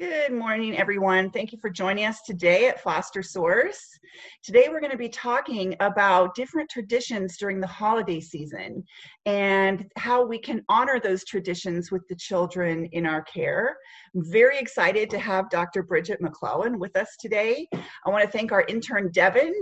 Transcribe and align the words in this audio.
Good 0.00 0.32
morning, 0.32 0.78
everyone. 0.78 1.28
Thank 1.28 1.52
you 1.52 1.58
for 1.58 1.68
joining 1.68 2.06
us 2.06 2.22
today 2.22 2.68
at 2.68 2.80
Foster 2.80 3.22
Source. 3.22 3.98
Today, 4.42 4.68
we're 4.70 4.80
going 4.80 4.92
to 4.92 4.96
be 4.96 5.10
talking 5.10 5.76
about 5.80 6.34
different 6.34 6.70
traditions 6.70 7.36
during 7.36 7.60
the 7.60 7.66
holiday 7.66 8.18
season 8.18 8.82
and 9.26 9.84
how 9.98 10.24
we 10.24 10.38
can 10.38 10.64
honor 10.70 10.98
those 10.98 11.22
traditions 11.26 11.92
with 11.92 12.00
the 12.08 12.16
children 12.16 12.86
in 12.92 13.04
our 13.04 13.20
care. 13.24 13.76
I'm 14.14 14.24
very 14.24 14.58
excited 14.58 15.10
to 15.10 15.18
have 15.18 15.50
Dr. 15.50 15.82
Bridget 15.82 16.22
McClellan 16.22 16.78
with 16.78 16.96
us 16.96 17.14
today. 17.20 17.68
I 17.74 18.08
want 18.08 18.24
to 18.24 18.30
thank 18.30 18.52
our 18.52 18.64
intern, 18.68 19.10
Devin. 19.12 19.52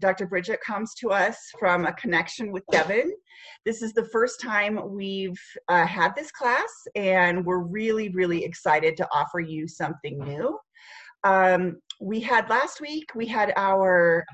Dr. 0.00 0.26
Bridget 0.26 0.58
comes 0.60 0.94
to 0.94 1.10
us 1.10 1.36
from 1.56 1.86
a 1.86 1.92
connection 1.92 2.50
with 2.50 2.64
Devin. 2.72 3.12
This 3.64 3.82
is 3.82 3.92
the 3.92 4.06
first 4.06 4.40
time 4.40 4.78
we've 4.90 5.40
uh, 5.68 5.86
had 5.86 6.14
this 6.14 6.30
class, 6.30 6.70
and 6.94 7.44
we're 7.44 7.62
really, 7.62 8.08
really 8.10 8.44
excited 8.44 8.96
to 8.96 9.08
offer 9.12 9.40
you 9.40 9.66
something 9.84 10.18
new. 10.18 10.58
Um, 11.24 11.80
we 12.00 12.20
had 12.20 12.48
last 12.50 12.80
week, 12.80 13.10
we 13.14 13.26
had 13.26 13.52
our 13.56 14.24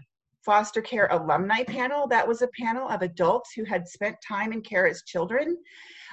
foster 0.44 0.80
care 0.80 1.08
alumni 1.10 1.62
panel. 1.64 2.08
That 2.08 2.26
was 2.26 2.42
a 2.42 2.48
panel 2.58 2.88
of 2.88 3.02
adults 3.02 3.52
who 3.54 3.64
had 3.64 3.86
spent 3.86 4.16
time 4.26 4.52
in 4.52 4.62
care 4.62 4.86
as 4.86 5.02
children. 5.06 5.56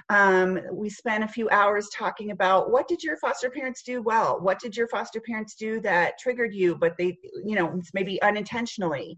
Um, 0.10 0.60
we 0.72 0.90
spent 0.90 1.24
a 1.24 1.28
few 1.28 1.50
hours 1.50 1.90
talking 1.94 2.32
about 2.32 2.72
what 2.72 2.88
did 2.88 3.02
your 3.04 3.18
foster 3.18 3.50
parents 3.50 3.82
do 3.84 4.02
well? 4.02 4.40
What 4.40 4.60
did 4.60 4.76
your 4.78 4.88
foster 4.88 5.20
parents 5.20 5.56
do 5.56 5.80
that 5.82 6.20
triggered 6.20 6.54
you, 6.54 6.76
but 6.76 6.96
they, 6.98 7.18
you 7.46 7.56
know, 7.56 7.82
maybe 7.94 8.22
unintentionally? 8.22 9.18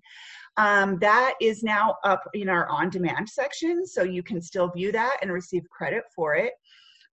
Um, 0.57 0.97
that 0.99 1.35
is 1.39 1.63
now 1.63 1.95
up 2.03 2.23
in 2.33 2.49
our 2.49 2.67
on 2.69 2.89
demand 2.89 3.29
section, 3.29 3.85
so 3.85 4.03
you 4.03 4.23
can 4.23 4.41
still 4.41 4.69
view 4.69 4.91
that 4.91 5.17
and 5.21 5.31
receive 5.31 5.63
credit 5.69 6.03
for 6.15 6.35
it. 6.35 6.53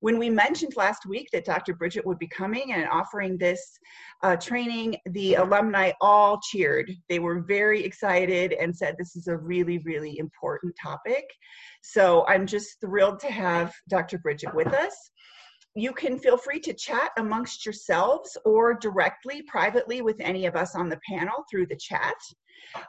When 0.00 0.18
we 0.18 0.28
mentioned 0.28 0.76
last 0.76 1.06
week 1.06 1.28
that 1.32 1.44
Dr. 1.44 1.74
Bridget 1.74 2.06
would 2.06 2.18
be 2.18 2.28
coming 2.28 2.72
and 2.72 2.88
offering 2.88 3.38
this 3.38 3.78
uh, 4.22 4.36
training, 4.36 4.96
the 5.06 5.34
alumni 5.34 5.92
all 6.00 6.38
cheered. 6.40 6.90
They 7.08 7.18
were 7.18 7.40
very 7.40 7.82
excited 7.82 8.52
and 8.52 8.76
said 8.76 8.96
this 8.98 9.16
is 9.16 9.26
a 9.26 9.36
really, 9.36 9.78
really 9.78 10.18
important 10.18 10.74
topic. 10.80 11.24
So 11.82 12.26
I'm 12.26 12.46
just 12.46 12.80
thrilled 12.80 13.20
to 13.20 13.30
have 13.30 13.72
Dr. 13.88 14.18
Bridget 14.18 14.54
with 14.54 14.68
us 14.74 15.10
you 15.76 15.92
can 15.92 16.18
feel 16.18 16.38
free 16.38 16.58
to 16.58 16.72
chat 16.72 17.10
amongst 17.18 17.66
yourselves 17.66 18.36
or 18.46 18.72
directly, 18.72 19.42
privately 19.42 20.00
with 20.00 20.16
any 20.20 20.46
of 20.46 20.56
us 20.56 20.74
on 20.74 20.88
the 20.88 20.98
panel 21.06 21.44
through 21.50 21.66
the 21.66 21.76
chat. 21.76 22.16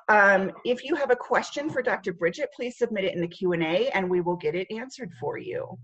Um, 0.07 0.51
if 0.63 0.85
you 0.85 0.95
have 0.95 1.11
a 1.11 1.15
question 1.15 1.69
for 1.69 1.81
Dr. 1.81 2.13
Bridget, 2.13 2.49
please 2.55 2.77
submit 2.77 3.03
it 3.03 3.13
in 3.13 3.19
the 3.19 3.27
Q&A 3.27 3.89
and 3.89 4.09
we 4.09 4.21
will 4.21 4.37
get 4.37 4.55
it 4.55 4.71
answered 4.71 5.11
for 5.19 5.37
you. 5.37 5.77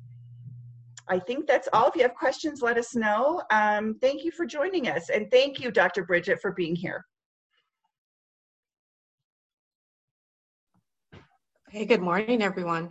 I 1.07 1.19
think 1.19 1.47
that's 1.47 1.67
all. 1.73 1.89
If 1.89 1.95
you 1.95 2.03
have 2.03 2.15
questions, 2.15 2.61
let 2.61 2.77
us 2.77 2.95
know. 2.95 3.41
Um, 3.51 3.97
thank 4.01 4.23
you 4.23 4.31
for 4.31 4.45
joining 4.45 4.87
us. 4.87 5.09
And 5.09 5.29
thank 5.29 5.59
you, 5.59 5.71
Dr. 5.71 6.05
Bridget, 6.05 6.39
for 6.41 6.51
being 6.51 6.75
here. 6.75 7.05
Hey, 11.69 11.85
good 11.85 12.01
morning, 12.01 12.41
everyone. 12.41 12.89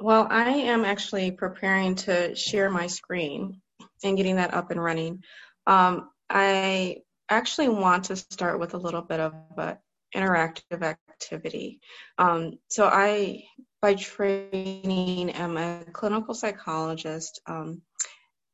Well, 0.00 0.26
I 0.28 0.50
am 0.50 0.84
actually 0.84 1.30
preparing 1.30 1.94
to 1.96 2.34
share 2.34 2.68
my 2.68 2.88
screen 2.88 3.60
and 4.02 4.16
getting 4.16 4.36
that 4.36 4.52
up 4.52 4.70
and 4.70 4.82
running. 4.82 5.22
Um, 5.66 6.10
I 6.28 6.98
actually 7.28 7.68
want 7.68 8.06
to 8.06 8.16
start 8.16 8.58
with 8.58 8.74
a 8.74 8.78
little 8.78 9.02
bit 9.02 9.20
of 9.20 9.34
an 9.56 9.78
interactive 10.14 10.82
activity. 10.82 11.80
Um, 12.18 12.58
so 12.68 12.86
I 12.86 13.44
by 13.82 13.94
training 13.94 15.30
am 15.30 15.56
a 15.56 15.84
clinical 15.92 16.34
psychologist, 16.34 17.40
um, 17.46 17.82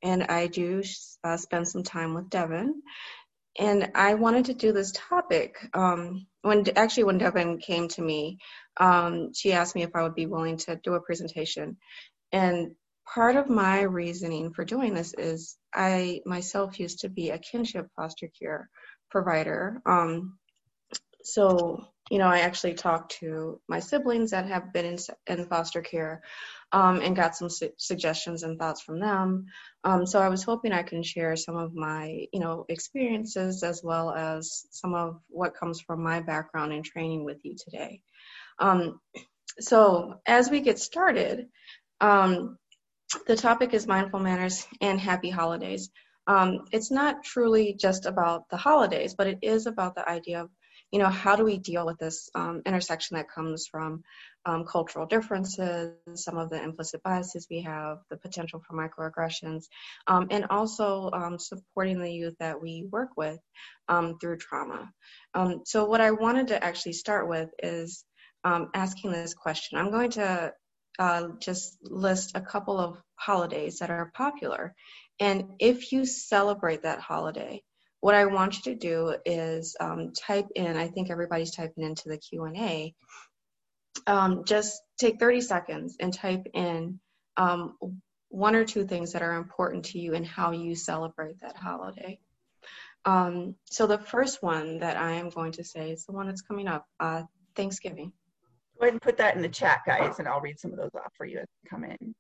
and 0.03 0.25
I 0.25 0.47
do 0.47 0.83
uh, 1.23 1.37
spend 1.37 1.69
some 1.69 1.83
time 1.83 2.15
with 2.15 2.31
Devin. 2.31 2.83
And 3.59 3.91
I 3.95 4.15
wanted 4.15 4.47
to 4.47 4.55
do 4.55 4.73
this 4.73 4.93
topic 4.93 5.57
um, 5.75 6.27
when 6.43 6.65
actually 6.77 7.05
when 7.05 7.19
Devin 7.19 7.59
came 7.59 7.89
to 7.89 8.03
me, 8.03 8.39
um, 8.79 9.35
she 9.35 9.53
asked 9.53 9.75
me 9.75 9.83
if 9.83 9.91
I 9.95 10.03
would 10.03 10.15
be 10.15 10.27
willing 10.27 10.57
to 10.59 10.81
do 10.83 10.95
a 10.95 11.01
presentation. 11.01 11.77
And 12.33 12.73
part 13.13 13.37
of 13.37 13.51
my 13.51 13.83
reasoning 13.83 14.53
for 14.53 14.65
doing 14.65 14.95
this 14.95 15.13
is 15.15 15.57
I 15.75 16.21
myself 16.25 16.79
used 16.79 17.01
to 17.01 17.09
be 17.09 17.31
a 17.31 17.39
kinship 17.39 17.89
foster 17.97 18.31
care 18.41 18.71
provider. 19.11 19.83
Um, 19.85 20.39
so 21.23 21.85
you 22.11 22.19
know, 22.19 22.27
I 22.27 22.41
actually 22.41 22.75
talked 22.75 23.19
to 23.21 23.61
my 23.69 23.81
siblings 23.81 24.31
that 24.31 24.47
have 24.47 24.73
been 24.73 24.85
in, 24.87 24.99
in 25.27 25.47
foster 25.47 25.83
care 25.83 26.23
um, 26.73 27.01
and 27.01 27.17
got 27.17 27.37
some 27.37 27.51
su- 27.51 27.73
suggestions 27.77 28.43
and 28.43 28.59
thoughts 28.59 28.81
from 28.81 29.01
them. 29.01 29.47
Um, 29.85 30.07
so 30.07 30.21
I 30.21 30.29
was 30.29 30.43
hoping 30.43 30.73
I 30.73 30.83
can 30.83 31.03
share 31.03 31.37
some 31.37 31.57
of 31.57 31.75
my, 31.75 32.27
you 32.33 32.41
know, 32.41 32.65
experiences 32.69 33.63
as 33.63 33.83
well 33.83 34.13
as 34.13 34.67
some 34.71 34.95
of 34.95 35.21
what 35.29 35.55
comes 35.55 35.81
from 35.81 36.03
my 36.03 36.21
background 36.21 36.73
and 36.73 36.85
training 36.85 37.25
with 37.25 37.45
you 37.45 37.57
today. 37.57 38.01
Um, 38.59 39.01
so 39.61 40.21
as 40.27 40.51
we 40.51 40.61
get 40.61 40.79
started, 40.79 41.47
um, 42.01 42.59
the 43.27 43.37
topic 43.37 43.75
is 43.75 43.87
mindful 43.87 44.21
manners 44.21 44.67
and 44.81 45.01
happy 45.01 45.31
holidays. 45.31 45.91
Um, 46.27 46.67
it's 46.73 46.91
not 46.91 47.25
truly 47.25 47.75
just 47.79 48.05
about 48.05 48.49
the 48.51 48.57
holidays, 48.59 49.15
but 49.15 49.27
it 49.27 49.39
is 49.43 49.67
about 49.67 49.95
the 49.95 50.09
idea 50.09 50.43
of 50.43 50.51
you 50.91 50.99
know, 50.99 51.09
how 51.09 51.37
do 51.37 51.45
we 51.45 51.59
deal 51.59 51.85
with 51.85 51.99
this 51.99 52.31
um, 52.35 52.63
intersection 52.65 53.17
that 53.17 53.31
comes 53.31 53.67
from 53.67 54.03
um, 54.47 54.65
cultural 54.65 55.07
differences, 55.07 55.93
some 56.15 56.39
of 56.39 56.51
the 56.51 56.63
implicit 56.63 57.03
biases 57.03 57.47
we 57.51 57.63
have, 57.63 57.99
the 58.11 58.17
potential 58.17 58.63
for 58.67 58.75
microaggressions, 58.75 59.65
um, 60.07 60.29
and 60.31 60.47
also 60.51 61.11
um, 61.13 61.39
supporting 61.39 62.01
the 62.01 62.13
youth 62.13 62.35
that 62.41 62.61
we 62.61 62.87
work 62.91 63.11
with 63.17 63.39
um, 63.89 64.19
through 64.19 64.39
trauma. 64.39 64.91
Um, 65.35 65.63
so, 65.65 65.85
what 65.85 66.01
I 66.01 66.13
wanted 66.13 66.49
to 66.49 66.65
actually 66.65 66.95
start 66.95 67.29
with 67.29 67.51
is 67.63 68.05
asking 68.45 69.13
this 69.13 69.35
question. 69.35 69.79
I'm 69.79 69.91
going 69.91 70.13
to 70.13 70.55
uh, 70.99 71.29
just 71.39 71.79
list 71.83 72.33
a 72.35 72.41
couple 72.41 72.79
of 72.79 73.01
holidays 73.17 73.79
that 73.79 73.91
are 73.91 74.11
popular. 74.15 74.75
And 75.21 75.45
if 75.59 75.93
you 75.93 76.05
celebrate 76.05 76.83
that 76.83 77.01
holiday, 77.01 77.63
what 78.01 78.15
I 78.15 78.27
want 78.27 78.57
you 78.57 78.73
to 78.73 78.79
do 78.79 79.17
is 79.25 79.77
um, 79.81 80.13
type 80.13 80.47
in, 80.55 80.77
I 80.77 80.89
think 80.89 81.11
everybody's 81.11 81.55
typing 81.55 81.85
into 81.85 82.09
the 82.09 82.19
Q&A, 82.19 82.95
um, 84.07 84.45
just 84.45 84.81
take 84.99 85.19
30 85.19 85.41
seconds 85.41 85.97
and 85.99 86.13
type 86.13 86.47
in 86.55 87.01
um, 87.37 87.77
one 88.29 88.55
or 88.55 88.65
two 88.65 88.87
things 88.87 89.13
that 89.13 89.23
are 89.23 89.35
important 89.35 89.87
to 89.87 89.99
you 89.99 90.15
and 90.15 90.27
how 90.27 90.53
you 90.53 90.77
celebrate 90.77 91.41
that 91.41 91.57
holiday. 91.57 92.19
Um, 93.05 93.55
so 93.65 93.87
the 93.87 93.99
first 93.99 94.43
one 94.43 94.81
that 94.81 94.97
I 94.97 95.13
am 95.13 95.31
going 95.31 95.53
to 95.53 95.65
say 95.65 95.91
is 95.91 96.05
the 96.05 96.13
one 96.13 96.27
that's 96.27 96.43
coming 96.43 96.69
up, 96.69 96.87
uh, 97.01 97.23
Thanksgiving. 97.57 98.13
Go 98.79 98.85
ahead 98.85 98.95
and 98.95 99.03
put 99.03 99.17
that 99.17 99.35
in 99.35 99.43
the 99.43 99.49
chat, 99.49 99.81
guys, 99.87 100.19
and 100.19 100.29
I'll 100.29 100.41
read 100.41 100.61
some 100.61 100.73
of 100.73 100.79
those 100.79 100.95
off 100.95 101.13
for 101.17 101.27
you 101.27 101.39
as 101.39 101.47
they 101.63 101.71
come 101.71 101.85
in. 101.85 102.15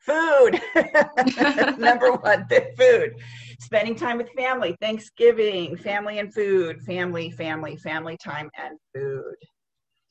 Food. 0.00 0.60
Number 1.78 2.12
one, 2.12 2.46
the 2.48 2.72
food. 2.78 3.14
Spending 3.60 3.94
time 3.94 4.16
with 4.16 4.30
family, 4.30 4.76
Thanksgiving, 4.80 5.76
family 5.76 6.18
and 6.18 6.32
food, 6.32 6.80
family, 6.82 7.30
family, 7.30 7.76
family 7.76 8.16
time 8.16 8.50
and 8.58 8.78
food. 8.94 9.34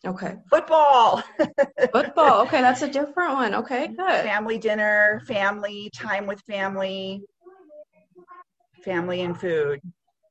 Okay. 0.05 0.35
Football. 0.49 1.23
Football. 1.91 2.41
Okay, 2.43 2.61
that's 2.61 2.83
a 2.83 2.89
different 2.89 3.33
one. 3.33 3.55
Okay, 3.55 3.87
good. 3.87 4.23
Family 4.23 4.57
dinner, 4.57 5.21
family 5.27 5.89
time 5.93 6.25
with 6.25 6.41
family, 6.47 7.21
family 8.83 9.21
and 9.21 9.37
food 9.37 9.81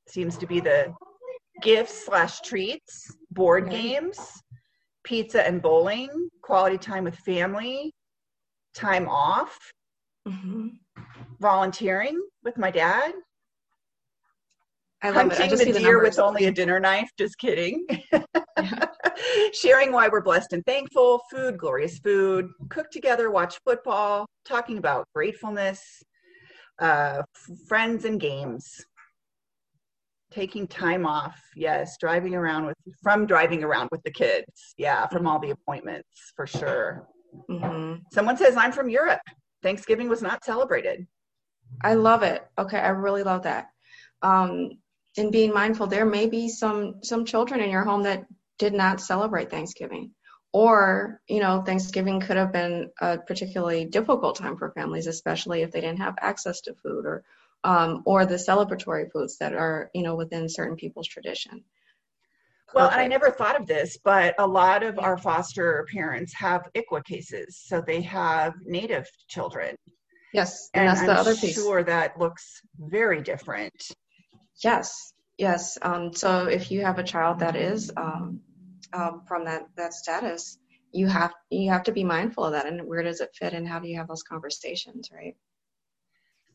seems 0.07 0.39
to 0.39 0.47
be 0.47 0.61
the 0.61 0.95
gifts 1.61 2.07
slash 2.07 2.41
treats, 2.41 3.15
board 3.31 3.65
okay. 3.65 3.95
games, 3.95 4.19
pizza 5.05 5.47
and 5.47 5.61
bowling, 5.61 6.09
quality 6.43 6.79
time 6.79 7.05
with 7.05 7.17
family, 7.17 7.93
time 8.79 9.09
off, 9.09 9.59
mm-hmm. 10.27 10.69
volunteering 11.41 12.21
with 12.45 12.57
my 12.57 12.71
dad. 12.71 13.13
I 15.03 15.09
love 15.09 15.17
Hunting 15.17 15.47
it. 15.47 15.53
I 15.53 15.65
the, 15.65 15.73
the 15.73 15.79
deer 15.79 16.03
with 16.03 16.19
only 16.19 16.47
a 16.47 16.53
dinner 16.53 16.81
knife. 16.81 17.11
Just 17.19 17.39
kidding. 17.39 17.87
Sharing 19.53 19.93
why 19.93 20.09
we're 20.09 20.23
blessed 20.23 20.53
and 20.53 20.65
thankful. 20.67 21.23
Food, 21.31 21.57
glorious 21.57 21.99
food. 21.99 22.49
Cook 22.69 22.91
together. 22.91 23.31
Watch 23.31 23.59
football. 23.65 24.27
Talking 24.45 24.79
about 24.79 25.07
gratefulness. 25.15 26.03
Uh, 26.81 27.23
friends 27.69 28.05
and 28.05 28.21
games. 28.21 28.85
Taking 30.33 30.67
time 30.67 31.07
off. 31.07 31.41
Yes, 31.55 31.97
driving 31.99 32.35
around 32.35 32.67
with 32.67 32.77
from 33.03 33.25
driving 33.25 33.63
around 33.63 33.89
with 33.93 34.03
the 34.03 34.11
kids. 34.11 34.75
Yeah, 34.77 35.07
from 35.07 35.27
all 35.27 35.39
the 35.39 35.51
appointments 35.51 36.33
for 36.35 36.47
sure. 36.47 37.07
Mm-hmm. 37.49 38.03
Someone 38.13 38.37
says, 38.37 38.57
I'm 38.57 38.73
from 38.73 38.89
Europe. 38.89 39.21
Thanksgiving 39.63 40.09
was 40.09 40.23
not 40.23 40.45
celebrated. 40.45 41.07
I 41.83 41.95
love 41.95 42.23
it. 42.23 42.47
Okay, 42.59 42.79
I 42.79 42.89
really 42.89 43.23
love 43.23 43.43
that. 43.43 43.71
Um, 44.23 44.79
and 45.17 45.33
being 45.33 45.53
mindful, 45.53 45.87
there 45.87 46.07
may 46.07 46.27
be 46.27 46.49
some 46.49 47.03
some 47.03 47.25
children 47.25 47.61
in 47.61 47.71
your 47.71 47.85
home 47.85 48.05
that 48.05 48.25
did 48.59 48.73
not 48.73 49.01
celebrate 49.01 49.51
Thanksgiving, 49.51 50.13
or 50.53 51.21
you 51.29 51.41
know, 51.41 51.63
Thanksgiving 51.63 52.21
could 52.21 52.37
have 52.37 52.53
been 52.53 52.91
a 53.01 53.19
particularly 53.19 53.85
difficult 53.85 54.37
time 54.37 54.57
for 54.57 54.71
families, 54.71 55.07
especially 55.07 55.63
if 55.63 55.73
they 55.73 55.81
didn't 55.81 56.01
have 56.01 56.15
access 56.21 56.61
to 56.63 56.75
food 56.75 57.05
or 57.05 57.25
um, 57.65 58.03
or 58.07 58.25
the 58.27 58.37
celebratory 58.37 59.11
foods 59.11 59.39
that 59.39 59.53
are, 59.53 59.91
you 59.95 60.03
know, 60.03 60.15
within 60.15 60.49
certain 60.49 60.77
people's 60.77 61.09
tradition. 61.09 61.65
Well, 62.75 62.91
and 62.91 63.01
I 63.01 63.07
never 63.07 63.31
thought 63.31 63.59
of 63.59 63.67
this, 63.67 63.97
but 64.05 64.35
a 64.39 64.47
lot 64.47 64.83
of 64.83 64.99
our 64.99 65.17
foster 65.17 65.87
parents 65.91 66.35
have 66.35 66.69
ICWA 66.77 67.05
cases, 67.05 67.63
so 67.65 67.81
they 67.81 68.03
have 68.03 68.55
native 68.65 69.07
children. 69.29 69.75
Yes, 70.35 70.69
and, 70.75 70.83
and 70.83 70.91
that's 70.91 71.01
I'm 71.01 71.07
the 71.07 71.15
other 71.15 71.35
piece. 71.35 71.55
Sure, 71.55 71.83
that 71.83 72.19
looks 72.19 72.61
very 72.79 73.23
different. 73.23 73.73
Yes, 74.63 75.15
yes. 75.39 75.79
Um, 75.81 76.13
so 76.13 76.47
if 76.47 76.71
you 76.71 76.85
have 76.85 76.99
a 76.99 77.03
child 77.03 77.39
that 77.39 77.57
is 77.57 77.91
um, 77.97 78.41
um, 78.93 79.23
from 79.27 79.47
that 79.47 79.63
that 79.77 79.95
status, 79.95 80.59
you 80.93 81.07
have 81.07 81.33
you 81.51 81.71
have 81.71 81.85
to 81.85 81.93
be 81.93 82.05
mindful 82.05 82.45
of 82.45 82.53
that, 82.53 82.67
and 82.67 82.87
where 82.87 83.03
does 83.03 83.21
it 83.21 83.31
fit, 83.35 83.55
and 83.55 83.67
how 83.67 83.79
do 83.79 83.89
you 83.89 83.97
have 83.97 84.09
those 84.09 84.23
conversations, 84.23 85.09
right? 85.11 85.35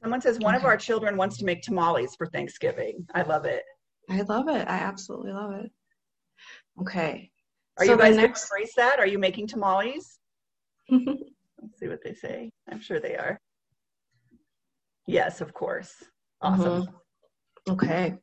Someone 0.03 0.21
says 0.21 0.37
one 0.37 0.53
of 0.53 0.65
our 0.65 0.77
children 0.77 1.17
wants 1.17 1.37
to 1.37 1.45
make 1.45 1.61
tamales 1.61 2.13
for 2.17 2.27
Thanksgiving. 2.27 3.07
I 3.15 3.23
love 3.23 3.45
it. 3.45 3.63
I 4.09 4.21
love 4.21 4.49
it. 4.49 4.67
I 4.67 4.79
absolutely 4.79 5.31
love 5.31 5.53
it. 5.53 5.71
Okay. 6.81 7.31
Are 7.77 7.85
so 7.85 7.93
you 7.93 7.97
guys 7.97 8.15
next... 8.15 8.49
going 8.49 8.59
to 8.59 8.63
embrace 8.65 8.73
that? 8.75 8.99
Are 8.99 9.07
you 9.07 9.19
making 9.19 9.47
tamales? 9.47 10.19
Let's 10.89 11.79
see 11.79 11.87
what 11.87 12.03
they 12.03 12.13
say. 12.13 12.51
I'm 12.69 12.81
sure 12.81 12.99
they 12.99 13.15
are. 13.15 13.39
Yes, 15.07 15.41
of 15.41 15.53
course. 15.53 15.93
Awesome. 16.41 16.83
Mm-hmm. 16.83 17.71
Okay. 17.73 18.15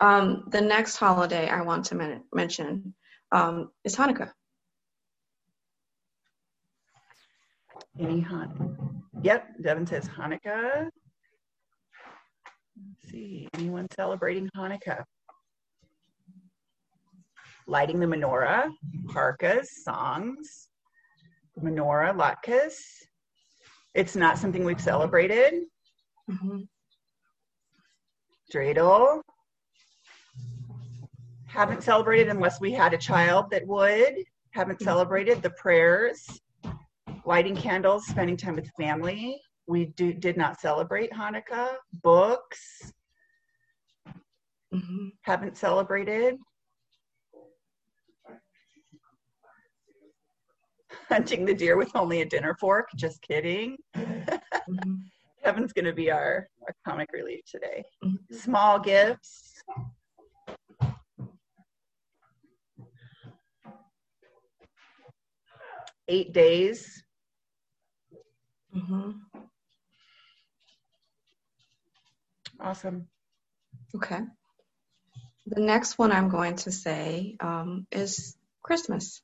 Um, 0.00 0.44
the 0.50 0.60
next 0.60 0.96
holiday 0.96 1.48
I 1.48 1.62
want 1.62 1.86
to 1.86 1.94
men- 1.94 2.24
mention 2.32 2.94
um, 3.32 3.70
is 3.84 3.96
Hanukkah. 3.96 4.30
Any 7.98 8.20
Hanukkah? 8.20 8.76
Yep, 9.22 9.46
Devin 9.62 9.86
says 9.86 10.08
Hanukkah. 10.08 10.88
Let's 12.76 13.10
see, 13.10 13.48
anyone 13.54 13.86
celebrating 13.94 14.50
Hanukkah? 14.56 15.04
Lighting 17.66 18.00
the 18.00 18.06
menorah, 18.06 18.70
parkas, 19.08 19.84
songs, 19.84 20.68
menorah, 21.62 22.14
latkes. 22.14 22.74
It's 23.94 24.16
not 24.16 24.38
something 24.38 24.64
we've 24.64 24.80
celebrated. 24.80 25.64
Mm-hmm. 26.30 26.60
Dreidel. 28.52 29.20
Haven't 31.46 31.82
celebrated 31.82 32.28
unless 32.28 32.60
we 32.60 32.72
had 32.72 32.92
a 32.92 32.98
child 32.98 33.50
that 33.50 33.66
would. 33.66 34.16
Haven't 34.50 34.76
mm-hmm. 34.76 34.84
celebrated 34.84 35.42
the 35.42 35.50
prayers, 35.50 36.26
lighting 37.24 37.56
candles, 37.56 38.06
spending 38.06 38.36
time 38.36 38.56
with 38.56 38.68
family. 38.78 39.40
We 39.66 39.86
do, 39.86 40.12
did 40.12 40.36
not 40.36 40.60
celebrate 40.60 41.12
Hanukkah. 41.12 41.74
Books. 42.02 42.92
Mm-hmm. 44.74 45.08
Haven't 45.22 45.56
celebrated. 45.56 46.36
hunting 51.08 51.44
the 51.44 51.54
deer 51.54 51.76
with 51.76 51.94
only 51.94 52.20
a 52.22 52.26
dinner 52.26 52.56
fork. 52.58 52.88
Just 52.96 53.22
kidding. 53.22 53.76
mm-hmm. 53.96 54.94
Kevin's 55.44 55.72
going 55.72 55.84
to 55.84 55.92
be 55.92 56.10
our, 56.10 56.48
our 56.62 56.74
comic 56.86 57.10
relief 57.12 57.40
today. 57.50 57.84
Mm-hmm. 58.02 58.34
Small 58.34 58.78
gifts. 58.80 59.62
Eight 66.08 66.32
days. 66.32 67.02
Mm-hmm. 68.74 69.10
Awesome. 72.60 73.08
Okay. 73.94 74.20
The 75.46 75.60
next 75.60 75.98
one 75.98 76.12
I'm 76.12 76.30
going 76.30 76.56
to 76.56 76.72
say 76.72 77.36
um, 77.40 77.86
is 77.92 78.36
Christmas. 78.62 79.22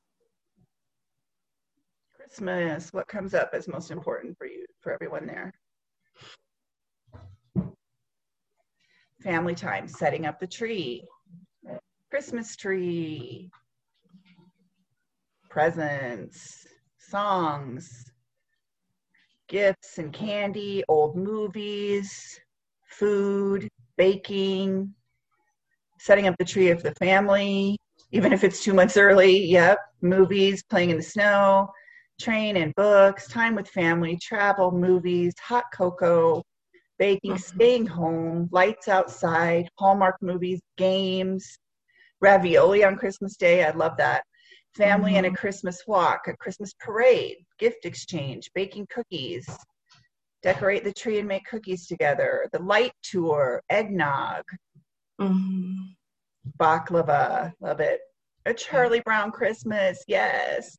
Christmas, 2.31 2.93
what 2.93 3.09
comes 3.09 3.33
up 3.33 3.49
as 3.51 3.67
most 3.67 3.91
important 3.91 4.37
for 4.37 4.45
you, 4.45 4.65
for 4.79 4.93
everyone 4.93 5.27
there? 5.27 5.53
Family 9.21 9.53
time, 9.53 9.85
setting 9.85 10.25
up 10.25 10.39
the 10.39 10.47
tree, 10.47 11.03
Christmas 12.09 12.55
tree, 12.55 13.51
presents, 15.49 16.65
songs, 16.99 18.09
gifts 19.49 19.97
and 19.97 20.13
candy, 20.13 20.85
old 20.87 21.17
movies, 21.17 22.39
food, 22.85 23.67
baking, 23.97 24.93
setting 25.99 26.27
up 26.27 26.35
the 26.39 26.45
tree 26.45 26.69
of 26.69 26.81
the 26.81 26.95
family, 26.95 27.77
even 28.13 28.31
if 28.31 28.45
it's 28.45 28.63
two 28.63 28.73
months 28.73 28.95
early. 28.95 29.45
Yep, 29.47 29.79
movies, 30.01 30.63
playing 30.63 30.91
in 30.91 30.97
the 30.97 31.03
snow, 31.03 31.69
train 32.21 32.57
and 32.57 32.73
books, 32.75 33.27
time 33.27 33.55
with 33.55 33.67
family, 33.69 34.17
travel, 34.17 34.71
movies, 34.71 35.33
hot 35.39 35.65
cocoa, 35.73 36.43
baking, 36.99 37.31
mm-hmm. 37.31 37.57
staying 37.57 37.87
home, 37.87 38.47
lights 38.51 38.87
outside, 38.87 39.67
Hallmark 39.77 40.17
movies, 40.21 40.61
games, 40.77 41.57
ravioli 42.21 42.83
on 42.83 42.95
Christmas 42.95 43.35
Day. 43.35 43.65
I 43.65 43.71
love 43.71 43.97
that. 43.97 44.23
Family 44.75 45.11
mm-hmm. 45.11 45.17
and 45.17 45.25
a 45.25 45.29
mm-hmm. 45.29 45.35
Christmas 45.35 45.81
walk, 45.87 46.27
a 46.27 46.37
Christmas 46.37 46.73
parade, 46.79 47.37
gift 47.59 47.85
exchange, 47.85 48.51
baking 48.53 48.87
cookies, 48.93 49.49
decorate 50.43 50.83
the 50.83 50.93
tree 50.93 51.19
and 51.19 51.27
make 51.27 51.45
cookies 51.45 51.87
together, 51.87 52.47
the 52.53 52.61
light 52.61 52.93
tour, 53.03 53.61
eggnog, 53.69 54.43
mm-hmm. 55.19 55.73
baklava, 56.59 57.51
love 57.59 57.79
it. 57.79 57.99
A 58.45 58.53
Charlie 58.53 59.01
Brown 59.01 59.31
Christmas, 59.31 60.03
yes. 60.07 60.77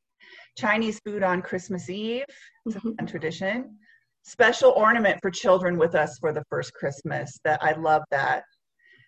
Chinese 0.56 1.00
food 1.04 1.22
on 1.22 1.42
Christmas 1.42 1.88
Eve. 1.88 2.24
It's 2.66 2.76
mm-hmm. 2.76 3.04
a 3.04 3.06
tradition. 3.06 3.76
Special 4.24 4.70
ornament 4.72 5.18
for 5.20 5.30
children 5.30 5.76
with 5.76 5.94
us 5.94 6.18
for 6.18 6.32
the 6.32 6.44
first 6.48 6.72
Christmas. 6.74 7.38
That 7.44 7.62
I 7.62 7.72
love 7.72 8.02
that. 8.10 8.44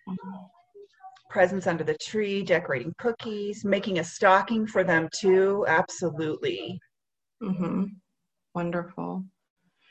Mm-hmm. 0.09 0.35
Presents 1.29 1.67
under 1.67 1.83
the 1.83 1.97
tree, 1.97 2.43
decorating 2.43 2.93
cookies, 2.97 3.65
making 3.65 3.99
a 3.99 4.03
stocking 4.03 4.67
for 4.67 4.83
them 4.83 5.09
too. 5.13 5.65
Absolutely. 5.67 6.79
Mm-hmm. 7.41 7.85
Wonderful. 8.53 9.25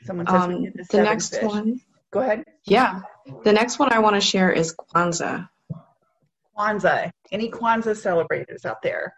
Someone 0.03 0.27
says 0.27 0.41
um, 0.41 0.63
the, 0.63 0.85
the 0.91 1.03
next 1.03 1.35
fish. 1.35 1.43
one. 1.43 1.79
Go 2.11 2.21
ahead. 2.21 2.43
Yeah. 2.65 3.01
The 3.43 3.53
next 3.53 3.79
one 3.79 3.91
I 3.91 3.99
want 3.99 4.15
to 4.15 4.21
share 4.21 4.51
is 4.51 4.73
Kwanzaa. 4.73 5.49
Kwanzaa. 6.57 7.11
Any 7.31 7.49
Kwanzaa 7.49 7.97
celebrators 7.97 8.65
out 8.65 8.81
there? 8.81 9.13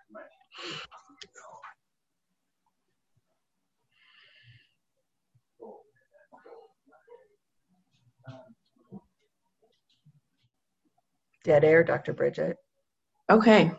Dead 11.48 11.64
air, 11.64 11.84
Dr. 11.84 12.14
Bridget. 12.14 12.58
Okay. 13.30 13.72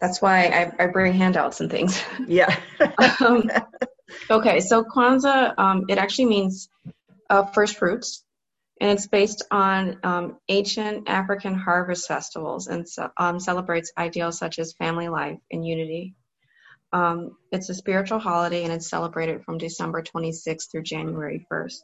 That's 0.00 0.22
why 0.22 0.44
I, 0.46 0.84
I 0.84 0.86
bring 0.86 1.12
handouts 1.14 1.60
and 1.60 1.70
things. 1.70 2.00
Yeah. 2.28 2.54
um, 3.20 3.50
okay, 4.30 4.60
so 4.60 4.84
Kwanzaa, 4.84 5.58
um, 5.58 5.86
it 5.88 5.98
actually 5.98 6.26
means 6.26 6.68
uh, 7.28 7.44
first 7.46 7.76
fruits, 7.76 8.24
and 8.80 8.90
it's 8.90 9.06
based 9.06 9.42
on 9.50 9.98
um, 10.04 10.38
ancient 10.48 11.08
African 11.08 11.54
harvest 11.54 12.06
festivals 12.06 12.68
and 12.68 12.86
um, 13.16 13.40
celebrates 13.40 13.92
ideals 13.96 14.38
such 14.38 14.58
as 14.58 14.74
family 14.74 15.08
life 15.08 15.38
and 15.50 15.66
unity. 15.66 16.14
Um, 16.92 17.36
it's 17.52 17.68
a 17.68 17.74
spiritual 17.74 18.18
holiday 18.18 18.64
and 18.64 18.72
it's 18.72 18.88
celebrated 18.88 19.44
from 19.44 19.58
December 19.58 20.02
26th 20.02 20.70
through 20.70 20.82
January 20.82 21.46
1st. 21.50 21.82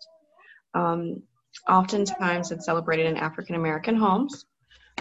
Um, 0.74 1.22
oftentimes, 1.68 2.50
it's 2.50 2.66
celebrated 2.66 3.06
in 3.06 3.16
African 3.16 3.54
American 3.54 3.96
homes 3.96 4.44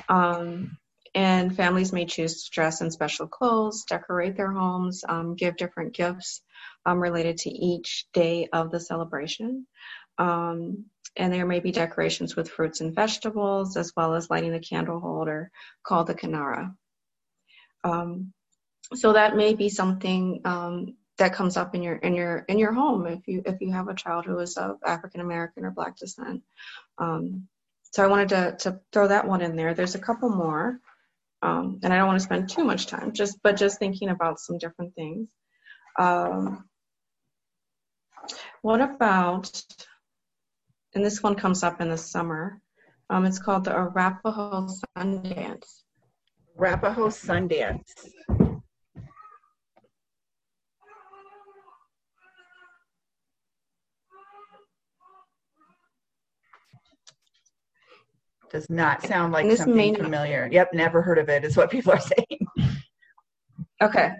um, 0.09 0.77
and 1.13 1.55
families 1.55 1.93
may 1.93 2.05
choose 2.05 2.43
to 2.43 2.51
dress 2.51 2.81
in 2.81 2.91
special 2.91 3.27
clothes, 3.27 3.85
decorate 3.85 4.35
their 4.35 4.51
homes, 4.51 5.03
um, 5.07 5.35
give 5.35 5.55
different 5.55 5.93
gifts 5.93 6.41
um, 6.85 6.99
related 6.99 7.37
to 7.37 7.49
each 7.49 8.05
day 8.13 8.49
of 8.51 8.69
the 8.71 8.79
celebration. 8.79 9.65
Um, 10.17 10.85
and 11.15 11.33
there 11.33 11.45
may 11.45 11.61
be 11.61 11.71
decorations 11.71 12.35
with 12.35 12.49
fruits 12.49 12.81
and 12.81 12.93
vegetables, 12.93 13.77
as 13.77 13.93
well 13.95 14.13
as 14.13 14.29
lighting 14.29 14.51
the 14.51 14.59
candle 14.59 14.99
holder 14.99 15.51
called 15.83 16.07
the 16.07 16.15
kinara. 16.15 16.75
Um, 17.85 18.33
so 18.93 19.13
that 19.13 19.37
may 19.37 19.53
be 19.53 19.69
something 19.69 20.41
um, 20.43 20.95
that 21.17 21.33
comes 21.33 21.55
up 21.55 21.75
in 21.75 21.81
your 21.81 21.95
in 21.95 22.13
your 22.13 22.39
in 22.49 22.59
your 22.59 22.73
home 22.73 23.07
if 23.07 23.27
you 23.27 23.41
if 23.45 23.61
you 23.61 23.71
have 23.71 23.87
a 23.87 23.95
child 23.95 24.25
who 24.25 24.37
is 24.39 24.57
of 24.57 24.77
African 24.85 25.21
American 25.21 25.63
or 25.63 25.71
Black 25.71 25.97
descent. 25.97 26.43
Um, 26.97 27.47
so 27.95 28.03
I 28.03 28.07
wanted 28.07 28.27
to, 28.29 28.57
to 28.59 28.79
throw 28.91 29.07
that 29.07 29.25
one 29.25 29.41
in 29.41 29.55
there. 29.55 29.73
There's 29.73 29.95
a 29.95 29.99
couple 29.99 30.27
more, 30.27 30.81
um, 31.41 31.79
and 31.81 31.93
I 31.93 31.97
don't 31.97 32.07
want 32.07 32.19
to 32.19 32.25
spend 32.25 32.49
too 32.49 32.65
much 32.65 32.87
time, 32.87 33.13
just 33.13 33.39
but 33.41 33.55
just 33.55 33.79
thinking 33.79 34.09
about 34.09 34.41
some 34.41 34.57
different 34.57 34.93
things. 34.95 35.29
Um, 35.97 36.67
what 38.63 38.81
about 38.81 39.49
and 40.93 41.05
this 41.05 41.23
one 41.23 41.35
comes 41.35 41.63
up 41.63 41.79
in 41.79 41.89
the 41.89 41.97
summer. 41.97 42.59
Um, 43.09 43.23
it's 43.23 43.39
called 43.39 43.63
the 43.63 43.73
Arapaho 43.73 44.67
Sundance. 44.97 45.83
Arapaho 46.59 47.07
Sundance. 47.07 47.93
Does 58.55 58.69
not 58.69 59.05
sound 59.05 59.33
like 59.33 59.51
something 59.57 59.97
familiar. 59.97 60.47
Yep, 60.50 60.74
never 60.74 61.01
heard 61.01 61.17
of 61.17 61.27
it, 61.27 61.43
is 61.43 61.57
what 61.57 61.69
people 61.69 61.91
are 61.91 62.00
saying. 62.15 62.47
Okay, 63.83 64.12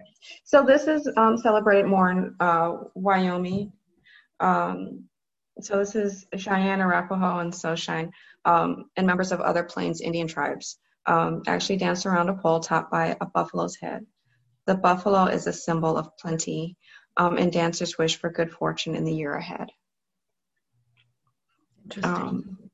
so 0.44 0.66
this 0.66 0.88
is 0.88 1.10
um, 1.16 1.38
celebrated 1.38 1.86
more 1.86 2.12
in 2.12 2.36
uh, 2.42 2.80
Wyoming. 2.96 3.72
Um, 4.42 5.06
so 5.62 5.78
this 5.78 5.96
is 5.96 6.26
Cheyenne, 6.36 6.82
Arapaho, 6.82 7.40
and 7.40 7.56
Shoshone, 7.56 8.12
um, 8.44 8.90
and 8.98 9.08
members 9.08 9.32
of 9.32 9.40
other 9.40 9.64
Plains 9.64 10.02
Indian 10.02 10.28
tribes 10.28 10.80
um, 11.06 11.44
actually 11.48 11.78
dance 11.78 12.06
around 12.06 12.28
a 12.28 12.34
pole 12.34 12.60
topped 12.60 12.92
by 12.92 13.16
a 13.22 13.26
buffalo's 13.28 13.78
head. 13.78 14.06
The 14.66 14.76
buffalo 14.76 15.28
is 15.28 15.48
a 15.48 15.54
symbol 15.54 15.96
of 15.98 16.10
plenty, 16.18 16.76
um, 17.16 17.38
and 17.38 17.54
dancers 17.54 17.98
wish 17.98 18.18
for 18.18 18.30
good 18.30 18.52
fortune 18.52 18.98
in 18.98 19.06
the 19.06 19.16
year 19.16 19.34
ahead. 19.34 19.70
Um, 22.04 22.65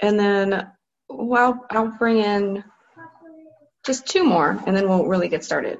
and 0.00 0.18
then, 0.18 0.70
well, 1.08 1.66
I'll 1.70 1.96
bring 1.98 2.18
in 2.18 2.64
just 3.84 4.06
two 4.06 4.24
more, 4.24 4.58
and 4.66 4.76
then 4.76 4.88
we'll 4.88 5.06
really 5.06 5.28
get 5.28 5.44
started. 5.44 5.78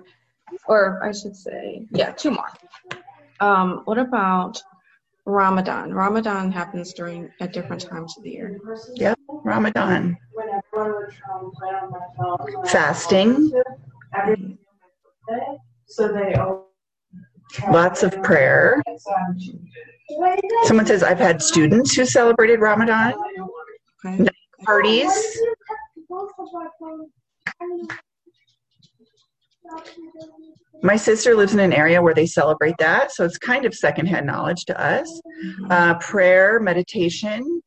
Or 0.66 1.02
I 1.02 1.12
should 1.12 1.34
say, 1.34 1.86
yeah, 1.90 2.12
two 2.12 2.30
more. 2.30 2.50
Um, 3.40 3.82
what 3.84 3.98
about 3.98 4.62
Ramadan? 5.26 5.92
Ramadan 5.92 6.52
happens 6.52 6.92
during 6.92 7.30
at 7.40 7.52
different 7.52 7.82
times 7.82 8.16
of 8.16 8.24
the 8.24 8.30
year. 8.30 8.60
Yep, 8.94 9.18
Ramadan. 9.44 10.16
Fasting. 12.66 13.50
So 15.86 16.12
they 16.12 16.34
lots 17.70 18.02
of 18.02 18.22
prayer. 18.22 18.82
Someone 20.64 20.86
says 20.86 21.02
I've 21.02 21.18
had 21.18 21.42
students 21.42 21.94
who 21.94 22.04
celebrated 22.04 22.60
Ramadan. 22.60 23.14
Okay. 24.06 24.26
Parties. 24.64 25.40
My 30.82 30.96
sister 30.96 31.34
lives 31.34 31.54
in 31.54 31.60
an 31.60 31.72
area 31.72 32.02
where 32.02 32.14
they 32.14 32.26
celebrate 32.26 32.74
that, 32.78 33.12
so 33.12 33.24
it's 33.24 33.38
kind 33.38 33.64
of 33.64 33.74
secondhand 33.74 34.26
knowledge 34.26 34.66
to 34.66 34.78
us. 34.80 35.22
Uh, 35.70 35.94
prayer, 35.98 36.60
meditation, 36.60 37.62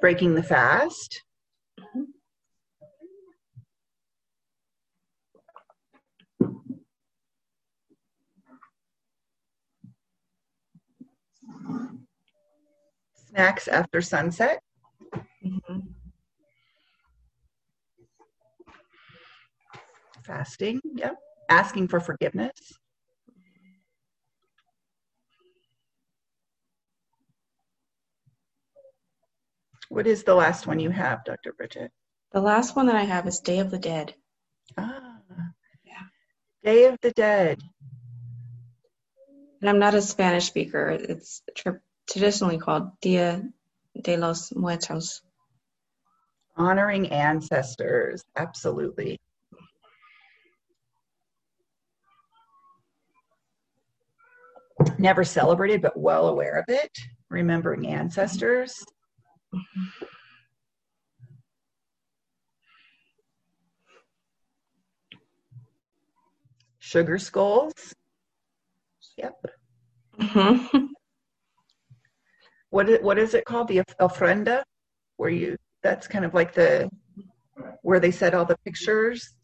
breaking 0.00 0.34
the 0.34 0.42
fast. 0.42 1.22
Snacks 13.28 13.68
after 13.68 14.02
sunset. 14.02 14.60
Mm-hmm. 15.44 15.78
Fasting, 20.24 20.80
yep. 20.94 21.16
Asking 21.48 21.88
for 21.88 22.00
forgiveness. 22.00 22.52
What 29.88 30.06
is 30.06 30.24
the 30.24 30.34
last 30.34 30.66
one 30.66 30.80
you 30.80 30.90
have, 30.90 31.24
Dr. 31.24 31.52
Bridget? 31.52 31.90
The 32.32 32.40
last 32.40 32.76
one 32.76 32.86
that 32.86 32.96
I 32.96 33.04
have 33.04 33.26
is 33.26 33.40
Day 33.40 33.58
of 33.58 33.70
the 33.70 33.78
Dead. 33.78 34.14
Ah, 34.78 35.18
yeah. 35.84 36.02
Day 36.64 36.86
of 36.86 36.98
the 37.02 37.10
Dead. 37.12 37.60
And 39.60 39.70
I'm 39.70 39.78
not 39.78 39.94
a 39.94 40.02
Spanish 40.02 40.46
speaker. 40.46 40.88
It's 40.90 41.42
traditionally 42.08 42.58
called 42.58 42.90
Dia 43.00 43.42
de 44.00 44.16
los 44.16 44.52
Muertos. 44.54 45.22
Honoring 46.56 47.10
ancestors, 47.10 48.22
absolutely. 48.36 49.18
Never 54.98 55.24
celebrated, 55.24 55.80
but 55.80 55.98
well 55.98 56.28
aware 56.28 56.58
of 56.58 56.64
it. 56.68 56.90
Remembering 57.30 57.86
ancestors. 57.86 58.84
Sugar 66.78 67.18
skulls. 67.18 67.94
Yep. 69.16 69.46
Mm-hmm 70.20 70.86
what 72.72 72.88
is, 72.88 72.98
what 73.02 73.18
is 73.18 73.34
it 73.34 73.44
called? 73.44 73.68
The 73.68 73.82
ofrenda, 74.00 74.62
where 75.18 75.30
you 75.30 75.56
that's 75.82 76.06
kind 76.06 76.24
of 76.24 76.34
like 76.34 76.54
the 76.54 76.88
where 77.82 78.00
they 78.00 78.10
set 78.10 78.34
all 78.34 78.44
the 78.44 78.56
pictures. 78.64 79.34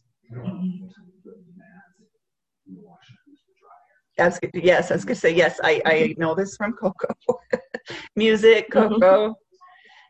That's 4.17 4.39
good. 4.39 4.51
Yes, 4.55 4.91
I 4.91 4.95
was 4.95 5.05
gonna 5.05 5.15
say 5.15 5.35
yes. 5.35 5.61
I 5.63 5.81
I 5.85 6.15
know 6.19 6.35
this 6.35 6.57
from 6.57 6.73
Coco. 6.73 7.15
Music, 8.17 8.71
mm-hmm. 8.71 8.95
Coco, 8.95 9.37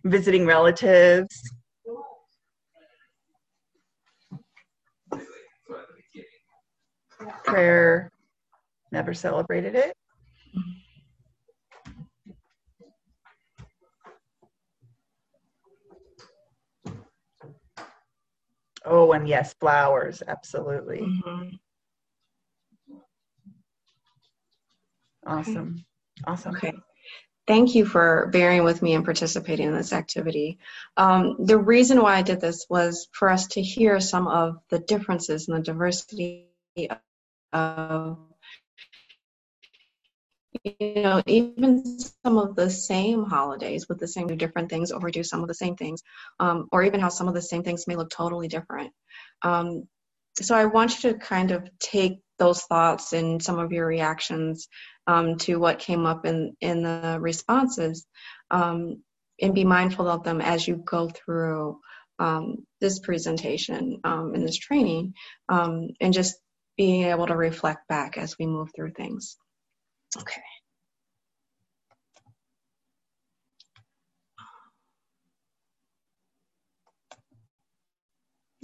visiting 0.04 0.47
relatives. 0.47 1.42
Prayer, 7.44 8.11
never 8.92 9.12
celebrated 9.12 9.75
it. 9.75 9.98
Oh, 18.88 19.12
and 19.12 19.28
yes, 19.28 19.54
flowers, 19.54 20.23
absolutely. 20.26 21.00
Mm-hmm. 21.00 21.49
Awesome. 25.26 25.85
Awesome. 26.26 26.57
Okay. 26.57 26.73
Thank 27.47 27.75
you 27.75 27.87
for 27.87 28.28
bearing 28.33 28.64
with 28.64 28.83
me 28.83 28.95
and 28.95 29.04
participating 29.04 29.68
in 29.68 29.75
this 29.75 29.92
activity. 29.92 30.59
Um, 30.97 31.37
the 31.40 31.59
reason 31.59 32.02
why 32.02 32.16
I 32.16 32.23
did 32.23 32.40
this 32.40 32.66
was 32.71 33.09
for 33.12 33.30
us 33.30 33.49
to 33.49 33.62
hear 33.62 34.00
some 34.00 34.28
of 34.28 34.59
the 34.71 34.78
differences 34.78 35.49
and 35.49 35.59
the 35.59 35.62
diversity 35.62 36.47
of 37.52 38.18
you 40.65 41.03
know, 41.03 41.23
even 41.27 41.85
some 42.25 42.38
of 42.38 42.57
the 42.57 42.71
same 42.71 43.25
holidays 43.25 43.88
with 43.88 43.99
the 43.99 44.09
same 44.09 44.29
different 44.37 44.71
things 44.71 44.93
overdo 44.93 45.25
some 45.25 45.43
of 45.43 45.49
the 45.49 45.55
same 45.55 45.77
things, 45.77 46.03
um, 46.41 46.69
or 46.73 46.85
even 46.85 47.00
how 47.00 47.11
some 47.11 47.29
of 47.29 47.35
the 47.35 47.43
same 47.43 47.62
things 47.65 47.87
may 47.88 47.97
look 47.97 48.11
totally 48.11 48.49
different. 48.49 48.93
Um, 49.43 49.88
so 50.41 50.57
I 50.57 50.67
want 50.67 51.03
you 51.05 51.12
to 51.12 51.19
kind 51.19 51.53
of 51.53 51.69
take 51.81 52.21
those 52.38 52.62
thoughts 52.65 53.12
and 53.15 53.43
some 53.43 53.59
of 53.59 53.73
your 53.73 53.87
reactions 53.87 54.69
um, 55.07 55.37
to 55.38 55.57
what 55.59 55.81
came 55.81 56.07
up 56.07 56.27
in, 56.27 56.57
in 56.61 56.83
the 56.83 57.19
responses 57.21 58.07
um, 58.50 59.03
and 59.43 59.55
be 59.55 59.65
mindful 59.65 60.09
of 60.09 60.25
them 60.25 60.41
as 60.41 60.67
you 60.67 60.77
go 60.77 61.09
through 61.11 61.81
um, 62.21 62.67
this 62.81 63.00
presentation 63.00 64.00
um, 64.05 64.35
and 64.35 64.47
this 64.47 64.57
training 64.59 65.15
and 66.00 66.12
just 66.15 66.37
being 66.77 67.05
able 67.05 67.27
to 67.27 67.37
reflect 67.37 67.88
back 67.88 68.19
as 68.19 68.37
we 68.38 68.47
move 68.47 68.71
through 68.75 68.93
things. 68.93 69.37
Okay. 70.17 70.43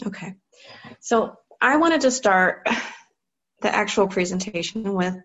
Okay, 0.07 0.35
so 1.01 1.37
I 1.61 1.77
wanted 1.79 2.03
to 2.03 2.11
start 2.11 2.69
the 3.63 3.75
actual 3.75 4.09
presentation 4.09 4.95
with 4.95 5.17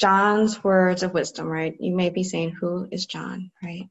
John's 0.00 0.62
words 0.64 1.02
of 1.02 1.14
wisdom, 1.14 1.46
right? 1.46 1.74
You 1.80 1.94
may 1.96 2.10
be 2.10 2.24
saying, 2.24 2.52
Who 2.60 2.88
is 2.90 3.06
John, 3.06 3.50
right? 3.62 3.88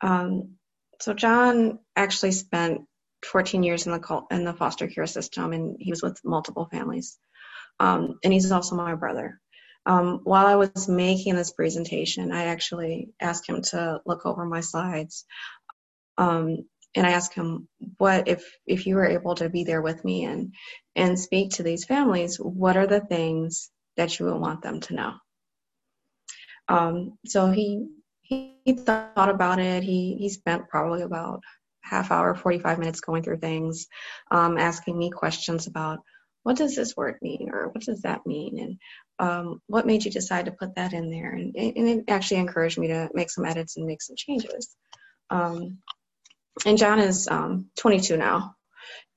Um, 0.00 0.56
so, 1.00 1.14
John 1.14 1.80
actually 1.96 2.32
spent 2.32 2.82
14 3.24 3.62
years 3.62 3.86
in 3.86 3.92
the, 3.92 4.00
cult, 4.00 4.26
in 4.32 4.44
the 4.44 4.54
foster 4.54 4.88
care 4.88 5.06
system 5.06 5.52
and 5.52 5.76
he 5.80 5.92
was 5.92 6.02
with 6.02 6.20
multiple 6.24 6.68
families. 6.70 7.18
Um, 7.80 8.18
and 8.24 8.32
he's 8.32 8.52
also 8.52 8.76
my 8.76 8.94
brother. 8.94 9.40
Um, 9.86 10.20
while 10.24 10.46
I 10.46 10.56
was 10.56 10.88
making 10.88 11.36
this 11.36 11.52
presentation, 11.52 12.32
I 12.32 12.44
actually 12.44 13.10
asked 13.20 13.48
him 13.48 13.62
to 13.62 14.00
look 14.06 14.26
over 14.26 14.44
my 14.44 14.60
slides. 14.60 15.24
Um, 16.18 16.66
and 16.94 17.06
I 17.06 17.10
asked 17.10 17.34
him, 17.34 17.68
what 17.98 18.28
if, 18.28 18.44
if 18.66 18.86
you 18.86 18.96
were 18.96 19.06
able 19.06 19.36
to 19.36 19.48
be 19.48 19.64
there 19.64 19.80
with 19.80 20.04
me 20.04 20.24
and, 20.24 20.54
and 20.96 21.18
speak 21.18 21.52
to 21.52 21.62
these 21.62 21.84
families, 21.84 22.36
what 22.36 22.76
are 22.76 22.86
the 22.86 23.00
things 23.00 23.70
that 23.96 24.18
you 24.18 24.26
would 24.26 24.38
want 24.38 24.62
them 24.62 24.80
to 24.80 24.94
know? 24.94 25.12
Um, 26.68 27.18
so 27.26 27.50
he, 27.50 27.86
he, 28.22 28.56
thought 28.72 29.28
about 29.28 29.58
it. 29.58 29.82
He 29.82 30.16
he 30.20 30.28
spent 30.28 30.68
probably 30.68 31.02
about 31.02 31.42
half 31.82 32.12
hour, 32.12 32.34
45 32.36 32.78
minutes 32.78 33.00
going 33.00 33.24
through 33.24 33.38
things, 33.38 33.88
um, 34.30 34.56
asking 34.56 34.96
me 34.96 35.10
questions 35.10 35.66
about 35.66 35.98
what 36.44 36.56
does 36.56 36.76
this 36.76 36.96
word 36.96 37.16
mean 37.20 37.50
or 37.52 37.68
what 37.68 37.82
does 37.82 38.02
that 38.02 38.26
mean 38.26 38.58
and 38.58 38.78
um, 39.20 39.60
what 39.66 39.86
made 39.86 40.04
you 40.04 40.10
decide 40.10 40.46
to 40.46 40.52
put 40.52 40.74
that 40.76 40.94
in 40.94 41.10
there? 41.10 41.32
And, 41.32 41.54
and, 41.54 41.88
it 41.88 42.04
actually 42.08 42.40
encouraged 42.40 42.78
me 42.78 42.88
to 42.88 43.10
make 43.12 43.30
some 43.30 43.44
edits 43.44 43.76
and 43.76 43.86
make 43.86 44.02
some 44.02 44.16
changes. 44.16 44.74
Um, 45.28 45.78
and 46.66 46.76
john 46.76 46.98
is 46.98 47.28
um, 47.28 47.70
22 47.78 48.16
now. 48.16 48.56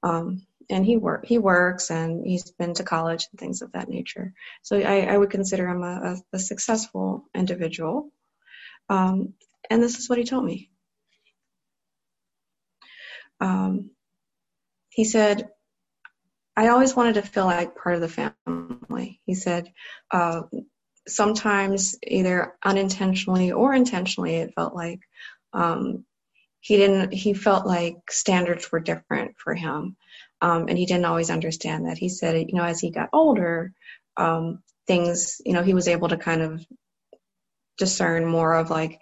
Um, 0.03 0.45
and 0.69 0.86
he 0.86 0.98
work 0.98 1.25
he 1.25 1.38
works 1.38 1.89
and 1.89 2.25
he's 2.25 2.51
been 2.51 2.74
to 2.75 2.83
college 2.83 3.27
and 3.31 3.39
things 3.39 3.62
of 3.62 3.72
that 3.72 3.89
nature. 3.89 4.33
So 4.62 4.77
i, 4.77 5.01
I 5.01 5.17
would 5.17 5.29
consider 5.29 5.67
him 5.67 5.83
a, 5.83 6.15
a, 6.33 6.36
a 6.38 6.39
successful 6.39 7.25
individual. 7.33 8.12
Um, 8.89 9.33
and 9.69 9.81
this 9.81 9.98
is 9.98 10.10
what 10.10 10.17
he 10.17 10.25
told 10.25 10.45
me. 10.45 10.69
Um, 13.39 13.91
he 14.89 15.05
said 15.05 15.50
I 16.55 16.67
always 16.67 16.95
wanted 16.95 17.15
to 17.15 17.22
feel 17.24 17.45
like 17.45 17.75
part 17.75 17.95
of 17.95 18.01
the 18.01 18.31
family. 18.48 19.19
He 19.25 19.33
said, 19.33 19.72
uh, 20.12 20.43
sometimes 21.07 21.98
either 22.05 22.53
unintentionally 22.63 23.51
or 23.51 23.74
intentionally, 23.74 24.36
it 24.36 24.53
felt 24.55 24.75
like 24.75 25.00
um, 25.53 26.05
he 26.60 26.77
didn't. 26.77 27.13
He 27.13 27.33
felt 27.33 27.65
like 27.65 27.95
standards 28.10 28.72
were 28.72 28.79
different 28.79 29.36
for 29.38 29.53
him, 29.53 29.98
um, 30.41 30.67
and 30.69 30.77
he 30.77 30.86
didn't 30.86 31.05
always 31.05 31.29
understand 31.29 31.88
that. 31.88 31.98
He 31.98 32.10
said, 32.10 32.38
you 32.38 32.55
know, 32.55 32.63
as 32.63 32.79
he 32.79 32.89
got 32.91 33.10
older, 33.13 33.74
um, 34.15 34.63
things, 34.88 35.41
you 35.45 35.53
know, 35.53 35.63
he 35.63 35.74
was 35.74 35.88
able 35.88 36.10
to 36.10 36.17
kind 36.17 36.41
of 36.41 36.65
discern 37.77 38.25
more 38.25 38.53
of 38.53 38.69
like, 38.69 39.00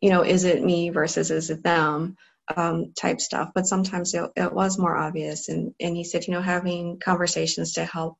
you 0.00 0.10
know, 0.10 0.22
is 0.22 0.44
it 0.44 0.64
me 0.64 0.90
versus 0.90 1.30
is 1.30 1.50
it 1.50 1.62
them? 1.62 2.16
Um, 2.54 2.92
type 2.94 3.20
stuff, 3.20 3.50
but 3.54 3.66
sometimes 3.66 4.14
it, 4.14 4.30
it, 4.36 4.52
was 4.52 4.78
more 4.78 4.96
obvious. 4.96 5.48
And, 5.48 5.74
and 5.80 5.96
he 5.96 6.04
said, 6.04 6.26
you 6.26 6.34
know, 6.34 6.42
having 6.42 6.98
conversations 6.98 7.74
to 7.74 7.84
help 7.84 8.18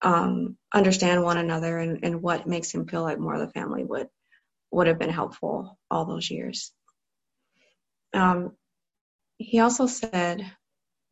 um, 0.00 0.56
understand 0.72 1.22
one 1.22 1.38
another 1.38 1.78
and, 1.78 2.00
and 2.02 2.22
what 2.22 2.46
makes 2.46 2.72
him 2.72 2.86
feel 2.86 3.02
like 3.02 3.18
more 3.18 3.34
of 3.34 3.40
the 3.40 3.52
family 3.52 3.84
would 3.84 4.08
would 4.70 4.86
have 4.86 4.98
been 4.98 5.10
helpful 5.10 5.78
all 5.90 6.06
those 6.06 6.30
years. 6.30 6.72
Um, 8.14 8.56
he 9.36 9.60
also 9.60 9.86
said, 9.86 10.50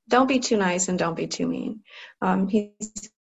"Don't 0.08 0.28
be 0.28 0.40
too 0.40 0.56
nice 0.56 0.88
and 0.88 0.98
don't 0.98 1.16
be 1.16 1.26
too 1.26 1.46
mean." 1.46 1.82
Um, 2.22 2.48
he 2.48 2.72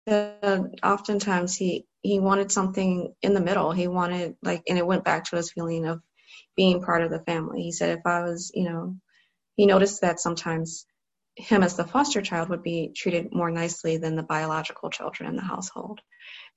said 0.09 0.75
oftentimes 0.83 1.57
he 1.57 1.87
he 2.03 2.21
wanted 2.21 2.53
something 2.53 3.15
in 3.23 3.33
the 3.33 3.41
middle. 3.41 3.73
He 3.73 3.87
wanted 3.89 4.37
like, 4.43 4.65
and 4.69 4.77
it 4.77 4.87
went 4.87 5.05
back 5.05 5.25
to 5.25 5.37
his 5.37 5.53
feeling 5.53 5.87
of 5.87 6.03
being 6.57 6.83
part 6.83 7.03
of 7.03 7.11
the 7.11 7.21
family. 7.21 7.63
He 7.63 7.73
said, 7.73 7.99
if 7.99 8.07
I 8.07 8.23
was, 8.23 8.51
you 8.55 8.65
know, 8.65 8.97
he 9.57 9.67
noticed 9.67 10.01
that 10.01 10.21
sometimes 10.21 10.87
him 11.37 11.63
as 11.63 11.77
the 11.77 11.87
foster 11.87 12.23
child 12.23 12.49
would 12.49 12.63
be 12.63 12.93
treated 12.95 13.33
more 13.33 13.51
nicely 13.51 13.97
than 13.97 14.17
the 14.17 14.23
biological 14.23 14.91
children 14.91 15.29
in 15.29 15.37
the 15.37 15.43
household. 15.43 16.01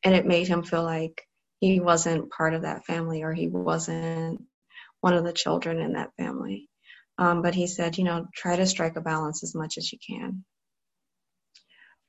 And 0.03 0.13
it 0.15 0.25
made 0.25 0.47
him 0.47 0.63
feel 0.63 0.83
like 0.83 1.23
he 1.59 1.79
wasn't 1.79 2.29
part 2.31 2.53
of 2.53 2.61
that 2.61 2.85
family 2.85 3.23
or 3.23 3.33
he 3.33 3.47
wasn't 3.47 4.43
one 5.01 5.13
of 5.13 5.23
the 5.23 5.33
children 5.33 5.79
in 5.79 5.93
that 5.93 6.11
family. 6.17 6.69
Um, 7.17 7.41
but 7.41 7.55
he 7.55 7.65
said, 7.65 7.97
you 7.97 8.03
know, 8.03 8.27
try 8.35 8.55
to 8.55 8.67
strike 8.67 8.95
a 8.95 9.01
balance 9.01 9.43
as 9.43 9.55
much 9.55 9.77
as 9.77 9.91
you 9.91 9.97
can. 10.07 10.43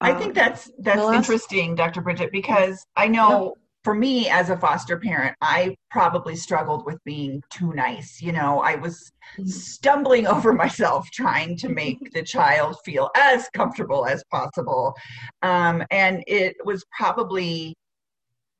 I 0.01 0.13
think 0.13 0.29
um, 0.29 0.35
that's 0.35 0.71
that's 0.79 1.01
last, 1.01 1.17
interesting, 1.17 1.75
Dr. 1.75 2.03
Bridget, 2.03 2.31
because 2.31 2.85
I 2.95 3.09
know 3.09 3.57
for 3.89 3.95
me 3.95 4.29
as 4.29 4.51
a 4.51 4.57
foster 4.59 4.99
parent, 4.99 5.35
I 5.41 5.75
probably 5.91 6.37
struggled 6.37 6.85
with 6.85 7.03
being 7.05 7.43
too 7.49 7.73
nice. 7.73 8.21
You 8.21 8.33
know, 8.33 8.61
I 8.61 8.75
was 8.75 9.11
mm-hmm. 9.39 9.47
stumbling 9.47 10.27
over 10.35 10.53
myself 10.53 11.09
trying 11.11 11.57
to 11.57 11.71
make 11.71 12.13
the 12.13 12.23
child 12.23 12.77
feel 12.85 13.09
as 13.17 13.49
comfortable 13.55 14.05
as 14.05 14.23
possible. 14.31 14.95
Um, 15.41 15.83
and 15.91 16.23
it 16.27 16.55
was 16.67 16.85
probably 16.95 17.75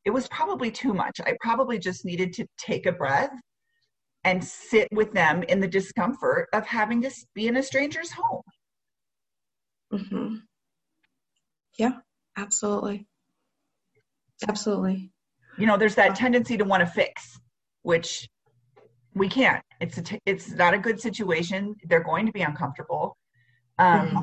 it 0.07 0.11
was 0.13 0.27
probably 0.29 0.71
too 0.71 0.95
much. 0.95 1.21
I 1.21 1.37
probably 1.43 1.79
just 1.79 2.07
needed 2.07 2.33
to 2.33 2.47
take 2.57 2.87
a 2.87 2.93
breath 2.93 3.39
and 4.25 4.43
sit 4.43 4.89
with 4.93 5.13
them 5.13 5.43
in 5.43 5.61
the 5.61 5.69
discomfort 5.69 6.49
of 6.55 6.65
having 6.67 7.03
to 7.03 7.11
be 7.35 7.49
in 7.49 7.59
a 7.59 7.63
stranger's 7.63 8.13
home. 8.13 8.41
Mm-hmm. 9.93 10.37
Yeah, 11.79 11.99
absolutely. 12.35 13.07
Absolutely. 14.49 15.13
You 15.59 15.67
know, 15.67 15.77
there's 15.77 15.95
that 15.97 16.15
tendency 16.15 16.57
to 16.57 16.65
want 16.65 16.81
to 16.81 16.87
fix, 16.87 17.39
which 17.83 18.29
we 19.15 19.29
can't. 19.29 19.63
It's 19.81 19.99
a 19.99 20.03
t- 20.03 20.21
it's 20.25 20.51
not 20.51 20.75
a 20.75 20.79
good 20.79 21.01
situation. 21.01 21.75
They're 21.85 22.05
going 22.05 22.27
to 22.27 22.33
be 22.33 22.43
uncomfortable. 22.43 23.17
Um, 23.79 24.09
mm-hmm. 24.09 24.23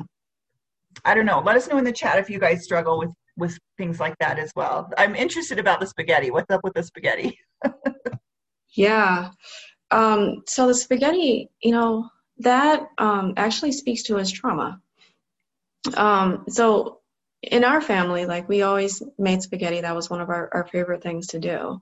I 1.04 1.14
don't 1.14 1.26
know. 1.26 1.40
Let 1.40 1.56
us 1.56 1.68
know 1.68 1.78
in 1.78 1.84
the 1.84 1.92
chat 1.92 2.18
if 2.18 2.30
you 2.30 2.38
guys 2.38 2.64
struggle 2.64 2.98
with 2.98 3.12
with 3.36 3.58
things 3.76 4.00
like 4.00 4.14
that 4.18 4.38
as 4.38 4.50
well. 4.56 4.90
I'm 4.96 5.14
interested 5.14 5.58
about 5.58 5.80
the 5.80 5.86
spaghetti. 5.86 6.30
What's 6.30 6.50
up 6.50 6.62
with 6.64 6.74
the 6.74 6.82
spaghetti? 6.82 7.38
yeah. 8.74 9.30
Um, 9.90 10.42
so 10.46 10.66
the 10.66 10.74
spaghetti, 10.74 11.50
you 11.62 11.72
know, 11.72 12.08
that 12.38 12.86
um, 12.98 13.34
actually 13.36 13.72
speaks 13.72 14.04
to 14.04 14.16
his 14.16 14.32
trauma. 14.32 14.80
Um, 15.94 16.44
so 16.48 17.00
in 17.42 17.64
our 17.64 17.80
family, 17.80 18.26
like 18.26 18.48
we 18.48 18.62
always 18.62 19.02
made 19.18 19.42
spaghetti. 19.42 19.80
That 19.80 19.94
was 19.94 20.10
one 20.10 20.20
of 20.20 20.30
our, 20.30 20.50
our 20.52 20.66
favorite 20.66 21.02
things 21.02 21.28
to 21.28 21.38
do. 21.38 21.80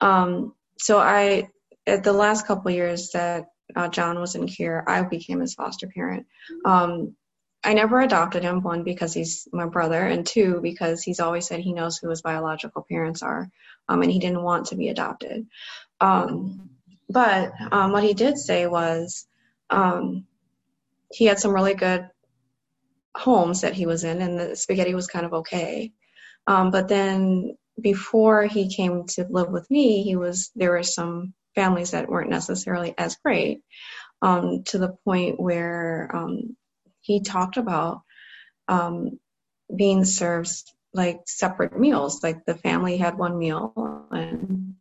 Um, 0.00 0.54
so 0.78 0.98
I, 0.98 1.48
at 1.86 2.04
the 2.04 2.12
last 2.12 2.46
couple 2.46 2.70
years 2.70 3.10
that 3.10 3.46
uh, 3.74 3.88
John 3.88 4.20
was 4.20 4.34
in 4.34 4.46
here, 4.46 4.84
I 4.86 5.02
became 5.02 5.40
his 5.40 5.54
foster 5.54 5.88
parent. 5.88 6.26
Um, 6.64 7.16
I 7.64 7.74
never 7.74 8.00
adopted 8.00 8.42
him, 8.42 8.62
one, 8.62 8.82
because 8.82 9.14
he's 9.14 9.46
my 9.52 9.66
brother, 9.66 10.04
and 10.04 10.26
two, 10.26 10.60
because 10.60 11.02
he's 11.02 11.20
always 11.20 11.46
said 11.46 11.60
he 11.60 11.72
knows 11.72 11.96
who 11.96 12.10
his 12.10 12.22
biological 12.22 12.84
parents 12.88 13.22
are, 13.22 13.48
um, 13.88 14.02
and 14.02 14.10
he 14.10 14.18
didn't 14.18 14.42
want 14.42 14.66
to 14.66 14.76
be 14.76 14.88
adopted. 14.88 15.46
Um, 16.00 16.70
but 17.08 17.52
um, 17.70 17.92
what 17.92 18.02
he 18.02 18.14
did 18.14 18.36
say 18.36 18.66
was 18.66 19.26
um, 19.70 20.26
he 21.12 21.26
had 21.26 21.38
some 21.38 21.52
really 21.52 21.74
good 21.74 22.08
homes 23.16 23.62
that 23.62 23.74
he 23.74 23.86
was 23.86 24.04
in, 24.04 24.20
and 24.20 24.38
the 24.38 24.56
spaghetti 24.56 24.94
was 24.94 25.06
kind 25.06 25.26
of 25.26 25.34
okay. 25.34 25.92
Um, 26.46 26.70
but 26.70 26.88
then 26.88 27.56
before 27.80 28.44
he 28.44 28.74
came 28.74 29.06
to 29.06 29.26
live 29.28 29.50
with 29.50 29.70
me, 29.70 30.02
he 30.02 30.16
was 30.16 30.50
there 30.54 30.72
were 30.72 30.82
some 30.82 31.34
families 31.54 31.92
that 31.92 32.08
weren't 32.08 32.30
necessarily 32.30 32.94
as 32.96 33.16
great, 33.16 33.60
um, 34.20 34.62
to 34.64 34.78
the 34.78 34.96
point 35.04 35.40
where 35.40 36.10
um, 36.14 36.56
he 37.00 37.20
talked 37.20 37.56
about 37.56 38.02
um, 38.68 39.18
being 39.74 40.04
served 40.04 40.50
like 40.94 41.20
separate 41.26 41.78
meals. 41.78 42.22
Like 42.22 42.44
the 42.44 42.54
family 42.54 42.96
had 42.96 43.18
one 43.18 43.38
meal, 43.38 44.06
and 44.10 44.74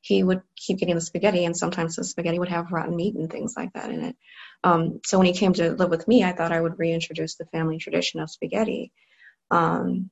he 0.00 0.22
would 0.22 0.42
keep 0.56 0.78
getting 0.78 0.94
the 0.94 1.00
spaghetti, 1.00 1.44
and 1.44 1.56
sometimes 1.56 1.96
the 1.96 2.04
spaghetti 2.04 2.38
would 2.38 2.48
have 2.48 2.72
rotten 2.72 2.96
meat 2.96 3.14
and 3.14 3.30
things 3.30 3.54
like 3.56 3.72
that 3.74 3.90
in 3.90 4.04
it. 4.04 4.16
Um, 4.64 5.00
so 5.04 5.18
when 5.18 5.26
he 5.26 5.32
came 5.32 5.52
to 5.54 5.72
live 5.72 5.90
with 5.90 6.08
me, 6.08 6.24
I 6.24 6.32
thought 6.32 6.52
I 6.52 6.60
would 6.60 6.78
reintroduce 6.78 7.36
the 7.36 7.46
family 7.46 7.78
tradition 7.78 8.20
of 8.20 8.30
spaghetti. 8.30 8.92
Um, 9.50 10.10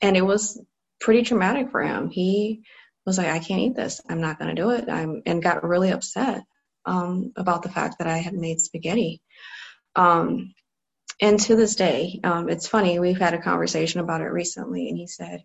and 0.00 0.16
it 0.16 0.22
was 0.22 0.60
pretty 1.00 1.22
traumatic 1.22 1.70
for 1.70 1.82
him. 1.82 2.10
He 2.10 2.62
was 3.06 3.18
like, 3.18 3.28
I 3.28 3.38
can't 3.38 3.60
eat 3.60 3.76
this. 3.76 4.00
I'm 4.08 4.20
not 4.20 4.38
going 4.38 4.54
to 4.54 4.60
do 4.60 4.70
it. 4.70 4.88
I'm, 4.88 5.22
and 5.26 5.42
got 5.42 5.64
really 5.64 5.90
upset 5.90 6.44
um, 6.84 7.32
about 7.36 7.62
the 7.62 7.68
fact 7.70 7.98
that 7.98 8.06
I 8.06 8.18
had 8.18 8.34
made 8.34 8.60
spaghetti. 8.60 9.20
Um, 9.96 10.54
and 11.20 11.38
to 11.40 11.56
this 11.56 11.74
day, 11.74 12.20
um, 12.24 12.48
it's 12.48 12.68
funny, 12.68 12.98
we've 12.98 13.18
had 13.18 13.34
a 13.34 13.42
conversation 13.42 14.00
about 14.00 14.22
it 14.22 14.26
recently, 14.32 14.88
and 14.88 14.96
he 14.96 15.06
said, 15.06 15.44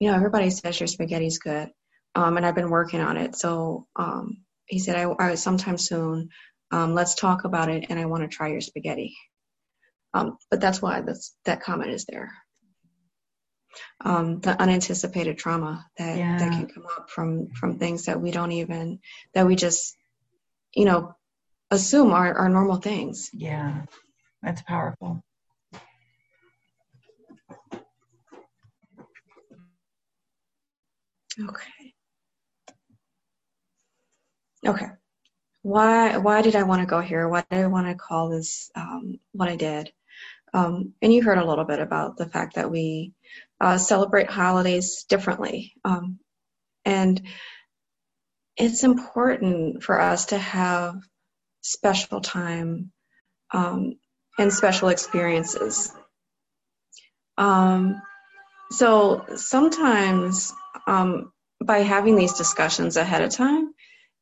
You 0.00 0.10
know, 0.10 0.16
everybody 0.16 0.50
says 0.50 0.80
your 0.80 0.88
spaghetti's 0.88 1.38
good. 1.38 1.70
Um, 2.16 2.38
and 2.38 2.46
I've 2.46 2.54
been 2.54 2.70
working 2.70 3.00
on 3.00 3.18
it. 3.18 3.36
So 3.36 3.86
um, 3.94 4.38
he 4.64 4.78
said, 4.78 4.96
I, 4.96 5.14
I 5.18 5.34
sometime 5.34 5.76
soon 5.76 6.30
um, 6.70 6.94
let's 6.94 7.14
talk 7.14 7.44
about 7.44 7.68
it, 7.68 7.86
and 7.90 7.98
I 7.98 8.06
want 8.06 8.22
to 8.22 8.34
try 8.34 8.48
your 8.48 8.60
spaghetti. 8.60 9.14
Um, 10.14 10.38
but 10.50 10.60
that's 10.60 10.80
why 10.80 11.02
that 11.44 11.60
comment 11.62 11.90
is 11.90 12.06
there. 12.06 12.32
Um, 14.00 14.40
the 14.40 14.60
unanticipated 14.60 15.36
trauma 15.36 15.86
that, 15.98 16.16
yeah. 16.16 16.38
that 16.38 16.52
can 16.52 16.66
come 16.66 16.86
up 16.96 17.10
from 17.10 17.48
from 17.50 17.78
things 17.78 18.06
that 18.06 18.20
we 18.20 18.30
don't 18.30 18.52
even 18.52 19.00
that 19.34 19.46
we 19.46 19.54
just 19.54 19.94
you 20.74 20.86
know 20.86 21.14
assume 21.70 22.12
are, 22.12 22.32
are 22.32 22.48
normal 22.48 22.76
things. 22.76 23.28
Yeah, 23.34 23.82
that's 24.42 24.62
powerful. 24.62 25.22
Okay. 31.38 31.75
Okay 34.66 34.86
why 35.66 36.16
why 36.18 36.42
did 36.42 36.54
I 36.54 36.62
want 36.62 36.82
to 36.82 36.86
go 36.86 37.00
here? 37.00 37.28
Why 37.28 37.44
did 37.50 37.58
I 37.58 37.66
want 37.66 37.88
to 37.88 37.96
call 37.96 38.28
this 38.28 38.70
um, 38.76 39.18
what 39.32 39.48
I 39.48 39.56
did? 39.56 39.92
Um, 40.54 40.92
and 41.02 41.12
you 41.12 41.24
heard 41.24 41.38
a 41.38 41.44
little 41.44 41.64
bit 41.64 41.80
about 41.80 42.16
the 42.16 42.28
fact 42.28 42.54
that 42.54 42.70
we 42.70 43.14
uh, 43.60 43.76
celebrate 43.76 44.30
holidays 44.30 45.04
differently. 45.08 45.72
Um, 45.84 46.20
and 46.84 47.20
it's 48.56 48.84
important 48.84 49.82
for 49.82 50.00
us 50.00 50.26
to 50.26 50.38
have 50.38 51.02
special 51.62 52.20
time 52.20 52.92
um, 53.52 53.94
and 54.38 54.52
special 54.52 54.88
experiences. 54.88 55.92
Um, 57.36 58.00
so 58.70 59.24
sometimes 59.34 60.52
um, 60.86 61.32
by 61.60 61.78
having 61.78 62.14
these 62.14 62.34
discussions 62.34 62.96
ahead 62.96 63.22
of 63.22 63.32
time, 63.32 63.74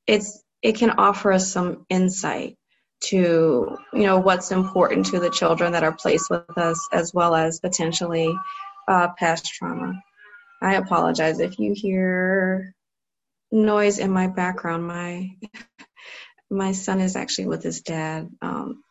it's 0.06 0.42
it 0.62 0.76
can 0.76 0.90
offer 0.92 1.32
us 1.32 1.52
some 1.52 1.86
insight 1.90 2.56
to 3.04 3.76
you 3.92 4.02
know 4.02 4.18
what's 4.18 4.50
important 4.50 5.06
to 5.06 5.20
the 5.20 5.30
children 5.30 5.72
that 5.72 5.84
are 5.84 5.94
placed 5.96 6.30
with 6.30 6.56
us, 6.58 6.88
as 6.92 7.12
well 7.14 7.34
as 7.34 7.60
potentially 7.60 8.34
uh, 8.88 9.08
past 9.18 9.46
trauma. 9.46 9.94
I 10.62 10.76
apologize 10.76 11.40
if 11.40 11.58
you 11.58 11.74
hear 11.74 12.74
noise 13.52 13.98
in 13.98 14.10
my 14.10 14.28
background. 14.28 14.86
My 14.86 15.30
my 16.50 16.72
son 16.72 17.00
is 17.00 17.16
actually 17.16 17.46
with 17.46 17.62
his 17.62 17.82
dad, 17.82 18.28
um, 18.42 18.82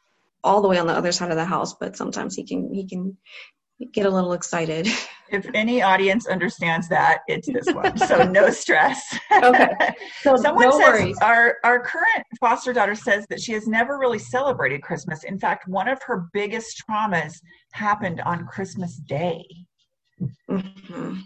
all 0.44 0.62
the 0.62 0.68
way 0.68 0.78
on 0.80 0.88
the 0.88 0.94
other 0.94 1.12
side 1.12 1.32
of 1.32 1.38
the 1.38 1.46
house, 1.46 1.76
but 1.76 1.98
sometimes 1.98 2.36
he 2.36 2.46
can 2.46 2.74
he 2.74 2.88
can 2.88 3.18
get 3.92 4.06
a 4.06 4.12
little 4.12 4.34
excited. 4.34 4.88
If 5.30 5.50
any 5.54 5.82
audience 5.82 6.28
understands 6.28 6.88
that, 6.90 7.20
it's 7.28 7.48
this 7.52 7.68
one. 7.74 7.98
So 7.98 8.24
no 8.24 8.50
stress. 8.52 9.02
Okay. 9.32 9.70
So 10.22 10.36
Someone 10.36 10.70
no 10.70 10.78
says 10.78 10.94
worries. 10.94 11.18
our 11.22 11.56
our 11.64 11.80
current 11.80 12.26
foster 12.40 12.74
daughter 12.74 12.96
says 12.96 13.26
that 13.30 13.42
she 13.42 13.54
has 13.54 13.68
never 13.68 13.98
really 13.98 14.20
celebrated 14.20 14.82
Christmas. 14.84 15.24
In 15.24 15.40
fact, 15.40 15.68
one 15.68 15.88
of 15.88 16.02
her 16.04 16.28
biggest 16.34 16.84
traumas 16.88 17.34
happened 17.72 18.22
on 18.22 18.46
Christmas 18.46 18.98
Day. 18.98 19.46
hmm 20.48 21.20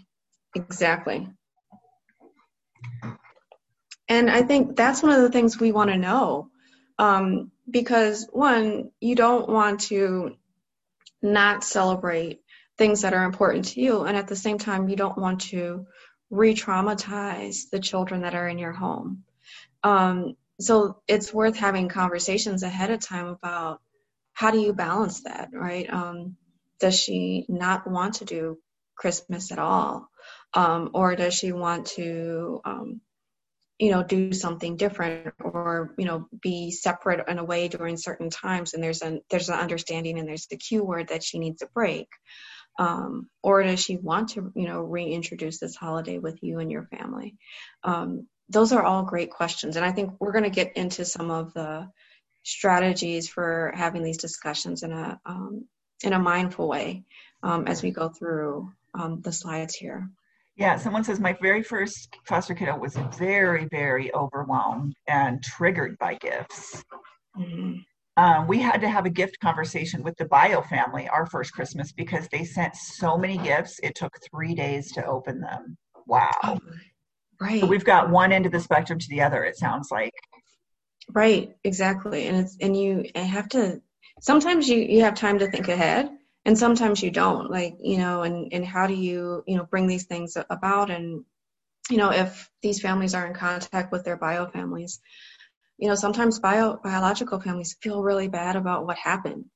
Exactly. 0.54 1.28
And 4.08 4.30
I 4.30 4.42
think 4.42 4.76
that's 4.76 5.02
one 5.02 5.12
of 5.12 5.20
the 5.20 5.30
things 5.30 5.60
we 5.60 5.72
want 5.72 5.90
to 5.90 5.96
know. 5.96 6.50
Um, 6.98 7.52
because, 7.70 8.26
one, 8.32 8.90
you 9.00 9.14
don't 9.14 9.48
want 9.48 9.80
to 9.82 10.36
not 11.22 11.62
celebrate 11.62 12.40
things 12.78 13.02
that 13.02 13.12
are 13.14 13.24
important 13.24 13.66
to 13.66 13.80
you. 13.80 14.04
And 14.04 14.16
at 14.16 14.28
the 14.28 14.36
same 14.36 14.58
time, 14.58 14.88
you 14.88 14.96
don't 14.96 15.18
want 15.18 15.42
to 15.42 15.86
re 16.30 16.54
traumatize 16.54 17.70
the 17.70 17.80
children 17.80 18.22
that 18.22 18.34
are 18.34 18.48
in 18.48 18.58
your 18.58 18.72
home. 18.72 19.24
Um, 19.82 20.36
so 20.60 21.00
it's 21.06 21.32
worth 21.32 21.56
having 21.56 21.88
conversations 21.88 22.62
ahead 22.62 22.90
of 22.90 23.00
time 23.00 23.26
about 23.26 23.80
how 24.32 24.50
do 24.50 24.60
you 24.60 24.72
balance 24.72 25.22
that, 25.22 25.50
right? 25.52 25.92
Um, 25.92 26.36
does 26.80 26.98
she 26.98 27.44
not 27.48 27.90
want 27.90 28.14
to 28.14 28.24
do 28.24 28.58
Christmas 28.96 29.52
at 29.52 29.58
all? 29.58 30.08
Um, 30.54 30.90
or 30.94 31.16
does 31.16 31.34
she 31.34 31.52
want 31.52 31.86
to, 31.96 32.60
um, 32.64 33.00
you 33.78 33.90
know, 33.90 34.02
do 34.02 34.32
something 34.32 34.76
different 34.76 35.34
or, 35.42 35.94
you 35.98 36.04
know, 36.04 36.26
be 36.40 36.70
separate 36.70 37.28
in 37.28 37.38
a 37.38 37.44
way 37.44 37.68
during 37.68 37.96
certain 37.96 38.30
times 38.30 38.74
and 38.74 38.82
there's 38.82 39.02
an 39.02 39.20
there's 39.30 39.48
an 39.48 39.58
understanding 39.58 40.18
and 40.18 40.28
there's 40.28 40.46
the 40.46 40.56
cue 40.56 40.84
word 40.84 41.08
that 41.08 41.22
she 41.22 41.38
needs 41.38 41.62
a 41.62 41.66
break. 41.66 42.08
Um, 42.78 43.28
or 43.42 43.62
does 43.62 43.80
she 43.80 43.96
want 43.96 44.30
to, 44.30 44.52
you 44.54 44.68
know, 44.68 44.80
reintroduce 44.80 45.58
this 45.58 45.74
holiday 45.74 46.18
with 46.18 46.42
you 46.42 46.60
and 46.60 46.70
your 46.70 46.84
family? 46.84 47.36
Um, 47.82 48.28
those 48.48 48.72
are 48.72 48.82
all 48.82 49.02
great 49.02 49.30
questions. 49.30 49.76
And 49.76 49.84
I 49.84 49.92
think 49.92 50.14
we're 50.20 50.32
going 50.32 50.44
to 50.44 50.50
get 50.50 50.76
into 50.76 51.04
some 51.04 51.30
of 51.30 51.52
the 51.54 51.90
strategies 52.44 53.28
for 53.28 53.72
having 53.74 54.02
these 54.02 54.18
discussions 54.18 54.82
in 54.82 54.92
a, 54.92 55.20
um, 55.26 55.66
in 56.02 56.12
a 56.12 56.18
mindful 56.18 56.68
way 56.68 57.04
um, 57.42 57.66
as 57.66 57.82
we 57.82 57.90
go 57.90 58.08
through 58.08 58.72
um, 58.94 59.20
the 59.20 59.32
slides 59.32 59.74
here. 59.74 60.08
Yeah, 60.56 60.76
someone 60.76 61.04
says 61.04 61.20
my 61.20 61.36
very 61.40 61.62
first 61.62 62.16
foster 62.24 62.54
kiddo 62.54 62.76
was 62.76 62.96
very, 63.16 63.66
very 63.70 64.12
overwhelmed 64.14 64.94
and 65.06 65.42
triggered 65.42 65.98
by 65.98 66.14
gifts. 66.14 66.84
Mhm. 67.36 67.84
Um, 68.18 68.48
we 68.48 68.58
had 68.58 68.80
to 68.80 68.88
have 68.88 69.06
a 69.06 69.10
gift 69.10 69.38
conversation 69.38 70.02
with 70.02 70.16
the 70.16 70.24
bio 70.24 70.60
family 70.60 71.06
our 71.06 71.24
first 71.24 71.52
Christmas 71.52 71.92
because 71.92 72.26
they 72.32 72.42
sent 72.42 72.74
so 72.74 73.16
many 73.16 73.38
gifts. 73.38 73.78
It 73.80 73.94
took 73.94 74.12
three 74.28 74.56
days 74.56 74.90
to 74.94 75.06
open 75.06 75.40
them. 75.40 75.78
Wow. 76.08 76.32
Oh, 76.42 76.58
right. 77.40 77.60
So 77.60 77.66
we've 77.66 77.84
got 77.84 78.10
one 78.10 78.32
end 78.32 78.44
of 78.44 78.50
the 78.50 78.58
spectrum 78.58 78.98
to 78.98 79.08
the 79.08 79.22
other, 79.22 79.44
it 79.44 79.56
sounds 79.56 79.92
like. 79.92 80.12
Right, 81.12 81.54
exactly. 81.62 82.26
And 82.26 82.38
it's 82.38 82.56
and 82.60 82.76
you 82.76 83.04
have 83.14 83.48
to 83.50 83.80
sometimes 84.20 84.68
you 84.68 84.78
you 84.78 85.02
have 85.02 85.14
time 85.14 85.38
to 85.38 85.48
think 85.48 85.68
ahead 85.68 86.10
and 86.44 86.58
sometimes 86.58 87.00
you 87.00 87.12
don't. 87.12 87.48
Like, 87.48 87.76
you 87.80 87.98
know, 87.98 88.22
and 88.22 88.52
and 88.52 88.64
how 88.64 88.88
do 88.88 88.94
you, 88.94 89.44
you 89.46 89.56
know, 89.56 89.64
bring 89.64 89.86
these 89.86 90.06
things 90.06 90.36
about 90.50 90.90
and 90.90 91.24
you 91.88 91.98
know, 91.98 92.10
if 92.10 92.50
these 92.62 92.80
families 92.80 93.14
are 93.14 93.26
in 93.28 93.32
contact 93.32 93.92
with 93.92 94.04
their 94.04 94.16
bio 94.16 94.46
families, 94.46 95.00
you 95.78 95.88
know, 95.88 95.94
sometimes 95.94 96.40
bio 96.40 96.76
biological 96.76 97.40
families 97.40 97.76
feel 97.80 98.02
really 98.02 98.28
bad 98.28 98.56
about 98.56 98.86
what 98.86 98.96
happened. 98.96 99.46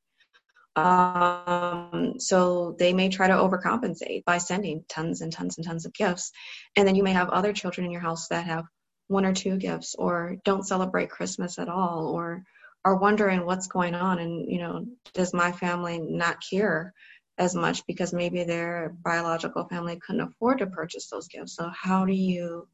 Um, 0.75 2.15
so 2.19 2.77
they 2.79 2.95
may 2.95 3.11
try 3.11 3.27
to 3.29 3.35
overcompensate 3.35 4.25
by 4.25 4.39
sending 4.39 4.85
tons 4.89 5.21
and 5.21 5.33
tons 5.33 5.59
and 5.59 5.67
tons 5.67 5.85
of 5.85 5.93
gifts. 5.93 6.33
And 6.77 6.89
then 6.89 6.95
you 6.95 7.03
may 7.03 7.13
have 7.13 7.29
other 7.29 7.53
children 7.53 7.85
in 7.85 7.93
your 7.93 8.01
house 8.01 8.29
that 8.29 8.47
have 8.47 8.65
one 9.09 9.27
or 9.27 9.35
two 9.35 9.59
gifts 9.59 9.95
or 9.99 10.37
don't 10.45 10.67
celebrate 10.67 11.11
Christmas 11.11 11.59
at 11.59 11.69
all 11.69 12.09
or 12.09 12.45
are 12.85 12.97
wondering 12.97 13.45
what's 13.45 13.69
going 13.69 13.95
on 13.95 14.19
and 14.19 14.51
you 14.51 14.59
know 14.59 14.87
does 15.15 15.33
my 15.33 15.53
family 15.53 15.99
not 16.01 16.43
care 16.49 16.93
as 17.39 17.55
much 17.55 17.87
because 17.87 18.13
maybe 18.13 18.45
their 18.45 18.95
biological 19.05 19.65
family 19.69 19.99
couldn't 20.05 20.23
afford 20.23 20.59
to 20.59 20.67
purchase 20.67 21.09
those 21.09 21.29
gifts 21.29 21.57
so 21.57 21.71
how 21.71 22.05
do 22.05 22.13
you 22.13 22.67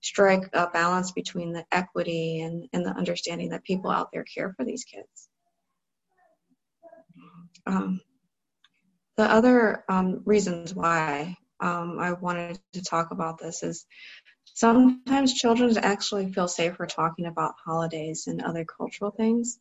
strike 0.00 0.48
a 0.52 0.68
balance 0.68 1.12
between 1.12 1.52
the 1.52 1.64
equity 1.72 2.40
and, 2.40 2.68
and 2.72 2.84
the 2.84 2.90
understanding 2.90 3.50
that 3.50 3.64
people 3.64 3.90
out 3.90 4.08
there 4.12 4.24
care 4.24 4.52
for 4.56 4.64
these 4.64 4.84
kids 4.84 5.28
um, 7.66 8.00
the 9.16 9.30
other 9.30 9.84
um, 9.88 10.22
reasons 10.24 10.74
why 10.74 11.36
um, 11.60 11.98
I 12.00 12.12
wanted 12.12 12.58
to 12.72 12.82
talk 12.82 13.10
about 13.10 13.38
this 13.38 13.62
is 13.62 13.86
sometimes 14.54 15.34
children 15.34 15.76
actually 15.78 16.32
feel 16.32 16.48
safer 16.48 16.86
talking 16.86 17.26
about 17.26 17.54
holidays 17.64 18.24
and 18.26 18.42
other 18.42 18.64
cultural 18.64 19.10
things 19.10 19.58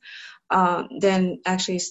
um, 0.50 0.88
than 1.00 1.40
actually 1.46 1.82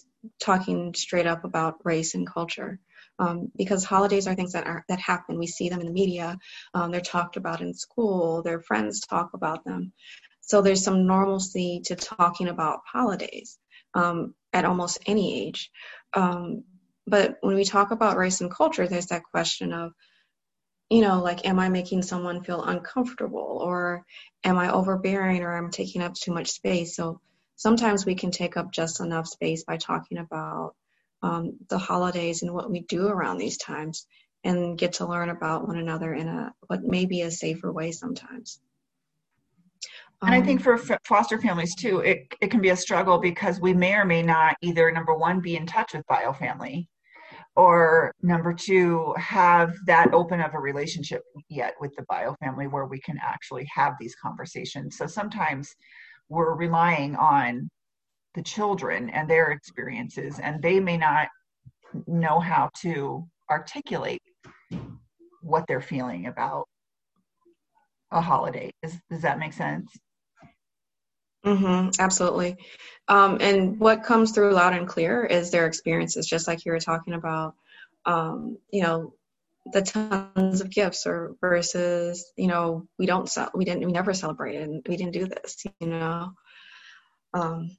talking 0.40 0.94
straight 0.94 1.27
up 1.27 1.44
about 1.44 1.85
race 1.85 2.14
and 2.14 2.27
culture. 2.27 2.79
Um, 3.19 3.51
because 3.57 3.85
holidays 3.85 4.27
are 4.29 4.35
things 4.35 4.53
that 4.53 4.67
are 4.67 4.85
that 4.89 5.01
happen. 5.01 5.39
We 5.39 5.47
see 5.49 5.69
them 5.69 5.81
in 5.81 5.87
the 5.87 5.93
media. 5.93 6.39
Um, 6.75 6.93
they're 6.93 7.01
talked 7.01 7.37
about 7.37 7.61
in 7.61 7.75
school. 7.75 8.43
Their 8.43 8.61
friends 8.61 9.01
talk 9.01 9.31
about 9.35 9.65
them. 9.65 9.93
So 10.41 10.63
there's 10.63 10.85
some 10.85 11.07
normalcy 11.07 11.83
to 11.87 11.97
talking 11.97 12.49
about 12.49 12.81
holidays 12.91 13.59
um, 13.95 14.35
at 14.53 14.65
almost 14.65 14.99
any 15.07 15.47
age. 15.47 15.71
Um, 16.15 16.65
but 17.07 17.39
when 17.41 17.57
we 17.57 17.65
talk 17.65 17.91
about 17.91 18.17
race 18.17 18.41
and 18.41 18.51
culture, 18.51 18.87
there's 18.87 19.07
that 19.07 19.25
question 19.25 19.73
of 19.73 19.93
you 20.91 21.03
know, 21.03 21.23
like, 21.23 21.47
am 21.47 21.59
I 21.59 21.69
making 21.69 22.03
someone 22.03 22.43
feel 22.43 22.63
uncomfortable 22.63 23.61
or 23.63 24.05
am 24.45 24.59
I 24.59 24.73
overbearing 24.73 25.43
or 25.43 25.57
I'm 25.57 25.71
taking 25.71 26.03
up 26.03 26.15
too 26.15 26.33
much 26.33 26.51
space? 26.51 26.97
So 26.97 27.21
sometimes 27.57 28.07
we 28.07 28.15
can 28.15 28.31
take 28.31 28.57
up 28.57 28.73
just 28.73 29.01
enough 29.01 29.27
space 29.27 29.65
by 29.65 29.77
talking 29.77 30.19
about 30.19 30.75
um, 31.23 31.57
the 31.69 31.79
holidays 31.79 32.43
and 32.43 32.53
what 32.53 32.71
we 32.71 32.81
do 32.81 33.09
around 33.09 33.39
these 33.39 33.59
times 33.59 34.07
and 34.45 34.79
get 34.79 34.93
to 34.95 35.07
learn 35.07 35.31
about 35.31 35.67
one 35.67 35.79
another 35.79 36.15
in 36.15 36.29
a 36.29 36.53
what 36.69 36.83
may 36.83 37.07
be 37.07 37.23
a 37.23 37.31
safer 37.31 37.73
way 37.73 37.91
sometimes. 37.93 38.61
And 40.23 40.35
I 40.35 40.39
Um, 40.39 40.45
think 40.45 40.63
for 40.63 40.79
foster 41.05 41.41
families 41.41 41.75
too, 41.75 42.01
it, 42.01 42.33
it 42.41 42.51
can 42.51 42.61
be 42.61 42.71
a 42.71 42.77
struggle 42.77 43.19
because 43.19 43.61
we 43.61 43.73
may 43.75 43.95
or 43.95 44.05
may 44.05 44.23
not 44.23 44.57
either, 44.63 44.91
number 44.91 45.15
one, 45.15 45.41
be 45.41 45.57
in 45.57 45.67
touch 45.67 45.95
with 45.95 46.07
bio 46.07 46.33
family, 46.33 46.89
or 47.55 48.13
number 48.23 48.53
two, 48.53 49.15
have 49.17 49.75
that 49.87 50.13
open 50.15 50.41
of 50.41 50.55
a 50.55 50.59
relationship 50.59 51.23
yet 51.49 51.75
with 51.81 51.95
the 51.97 52.05
bio 52.09 52.35
family 52.43 52.67
where 52.67 52.87
we 52.87 53.01
can 53.01 53.19
actually 53.23 53.67
have 53.75 53.95
these 53.99 54.15
conversations. 54.17 54.97
So 54.97 55.07
sometimes 55.07 55.75
we're 56.29 56.55
relying 56.55 57.17
on 57.17 57.71
the 58.38 58.44
children 58.44 59.11
and 59.11 59.29
their 59.29 59.51
experiences, 59.51 60.38
and 60.38 60.62
they 60.62 60.79
may 60.79 60.96
not 60.96 61.27
know 62.07 62.38
how 62.38 62.70
to 62.83 63.27
articulate 63.51 64.22
what 65.42 65.64
they're 65.66 65.81
feeling 65.81 66.27
about 66.27 66.66
a 68.12 68.20
holiday. 68.20 68.70
Does, 68.81 68.94
does 69.11 69.22
that 69.22 69.40
make 69.40 69.53
sense? 69.53 69.90
hmm 71.44 71.88
absolutely. 71.98 72.57
Um, 73.09 73.38
and 73.40 73.81
what 73.81 74.05
comes 74.05 74.31
through 74.31 74.53
loud 74.53 74.74
and 74.74 74.87
clear 74.87 75.24
is 75.24 75.51
their 75.51 75.66
experiences, 75.66 76.24
just 76.27 76.46
like 76.46 76.64
you 76.64 76.70
were 76.70 76.79
talking 76.79 77.14
about, 77.14 77.55
um, 78.07 78.59
you 78.70 78.83
know, 78.83 79.14
the 79.72 79.83
tons 79.83 80.61
of 80.61 80.70
gifts 80.70 81.09
or 81.09 81.35
versus, 81.40 82.33
you 82.37 82.46
know, 82.46 82.87
we 83.01 83.07
don't, 83.07 83.29
ce- 83.29 83.53
we 83.53 83.64
didn't, 83.64 83.85
we 83.85 83.90
never 83.90 84.14
celebrated 84.14 84.62
and 84.62 84.87
we 84.88 84.96
didn't 84.96 85.12
do 85.12 85.27
this, 85.27 85.64
you 85.81 85.88
know. 85.88 86.33
Um, 87.35 87.77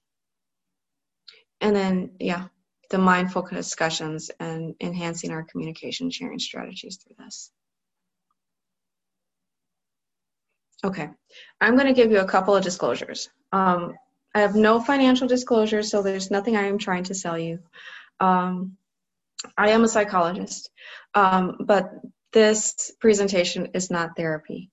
and 1.61 1.75
then, 1.75 2.11
yeah, 2.19 2.47
the 2.89 2.97
mindful 2.97 3.47
discussions 3.51 4.31
and 4.39 4.75
enhancing 4.81 5.31
our 5.31 5.43
communication 5.43 6.09
sharing 6.09 6.39
strategies 6.39 6.97
through 6.97 7.23
this. 7.23 7.51
Okay, 10.83 11.09
I'm 11.59 11.75
going 11.75 11.87
to 11.87 11.93
give 11.93 12.11
you 12.11 12.19
a 12.19 12.27
couple 12.27 12.55
of 12.55 12.63
disclosures. 12.63 13.29
Um, 13.51 13.95
I 14.33 14.41
have 14.41 14.55
no 14.55 14.79
financial 14.79 15.27
disclosures, 15.27 15.91
so 15.91 16.01
there's 16.01 16.31
nothing 16.31 16.55
I 16.55 16.67
am 16.67 16.77
trying 16.77 17.03
to 17.05 17.15
sell 17.15 17.37
you. 17.37 17.59
Um, 18.19 18.77
I 19.57 19.69
am 19.69 19.83
a 19.83 19.89
psychologist, 19.89 20.69
um, 21.13 21.57
but 21.59 21.91
this 22.31 22.91
presentation 22.99 23.69
is 23.73 23.89
not 23.89 24.15
therapy. 24.15 24.69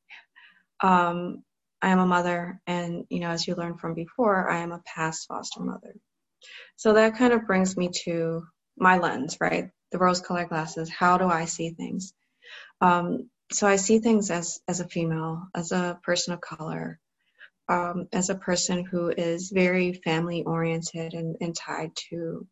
Um, 0.81 1.43
I 1.83 1.91
am 1.91 1.99
a 1.99 2.07
mother, 2.07 2.61
and 2.67 3.05
you 3.09 3.21
know, 3.21 3.31
as 3.31 3.47
you 3.47 3.55
learned 3.55 3.81
from 3.81 3.95
before, 3.95 4.49
I 4.51 4.59
am 4.59 4.73
a 4.73 4.83
past 4.87 5.27
foster 5.27 5.61
mother. 5.61 5.95
So 6.77 6.95
that 6.95 7.17
kind 7.17 7.33
of 7.33 7.47
brings 7.47 7.77
me 7.77 7.91
to 8.05 8.47
my 8.77 8.99
lens, 8.99 9.39
right? 9.41 9.71
The 9.93 9.99
rose-colored 9.99 10.49
glasses. 10.49 10.91
How 10.91 11.19
do 11.19 11.27
I 11.27 11.47
see 11.47 11.71
things? 11.71 12.13
Um, 12.81 13.31
so 13.53 13.67
I 13.67 13.77
see 13.77 14.01
things 14.01 14.31
as 14.31 14.61
as 14.69 14.81
a 14.81 14.89
female, 14.89 15.47
as 15.55 15.73
a 15.73 15.99
person 16.03 16.35
of 16.35 16.41
color, 16.41 16.99
um, 17.69 18.09
as 18.13 18.31
a 18.31 18.35
person 18.35 18.85
who 18.85 19.11
is 19.11 19.51
very 19.51 19.93
family 19.93 20.43
oriented 20.45 21.15
and, 21.15 21.37
and 21.41 21.55
tied 21.55 21.93
to 22.11 22.47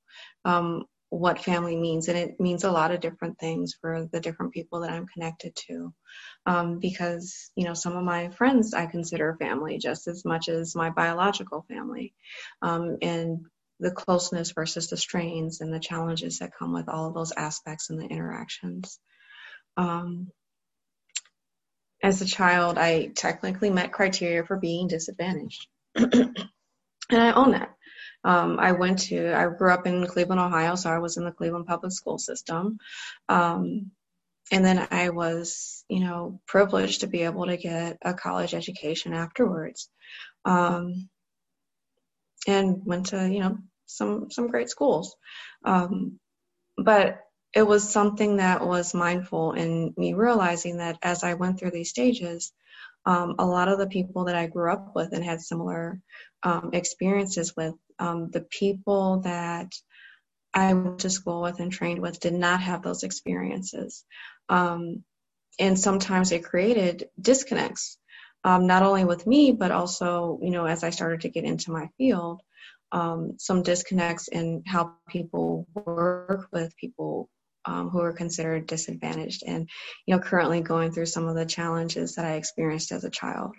um, 0.45 0.85
what 1.11 1.45
family 1.45 1.77
means. 1.77 2.09
And 2.09 2.19
it 2.19 2.41
means 2.41 2.65
a 2.65 2.73
lot 2.73 2.91
of 2.91 3.01
different 3.01 3.39
things 3.39 3.75
for 3.81 4.09
the 4.13 4.21
different 4.21 4.53
people 4.53 4.81
that 4.81 4.91
I'm 4.91 5.07
connected 5.07 5.55
to. 5.69 5.93
Um, 6.47 6.79
because, 6.79 7.51
you 7.57 7.65
know, 7.65 7.75
some 7.75 7.97
of 7.97 8.05
my 8.05 8.31
friends 8.31 8.75
I 8.75 8.87
consider 8.87 9.37
family 9.39 9.79
just 9.79 10.09
as 10.09 10.25
much 10.25 10.49
as 10.49 10.75
my 10.75 10.91
biological 10.91 11.65
family. 11.69 12.15
Um, 12.63 12.99
and 13.03 13.47
the 13.85 13.91
closeness 13.91 14.53
versus 14.53 14.89
the 14.89 14.97
strains 14.97 15.61
and 15.61 15.73
the 15.73 15.79
challenges 15.79 16.39
that 16.39 16.57
come 16.59 16.73
with 16.73 16.89
all 16.89 17.07
of 17.07 17.15
those 17.15 17.33
aspects 17.37 17.91
and 17.91 18.01
the 18.01 18.07
interactions. 18.07 18.99
Um, 19.77 20.31
as 22.03 22.23
a 22.23 22.27
child, 22.27 22.79
I 22.79 23.13
technically 23.15 23.69
met 23.69 23.93
criteria 23.93 24.43
for 24.43 24.57
being 24.57 24.89
disadvantaged. 24.89 25.67
and 25.95 26.35
I 27.11 27.33
own 27.33 27.51
that. 27.53 27.75
Um, 28.25 28.59
I 28.59 28.73
went 28.73 29.01
to, 29.01 29.35
I 29.35 29.49
grew 29.49 29.71
up 29.71 29.87
in 29.87 30.07
Cleveland, 30.07 30.41
Ohio, 30.41 30.77
so 30.77 30.89
I 30.89 30.99
was 30.99 31.19
in 31.19 31.25
the 31.25 31.31
Cleveland 31.31 31.67
public 31.67 31.93
school 31.93 32.17
system. 32.17 32.79
Um, 33.29 33.91
and 34.51 34.65
then 34.65 34.89
I 34.91 35.11
was, 35.11 35.85
you 35.91 36.01
know, 36.01 36.41
privileged 36.47 37.03
to 37.03 37.07
be 37.07 37.25
able 37.25 37.47
to 37.47 37.59
get 37.59 37.99
a 38.01 38.15
college 38.15 38.55
education 38.55 39.13
afterwards. 39.13 39.91
Um, 40.47 41.11
and 42.47 42.85
went 42.85 43.07
to, 43.07 43.29
you 43.31 43.41
know, 43.41 43.59
some, 43.87 44.31
some 44.31 44.49
great 44.49 44.71
schools. 44.71 45.17
Um, 45.65 46.19
but 46.77 47.21
it 47.55 47.63
was 47.63 47.89
something 47.89 48.37
that 48.37 48.67
was 48.67 48.95
mindful 48.95 49.53
in 49.53 49.95
me 49.97 50.13
realizing 50.15 50.79
that 50.79 50.99
as 51.03 51.23
I 51.23 51.35
went 51.35 51.59
through 51.59 51.71
these 51.71 51.91
stages, 51.91 52.53
um, 53.07 53.37
a 53.39 53.47
lot 53.47 53.69
of 53.69 53.79
the 53.79 53.87
people 53.87 54.25
that 54.25 54.35
I 54.35 54.47
grew 54.47 54.73
up 54.73 54.95
with 54.95 55.13
and 55.13 55.23
had 55.23 55.41
similar 55.41 56.01
um, 56.43 56.71
experiences 56.73 57.55
with, 57.57 57.75
um, 57.99 58.31
the 58.31 58.41
people 58.41 59.21
that 59.21 59.73
I 60.53 60.73
went 60.73 61.01
to 61.01 61.11
school 61.11 61.43
with 61.43 61.61
and 61.61 61.71
trained 61.71 62.01
with 62.01 62.21
did 62.21 62.35
not 62.35 62.61
have 62.61 62.83
those 62.83 63.03
experiences. 63.03 64.05
Um, 64.49 65.05
and 65.59 65.79
sometimes 65.79 66.33
it 66.33 66.45
created 66.45 67.09
disconnects, 67.21 67.99
um, 68.43 68.67
not 68.67 68.83
only 68.83 69.05
with 69.05 69.27
me, 69.27 69.53
but 69.53 69.71
also, 69.71 70.39
you 70.43 70.51
know, 70.51 70.67
as 70.67 70.83
I 70.83 70.91
started 70.91 71.23
to 71.23 71.29
get 71.29 71.45
into 71.45 71.73
my 71.73 71.89
field, 71.99 72.41
um, 72.95 73.35
some 73.39 73.63
disconnects 73.63 74.29
in 74.29 74.63
how 74.67 74.95
people 75.09 75.67
work 75.75 76.47
with 76.53 76.77
people 76.77 77.29
um, 77.67 77.91
who 77.91 78.01
are 78.01 78.13
considered 78.13 78.69
disadvantaged 78.69 79.43
and 79.47 79.69
you 80.07 80.15
know 80.15 80.23
currently 80.23 80.61
going 80.61 80.93
through 80.93 81.07
some 81.07 81.27
of 81.27 81.35
the 81.35 81.47
challenges 81.47 82.15
that 82.15 82.25
I 82.25 82.35
experienced 82.35 82.93
as 82.93 83.05
a 83.05 83.11
child. 83.11 83.57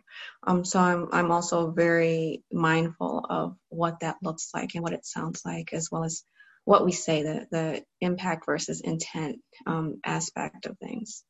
Um, 0.47 0.63
so 0.63 0.79
I'm 0.79 1.09
I'm 1.11 1.31
also 1.31 1.71
very 1.71 2.43
mindful 2.51 3.25
of 3.29 3.57
what 3.69 3.99
that 4.01 4.17
looks 4.23 4.51
like 4.53 4.73
and 4.75 4.83
what 4.83 4.93
it 4.93 5.05
sounds 5.05 5.41
like, 5.45 5.73
as 5.73 5.89
well 5.91 6.05
as 6.05 6.23
what 6.63 6.85
we 6.85 6.93
say 6.93 7.23
the 7.23 7.47
the 7.51 7.83
impact 7.99 8.45
versus 8.45 8.81
intent 8.81 9.39
um, 9.67 9.99
aspect 10.05 10.65
of 10.65 10.77
things. 10.79 11.23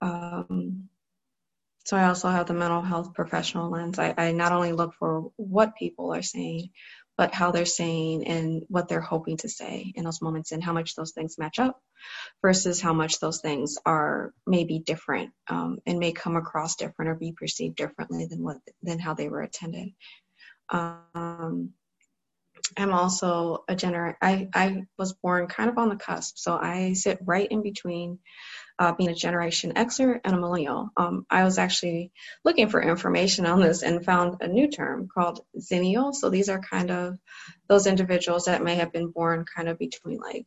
Um, 0.00 0.88
so 1.84 1.96
I 1.96 2.08
also 2.08 2.28
have 2.28 2.46
the 2.46 2.54
mental 2.54 2.82
health 2.82 3.14
professional 3.14 3.70
lens. 3.70 3.98
I, 3.98 4.12
I 4.18 4.32
not 4.32 4.52
only 4.52 4.72
look 4.72 4.94
for 4.98 5.30
what 5.36 5.76
people 5.76 6.14
are 6.14 6.22
saying, 6.22 6.70
but 7.18 7.34
how 7.34 7.52
they're 7.52 7.66
saying 7.66 8.26
and 8.26 8.64
what 8.68 8.88
they're 8.88 9.02
hoping 9.02 9.38
to 9.38 9.50
say 9.50 9.92
in 9.96 10.04
those 10.04 10.22
moments 10.22 10.52
and 10.52 10.64
how 10.64 10.72
much 10.72 10.96
those 10.96 11.12
things 11.12 11.38
match 11.38 11.60
up 11.60 11.80
versus 12.42 12.80
how 12.80 12.94
much 12.94 13.20
those 13.20 13.40
things 13.40 13.78
are 13.84 14.32
maybe 14.46 14.78
different 14.78 15.32
um, 15.48 15.78
and 15.86 15.98
may 15.98 16.12
come 16.12 16.36
across 16.36 16.76
different 16.76 17.10
or 17.10 17.16
be 17.16 17.32
perceived 17.32 17.76
differently 17.76 18.26
than 18.26 18.42
what 18.42 18.58
than 18.82 18.98
how 19.00 19.14
they 19.14 19.28
were 19.28 19.42
attended. 19.42 19.90
Um, 20.70 21.72
I'm 22.76 22.92
also 22.92 23.64
a 23.68 23.74
gener. 23.74 24.14
I 24.22 24.48
I 24.54 24.84
was 24.98 25.14
born 25.14 25.48
kind 25.48 25.70
of 25.70 25.78
on 25.78 25.90
the 25.90 25.96
cusp, 25.96 26.38
so 26.38 26.56
I 26.56 26.94
sit 26.94 27.18
right 27.24 27.48
in 27.50 27.62
between 27.62 28.20
uh, 28.78 28.92
being 28.92 29.10
a 29.10 29.14
Generation 29.14 29.72
Xer 29.74 30.20
and 30.24 30.34
a 30.34 30.38
millennial. 30.38 30.90
Um, 30.96 31.26
I 31.28 31.44
was 31.44 31.58
actually 31.58 32.12
looking 32.44 32.68
for 32.68 32.80
information 32.80 33.44
on 33.46 33.60
this 33.60 33.82
and 33.82 34.04
found 34.04 34.36
a 34.40 34.48
new 34.48 34.68
term 34.68 35.08
called 35.12 35.40
Xennial. 35.58 36.14
So 36.14 36.30
these 36.30 36.48
are 36.48 36.60
kind 36.60 36.90
of 36.90 37.18
those 37.68 37.86
individuals 37.86 38.44
that 38.44 38.62
may 38.62 38.76
have 38.76 38.92
been 38.92 39.10
born 39.10 39.44
kind 39.44 39.68
of 39.68 39.78
between 39.78 40.18
like 40.18 40.46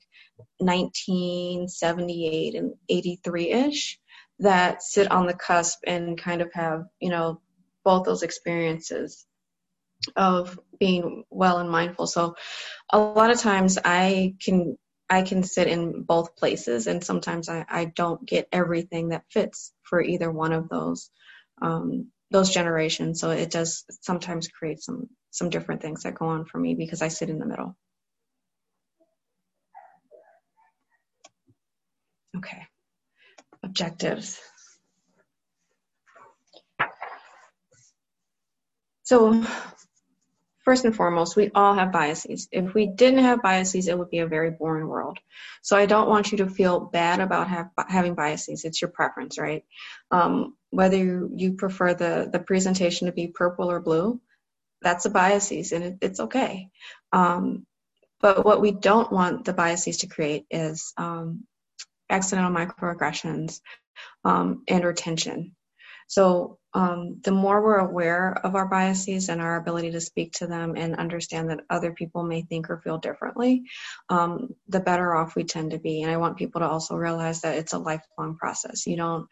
1978 0.59 2.55
and 2.55 2.73
83 2.87 3.49
ish 3.49 3.99
that 4.39 4.81
sit 4.81 5.11
on 5.11 5.27
the 5.27 5.33
cusp 5.33 5.79
and 5.85 6.17
kind 6.17 6.41
of 6.41 6.51
have, 6.53 6.85
you 6.99 7.09
know, 7.09 7.41
both 7.83 8.05
those 8.05 8.23
experiences 8.23 9.25
of 10.15 10.59
being 10.79 11.25
well 11.29 11.59
and 11.59 11.69
mindful. 11.69 12.07
So 12.07 12.35
a 12.89 12.97
lot 12.97 13.29
of 13.29 13.39
times 13.39 13.77
I 13.83 14.35
can 14.43 14.77
I 15.11 15.23
can 15.23 15.43
sit 15.43 15.67
in 15.69 16.03
both 16.03 16.37
places, 16.37 16.87
and 16.87 17.03
sometimes 17.05 17.49
I, 17.49 17.65
I 17.69 17.85
don't 17.87 18.25
get 18.25 18.49
everything 18.53 19.09
that 19.09 19.25
fits 19.31 19.73
for 19.83 20.01
either 20.01 20.31
one 20.31 20.53
of 20.53 20.69
those 20.69 21.11
um, 21.61 22.07
those 22.31 22.51
generations. 22.51 23.21
So 23.21 23.31
it 23.31 23.51
does 23.51 23.85
sometimes 24.01 24.49
create 24.49 24.81
some 24.81 25.09
some 25.31 25.51
different 25.51 25.83
things 25.83 26.03
that 26.03 26.15
go 26.15 26.27
on 26.27 26.45
for 26.45 26.59
me 26.59 26.75
because 26.75 27.03
I 27.03 27.09
sit 27.09 27.29
in 27.31 27.39
the 27.39 27.47
middle. 27.47 27.77
Okay, 32.37 32.63
objectives. 33.63 34.39
So 39.03 39.45
first 40.63 40.85
and 40.85 40.95
foremost, 40.95 41.35
we 41.35 41.51
all 41.55 41.73
have 41.73 41.91
biases. 41.91 42.47
If 42.51 42.73
we 42.73 42.87
didn't 42.87 43.23
have 43.23 43.41
biases, 43.41 43.87
it 43.87 43.97
would 43.97 44.09
be 44.09 44.19
a 44.19 44.27
very 44.27 44.51
boring 44.51 44.87
world. 44.87 45.19
So 45.61 45.75
I 45.75 45.85
don't 45.85 46.09
want 46.09 46.31
you 46.31 46.39
to 46.39 46.49
feel 46.49 46.79
bad 46.79 47.19
about 47.19 47.47
have, 47.47 47.69
having 47.87 48.15
biases. 48.15 48.65
It's 48.65 48.81
your 48.81 48.91
preference, 48.91 49.37
right? 49.39 49.63
Um, 50.11 50.55
whether 50.69 50.97
you 50.97 51.53
prefer 51.57 51.93
the, 51.93 52.29
the 52.31 52.39
presentation 52.39 53.07
to 53.07 53.11
be 53.13 53.27
purple 53.27 53.69
or 53.69 53.79
blue, 53.79 54.21
that's 54.81 55.05
a 55.05 55.09
biases 55.09 55.71
and 55.71 55.83
it, 55.83 55.97
it's 56.01 56.19
okay. 56.19 56.69
Um, 57.11 57.65
but 58.19 58.45
what 58.45 58.61
we 58.61 58.71
don't 58.71 59.11
want 59.11 59.45
the 59.45 59.53
biases 59.53 59.97
to 59.97 60.07
create 60.07 60.45
is 60.51 60.93
um, 60.97 61.45
accidental 62.09 62.51
microaggressions 62.51 63.61
um, 64.23 64.63
and 64.67 64.83
retention. 64.83 65.55
So 66.07 66.59
um, 66.73 67.21
the 67.23 67.31
more 67.31 67.61
we're 67.63 67.79
aware 67.79 68.33
of 68.45 68.55
our 68.55 68.67
biases 68.67 69.29
and 69.29 69.41
our 69.41 69.57
ability 69.57 69.91
to 69.91 70.01
speak 70.01 70.33
to 70.35 70.47
them 70.47 70.75
and 70.77 70.95
understand 70.97 71.51
that 71.51 71.61
other 71.69 71.93
people 71.93 72.23
may 72.23 72.43
think 72.43 72.69
or 72.71 72.79
feel 72.79 72.99
differently, 72.99 73.63
um, 74.09 74.55
the 74.69 74.81
better 74.81 75.15
off 75.15 75.35
we 75.35 75.45
tend 75.45 75.71
to 75.71 75.79
be. 75.79 76.03
And 76.03 76.11
I 76.11 76.17
want 76.17 76.37
people 76.37 76.61
to 76.61 76.69
also 76.69 76.95
realize 76.95 77.41
that 77.41 77.57
it's 77.57 77.73
a 77.73 77.79
lifelong 77.79 78.37
process. 78.37 78.87
You 78.87 78.97
don't 78.97 79.27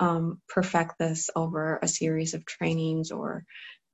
um, 0.00 0.40
perfect 0.48 0.98
this 1.00 1.30
over 1.36 1.80
a 1.82 1.88
series 1.88 2.34
of 2.34 2.46
trainings 2.46 3.12
or 3.12 3.44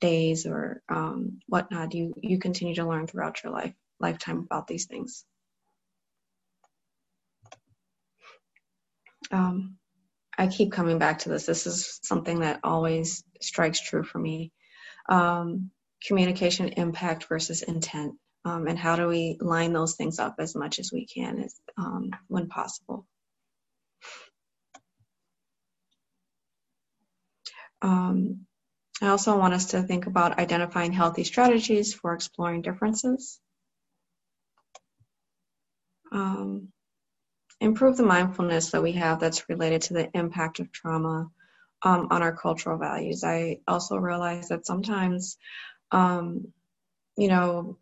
days 0.02 0.46
or 0.46 0.82
um, 0.90 1.40
whatnot. 1.48 1.94
You 1.94 2.14
you 2.22 2.38
continue 2.40 2.76
to 2.76 2.88
learn 2.88 3.08
throughout 3.08 3.44
your 3.44 3.54
life 3.54 3.74
lifetime 4.00 4.40
about 4.40 4.68
these 4.68 4.86
things. 4.86 5.24
Um, 9.32 9.78
I 10.38 10.46
keep 10.46 10.72
coming 10.72 10.98
back 10.98 11.20
to 11.20 11.28
this. 11.28 11.46
This 11.46 11.66
is 11.66 12.00
something 12.02 12.40
that 12.40 12.60
always 12.64 13.24
strikes 13.40 13.80
true 13.80 14.02
for 14.04 14.18
me. 14.18 14.52
Um, 15.08 15.70
communication 16.06 16.68
impact 16.68 17.26
versus 17.28 17.62
intent, 17.62 18.14
um, 18.44 18.66
and 18.66 18.78
how 18.78 18.96
do 18.96 19.06
we 19.08 19.36
line 19.40 19.72
those 19.72 19.96
things 19.96 20.18
up 20.18 20.36
as 20.38 20.54
much 20.54 20.78
as 20.78 20.90
we 20.92 21.06
can 21.06 21.40
as, 21.40 21.60
um, 21.76 22.10
when 22.28 22.48
possible. 22.48 23.06
Um, 27.82 28.46
I 29.02 29.08
also 29.08 29.38
want 29.38 29.54
us 29.54 29.66
to 29.66 29.82
think 29.82 30.06
about 30.06 30.38
identifying 30.38 30.92
healthy 30.92 31.24
strategies 31.24 31.94
for 31.94 32.14
exploring 32.14 32.62
differences. 32.62 33.40
Um, 36.12 36.68
improve 37.60 37.96
the 37.96 38.02
mindfulness 38.02 38.70
that 38.70 38.82
we 38.82 38.92
have 38.92 39.20
that's 39.20 39.48
related 39.48 39.82
to 39.82 39.94
the 39.94 40.10
impact 40.14 40.60
of 40.60 40.72
trauma 40.72 41.30
um, 41.82 42.08
on 42.10 42.22
our 42.22 42.34
cultural 42.34 42.78
values. 42.78 43.22
I 43.24 43.60
also 43.68 43.96
realize 43.96 44.48
that 44.48 44.66
sometimes, 44.66 45.38
um, 45.90 46.52
you 47.16 47.28
know, 47.28 47.78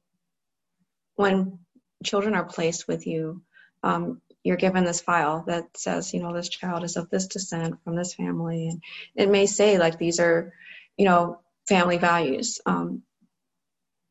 when 1.16 1.58
children 2.04 2.34
are 2.34 2.44
placed 2.44 2.88
with 2.88 3.06
you, 3.06 3.42
um, 3.82 4.20
you're 4.44 4.56
given 4.56 4.84
this 4.84 5.00
file 5.00 5.44
that 5.46 5.76
says, 5.76 6.14
you 6.14 6.22
know, 6.22 6.32
this 6.32 6.48
child 6.48 6.84
is 6.84 6.96
of 6.96 7.10
this 7.10 7.26
descent 7.26 7.82
from 7.84 7.96
this 7.96 8.14
family, 8.14 8.68
and 8.68 8.82
it 9.14 9.28
may 9.28 9.46
say 9.46 9.78
like 9.78 9.98
these 9.98 10.20
are, 10.20 10.52
you 10.96 11.04
know, 11.04 11.40
family 11.68 11.98
values. 11.98 12.60
Um, 12.66 13.02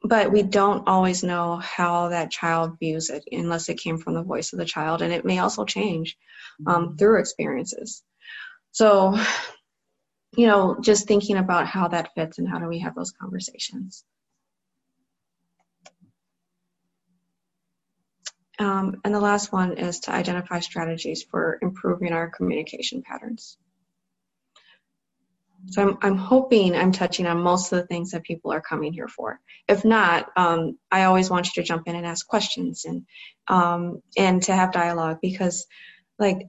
but 0.07 0.31
we 0.31 0.43
don't 0.43 0.87
always 0.87 1.23
know 1.23 1.57
how 1.57 2.09
that 2.09 2.31
child 2.31 2.79
views 2.79 3.09
it 3.09 3.23
unless 3.31 3.69
it 3.69 3.79
came 3.79 3.97
from 3.97 4.13
the 4.13 4.23
voice 4.23 4.53
of 4.53 4.59
the 4.59 4.65
child, 4.65 5.01
and 5.01 5.11
it 5.11 5.25
may 5.25 5.39
also 5.39 5.65
change 5.65 6.17
um, 6.65 6.85
mm-hmm. 6.85 6.95
through 6.95 7.19
experiences. 7.19 8.03
So, 8.71 9.19
you 10.35 10.47
know, 10.47 10.77
just 10.81 11.07
thinking 11.07 11.37
about 11.37 11.67
how 11.67 11.89
that 11.89 12.13
fits 12.15 12.37
and 12.37 12.47
how 12.47 12.59
do 12.59 12.67
we 12.67 12.79
have 12.79 12.95
those 12.95 13.11
conversations. 13.11 14.03
Um, 18.59 19.01
and 19.03 19.13
the 19.13 19.19
last 19.19 19.51
one 19.51 19.77
is 19.77 19.99
to 20.01 20.11
identify 20.11 20.61
strategies 20.61 21.23
for 21.23 21.59
improving 21.61 22.11
our 22.11 22.29
communication 22.29 23.03
patterns. 23.03 23.57
So 25.69 25.81
I'm, 25.81 25.97
I'm 26.01 26.17
hoping 26.17 26.75
I'm 26.75 26.91
touching 26.91 27.27
on 27.27 27.41
most 27.41 27.71
of 27.71 27.79
the 27.79 27.87
things 27.87 28.11
that 28.11 28.23
people 28.23 28.51
are 28.51 28.61
coming 28.61 28.93
here 28.93 29.07
for. 29.07 29.39
If 29.67 29.83
not, 29.83 30.29
um, 30.37 30.77
I 30.91 31.03
always 31.03 31.29
want 31.29 31.47
you 31.47 31.61
to 31.61 31.67
jump 31.67 31.87
in 31.87 31.95
and 31.95 32.05
ask 32.05 32.25
questions 32.27 32.85
and 32.85 33.05
um, 33.47 34.01
and 34.17 34.41
to 34.43 34.55
have 34.55 34.71
dialogue 34.71 35.19
because, 35.21 35.67
like, 36.19 36.47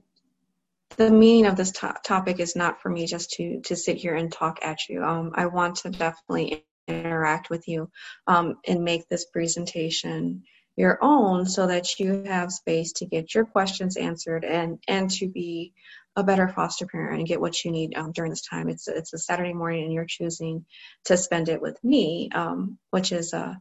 the 0.97 1.11
meaning 1.11 1.45
of 1.45 1.55
this 1.55 1.71
to- 1.71 1.95
topic 2.03 2.39
is 2.39 2.55
not 2.55 2.81
for 2.81 2.89
me 2.89 3.05
just 3.07 3.31
to 3.31 3.61
to 3.61 3.75
sit 3.75 3.97
here 3.97 4.15
and 4.15 4.31
talk 4.31 4.59
at 4.63 4.87
you. 4.89 5.03
Um, 5.03 5.31
I 5.35 5.47
want 5.47 5.77
to 5.77 5.89
definitely 5.89 6.65
interact 6.87 7.49
with 7.49 7.67
you 7.67 7.89
um, 8.27 8.55
and 8.67 8.83
make 8.83 9.07
this 9.07 9.25
presentation 9.25 10.43
your 10.75 10.97
own 11.01 11.45
so 11.45 11.67
that 11.67 11.99
you 11.99 12.23
have 12.23 12.51
space 12.51 12.93
to 12.93 13.05
get 13.05 13.35
your 13.35 13.45
questions 13.45 13.97
answered 13.97 14.45
and 14.45 14.79
and 14.87 15.11
to 15.11 15.27
be 15.27 15.73
a 16.15 16.23
better 16.23 16.47
foster 16.47 16.85
parent 16.87 17.19
and 17.19 17.27
get 17.27 17.41
what 17.41 17.63
you 17.63 17.71
need 17.71 17.95
um, 17.97 18.11
during 18.11 18.29
this 18.31 18.41
time. 18.41 18.69
It's 18.69 18.87
it's 18.87 19.13
a 19.13 19.17
Saturday 19.17 19.53
morning 19.53 19.85
and 19.85 19.93
you're 19.93 20.05
choosing 20.05 20.65
to 21.05 21.17
spend 21.17 21.49
it 21.49 21.61
with 21.61 21.81
me, 21.83 22.29
um, 22.33 22.77
which 22.91 23.11
is 23.11 23.33
a, 23.33 23.59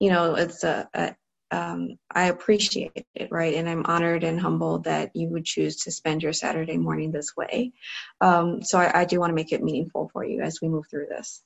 you 0.00 0.10
know, 0.10 0.34
it's 0.34 0.64
a, 0.64 0.88
a 0.94 1.16
um, 1.50 1.98
I 2.10 2.24
appreciate 2.24 3.06
it, 3.14 3.28
right? 3.30 3.54
And 3.54 3.68
I'm 3.68 3.86
honored 3.86 4.24
and 4.24 4.40
humbled 4.40 4.84
that 4.84 5.12
you 5.14 5.28
would 5.28 5.44
choose 5.44 5.76
to 5.82 5.92
spend 5.92 6.22
your 6.22 6.32
Saturday 6.32 6.76
morning 6.76 7.12
this 7.12 7.36
way. 7.36 7.72
Um, 8.20 8.62
so 8.62 8.78
I, 8.78 9.02
I 9.02 9.04
do 9.04 9.20
want 9.20 9.30
to 9.30 9.34
make 9.36 9.52
it 9.52 9.62
meaningful 9.62 10.10
for 10.12 10.24
you 10.24 10.42
as 10.42 10.60
we 10.60 10.68
move 10.68 10.86
through 10.90 11.06
this. 11.08 11.42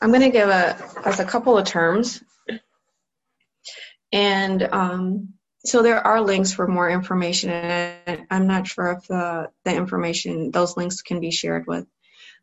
I'm 0.00 0.10
going 0.10 0.22
to 0.22 0.30
give 0.30 0.48
a, 0.48 0.76
us 1.04 1.20
a 1.20 1.24
couple 1.24 1.58
of 1.58 1.66
terms. 1.66 2.22
And 4.12 4.62
um, 4.62 5.34
so 5.66 5.82
there 5.82 6.06
are 6.06 6.20
links 6.20 6.52
for 6.52 6.66
more 6.66 6.88
information. 6.88 7.50
And 7.50 8.26
I'm 8.30 8.46
not 8.46 8.66
sure 8.66 8.92
if 8.92 9.06
the, 9.06 9.50
the 9.64 9.74
information, 9.74 10.50
those 10.50 10.76
links 10.76 11.02
can 11.02 11.20
be 11.20 11.30
shared 11.30 11.66
with, 11.66 11.86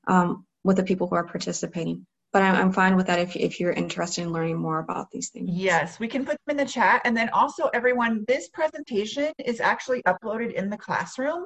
um, 0.08 0.46
with 0.64 0.78
the 0.78 0.84
people 0.84 1.08
who 1.08 1.16
are 1.16 1.26
participating 1.26 2.06
but 2.34 2.42
I'm, 2.42 2.56
I'm 2.56 2.72
fine 2.74 2.96
with 2.96 3.06
that 3.08 3.20
if, 3.20 3.36
if 3.36 3.60
you're 3.60 3.72
interested 3.72 4.24
in 4.24 4.34
learning 4.34 4.58
more 4.58 4.80
about 4.80 5.12
these 5.12 5.30
things. 5.30 5.50
Yes, 5.54 6.00
we 6.00 6.08
can 6.08 6.26
put 6.26 6.36
them 6.46 6.58
in 6.58 6.66
the 6.66 6.70
chat. 6.70 7.02
And 7.06 7.16
then 7.16 7.30
also 7.30 7.70
everyone, 7.76 8.26
this 8.28 8.50
presentation 8.50 9.32
is 9.46 9.62
actually 9.62 10.02
uploaded 10.04 10.54
in 10.54 10.70
the 10.70 10.78
classroom 10.78 11.46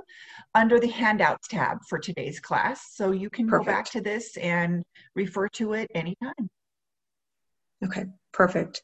under 0.56 0.80
the 0.80 0.88
handouts 0.88 1.50
tab 1.50 1.80
for 1.90 2.00
today's 2.00 2.40
class. 2.40 2.96
So 2.96 3.12
you 3.12 3.30
can 3.30 3.50
perfect. 3.50 3.68
go 3.68 3.72
back 3.72 3.86
to 3.92 4.02
this 4.02 4.38
and 4.38 4.82
refer 5.14 5.50
to 5.50 5.74
it 5.74 5.92
anytime. 5.94 6.50
Okay, 7.84 8.06
perfect. 8.38 8.84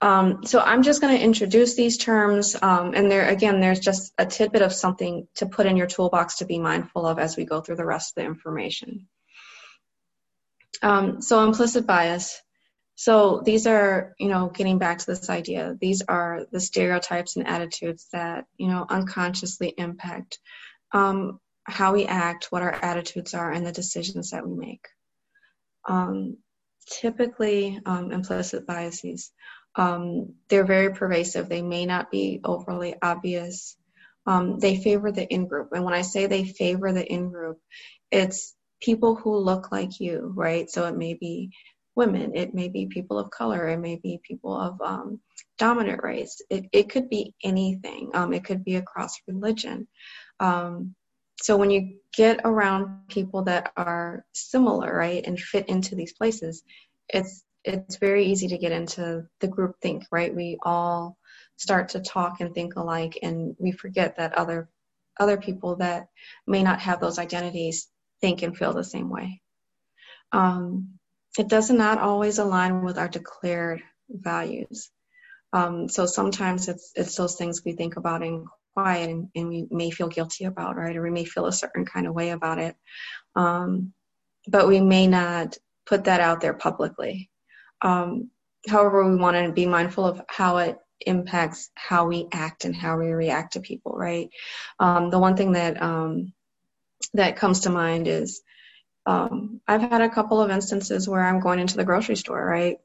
Um, 0.00 0.44
so 0.44 0.58
I'm 0.60 0.82
just 0.82 1.02
going 1.02 1.16
to 1.16 1.22
introduce 1.22 1.76
these 1.76 1.98
terms, 1.98 2.56
um, 2.60 2.94
and 2.94 3.10
there 3.10 3.28
again, 3.28 3.60
there's 3.60 3.80
just 3.80 4.12
a 4.16 4.24
tidbit 4.24 4.62
of 4.62 4.72
something 4.72 5.28
to 5.36 5.46
put 5.46 5.66
in 5.66 5.76
your 5.76 5.86
toolbox 5.86 6.38
to 6.38 6.46
be 6.46 6.58
mindful 6.58 7.06
of 7.06 7.18
as 7.18 7.36
we 7.36 7.44
go 7.44 7.60
through 7.60 7.76
the 7.76 7.84
rest 7.84 8.12
of 8.12 8.22
the 8.22 8.26
information. 8.26 9.06
Um, 10.82 11.20
so 11.20 11.44
implicit 11.44 11.86
bias. 11.86 12.40
So 12.96 13.42
these 13.44 13.66
are, 13.66 14.14
you 14.18 14.28
know, 14.28 14.48
getting 14.48 14.78
back 14.78 14.98
to 14.98 15.06
this 15.06 15.28
idea, 15.28 15.76
these 15.80 16.02
are 16.08 16.46
the 16.50 16.60
stereotypes 16.60 17.36
and 17.36 17.46
attitudes 17.46 18.08
that, 18.12 18.46
you 18.56 18.68
know, 18.68 18.86
unconsciously 18.88 19.74
impact 19.76 20.38
um, 20.92 21.40
how 21.64 21.92
we 21.92 22.06
act, 22.06 22.46
what 22.50 22.62
our 22.62 22.72
attitudes 22.72 23.34
are, 23.34 23.50
and 23.52 23.66
the 23.66 23.72
decisions 23.72 24.30
that 24.30 24.46
we 24.46 24.54
make. 24.54 24.86
Um, 25.88 26.38
typically, 26.86 27.80
um, 27.86 28.12
implicit 28.12 28.66
biases, 28.66 29.32
um, 29.76 30.34
they're 30.48 30.66
very 30.66 30.94
pervasive. 30.94 31.48
They 31.48 31.62
may 31.62 31.86
not 31.86 32.10
be 32.10 32.40
overly 32.44 32.94
obvious. 33.00 33.76
Um, 34.26 34.58
they 34.58 34.76
favor 34.76 35.12
the 35.12 35.26
in 35.26 35.46
group. 35.46 35.70
And 35.72 35.84
when 35.84 35.94
I 35.94 36.02
say 36.02 36.26
they 36.26 36.44
favor 36.44 36.92
the 36.92 37.04
in 37.04 37.30
group, 37.30 37.58
it's 38.10 38.54
people 38.80 39.16
who 39.16 39.36
look 39.36 39.72
like 39.72 40.00
you, 40.00 40.32
right? 40.34 40.70
So 40.70 40.86
it 40.86 40.96
may 40.96 41.14
be 41.14 41.50
women, 41.94 42.34
it 42.34 42.54
may 42.54 42.68
be 42.68 42.86
people 42.86 43.18
of 43.18 43.30
color, 43.30 43.68
it 43.68 43.78
may 43.78 43.96
be 43.96 44.20
people 44.22 44.56
of 44.56 44.80
um, 44.80 45.20
dominant 45.58 46.02
race. 46.02 46.40
It, 46.50 46.66
it 46.72 46.90
could 46.90 47.08
be 47.08 47.34
anything. 47.42 48.10
Um, 48.14 48.32
it 48.32 48.44
could 48.44 48.64
be 48.64 48.76
across 48.76 49.20
religion. 49.26 49.88
Um, 50.40 50.94
so 51.42 51.56
when 51.56 51.70
you 51.70 51.96
get 52.16 52.40
around 52.44 53.08
people 53.08 53.42
that 53.44 53.72
are 53.76 54.24
similar, 54.32 54.94
right, 54.96 55.24
and 55.26 55.38
fit 55.38 55.68
into 55.68 55.94
these 55.94 56.12
places, 56.12 56.62
it's 57.08 57.44
it's 57.64 57.96
very 57.96 58.26
easy 58.26 58.48
to 58.48 58.58
get 58.58 58.72
into 58.72 59.26
the 59.40 59.48
group 59.48 59.76
think, 59.80 60.04
right? 60.12 60.34
We 60.34 60.58
all 60.62 61.16
start 61.56 61.90
to 61.90 62.00
talk 62.00 62.40
and 62.40 62.54
think 62.54 62.76
alike, 62.76 63.18
and 63.22 63.56
we 63.58 63.72
forget 63.72 64.16
that 64.16 64.34
other 64.34 64.68
other 65.18 65.36
people 65.36 65.76
that 65.76 66.08
may 66.46 66.62
not 66.62 66.80
have 66.80 67.00
those 67.00 67.18
identities 67.18 67.88
think 68.20 68.42
and 68.42 68.56
feel 68.56 68.72
the 68.72 68.84
same 68.84 69.10
way. 69.10 69.40
Um, 70.32 70.98
it 71.38 71.48
does 71.48 71.70
not 71.70 71.98
always 71.98 72.38
align 72.38 72.84
with 72.84 72.98
our 72.98 73.08
declared 73.08 73.82
values. 74.08 74.90
Um, 75.52 75.88
so 75.88 76.06
sometimes 76.06 76.68
it's 76.68 76.92
it's 76.94 77.16
those 77.16 77.36
things 77.36 77.64
we 77.64 77.72
think 77.72 77.96
about 77.96 78.22
in 78.22 78.46
quiet 78.74 79.08
and, 79.08 79.28
and, 79.34 79.48
we 79.48 79.66
may 79.70 79.90
feel 79.90 80.08
guilty 80.08 80.44
about, 80.44 80.76
right? 80.76 80.96
Or 80.96 81.02
we 81.02 81.10
may 81.10 81.24
feel 81.24 81.46
a 81.46 81.52
certain 81.52 81.84
kind 81.84 82.06
of 82.06 82.14
way 82.14 82.30
about 82.30 82.58
it. 82.58 82.76
Um, 83.34 83.92
but 84.46 84.68
we 84.68 84.80
may 84.80 85.06
not 85.06 85.56
put 85.86 86.04
that 86.04 86.20
out 86.20 86.40
there 86.40 86.54
publicly. 86.54 87.30
Um, 87.82 88.30
however, 88.68 89.08
we 89.08 89.16
want 89.16 89.36
to 89.36 89.52
be 89.52 89.66
mindful 89.66 90.04
of 90.04 90.20
how 90.28 90.58
it 90.58 90.78
impacts 91.00 91.70
how 91.74 92.06
we 92.06 92.28
act 92.32 92.64
and 92.64 92.74
how 92.74 92.98
we 92.98 93.12
react 93.12 93.54
to 93.54 93.60
people, 93.60 93.92
right? 93.92 94.30
Um, 94.78 95.10
the 95.10 95.18
one 95.18 95.36
thing 95.36 95.52
that 95.52 95.82
um, 95.82 96.32
that 97.14 97.36
comes 97.36 97.60
to 97.60 97.70
mind 97.70 98.08
is 98.08 98.42
um, 99.06 99.60
I've 99.68 99.82
had 99.82 100.00
a 100.00 100.08
couple 100.08 100.40
of 100.40 100.50
instances 100.50 101.08
where 101.08 101.24
I'm 101.24 101.40
going 101.40 101.58
into 101.58 101.76
the 101.76 101.84
grocery 101.84 102.16
store, 102.16 102.44
right? 102.44 102.78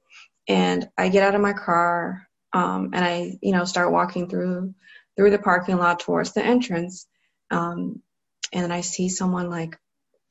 And 0.47 0.89
I 0.97 1.10
get 1.10 1.23
out 1.23 1.36
of 1.36 1.41
my 1.41 1.54
car 1.54 2.28
um, 2.52 2.91
and 2.93 3.06
I, 3.06 3.38
you 3.41 3.54
know, 3.54 3.65
start 3.65 3.91
walking 3.91 4.30
through 4.30 4.73
through 5.19 5.32
the 5.32 5.38
parking 5.38 5.77
lot 5.77 5.99
towards 5.99 6.32
the 6.32 6.41
entrance. 6.41 7.05
Um, 7.51 8.01
and 8.53 8.71
I 8.71 8.79
see 8.79 9.10
someone 9.10 9.49
like 9.49 9.77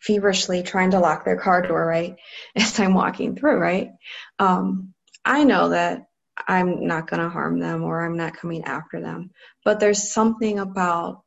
feverishly 0.01 0.63
trying 0.63 0.93
to 0.93 0.99
lock 0.99 1.27
their 1.27 1.37
car 1.37 1.61
door, 1.61 1.85
right? 1.85 2.17
As 2.57 2.81
I'm 2.81 2.95
walking 2.95 3.37
through, 3.37 3.59
right? 3.59 3.91
Um, 4.39 4.95
I 5.27 5.45
know 5.45 5.69
that 5.69 6.07
I'm 6.47 6.87
not 6.87 7.07
going 7.07 7.21
to 7.21 7.29
harm 7.29 7.61
them 7.61 7.85
or 7.85 8.03
I'm 8.03 8.17
not 8.17 8.39
coming 8.39 8.65
after 8.65 8.99
them. 8.99 9.31
But 9.63 9.79
there's 9.79 10.11
something 10.11 10.59
about 10.59 11.23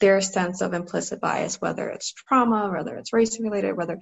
their 0.00 0.20
sense 0.20 0.60
of 0.60 0.74
implicit 0.74 1.22
bias, 1.22 1.58
whether 1.58 1.88
it's 1.88 2.12
trauma, 2.12 2.70
whether 2.70 2.96
it's 2.96 3.14
race 3.14 3.40
related, 3.40 3.78
whether 3.78 3.98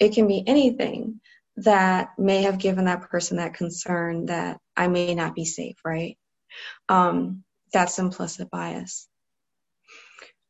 it 0.00 0.12
can 0.12 0.26
be 0.26 0.42
anything 0.44 1.20
that 1.58 2.08
may 2.18 2.42
have 2.42 2.58
given 2.58 2.86
that 2.86 3.02
person 3.02 3.36
that 3.36 3.54
concern 3.54 4.26
that 4.26 4.58
I 4.76 4.88
may 4.88 5.14
not 5.14 5.36
be 5.36 5.44
safe, 5.44 5.76
right? 5.84 6.18
Um, 6.88 7.44
that's 7.74 7.98
implicit 7.98 8.50
bias. 8.50 9.08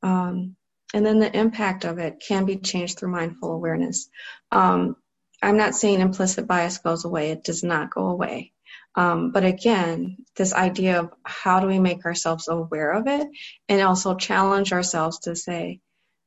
Um, 0.02 0.56
and 0.92 1.04
then 1.04 1.18
the 1.18 1.36
impact 1.36 1.84
of 1.84 1.98
it 1.98 2.22
can 2.26 2.44
be 2.44 2.58
changed 2.58 2.98
through 2.98 3.10
mindful 3.10 3.50
awareness. 3.52 4.08
Um, 4.52 4.96
I'm 5.42 5.56
not 5.56 5.74
saying 5.74 6.00
implicit 6.00 6.46
bias 6.46 6.78
goes 6.78 7.04
away, 7.04 7.30
it 7.30 7.42
does 7.42 7.64
not 7.64 7.90
go 7.90 8.08
away. 8.08 8.52
Um, 8.94 9.32
but 9.32 9.44
again, 9.44 10.18
this 10.36 10.52
idea 10.52 11.00
of 11.00 11.12
how 11.24 11.60
do 11.60 11.66
we 11.66 11.80
make 11.80 12.04
ourselves 12.04 12.46
aware 12.46 12.92
of 12.92 13.08
it 13.08 13.26
and 13.68 13.82
also 13.82 14.14
challenge 14.14 14.72
ourselves 14.72 15.20
to 15.20 15.34
say, 15.34 15.80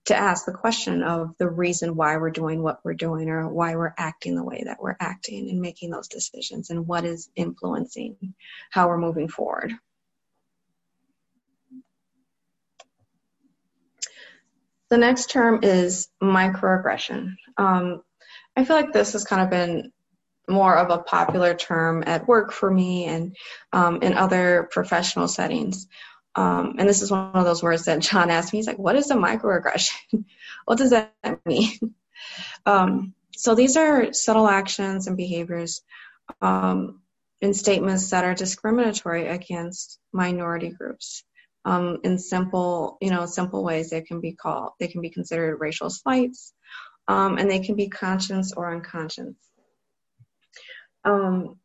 to 0.06 0.16
ask 0.16 0.46
the 0.46 0.54
question 0.54 1.04
of 1.04 1.36
the 1.38 1.50
reason 1.50 1.96
why 1.96 2.18
we're 2.18 2.30
doing 2.30 2.62
what 2.62 2.80
we're 2.84 2.94
doing 2.94 3.30
or 3.30 3.48
why 3.48 3.76
we're 3.76 3.94
acting 3.98 4.36
the 4.36 4.44
way 4.44 4.64
that 4.66 4.82
we're 4.82 4.96
acting 5.00 5.50
and 5.50 5.62
making 5.62 5.92
those 5.92 6.08
decisions 6.08 6.70
and 6.70 6.88
what 6.88 7.06
is 7.06 7.30
influencing 7.36 8.34
how 8.70 8.88
we're 8.88 8.98
moving 8.98 9.28
forward. 9.28 9.74
The 14.90 14.98
next 14.98 15.30
term 15.30 15.60
is 15.64 16.08
microaggression. 16.22 17.36
Um, 17.58 18.02
I 18.56 18.66
feel 18.66 18.76
like 18.76 18.94
this 18.94 19.14
has 19.14 19.24
kind 19.24 19.42
of 19.42 19.50
been 19.50 19.92
more 20.50 20.76
of 20.76 20.90
a 20.90 21.04
popular 21.04 21.54
term 21.54 22.04
at 22.06 22.28
work 22.28 22.52
for 22.52 22.72
me 22.72 23.06
and 23.06 23.36
um, 23.74 24.02
in 24.02 24.14
other 24.14 24.68
professional 24.72 25.28
settings. 25.28 25.88
Um, 26.36 26.76
and 26.78 26.88
this 26.88 27.02
is 27.02 27.12
one 27.12 27.32
of 27.34 27.46
those 27.46 27.64
words 27.64 27.86
that 27.86 28.00
John 28.00 28.30
asked 28.30 28.54
me. 28.54 28.60
He's 28.60 28.68
like, 28.68 28.80
"What 28.80 28.96
is 28.96 29.10
a 29.12 29.16
microaggression? 29.16 30.26
what 30.66 30.78
does 30.78 30.92
that 30.92 31.14
mean?" 31.46 31.72
Um, 32.66 33.14
so 33.38 33.56
these 33.56 33.78
are 33.78 34.12
subtle 34.12 34.48
actions 34.48 35.08
and 35.08 35.16
behaviors 35.16 35.82
um, 36.42 37.02
and 37.42 37.56
statements 37.56 38.10
that 38.10 38.26
are 38.26 38.34
discriminatory 38.34 39.28
against 39.28 40.00
minority 40.12 40.70
groups. 40.70 41.24
Um, 41.68 42.00
in 42.06 42.18
simple, 42.18 42.98
you 43.02 43.10
know, 43.12 43.26
simple 43.26 43.62
ways, 43.62 43.90
they 43.90 44.02
can 44.02 44.22
be 44.22 44.32
called, 44.32 44.72
they 44.80 44.88
can 44.88 45.02
be 45.02 45.10
considered 45.10 45.60
racial 45.60 45.90
slights, 45.90 46.54
um, 47.10 47.38
and 47.38 47.52
they 47.52 47.60
can 47.60 47.76
be 47.76 47.90
conscious 47.90 48.54
or 48.54 48.72
unconscious. 48.72 49.36
Um, 51.04 51.60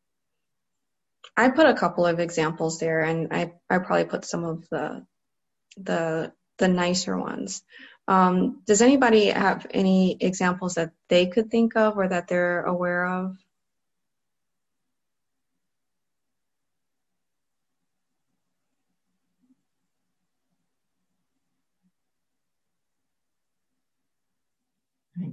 I 1.37 1.51
put 1.51 1.67
a 1.67 1.75
couple 1.75 2.05
of 2.05 2.19
examples 2.19 2.81
there, 2.81 3.03
and 3.03 3.29
I, 3.31 3.53
I 3.71 3.79
probably 3.79 4.07
put 4.07 4.25
some 4.25 4.45
of 4.45 4.69
the 4.71 5.07
the 5.77 6.33
the 6.59 6.69
nicer 6.69 7.17
ones. 7.17 7.63
Um, 8.09 8.63
does 8.67 8.83
anybody 8.83 9.27
have 9.27 9.69
any 9.71 10.17
examples 10.21 10.75
that 10.75 10.91
they 11.09 11.27
could 11.27 11.49
think 11.49 11.77
of 11.77 11.97
or 11.97 12.09
that 12.09 12.27
they're 12.27 12.63
aware 12.65 13.07
of? 13.07 13.37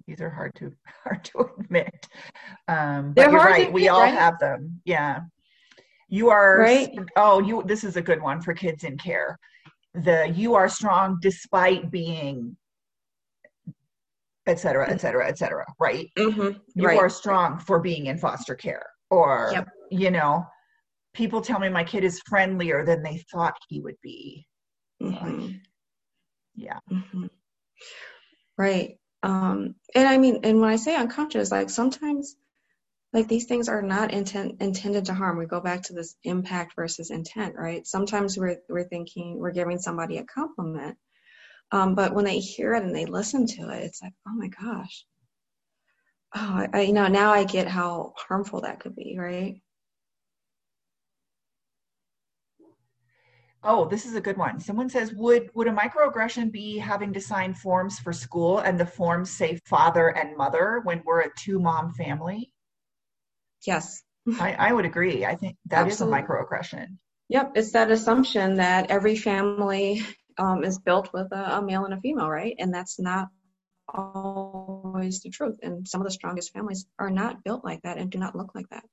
These 0.10 0.22
are 0.22 0.30
hard 0.30 0.56
to 0.56 0.72
hard 1.04 1.24
to 1.26 1.50
admit. 1.60 2.08
Um, 2.68 3.14
but 3.14 3.24
They're 3.24 3.32
you're 3.32 3.40
right. 3.40 3.72
We 3.72 3.88
all 3.90 4.02
right? 4.02 4.14
have 4.14 4.40
them. 4.40 4.82
Yeah. 4.86 5.22
You 6.08 6.32
are 6.32 6.60
right. 6.60 6.90
Oh, 7.16 7.40
you. 7.40 7.64
This 7.66 7.84
is 7.84 7.96
a 7.96 8.02
good 8.02 8.22
one 8.22 8.42
for 8.42 8.54
kids 8.54 8.84
in 8.84 8.98
care. 8.98 9.38
The 9.94 10.34
you 10.36 10.56
are 10.56 10.68
strong 10.68 11.20
despite 11.22 11.92
being, 11.92 12.58
et 14.48 14.60
cetera, 14.60 14.90
et 14.90 15.00
cetera, 15.00 15.28
et 15.28 15.38
cetera. 15.38 15.66
Right. 15.80 16.10
Mm-hmm. 16.18 16.58
You 16.74 16.88
right. 16.88 16.98
are 16.98 17.10
strong 17.10 17.60
for 17.60 17.80
being 17.80 18.08
in 18.08 18.18
foster 18.18 18.56
care, 18.56 18.88
or 19.12 19.52
yep. 19.54 19.68
you 19.92 20.10
know, 20.10 20.48
people 21.14 21.42
tell 21.42 21.60
me 21.60 21.70
my 21.70 21.84
kid 21.84 22.04
is 22.04 22.20
friendlier 22.28 22.84
than 22.84 23.04
they 23.04 23.24
thought 23.32 23.54
he 23.68 23.82
would 23.82 23.98
be. 24.02 24.48
Mm-hmm. 25.02 25.52
yeah. 26.56 26.80
Mm-hmm. 26.92 27.28
Right. 28.58 28.98
Um, 29.24 29.76
and 29.96 30.08
I 30.08 30.18
mean, 30.18 30.42
and 30.44 30.62
when 30.62 30.70
I 30.70 30.78
say 30.78 30.96
unconscious, 30.96 31.52
like 31.52 31.70
sometimes, 31.70 32.36
like 33.14 33.28
these 33.28 33.46
things 33.46 33.70
are 33.70 33.82
not 33.82 34.14
intent 34.14 34.62
intended 34.62 35.06
to 35.06 35.14
harm. 35.14 35.38
We 35.38 35.46
go 35.46 35.62
back 35.62 35.84
to 35.84 35.94
this 35.94 36.16
impact 36.24 36.76
versus 36.76 37.12
intent, 37.12 37.56
right? 37.58 37.86
Sometimes 37.86 38.38
we're 38.38 38.58
we're 38.70 38.88
thinking 38.88 39.38
we're 39.40 39.52
giving 39.52 39.80
somebody 39.80 40.18
a 40.18 40.24
compliment, 40.26 40.98
um, 41.72 41.96
but 41.96 42.14
when 42.14 42.26
they 42.26 42.40
hear 42.40 42.76
it 42.76 42.84
and 42.84 42.96
they 42.96 43.06
listen 43.06 43.46
to 43.48 43.70
it, 43.70 43.84
it's 43.84 44.02
like, 44.02 44.14
oh 44.28 44.34
my 44.36 44.48
gosh, 44.48 45.06
oh, 46.36 46.68
I, 46.74 46.82
you 46.82 46.94
know, 46.94 47.08
now 47.08 47.32
I 47.32 47.44
get 47.44 47.68
how 47.68 48.14
harmful 48.18 48.62
that 48.62 48.80
could 48.80 48.96
be, 48.96 49.18
right? 49.20 49.62
Oh, 53.64 53.86
this 53.86 54.06
is 54.06 54.16
a 54.16 54.22
good 54.22 54.38
one. 54.38 54.60
Someone 54.60 54.90
says, 54.90 55.14
would 55.14 55.50
would 55.54 55.68
a 55.68 55.72
microaggression 55.72 56.52
be 56.52 56.78
having 56.78 57.12
to 57.14 57.22
sign 57.22 57.54
forms 57.54 58.00
for 58.00 58.14
school 58.14 58.60
and 58.60 58.80
the 58.80 58.86
forms 58.86 59.30
say 59.32 59.60
father 59.66 60.08
and 60.08 60.38
mother 60.38 60.80
when 60.84 61.04
we're 61.06 61.22
a 61.22 61.34
two 61.38 61.60
mom 61.60 61.94
family? 61.94 62.54
Yes. 63.66 64.02
I, 64.40 64.54
I 64.54 64.74
would 64.74 64.86
agree. 64.86 65.26
I 65.26 65.36
think 65.36 65.58
that 65.66 65.88
Absolutely. 65.88 66.20
is 66.20 66.24
a 66.24 66.28
microaggression. 66.28 66.98
Yep, 67.30 67.52
it's 67.56 67.72
that 67.74 67.92
assumption 67.92 68.56
that 68.56 68.90
every 68.90 69.16
family 69.16 70.06
um, 70.38 70.64
is 70.64 70.80
built 70.80 71.12
with 71.14 71.32
a, 71.32 71.58
a 71.58 71.62
male 71.62 71.86
and 71.86 71.94
a 71.94 72.00
female, 72.00 72.30
right? 72.30 72.56
And 72.58 72.74
that's 72.74 73.00
not 73.00 73.30
always 73.88 75.22
the 75.22 75.30
truth. 75.30 75.60
And 75.62 75.88
some 75.88 76.02
of 76.02 76.06
the 76.06 76.12
strongest 76.12 76.54
families 76.54 76.86
are 76.98 77.10
not 77.10 77.44
built 77.44 77.64
like 77.64 77.82
that 77.84 77.98
and 77.98 78.10
do 78.10 78.18
not 78.18 78.36
look 78.36 78.56
like 78.56 78.70
that. 78.70 78.84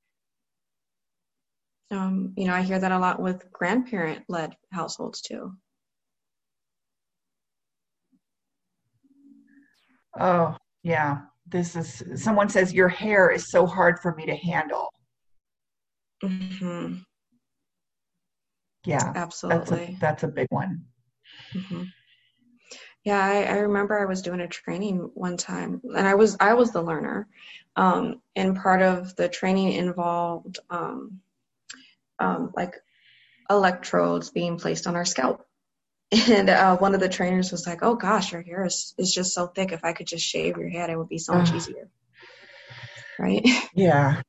Um, 1.91 2.33
you 2.37 2.47
know, 2.47 2.55
I 2.55 2.63
hear 2.63 2.79
that 2.79 2.93
a 2.93 2.99
lot 2.99 3.21
with 3.21 3.51
grandparent 3.53 4.25
led 4.29 4.57
households 4.73 5.21
too. 5.21 5.53
Oh, 10.19 10.57
yeah. 10.83 11.19
This 11.47 11.77
is 11.77 12.03
someone 12.23 12.49
says 12.49 12.73
your 12.73 12.89
hair 12.89 13.31
is 13.31 13.51
so 13.51 13.67
hard 13.67 14.01
for 14.01 14.15
me 14.15 14.27
to 14.27 14.35
handle. 14.35 14.93
Mm-hmm. 16.25 16.97
Yeah, 18.85 19.13
absolutely. 19.15 19.59
That's 19.59 19.73
a, 19.73 19.97
that's 20.01 20.23
a 20.25 20.29
big 20.29 20.47
one. 20.51 20.85
Mm-hmm. 21.55 21.83
Yeah, 23.05 23.25
I, 23.25 23.43
I, 23.45 23.59
remember 23.59 23.97
I 23.99 24.05
was 24.05 24.23
doing 24.23 24.41
a 24.41 24.49
training 24.49 25.11
one 25.15 25.37
time, 25.37 25.81
and 25.97 26.09
I 26.09 26.15
was 26.15 26.37
I 26.41 26.55
was 26.55 26.73
the 26.73 26.83
learner, 26.83 27.29
um, 27.77 28.21
and 28.35 28.57
part 28.57 28.83
of 28.83 29.15
the 29.15 29.29
training 29.29 29.73
involved 29.73 30.59
um, 30.71 31.21
um, 32.19 32.53
like 32.55 32.75
electrodes 33.49 34.31
being 34.31 34.59
placed 34.59 34.87
on 34.87 34.97
our 34.97 35.05
scalp. 35.05 35.43
And 36.29 36.49
uh, 36.49 36.77
one 36.77 36.95
of 36.95 37.01
the 37.01 37.09
trainers 37.09 37.51
was 37.51 37.67
like, 37.67 37.81
"Oh 37.83 37.97
gosh, 37.97 38.31
your 38.31 38.41
hair 38.41 38.65
is, 38.65 38.95
is 38.97 39.13
just 39.13 39.35
so 39.35 39.49
thick. 39.49 39.73
If 39.73 39.85
I 39.85 39.93
could 39.93 40.07
just 40.07 40.25
shave 40.25 40.57
your 40.57 40.69
head, 40.69 40.89
it 40.89 40.97
would 40.97 41.09
be 41.09 41.19
so 41.19 41.35
much 41.35 41.53
easier." 41.53 41.89
Right? 43.19 43.45
Yeah. 43.75 44.23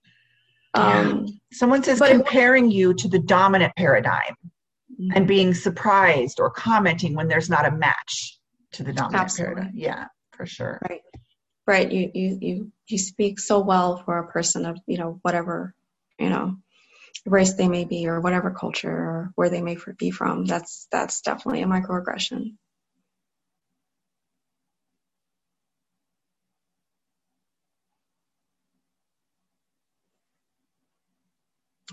Um, 0.73 1.25
yeah. 1.25 1.33
Someone 1.53 1.83
says 1.83 1.99
comparing 1.99 2.71
you 2.71 2.95
to 2.95 3.07
the 3.07 3.19
dominant 3.19 3.73
paradigm 3.75 4.35
mm-hmm. 4.91 5.11
and 5.15 5.27
being 5.27 5.53
surprised 5.53 6.39
or 6.39 6.49
commenting 6.49 7.15
when 7.15 7.27
there's 7.27 7.49
not 7.49 7.65
a 7.65 7.71
match 7.71 8.39
to 8.73 8.83
the 8.83 8.93
dominant 8.93 9.21
Absolutely. 9.21 9.55
paradigm. 9.55 9.73
Yeah, 9.75 10.05
for 10.31 10.45
sure. 10.45 10.79
Right. 10.89 11.01
Right. 11.67 11.91
You 11.91 12.11
you 12.13 12.37
you 12.41 12.71
you 12.87 12.97
speak 12.97 13.39
so 13.39 13.59
well 13.59 13.97
for 13.97 14.17
a 14.17 14.27
person 14.27 14.65
of 14.65 14.77
you 14.87 14.97
know 14.97 15.19
whatever 15.21 15.75
you 16.17 16.29
know 16.29 16.57
race 17.25 17.53
they 17.55 17.67
may 17.67 17.85
be 17.85 18.07
or 18.07 18.21
whatever 18.21 18.51
culture 18.51 18.91
or 18.91 19.31
where 19.35 19.49
they 19.49 19.61
may 19.61 19.77
be 19.97 20.11
from 20.11 20.45
that's 20.45 20.87
that's 20.91 21.21
definitely 21.21 21.61
a 21.63 21.67
microaggression. 21.67 22.55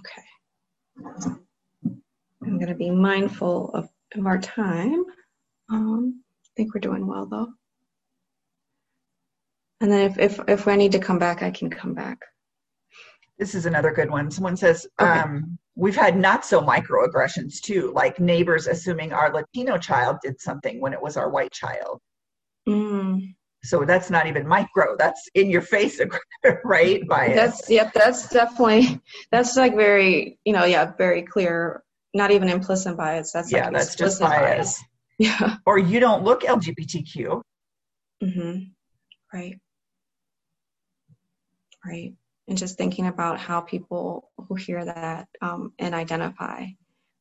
Okay. 0.00 0.22
I'm 2.44 2.58
going 2.58 2.68
to 2.68 2.74
be 2.76 2.90
mindful 2.90 3.70
of, 3.74 3.88
of 4.16 4.26
our 4.26 4.38
time. 4.40 5.04
Um, 5.70 6.22
i 6.46 6.50
think 6.56 6.74
we're 6.74 6.80
doing 6.80 7.06
well 7.06 7.26
though. 7.26 7.48
And 9.80 9.92
then 9.92 10.10
if, 10.12 10.18
if 10.18 10.40
if 10.48 10.68
i 10.68 10.76
need 10.76 10.92
to 10.92 11.00
come 11.00 11.18
back 11.18 11.42
i 11.42 11.50
can 11.52 11.70
come 11.70 11.94
back 11.94 12.20
this 13.38 13.54
is 13.54 13.66
another 13.66 13.92
good 13.92 14.10
one. 14.10 14.30
Someone 14.30 14.56
says, 14.56 14.86
okay. 15.00 15.10
um, 15.10 15.58
we've 15.74 15.96
had 15.96 16.16
not 16.16 16.44
so 16.44 16.60
microaggressions 16.60 17.60
too, 17.60 17.92
like 17.94 18.20
neighbors 18.20 18.66
assuming 18.66 19.12
our 19.12 19.32
Latino 19.32 19.76
child 19.76 20.18
did 20.22 20.40
something 20.40 20.80
when 20.80 20.92
it 20.92 21.02
was 21.02 21.16
our 21.16 21.30
white 21.30 21.52
child. 21.52 22.00
Mm. 22.68 23.34
So 23.64 23.84
that's 23.84 24.10
not 24.10 24.26
even 24.26 24.46
micro, 24.46 24.94
that's 24.98 25.28
in 25.34 25.50
your 25.50 25.62
face, 25.62 26.00
right? 26.64 27.06
Bias. 27.08 27.34
That's, 27.34 27.70
yep, 27.70 27.92
that's 27.92 28.28
definitely, 28.28 29.00
that's 29.32 29.56
like 29.56 29.74
very, 29.74 30.38
you 30.44 30.52
know, 30.52 30.64
yeah, 30.64 30.92
very 30.96 31.22
clear, 31.22 31.82
not 32.12 32.30
even 32.30 32.48
implicit 32.48 32.96
bias. 32.96 33.32
That's 33.32 33.50
yeah, 33.50 33.64
like 33.64 33.72
that's 33.72 33.94
just 33.94 34.20
bias. 34.20 34.40
bias. 34.40 34.84
Yeah. 35.18 35.56
Or 35.66 35.78
you 35.78 36.00
don't 36.00 36.24
look 36.24 36.42
LGBTQ. 36.42 37.40
Mm-hmm. 38.22 38.58
Right. 39.32 39.58
Right 41.84 42.14
and 42.48 42.58
just 42.58 42.76
thinking 42.76 43.06
about 43.06 43.38
how 43.38 43.60
people 43.60 44.30
who 44.48 44.54
hear 44.54 44.84
that 44.84 45.28
um, 45.40 45.72
and 45.78 45.94
identify 45.94 46.66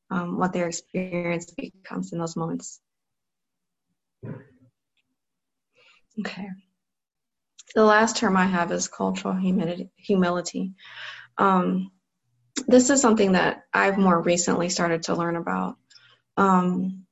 um, 0.09 0.37
what 0.37 0.53
their 0.53 0.67
experience 0.67 1.51
becomes 1.51 2.11
in 2.11 2.19
those 2.19 2.35
moments. 2.35 2.79
Okay. 6.19 6.47
The 7.75 7.83
last 7.83 8.17
term 8.17 8.37
I 8.37 8.45
have 8.45 8.71
is 8.71 8.87
cultural 8.87 9.35
humility. 9.35 10.73
Um, 11.37 11.91
this 12.67 12.89
is 12.89 13.01
something 13.01 13.31
that 13.31 13.63
I've 13.73 13.97
more 13.97 14.21
recently 14.21 14.69
started 14.69 15.03
to 15.03 15.15
learn 15.15 15.35
about. 15.35 15.77
Um, 16.37 17.05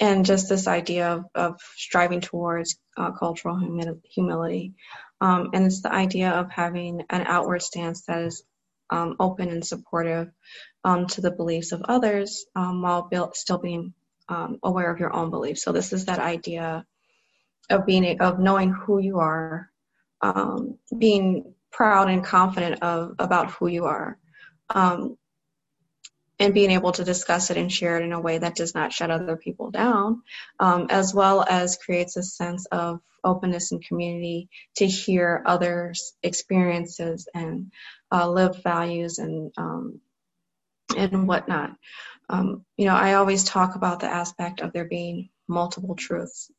and 0.00 0.26
just 0.26 0.48
this 0.48 0.66
idea 0.66 1.12
of, 1.14 1.24
of 1.34 1.60
striving 1.76 2.20
towards 2.20 2.78
uh, 2.96 3.12
cultural 3.12 3.58
humi- 3.58 4.00
humility. 4.04 4.74
Um, 5.20 5.50
and 5.54 5.66
it's 5.66 5.82
the 5.82 5.92
idea 5.92 6.30
of 6.30 6.50
having 6.50 7.02
an 7.08 7.22
outward 7.26 7.62
stance 7.62 8.02
that 8.02 8.22
is 8.22 8.42
um, 8.90 9.16
open 9.18 9.48
and 9.48 9.64
supportive 9.64 10.30
um, 10.84 11.06
to 11.08 11.20
the 11.20 11.30
beliefs 11.30 11.72
of 11.72 11.82
others 11.82 12.44
um, 12.54 12.82
while 12.82 13.08
still 13.34 13.58
being 13.58 13.94
um, 14.28 14.58
aware 14.62 14.90
of 14.90 15.00
your 15.00 15.14
own 15.14 15.30
beliefs. 15.30 15.62
So, 15.62 15.72
this 15.72 15.92
is 15.92 16.06
that 16.06 16.18
idea 16.18 16.84
of 17.70 17.86
being 17.86 18.20
of 18.20 18.38
knowing 18.38 18.70
who 18.70 18.98
you 18.98 19.18
are, 19.18 19.70
um, 20.20 20.78
being 20.96 21.54
proud 21.72 22.08
and 22.08 22.24
confident 22.24 22.82
of 22.82 23.14
about 23.18 23.50
who 23.52 23.66
you 23.66 23.86
are, 23.86 24.18
and 26.38 26.54
being 26.54 26.70
able 26.70 26.92
to 26.92 27.04
discuss 27.04 27.50
it 27.50 27.56
and 27.56 27.72
share 27.72 27.96
it 27.98 28.04
in 28.04 28.12
a 28.12 28.20
way 28.20 28.38
that 28.38 28.56
does 28.56 28.74
not 28.74 28.92
shut 28.92 29.10
other 29.10 29.36
people 29.36 29.70
down, 29.70 30.22
um, 30.60 30.86
as 30.90 31.14
well 31.14 31.44
as 31.48 31.78
creates 31.78 32.16
a 32.16 32.22
sense 32.22 32.66
of 32.66 33.00
openness 33.24 33.72
and 33.72 33.84
community 33.84 34.48
to 34.76 34.86
hear 34.86 35.42
others' 35.46 36.12
experiences 36.22 37.28
and 37.34 37.72
uh, 38.12 38.28
lived 38.28 38.62
values 38.62 39.18
and 39.18 39.52
um, 39.56 40.00
and 40.96 41.26
whatnot. 41.26 41.72
Um, 42.28 42.64
you 42.76 42.86
know, 42.86 42.94
I 42.94 43.14
always 43.14 43.44
talk 43.44 43.76
about 43.76 44.00
the 44.00 44.08
aspect 44.08 44.60
of 44.60 44.72
there 44.72 44.84
being 44.86 45.30
multiple 45.48 45.94
truths, 45.94 46.50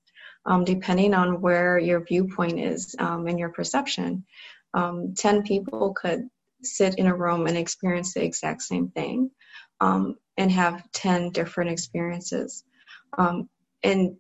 um, 0.45 0.63
depending 0.65 1.13
on 1.13 1.41
where 1.41 1.78
your 1.78 2.03
viewpoint 2.03 2.59
is 2.59 2.95
um, 2.99 3.28
and 3.28 3.39
your 3.39 3.49
perception. 3.49 4.25
Um, 4.73 5.13
Ten 5.15 5.43
people 5.43 5.93
could 5.93 6.30
sit 6.63 6.95
in 6.97 7.07
a 7.07 7.15
room 7.15 7.47
and 7.47 7.57
experience 7.57 8.13
the 8.13 8.23
exact 8.23 8.61
same 8.63 8.89
thing 8.89 9.32
um, 9.80 10.17
and 10.38 10.51
have 10.51 10.89
10 10.91 11.32
different 11.32 11.71
experiences. 11.71 12.63
Um, 13.17 13.49
and 13.84 14.17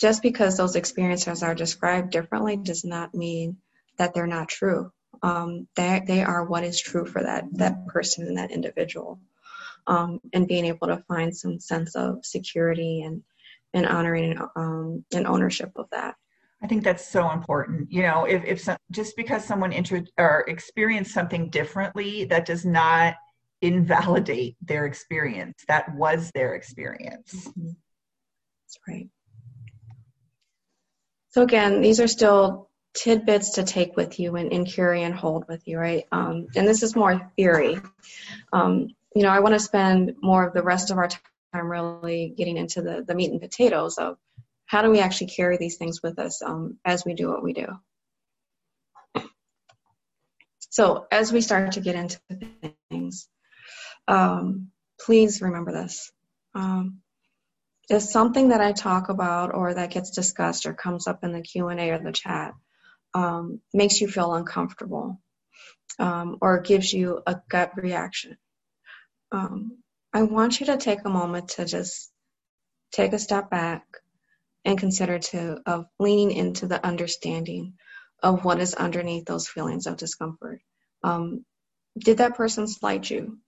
just 0.00 0.22
because 0.22 0.56
those 0.56 0.76
experiences 0.76 1.42
are 1.42 1.54
described 1.54 2.10
differently 2.10 2.56
does 2.56 2.84
not 2.84 3.14
mean 3.14 3.58
that 3.98 4.14
they're 4.14 4.26
not 4.26 4.48
true. 4.48 4.92
Um, 5.22 5.68
they, 5.76 6.02
they 6.04 6.22
are 6.22 6.44
what 6.44 6.64
is 6.64 6.80
true 6.80 7.06
for 7.06 7.22
that, 7.22 7.44
that 7.52 7.86
person 7.86 8.26
and 8.26 8.38
that 8.38 8.50
individual. 8.50 9.20
Um, 9.86 10.20
and 10.32 10.48
being 10.48 10.64
able 10.64 10.88
to 10.88 11.04
find 11.08 11.36
some 11.36 11.60
sense 11.60 11.96
of 11.96 12.24
security 12.24 13.02
and, 13.02 13.22
and 13.74 13.86
honoring 13.86 14.38
um, 14.56 15.04
and 15.12 15.26
ownership 15.26 15.72
of 15.76 15.88
that. 15.90 16.16
I 16.62 16.68
think 16.68 16.84
that's 16.84 17.06
so 17.06 17.30
important. 17.32 17.90
You 17.90 18.02
know, 18.02 18.24
if, 18.24 18.44
if 18.44 18.60
some, 18.60 18.76
just 18.92 19.16
because 19.16 19.44
someone 19.44 19.72
inter- 19.72 20.06
or 20.16 20.44
experienced 20.46 21.12
something 21.12 21.50
differently, 21.50 22.24
that 22.26 22.46
does 22.46 22.64
not 22.64 23.16
invalidate 23.62 24.56
their 24.60 24.84
experience. 24.84 25.64
That 25.68 25.94
was 25.94 26.30
their 26.34 26.54
experience. 26.54 27.32
Mm-hmm. 27.34 27.68
That's 27.68 28.78
right. 28.86 29.08
So 31.30 31.42
again, 31.42 31.80
these 31.80 32.00
are 32.00 32.08
still 32.08 32.68
tidbits 32.94 33.52
to 33.52 33.62
take 33.62 33.96
with 33.96 34.20
you 34.20 34.36
and, 34.36 34.52
and 34.52 34.66
carry 34.66 35.02
and 35.02 35.14
hold 35.14 35.46
with 35.48 35.66
you, 35.66 35.78
right? 35.78 36.04
Um, 36.12 36.48
and 36.54 36.68
this 36.68 36.82
is 36.82 36.94
more 36.94 37.30
theory. 37.36 37.80
Um, 38.52 38.88
you 39.14 39.22
know, 39.22 39.30
I 39.30 39.40
want 39.40 39.54
to 39.54 39.60
spend 39.60 40.16
more 40.20 40.46
of 40.46 40.52
the 40.52 40.62
rest 40.62 40.90
of 40.90 40.98
our 40.98 41.08
time 41.08 41.70
really 41.70 42.34
getting 42.36 42.58
into 42.58 42.82
the, 42.82 43.02
the 43.06 43.14
meat 43.14 43.30
and 43.30 43.40
potatoes 43.40 43.96
of 43.96 44.18
how 44.66 44.82
do 44.82 44.90
we 44.90 45.00
actually 45.00 45.28
carry 45.28 45.56
these 45.56 45.76
things 45.76 46.02
with 46.02 46.18
us 46.18 46.42
um, 46.42 46.78
as 46.84 47.04
we 47.04 47.14
do 47.14 47.28
what 47.28 47.42
we 47.42 47.52
do. 47.52 47.66
So 50.70 51.06
as 51.10 51.30
we 51.32 51.42
start 51.42 51.72
to 51.72 51.80
get 51.80 51.94
into 51.94 52.18
things, 52.90 53.28
um, 54.08 54.70
please 55.00 55.40
remember 55.40 55.72
this. 55.72 56.10
Um, 56.54 57.00
if 57.88 58.02
something 58.02 58.48
that 58.48 58.60
I 58.60 58.72
talk 58.72 59.08
about 59.08 59.54
or 59.54 59.74
that 59.74 59.90
gets 59.90 60.10
discussed 60.10 60.66
or 60.66 60.74
comes 60.74 61.06
up 61.06 61.24
in 61.24 61.32
the 61.32 61.42
Q&A 61.42 61.90
or 61.90 61.98
the 61.98 62.12
chat 62.12 62.54
um, 63.14 63.60
makes 63.74 64.00
you 64.00 64.08
feel 64.08 64.34
uncomfortable 64.34 65.20
um, 65.98 66.38
or 66.40 66.60
gives 66.60 66.92
you 66.92 67.20
a 67.26 67.40
gut 67.48 67.72
reaction, 67.76 68.38
um, 69.32 69.78
I 70.12 70.22
want 70.22 70.60
you 70.60 70.66
to 70.66 70.76
take 70.76 71.04
a 71.04 71.10
moment 71.10 71.48
to 71.50 71.64
just 71.64 72.10
take 72.92 73.12
a 73.12 73.18
step 73.18 73.50
back 73.50 73.84
and 74.64 74.78
consider 74.78 75.18
to 75.18 75.60
of 75.66 75.86
leaning 75.98 76.30
into 76.36 76.66
the 76.66 76.84
understanding 76.84 77.74
of 78.22 78.44
what 78.44 78.60
is 78.60 78.74
underneath 78.74 79.24
those 79.24 79.48
feelings 79.48 79.86
of 79.86 79.96
discomfort. 79.96 80.60
Um, 81.02 81.44
did 81.98 82.18
that 82.18 82.36
person 82.36 82.68
slight 82.68 83.10
you? 83.10 83.38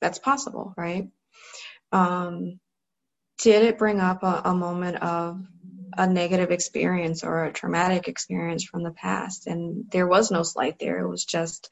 That's 0.00 0.18
possible, 0.18 0.74
right? 0.76 1.08
Um, 1.92 2.60
did 3.42 3.64
it 3.64 3.78
bring 3.78 4.00
up 4.00 4.22
a, 4.22 4.42
a 4.44 4.54
moment 4.54 5.02
of 5.02 5.40
a 5.96 6.06
negative 6.06 6.50
experience 6.50 7.24
or 7.24 7.44
a 7.44 7.52
traumatic 7.52 8.08
experience 8.08 8.64
from 8.64 8.82
the 8.82 8.90
past? 8.90 9.46
And 9.46 9.86
there 9.90 10.06
was 10.06 10.30
no 10.30 10.42
slight 10.42 10.78
there. 10.78 11.00
It 11.00 11.08
was 11.08 11.24
just, 11.24 11.70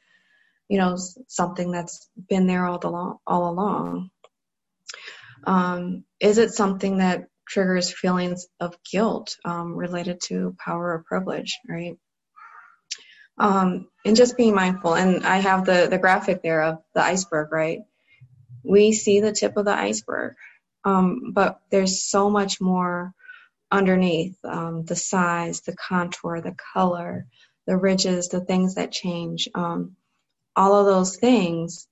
you 0.69 0.79
know, 0.79 0.97
something 1.29 1.71
that's 1.71 2.09
been 2.29 2.47
there 2.47 2.67
all, 2.67 2.79
the 2.79 2.91
long, 2.91 3.19
all 3.27 3.51
along. 3.51 4.11
Um, 5.45 6.05
is 6.21 6.39
it 6.39 6.53
something 6.53 6.99
that 6.99 7.29
triggers 7.49 7.93
feelings 7.93 8.47
of 8.61 8.77
guilt 8.85 9.37
um, 9.45 9.75
related 9.75 10.21
to 10.21 10.55
power 10.59 10.95
or 10.95 11.05
privilege, 11.07 11.59
right? 11.69 11.97
Um, 13.39 13.89
and 14.05 14.17
just 14.17 14.37
being 14.37 14.55
mindful. 14.55 14.95
And 14.95 15.25
I 15.25 15.39
have 15.39 15.65
the, 15.65 15.87
the 15.89 15.99
graphic 15.99 16.43
there 16.43 16.63
of 16.63 16.79
the 16.95 17.03
iceberg, 17.03 17.53
right? 17.53 17.81
We 18.69 18.93
see 18.93 19.21
the 19.21 19.33
tip 19.33 19.57
of 19.59 19.67
the 19.67 19.75
iceberg, 19.79 20.37
um, 20.85 21.33
but 21.35 21.61
there's 21.71 22.05
so 22.05 22.31
much 22.31 22.61
more 22.61 23.15
underneath 23.73 24.37
um, 24.45 24.85
the 24.87 24.97
size, 24.97 25.63
the 25.63 25.77
contour, 25.77 26.43
the 26.43 26.57
color, 26.75 27.27
the 27.67 27.77
ridges, 27.79 28.31
the 28.31 28.41
things 28.41 28.77
that 28.77 28.93
change. 28.93 29.49
Um, 29.55 29.97
all 30.57 30.75
of 30.77 30.87
those 30.87 31.17
things 31.17 31.89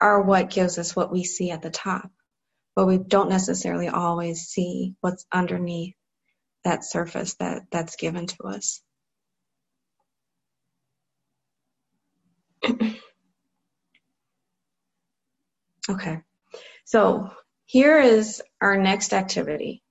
are 0.00 0.22
what 0.22 0.50
gives 0.50 0.78
us 0.78 0.96
what 0.96 1.12
we 1.12 1.24
see 1.24 1.50
at 1.52 1.62
the 1.62 1.70
top, 1.70 2.10
but 2.76 2.86
we 2.86 2.98
don't 2.98 3.30
necessarily 3.30 3.88
always 3.88 4.42
see 4.42 4.94
what's 5.00 5.26
underneath 5.32 5.94
that 6.64 6.84
surface 6.84 7.34
that 7.36 7.64
that's 7.72 7.96
given 7.96 8.26
to 8.26 8.44
us. 8.44 8.82
Okay, 15.88 16.20
so 16.84 17.30
here 17.66 17.98
is 18.00 18.42
our 18.60 18.76
next 18.76 19.12
activity. 19.12 19.82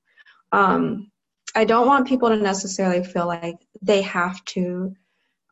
Um, 0.52 1.12
I 1.56 1.66
don't 1.66 1.88
want 1.88 2.08
people 2.08 2.30
to 2.30 2.38
necessarily 2.38 3.04
feel 3.04 3.28
like 3.28 3.58
they 3.82 4.02
have 4.04 4.44
to 4.46 4.96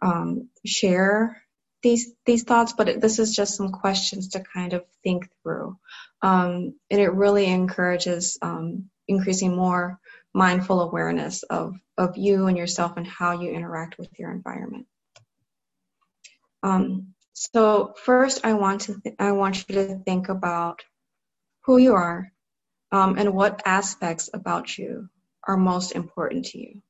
um, 0.01 0.49
share 0.65 1.41
these 1.83 2.13
these 2.25 2.43
thoughts, 2.43 2.73
but 2.73 2.89
it, 2.89 3.01
this 3.01 3.19
is 3.19 3.35
just 3.35 3.55
some 3.55 3.71
questions 3.71 4.29
to 4.29 4.43
kind 4.53 4.73
of 4.73 4.83
think 5.03 5.27
through, 5.41 5.77
um, 6.21 6.73
and 6.89 7.01
it 7.01 7.13
really 7.13 7.45
encourages 7.45 8.37
um, 8.41 8.89
increasing 9.07 9.55
more 9.55 9.99
mindful 10.33 10.81
awareness 10.81 11.43
of 11.43 11.75
of 11.97 12.17
you 12.17 12.47
and 12.47 12.57
yourself 12.57 12.97
and 12.97 13.07
how 13.07 13.41
you 13.41 13.51
interact 13.51 13.97
with 13.97 14.09
your 14.17 14.31
environment. 14.31 14.87
Um, 16.63 17.13
so 17.33 17.93
first, 18.05 18.45
I 18.45 18.53
want 18.53 18.81
to 18.83 19.01
th- 19.01 19.15
I 19.19 19.33
want 19.33 19.67
you 19.69 19.75
to 19.75 19.99
think 20.05 20.29
about 20.29 20.81
who 21.65 21.77
you 21.77 21.95
are 21.95 22.31
um, 22.91 23.17
and 23.17 23.33
what 23.33 23.63
aspects 23.65 24.29
about 24.33 24.77
you 24.77 25.09
are 25.47 25.57
most 25.57 25.93
important 25.93 26.45
to 26.47 26.59
you. 26.59 26.81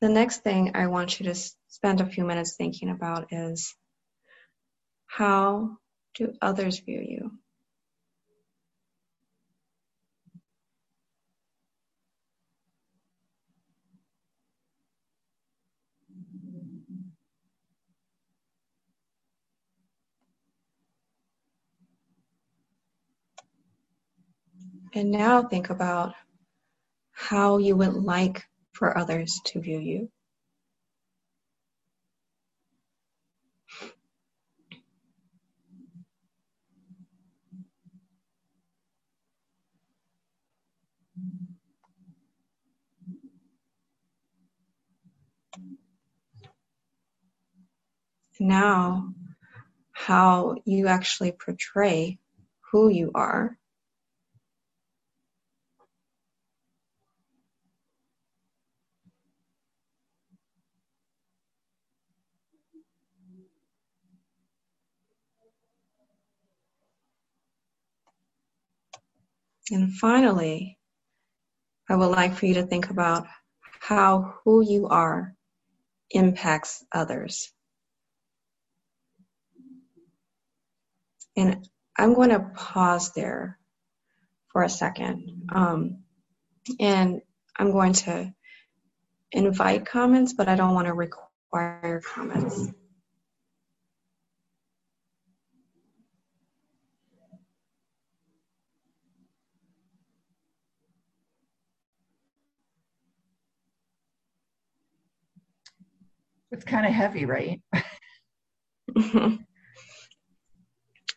The 0.00 0.08
next 0.08 0.42
thing 0.42 0.72
I 0.74 0.86
want 0.86 1.20
you 1.20 1.26
to 1.26 1.34
spend 1.68 2.00
a 2.00 2.06
few 2.06 2.24
minutes 2.24 2.56
thinking 2.56 2.88
about 2.88 3.32
is 3.32 3.76
how 5.06 5.76
do 6.14 6.32
others 6.40 6.78
view 6.78 7.00
you? 7.00 7.32
And 24.94 25.10
now 25.10 25.42
think 25.42 25.70
about 25.70 26.14
how 27.12 27.58
you 27.58 27.76
would 27.76 27.94
like 27.94 28.44
for 28.80 28.96
others 28.96 29.40
to 29.44 29.60
view 29.60 29.78
you. 29.78 30.10
Now, 48.40 49.12
how 49.92 50.56
you 50.64 50.86
actually 50.86 51.32
portray 51.32 52.18
who 52.72 52.88
you 52.88 53.10
are 53.14 53.58
And 69.70 69.92
finally, 69.92 70.78
I 71.88 71.96
would 71.96 72.06
like 72.06 72.34
for 72.34 72.46
you 72.46 72.54
to 72.54 72.66
think 72.66 72.90
about 72.90 73.26
how 73.80 74.34
who 74.44 74.62
you 74.62 74.88
are 74.88 75.34
impacts 76.10 76.84
others. 76.92 77.52
And 81.36 81.66
I'm 81.96 82.14
going 82.14 82.30
to 82.30 82.50
pause 82.54 83.12
there 83.12 83.58
for 84.52 84.62
a 84.62 84.68
second. 84.68 85.48
Um, 85.52 86.04
and 86.78 87.20
I'm 87.56 87.72
going 87.72 87.92
to 87.94 88.32
invite 89.32 89.86
comments, 89.86 90.32
but 90.32 90.48
I 90.48 90.56
don't 90.56 90.74
want 90.74 90.86
to 90.86 90.94
require 90.94 92.02
comments. 92.04 92.68
It's 106.50 106.64
kind 106.64 106.86
of 106.86 106.92
heavy, 106.92 107.24
right? 107.24 107.60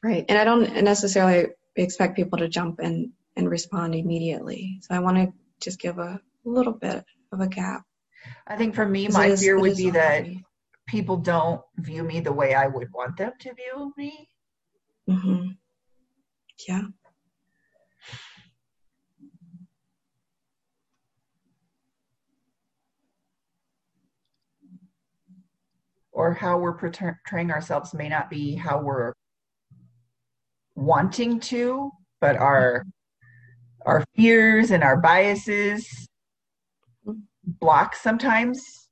right. 0.03 0.25
And 0.29 0.37
I 0.37 0.43
don't 0.43 0.83
necessarily 0.83 1.47
expect 1.75 2.15
people 2.15 2.39
to 2.39 2.47
jump 2.47 2.79
in 2.79 3.13
and 3.35 3.49
respond 3.49 3.95
immediately. 3.95 4.79
So 4.81 4.95
I 4.95 4.99
want 4.99 5.17
to 5.17 5.33
just 5.59 5.79
give 5.79 5.97
a 5.97 6.19
little 6.45 6.73
bit 6.73 7.03
of 7.31 7.39
a 7.39 7.47
gap. 7.47 7.83
I 8.47 8.55
think 8.55 8.75
for 8.75 8.85
me, 8.85 9.07
my 9.07 9.27
is, 9.27 9.41
fear 9.41 9.59
would 9.59 9.75
be 9.75 9.89
that 9.91 10.25
people 10.87 11.17
don't 11.17 11.61
view 11.77 12.03
me 12.03 12.19
the 12.19 12.31
way 12.31 12.53
I 12.53 12.67
would 12.67 12.91
want 12.93 13.17
them 13.17 13.31
to 13.39 13.53
view 13.53 13.93
me. 13.97 14.29
Mm-hmm. 15.09 15.47
Yeah. 16.67 16.81
Or 26.13 26.33
how 26.33 26.59
we're 26.59 26.77
portraying 26.77 27.51
ourselves 27.51 27.93
may 27.93 28.07
not 28.07 28.29
be 28.29 28.55
how 28.55 28.79
we're 28.79 29.13
wanting 30.75 31.39
to, 31.39 31.91
but 32.21 32.37
our 32.37 32.85
our 33.85 34.05
fears 34.15 34.71
and 34.71 34.83
our 34.83 34.95
biases 34.95 36.07
block 37.43 37.95
sometimes 37.95 38.89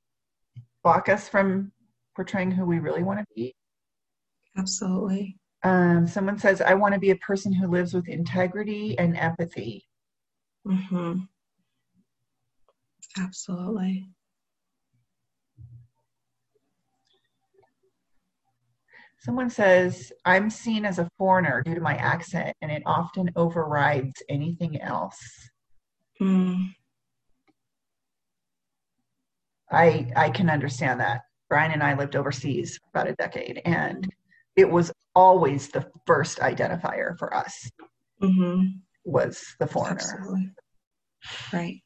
block 0.82 1.08
us 1.08 1.28
from 1.28 1.72
portraying 2.14 2.50
who 2.50 2.66
we 2.66 2.78
really 2.78 3.02
want 3.02 3.20
to 3.20 3.26
be. 3.34 3.54
Absolutely. 4.58 5.38
Um, 5.62 6.06
someone 6.06 6.38
says, 6.38 6.60
I 6.60 6.74
want 6.74 6.94
to 6.94 7.00
be 7.00 7.10
a 7.10 7.16
person 7.16 7.52
who 7.52 7.68
lives 7.68 7.94
with 7.94 8.08
integrity 8.08 8.98
and 8.98 9.16
empathy. 9.16 9.86
Mm-hmm. 10.66 11.20
Absolutely. 13.18 14.08
Someone 19.22 19.50
says, 19.50 20.12
I'm 20.24 20.50
seen 20.50 20.84
as 20.84 20.98
a 20.98 21.08
foreigner 21.16 21.62
due 21.62 21.76
to 21.76 21.80
my 21.80 21.94
accent, 21.94 22.56
and 22.60 22.72
it 22.72 22.82
often 22.86 23.30
overrides 23.36 24.20
anything 24.28 24.80
else. 24.80 25.50
Mm. 26.20 26.74
I 29.70 30.10
I 30.16 30.30
can 30.30 30.50
understand 30.50 31.00
that. 31.00 31.22
Brian 31.48 31.70
and 31.70 31.82
I 31.82 31.94
lived 31.94 32.16
overseas 32.16 32.78
for 32.78 32.88
about 32.90 33.12
a 33.12 33.14
decade, 33.14 33.62
and 33.64 34.12
it 34.56 34.68
was 34.68 34.90
always 35.14 35.68
the 35.68 35.86
first 36.06 36.38
identifier 36.38 37.16
for 37.18 37.34
us 37.34 37.70
mm-hmm. 38.20 38.66
was 39.04 39.54
the 39.60 39.66
foreigner. 39.66 40.00
Absolutely. 40.00 40.50
Right. 41.52 41.82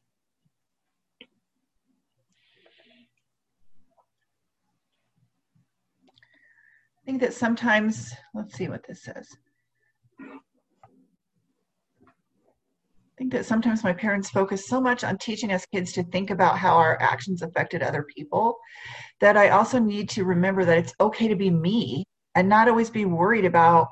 Think 7.07 7.21
that 7.21 7.33
sometimes, 7.33 8.13
let's 8.33 8.53
see 8.53 8.67
what 8.67 8.85
this 8.85 9.01
says. 9.01 9.29
I 10.19 10.25
think 13.17 13.31
that 13.31 13.45
sometimes 13.45 13.81
my 13.81 13.93
parents 13.93 14.29
focus 14.29 14.67
so 14.67 14.81
much 14.81 15.05
on 15.05 15.17
teaching 15.17 15.53
us 15.53 15.65
kids 15.73 15.93
to 15.93 16.03
think 16.03 16.31
about 16.31 16.57
how 16.57 16.75
our 16.75 17.01
actions 17.01 17.41
affected 17.41 17.81
other 17.81 18.05
people 18.13 18.57
that 19.21 19.37
I 19.37 19.49
also 19.49 19.79
need 19.79 20.09
to 20.09 20.25
remember 20.25 20.65
that 20.65 20.77
it's 20.77 20.93
okay 20.99 21.29
to 21.29 21.35
be 21.37 21.49
me 21.49 22.03
and 22.35 22.49
not 22.49 22.67
always 22.67 22.89
be 22.89 23.05
worried 23.05 23.45
about 23.45 23.87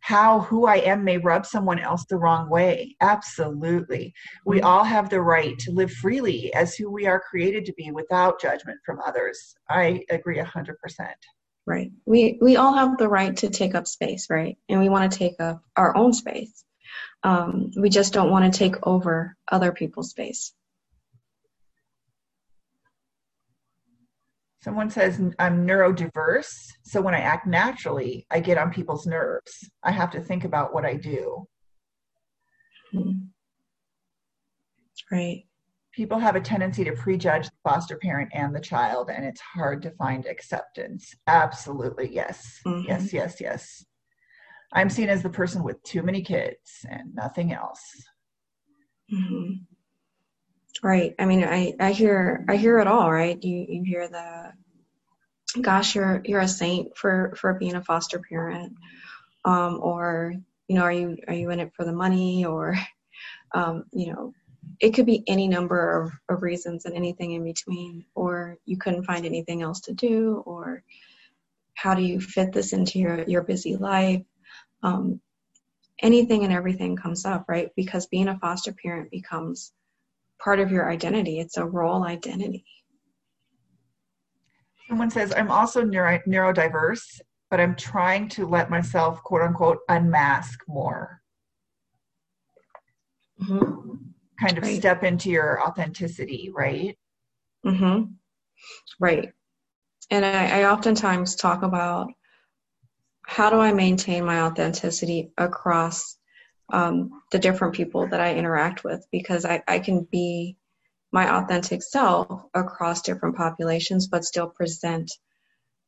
how 0.00 0.40
who 0.40 0.66
I 0.66 0.78
am 0.78 1.04
may 1.04 1.18
rub 1.18 1.46
someone 1.46 1.78
else 1.78 2.06
the 2.06 2.16
wrong 2.16 2.50
way. 2.50 2.96
Absolutely. 3.00 4.12
We 4.44 4.56
mm-hmm. 4.56 4.66
all 4.66 4.82
have 4.82 5.10
the 5.10 5.22
right 5.22 5.56
to 5.60 5.70
live 5.70 5.92
freely 5.92 6.52
as 6.54 6.74
who 6.74 6.90
we 6.90 7.06
are 7.06 7.20
created 7.20 7.64
to 7.66 7.72
be 7.74 7.92
without 7.92 8.40
judgment 8.40 8.78
from 8.84 8.98
others. 9.06 9.54
I 9.70 10.02
agree 10.10 10.38
100% 10.38 10.74
right. 11.68 11.92
We 12.06 12.38
we 12.40 12.56
all 12.56 12.74
have 12.74 12.96
the 12.96 13.08
right 13.08 13.36
to 13.38 13.50
take 13.50 13.74
up 13.74 13.86
space 13.86 14.28
right? 14.30 14.56
And 14.68 14.80
we 14.80 14.88
want 14.88 15.12
to 15.12 15.18
take 15.18 15.38
up 15.38 15.62
our 15.76 15.96
own 15.96 16.12
space. 16.12 16.64
Um, 17.22 17.70
we 17.76 17.90
just 17.90 18.12
don't 18.12 18.30
want 18.30 18.50
to 18.52 18.58
take 18.58 18.86
over 18.86 19.36
other 19.50 19.72
people's 19.72 20.10
space. 20.10 20.54
Someone 24.62 24.90
says 24.90 25.20
i'm 25.38 25.66
neurodiverse. 25.66 26.52
So 26.84 27.00
when 27.02 27.14
i 27.14 27.20
act 27.20 27.46
naturally 27.46 28.26
i 28.30 28.40
get 28.40 28.58
on 28.58 28.72
people's 28.72 29.06
nerves. 29.06 29.70
I 29.84 29.92
have 29.92 30.10
to 30.12 30.20
think 30.20 30.44
about 30.44 30.72
what 30.74 30.86
i 30.86 30.94
do. 30.94 31.46
Mm-hmm. 32.94 33.26
right 35.12 35.44
people 35.98 36.20
have 36.20 36.36
a 36.36 36.40
tendency 36.40 36.84
to 36.84 36.92
prejudge 36.92 37.46
the 37.46 37.56
foster 37.64 37.96
parent 37.96 38.30
and 38.32 38.54
the 38.54 38.60
child 38.60 39.10
and 39.10 39.24
it's 39.24 39.40
hard 39.40 39.82
to 39.82 39.90
find 39.90 40.26
acceptance. 40.26 41.12
Absolutely 41.26 42.08
yes. 42.14 42.60
Mm-hmm. 42.64 42.86
yes 42.86 43.12
yes 43.12 43.40
yes. 43.40 43.84
I'm 44.72 44.90
seen 44.90 45.08
as 45.08 45.24
the 45.24 45.28
person 45.28 45.64
with 45.64 45.82
too 45.82 46.04
many 46.04 46.22
kids 46.22 46.86
and 46.88 47.16
nothing 47.16 47.52
else. 47.52 47.80
Mm-hmm. 49.12 49.54
right. 50.84 51.16
I 51.18 51.24
mean 51.24 51.42
i 51.42 51.74
i 51.80 51.90
hear 51.90 52.44
i 52.48 52.54
hear 52.54 52.78
it 52.78 52.86
all 52.86 53.10
right? 53.10 53.42
You 53.42 53.66
you 53.68 53.82
hear 53.84 54.08
the 54.08 54.52
gosh 55.60 55.96
you're 55.96 56.22
you're 56.24 56.40
a 56.40 56.46
saint 56.46 56.96
for 56.96 57.34
for 57.36 57.54
being 57.54 57.74
a 57.74 57.82
foster 57.82 58.20
parent. 58.20 58.72
Um 59.44 59.80
or 59.82 60.34
you 60.68 60.76
know 60.76 60.82
are 60.82 60.92
you 60.92 61.16
are 61.26 61.34
you 61.34 61.50
in 61.50 61.58
it 61.58 61.72
for 61.74 61.84
the 61.84 61.92
money? 61.92 62.44
Or 62.44 62.76
um 63.52 63.86
you 63.92 64.12
know 64.12 64.32
it 64.80 64.94
could 64.94 65.06
be 65.06 65.24
any 65.26 65.48
number 65.48 66.02
of, 66.02 66.12
of 66.28 66.42
reasons 66.42 66.84
and 66.84 66.94
anything 66.94 67.32
in 67.32 67.44
between, 67.44 68.04
or 68.14 68.56
you 68.64 68.76
couldn't 68.76 69.04
find 69.04 69.26
anything 69.26 69.62
else 69.62 69.80
to 69.80 69.92
do, 69.92 70.42
or 70.46 70.82
how 71.74 71.94
do 71.94 72.02
you 72.02 72.20
fit 72.20 72.52
this 72.52 72.72
into 72.72 72.98
your, 72.98 73.22
your 73.24 73.42
busy 73.42 73.76
life? 73.76 74.22
Um, 74.82 75.20
anything 76.00 76.44
and 76.44 76.52
everything 76.52 76.96
comes 76.96 77.24
up, 77.24 77.46
right? 77.48 77.70
Because 77.76 78.06
being 78.06 78.28
a 78.28 78.38
foster 78.38 78.72
parent 78.72 79.10
becomes 79.10 79.72
part 80.42 80.60
of 80.60 80.70
your 80.70 80.90
identity, 80.90 81.40
it's 81.40 81.56
a 81.56 81.64
role 81.64 82.04
identity. 82.04 82.64
Someone 84.88 85.10
says, 85.10 85.32
I'm 85.36 85.50
also 85.50 85.82
neuro- 85.82 86.22
neurodiverse, 86.26 87.20
but 87.50 87.60
I'm 87.60 87.74
trying 87.74 88.28
to 88.30 88.46
let 88.46 88.70
myself, 88.70 89.22
quote 89.22 89.42
unquote, 89.42 89.78
unmask 89.88 90.60
more. 90.68 91.20
Mm-hmm 93.42 94.07
kind 94.40 94.58
of 94.58 94.64
right. 94.64 94.78
step 94.78 95.04
into 95.04 95.30
your 95.30 95.62
authenticity, 95.62 96.50
right? 96.54 96.96
Mm-hmm. 97.64 98.12
Right. 99.00 99.32
And 100.10 100.24
I, 100.24 100.60
I 100.60 100.70
oftentimes 100.70 101.36
talk 101.36 101.62
about 101.62 102.08
how 103.26 103.50
do 103.50 103.58
I 103.58 103.72
maintain 103.72 104.24
my 104.24 104.42
authenticity 104.42 105.30
across 105.36 106.16
um, 106.72 107.22
the 107.30 107.38
different 107.38 107.74
people 107.74 108.08
that 108.08 108.20
I 108.20 108.34
interact 108.34 108.84
with 108.84 109.06
because 109.12 109.44
I, 109.44 109.62
I 109.68 109.78
can 109.80 110.06
be 110.10 110.56
my 111.12 111.36
authentic 111.36 111.82
self 111.82 112.44
across 112.54 113.02
different 113.02 113.36
populations 113.36 114.06
but 114.08 114.24
still 114.24 114.48
present 114.48 115.10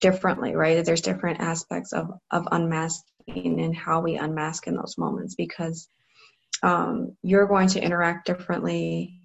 differently, 0.00 0.54
right? 0.54 0.84
There's 0.84 1.02
different 1.02 1.40
aspects 1.40 1.92
of, 1.92 2.10
of 2.30 2.48
unmasking 2.50 3.60
and 3.60 3.76
how 3.76 4.00
we 4.00 4.16
unmask 4.16 4.66
in 4.66 4.74
those 4.74 4.96
moments 4.98 5.34
because 5.34 5.88
um, 6.62 7.16
you're 7.22 7.46
going 7.46 7.68
to 7.68 7.82
interact 7.82 8.26
differently 8.26 9.20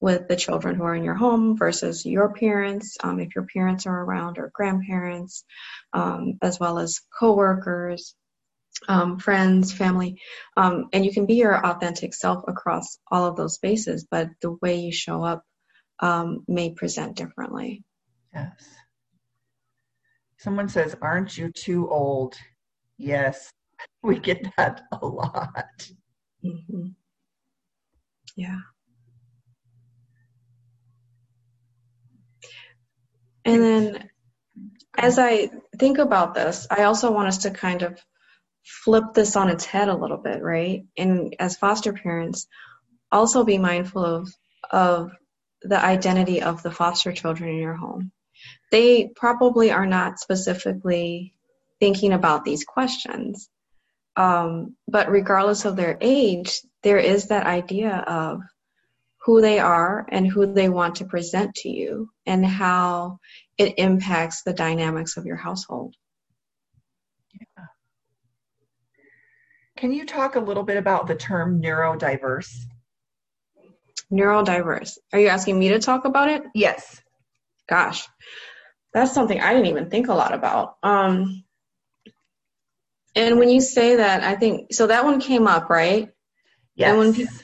with 0.00 0.28
the 0.28 0.36
children 0.36 0.76
who 0.76 0.84
are 0.84 0.94
in 0.94 1.04
your 1.04 1.14
home 1.14 1.56
versus 1.56 2.04
your 2.04 2.32
parents, 2.32 2.96
um, 3.02 3.18
if 3.18 3.34
your 3.34 3.46
parents 3.46 3.86
are 3.86 4.04
around, 4.04 4.38
or 4.38 4.50
grandparents, 4.52 5.44
um, 5.92 6.38
as 6.42 6.60
well 6.60 6.78
as 6.78 7.00
coworkers, 7.18 8.14
um, 8.88 9.18
friends, 9.18 9.72
family. 9.72 10.20
Um, 10.56 10.88
and 10.92 11.04
you 11.04 11.12
can 11.12 11.26
be 11.26 11.34
your 11.34 11.56
authentic 11.64 12.14
self 12.14 12.44
across 12.46 12.98
all 13.10 13.24
of 13.24 13.36
those 13.36 13.54
spaces, 13.54 14.06
but 14.10 14.28
the 14.42 14.52
way 14.60 14.76
you 14.76 14.92
show 14.92 15.24
up 15.24 15.44
um, 16.00 16.44
may 16.46 16.70
present 16.70 17.16
differently. 17.16 17.82
Yes. 18.34 18.68
Someone 20.38 20.68
says, 20.68 20.94
Aren't 21.00 21.38
you 21.38 21.50
too 21.50 21.88
old? 21.88 22.36
Yes, 22.98 23.50
we 24.02 24.18
get 24.18 24.46
that 24.56 24.82
a 24.92 25.06
lot. 25.06 25.90
Mm-hmm. 26.46 26.86
Yeah. 28.36 28.58
And 33.44 33.62
then 33.62 34.10
as 34.98 35.18
I 35.18 35.50
think 35.78 35.98
about 35.98 36.34
this, 36.34 36.66
I 36.70 36.84
also 36.84 37.12
want 37.12 37.28
us 37.28 37.38
to 37.38 37.50
kind 37.50 37.82
of 37.82 37.98
flip 38.64 39.14
this 39.14 39.36
on 39.36 39.48
its 39.48 39.64
head 39.64 39.88
a 39.88 39.96
little 39.96 40.16
bit, 40.16 40.42
right? 40.42 40.84
And 40.96 41.36
as 41.38 41.56
foster 41.56 41.92
parents, 41.92 42.46
also 43.12 43.44
be 43.44 43.58
mindful 43.58 44.04
of 44.04 44.28
of 44.70 45.12
the 45.62 45.82
identity 45.82 46.42
of 46.42 46.62
the 46.62 46.72
foster 46.72 47.12
children 47.12 47.50
in 47.50 47.56
your 47.56 47.74
home. 47.74 48.10
They 48.70 49.08
probably 49.14 49.70
are 49.70 49.86
not 49.86 50.18
specifically 50.18 51.34
thinking 51.80 52.12
about 52.12 52.44
these 52.44 52.64
questions. 52.64 53.48
Um, 54.16 54.76
but 54.88 55.10
regardless 55.10 55.64
of 55.64 55.76
their 55.76 55.98
age, 56.00 56.62
there 56.82 56.98
is 56.98 57.28
that 57.28 57.46
idea 57.46 57.96
of 58.06 58.40
who 59.24 59.40
they 59.40 59.58
are 59.58 60.06
and 60.10 60.26
who 60.26 60.52
they 60.52 60.68
want 60.68 60.96
to 60.96 61.04
present 61.04 61.54
to 61.56 61.68
you 61.68 62.08
and 62.24 62.46
how 62.46 63.18
it 63.58 63.74
impacts 63.78 64.42
the 64.42 64.52
dynamics 64.52 65.16
of 65.16 65.26
your 65.26 65.36
household. 65.36 65.94
Yeah. 67.34 67.66
Can 69.76 69.92
you 69.92 70.06
talk 70.06 70.36
a 70.36 70.40
little 70.40 70.62
bit 70.62 70.76
about 70.76 71.06
the 71.06 71.16
term 71.16 71.60
neurodiverse? 71.60 72.50
Neurodiverse. 74.12 74.96
Are 75.12 75.18
you 75.18 75.28
asking 75.28 75.58
me 75.58 75.70
to 75.70 75.80
talk 75.80 76.04
about 76.04 76.30
it? 76.30 76.44
Yes. 76.54 77.02
Gosh, 77.68 78.06
that's 78.94 79.12
something 79.12 79.40
I 79.40 79.52
didn't 79.52 79.66
even 79.66 79.90
think 79.90 80.08
a 80.08 80.14
lot 80.14 80.32
about. 80.32 80.76
Um, 80.82 81.42
and 83.16 83.38
when 83.38 83.48
you 83.48 83.60
say 83.60 83.96
that, 83.96 84.22
I 84.22 84.36
think 84.36 84.72
so. 84.72 84.86
That 84.86 85.04
one 85.04 85.20
came 85.20 85.46
up, 85.46 85.70
right? 85.70 86.10
Yes. 86.74 86.90
And 86.90 86.98
when 86.98 87.14
people, 87.14 87.34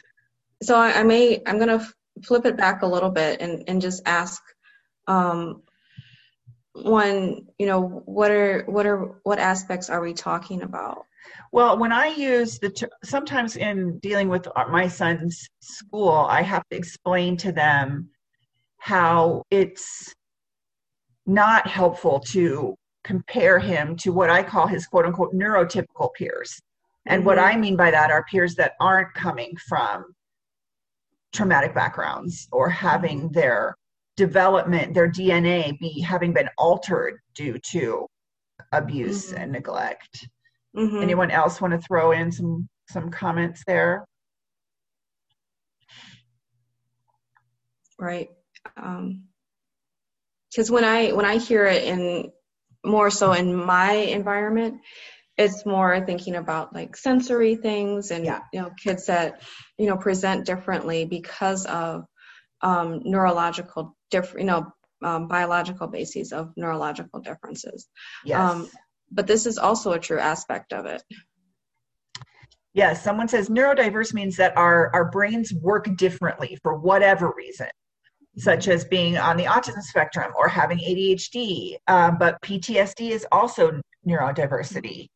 so 0.63 0.77
I, 0.77 1.01
I, 1.01 1.03
may 1.03 1.43
I'm 1.47 1.59
gonna 1.59 1.89
flip 2.23 2.45
it 2.45 2.57
back 2.57 2.83
a 2.83 2.87
little 2.87 3.11
bit 3.11 3.41
and 3.41 3.65
and 3.67 3.81
just 3.81 4.03
ask, 4.07 4.43
um, 5.07 5.63
one, 6.75 7.47
you 7.59 7.67
know, 7.67 7.81
what 8.05 8.31
are 8.31 8.65
what 8.67 8.87
are 8.87 9.19
what 9.23 9.39
aspects 9.39 9.89
are 9.89 10.03
we 10.03 10.13
talking 10.13 10.63
about? 10.63 11.07
Well, 11.53 11.79
when 11.79 11.93
I 11.93 12.07
use 12.09 12.59
the 12.59 12.71
ter- 12.71 12.91
sometimes 13.05 13.57
in 13.57 13.99
dealing 13.99 14.29
with 14.29 14.47
my 14.71 14.89
son's 14.89 15.49
school, 15.61 16.27
I 16.29 16.43
have 16.43 16.65
to 16.71 16.77
explain 16.77 17.37
to 17.39 17.53
them 17.53 18.11
how 18.79 19.43
it's 19.51 20.15
not 21.27 21.67
helpful 21.67 22.21
to 22.21 22.75
compare 23.05 23.59
him 23.59 23.97
to 23.97 24.13
what 24.13 24.31
I 24.31 24.43
call 24.43 24.67
his 24.67 24.87
quote 24.87 25.07
unquote 25.07 25.35
neurotypical 25.35 26.11
peers. 26.15 26.61
And 27.07 27.21
mm-hmm. 27.21 27.27
what 27.27 27.39
I 27.39 27.57
mean 27.57 27.77
by 27.77 27.91
that 27.91 28.11
are 28.11 28.25
peers 28.31 28.55
that 28.57 28.73
aren't 28.81 29.13
coming 29.15 29.53
from 29.69 30.05
traumatic 31.33 31.75
backgrounds 31.75 32.49
or 32.53 32.69
having 32.69 33.23
mm-hmm. 33.23 33.33
their 33.33 33.77
development, 34.17 34.95
their 34.95 35.11
DNA 35.11 35.79
be 35.79 36.01
having 36.01 36.33
been 36.33 36.49
altered 36.59 37.19
due 37.35 37.59
to 37.71 38.07
abuse 38.73 39.29
mm-hmm. 39.29 39.43
and 39.43 39.53
neglect. 39.53 40.29
Mm-hmm. 40.77 41.03
Anyone 41.03 41.31
else 41.31 41.61
want 41.61 41.73
to 41.73 41.81
throw 41.87 42.13
in 42.13 42.31
some 42.31 42.69
some 42.89 43.11
comments 43.11 43.63
there? 43.67 44.07
Right. 47.99 48.31
Um, 48.77 49.25
because 50.51 50.71
when 50.71 50.85
I 50.85 51.13
when 51.13 51.25
I 51.25 51.39
hear 51.39 51.65
it 51.67 51.85
in 51.85 52.31
more 52.85 53.11
so 53.11 53.33
in 53.33 53.55
my 53.55 53.93
environment, 53.93 54.81
it's 55.37 55.65
more 55.65 56.05
thinking 56.05 56.37
about 56.37 56.75
like 56.75 56.97
sensory 56.97 57.57
things 57.57 58.11
and 58.11 58.25
yeah. 58.25 58.41
you 58.53 58.61
know 58.61 58.71
kids 58.83 59.07
that 59.07 59.43
you 59.79 59.87
know 59.87 59.97
present 59.97 60.45
differently 60.45 61.05
because 61.05 61.65
of 61.67 62.05
um, 62.61 63.01
neurological 63.05 63.97
different 64.11 64.41
you 64.41 64.47
know 64.47 64.73
um, 65.03 65.29
biological 65.29 65.87
bases 65.89 66.33
of 66.33 66.53
neurological 66.57 67.21
differences. 67.21 67.89
Yes. 68.25 68.39
Um, 68.39 68.69
but 69.11 69.27
this 69.27 69.47
is 69.47 69.59
also 69.59 69.93
a 69.93 69.99
true 69.99 70.19
aspect 70.19 70.73
of 70.73 70.87
it. 70.87 71.03
Yes, 72.75 73.05
someone 73.05 73.29
says 73.29 73.51
neurodiverse 73.51 74.15
means 74.15 74.37
that 74.37 74.57
our, 74.57 74.91
our 74.95 75.11
brains 75.11 75.53
work 75.53 75.95
differently 75.97 76.59
for 76.63 76.79
whatever 76.79 77.33
reason, 77.37 77.69
such 78.37 78.69
as 78.69 78.85
being 78.85 79.19
on 79.19 79.37
the 79.37 79.45
autism 79.45 79.83
spectrum 79.83 80.33
or 80.37 80.49
having 80.49 80.79
ADHD. 80.79 81.77
Um, 81.89 82.17
but 82.19 82.41
PTSD 82.43 83.11
is 83.11 83.27
also 83.31 83.81
neurodiversity. 84.07 85.09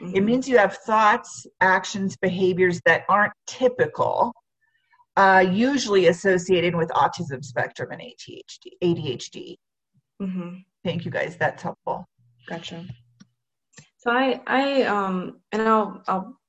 Mm-hmm. 0.00 0.16
It 0.16 0.22
means 0.22 0.48
you 0.48 0.58
have 0.58 0.76
thoughts, 0.78 1.46
actions, 1.60 2.16
behaviors 2.16 2.80
that 2.86 3.04
aren't 3.08 3.32
typical, 3.46 4.32
uh, 5.16 5.44
usually 5.50 6.06
associated 6.06 6.74
with 6.74 6.88
autism 6.90 7.44
spectrum 7.44 7.90
and 7.92 8.00
ADHD. 8.00 8.72
ADHD. 8.82 9.56
Mm-hmm. 10.22 10.56
Thank 10.84 11.04
you 11.04 11.10
guys. 11.10 11.36
That's 11.36 11.62
helpful. 11.62 12.06
Gotcha. 12.48 12.86
So 13.98 14.10
I, 14.10 14.40
I, 14.46 14.82
um, 14.84 15.40
and 15.52 15.62
I'll, 15.62 16.02
I'll 16.06 16.40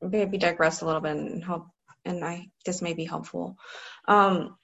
maybe 0.00 0.38
digress 0.38 0.80
a 0.80 0.86
little 0.86 1.00
bit 1.00 1.16
and 1.16 1.44
help, 1.44 1.66
and 2.04 2.24
I 2.24 2.48
this 2.64 2.82
may 2.82 2.94
be 2.94 3.04
helpful. 3.04 3.56
Um, 4.06 4.56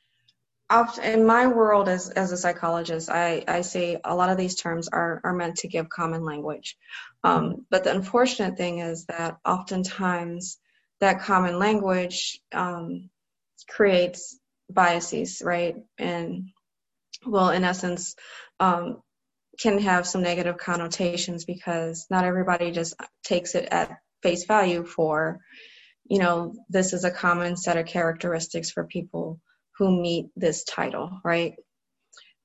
in 1.02 1.26
my 1.26 1.46
world 1.46 1.88
as 1.88 2.10
as 2.10 2.32
a 2.32 2.36
psychologist, 2.36 3.10
I 3.10 3.44
I 3.46 3.60
say 3.60 4.00
a 4.02 4.14
lot 4.14 4.30
of 4.30 4.38
these 4.38 4.56
terms 4.56 4.88
are 4.88 5.20
are 5.22 5.34
meant 5.34 5.56
to 5.58 5.68
give 5.68 5.88
common 5.88 6.24
language, 6.24 6.76
um, 7.22 7.66
but 7.70 7.84
the 7.84 7.94
unfortunate 7.94 8.56
thing 8.56 8.78
is 8.78 9.04
that 9.06 9.38
oftentimes 9.44 10.58
that 11.00 11.20
common 11.20 11.58
language 11.58 12.40
um, 12.52 13.10
creates 13.68 14.38
biases, 14.70 15.42
right? 15.44 15.76
And 15.98 16.50
well, 17.26 17.50
in 17.50 17.64
essence, 17.64 18.16
um, 18.58 19.02
can 19.60 19.78
have 19.78 20.06
some 20.06 20.22
negative 20.22 20.56
connotations 20.56 21.44
because 21.44 22.06
not 22.10 22.24
everybody 22.24 22.70
just 22.70 22.94
takes 23.22 23.54
it 23.54 23.68
at 23.70 23.98
face 24.22 24.46
value 24.46 24.84
for, 24.84 25.40
you 26.04 26.18
know, 26.18 26.54
this 26.68 26.92
is 26.92 27.04
a 27.04 27.10
common 27.10 27.56
set 27.56 27.76
of 27.76 27.86
characteristics 27.86 28.70
for 28.70 28.84
people 28.84 29.40
who 29.78 30.00
meet 30.00 30.26
this 30.36 30.64
title, 30.64 31.20
right? 31.24 31.54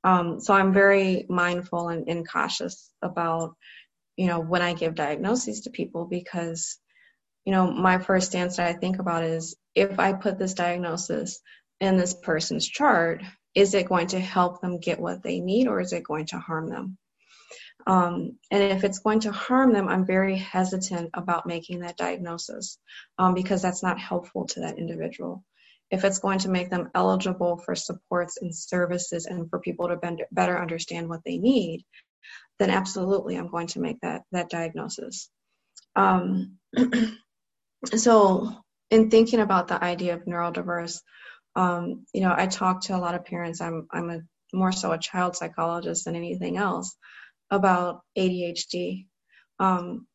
Um, 0.04 0.40
so 0.40 0.54
I'm 0.54 0.74
very 0.74 1.26
mindful 1.30 1.90
and, 1.90 2.08
and 2.08 2.28
cautious 2.28 2.92
about, 3.02 3.56
you 4.16 4.28
know, 4.28 4.40
when 4.40 4.62
I 4.62 4.74
give 4.74 4.96
diagnoses 4.96 5.62
to 5.62 5.70
people 5.70 6.06
because, 6.06 6.78
you 7.46 7.52
know, 7.52 7.72
my 7.72 8.00
first 8.00 8.28
stance 8.28 8.58
that 8.58 8.68
I 8.68 8.74
think 8.74 9.00
about 9.00 9.24
is 9.24 9.56
if 9.76 10.00
I 10.00 10.14
put 10.14 10.40
this 10.40 10.54
diagnosis 10.54 11.42
in 11.80 11.98
this 11.98 12.14
person's 12.14 12.68
chart, 12.68 13.22
is 13.56 13.74
it 13.74 13.90
going 13.90 14.08
to 14.08 14.20
help 14.20 14.62
them 14.62 14.80
get 14.80 15.00
what 15.00 15.24
they 15.24 15.40
need 15.40 15.68
or 15.68 15.80
is 15.80 15.94
it 15.94 16.04
going 16.04 16.28
to 16.28 16.40
harm 16.40 16.70
them? 16.70 16.98
Um, 17.88 18.38
and 18.52 18.62
if 18.62 18.84
it's 18.84 19.00
going 19.00 19.22
to 19.22 19.32
harm 19.32 19.74
them, 19.74 19.88
I'm 19.88 20.06
very 20.06 20.38
hesitant 20.38 21.10
about 21.14 21.48
making 21.48 21.80
that 21.80 21.98
diagnosis 21.98 22.78
um, 23.18 23.34
because 23.34 23.62
that's 23.62 23.84
not 23.84 24.00
helpful 24.00 24.46
to 24.48 24.62
that 24.62 24.78
individual. 24.78 25.44
If 25.92 26.04
it's 26.04 26.20
going 26.20 26.40
to 26.40 26.50
make 26.50 26.70
them 26.70 26.90
eligible 26.94 27.58
for 27.58 27.76
supports 27.76 28.38
and 28.42 28.56
services 28.56 29.26
and 29.26 29.50
for 29.50 29.60
people 29.60 29.88
to 29.88 30.26
better 30.32 30.60
understand 30.60 31.10
what 31.10 31.22
they 31.26 31.38
need, 31.38 31.84
then 32.60 32.70
absolutely 32.70 33.36
I'm 33.36 33.50
going 33.50 33.68
to 33.68 33.80
make 33.80 34.00
that, 34.02 34.24
that 34.32 34.50
diagnosis. 34.50 35.30
Um, 35.96 36.58
so, 37.96 38.56
in 38.92 39.10
thinking 39.10 39.40
about 39.40 39.68
the 39.68 39.84
idea 39.84 40.16
of 40.16 40.26
neurodiverse, 40.26 41.00
um, 41.56 42.06
you 42.14 42.22
know, 42.22 42.34
I 42.36 42.48
talk 42.48 42.82
to 42.84 42.96
a 42.96 43.00
lot 43.00 43.16
of 43.16 43.26
parents. 43.26 43.62
I'm 43.62 43.88
I'm 43.92 44.10
a 44.10 44.20
more 44.54 44.72
so 44.72 44.92
a 44.92 44.98
child 44.98 45.36
psychologist 45.36 46.06
than 46.06 46.16
anything 46.16 46.58
else 46.58 46.96
about 47.52 48.02
ADHD. 48.18 49.08
Um, 49.60 50.08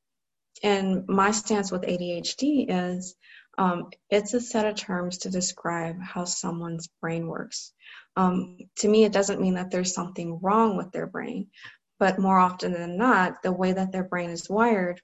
and 0.63 1.07
my 1.09 1.33
stance 1.33 1.71
with 1.71 1.83
ADHD 1.83 2.67
is 2.69 3.15
um, 3.59 3.91
it's 4.11 4.35
a 4.35 4.41
set 4.41 4.67
of 4.67 4.77
terms 4.77 5.19
to 5.19 5.31
describe 5.31 6.01
how 6.01 6.25
someone's 6.25 6.89
brain 7.01 7.27
works. 7.27 7.73
Um, 8.17 8.59
to 8.79 8.89
me, 8.89 9.05
it 9.05 9.13
doesn't 9.13 9.41
mean 9.41 9.55
that 9.55 9.71
there's 9.71 9.95
something 9.95 10.41
wrong 10.43 10.77
with 10.77 10.93
their 10.93 11.07
brain, 11.07 11.49
but 11.99 12.19
more 12.19 12.39
often 12.39 12.73
than 12.73 12.97
not, 12.97 13.43
the 13.43 13.53
way 13.53 13.73
that 13.73 13.93
their 13.93 14.05
brain 14.05 14.31
is 14.31 14.49
wired 14.49 15.01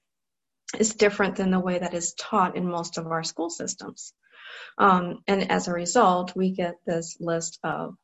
is 0.79 0.95
different 0.95 1.37
than 1.37 1.51
the 1.51 1.61
way 1.61 1.79
that 1.79 1.95
is 1.95 2.15
taught 2.15 2.57
in 2.57 2.69
most 2.69 2.99
of 2.99 3.07
our 3.07 3.25
school 3.25 3.51
systems. 3.51 4.13
Um, 4.79 5.23
and 5.27 5.51
as 5.51 5.69
a 5.69 5.73
result, 5.73 6.37
we 6.37 6.53
get 6.53 6.77
this 6.87 7.17
list 7.21 7.59
of 7.65 7.95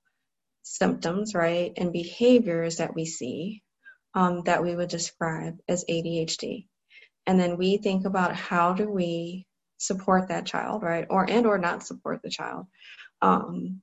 symptoms, 0.63 1.35
right, 1.35 1.73
and 1.77 1.93
behaviors 1.93 2.77
that 2.77 2.95
we 2.95 3.07
see 3.07 3.63
um, 4.15 4.43
that 4.45 4.63
we 4.63 4.75
would 4.75 4.89
describe 4.89 5.59
as 5.69 5.85
ADHD. 5.89 6.67
And 7.27 7.39
then 7.39 7.57
we 7.57 7.79
think 7.79 8.05
about 8.05 8.35
how 8.35 8.73
do 8.73 8.91
we 8.91 9.47
support 9.79 10.29
that 10.29 10.47
child, 10.47 10.83
right, 10.83 11.07
or 11.11 11.29
and 11.29 11.47
or 11.47 11.59
not 11.59 11.87
support 11.87 12.21
the 12.23 12.31
child 12.31 12.67
um, 13.23 13.81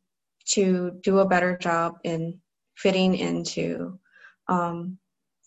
to 0.50 0.92
do 1.04 1.20
a 1.20 1.28
better 1.28 1.58
job 1.58 1.96
in 2.04 2.40
fitting 2.76 3.16
into 3.16 4.00
um, 4.48 4.98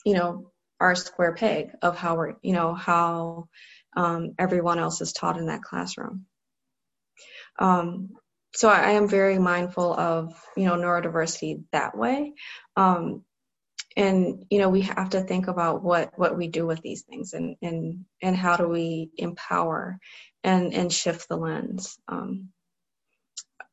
you 0.05 0.15
know, 0.15 0.53
our 0.81 0.95
square 0.95 1.35
peg 1.35 1.71
of 1.83 1.97
how 1.97 2.17
we're, 2.17 2.35
you 2.43 2.53
know, 2.53 2.75
how 2.75 3.49
um, 3.97 4.35
everyone 4.39 4.79
else 4.79 5.01
is 5.01 5.13
taught 5.13 5.37
in 5.37 5.47
that 5.47 5.63
classroom. 5.63 6.27
Um, 7.59 8.11
so 8.55 8.69
I, 8.69 8.81
I, 8.81 8.91
am 8.93 9.09
very 9.09 9.39
mindful 9.39 9.93
of, 9.95 10.35
you 10.57 10.65
know, 10.65 10.77
neurodiversity 10.77 11.65
that 11.73 11.97
way. 11.97 12.35
Um, 12.77 13.25
and 13.97 14.45
you 14.51 14.59
know 14.59 14.69
we 14.69 14.83
have 14.83 15.11
to 15.11 15.23
think 15.23 15.49
about 15.49 15.83
what 15.83 16.13
what 16.17 16.37
we 16.37 16.49
do 16.49 16.67
with 16.67 16.81
these 16.83 17.03
things 17.03 17.33
and 17.33 17.57
and 17.63 18.05
and 18.23 18.37
how 18.37 18.57
do 18.57 18.69
we 18.69 19.11
empower 19.17 19.99
and 20.45 20.75
and 20.75 20.93
shift 20.93 21.29
the 21.29 21.37
lens. 21.37 21.99
Um, 22.09 22.51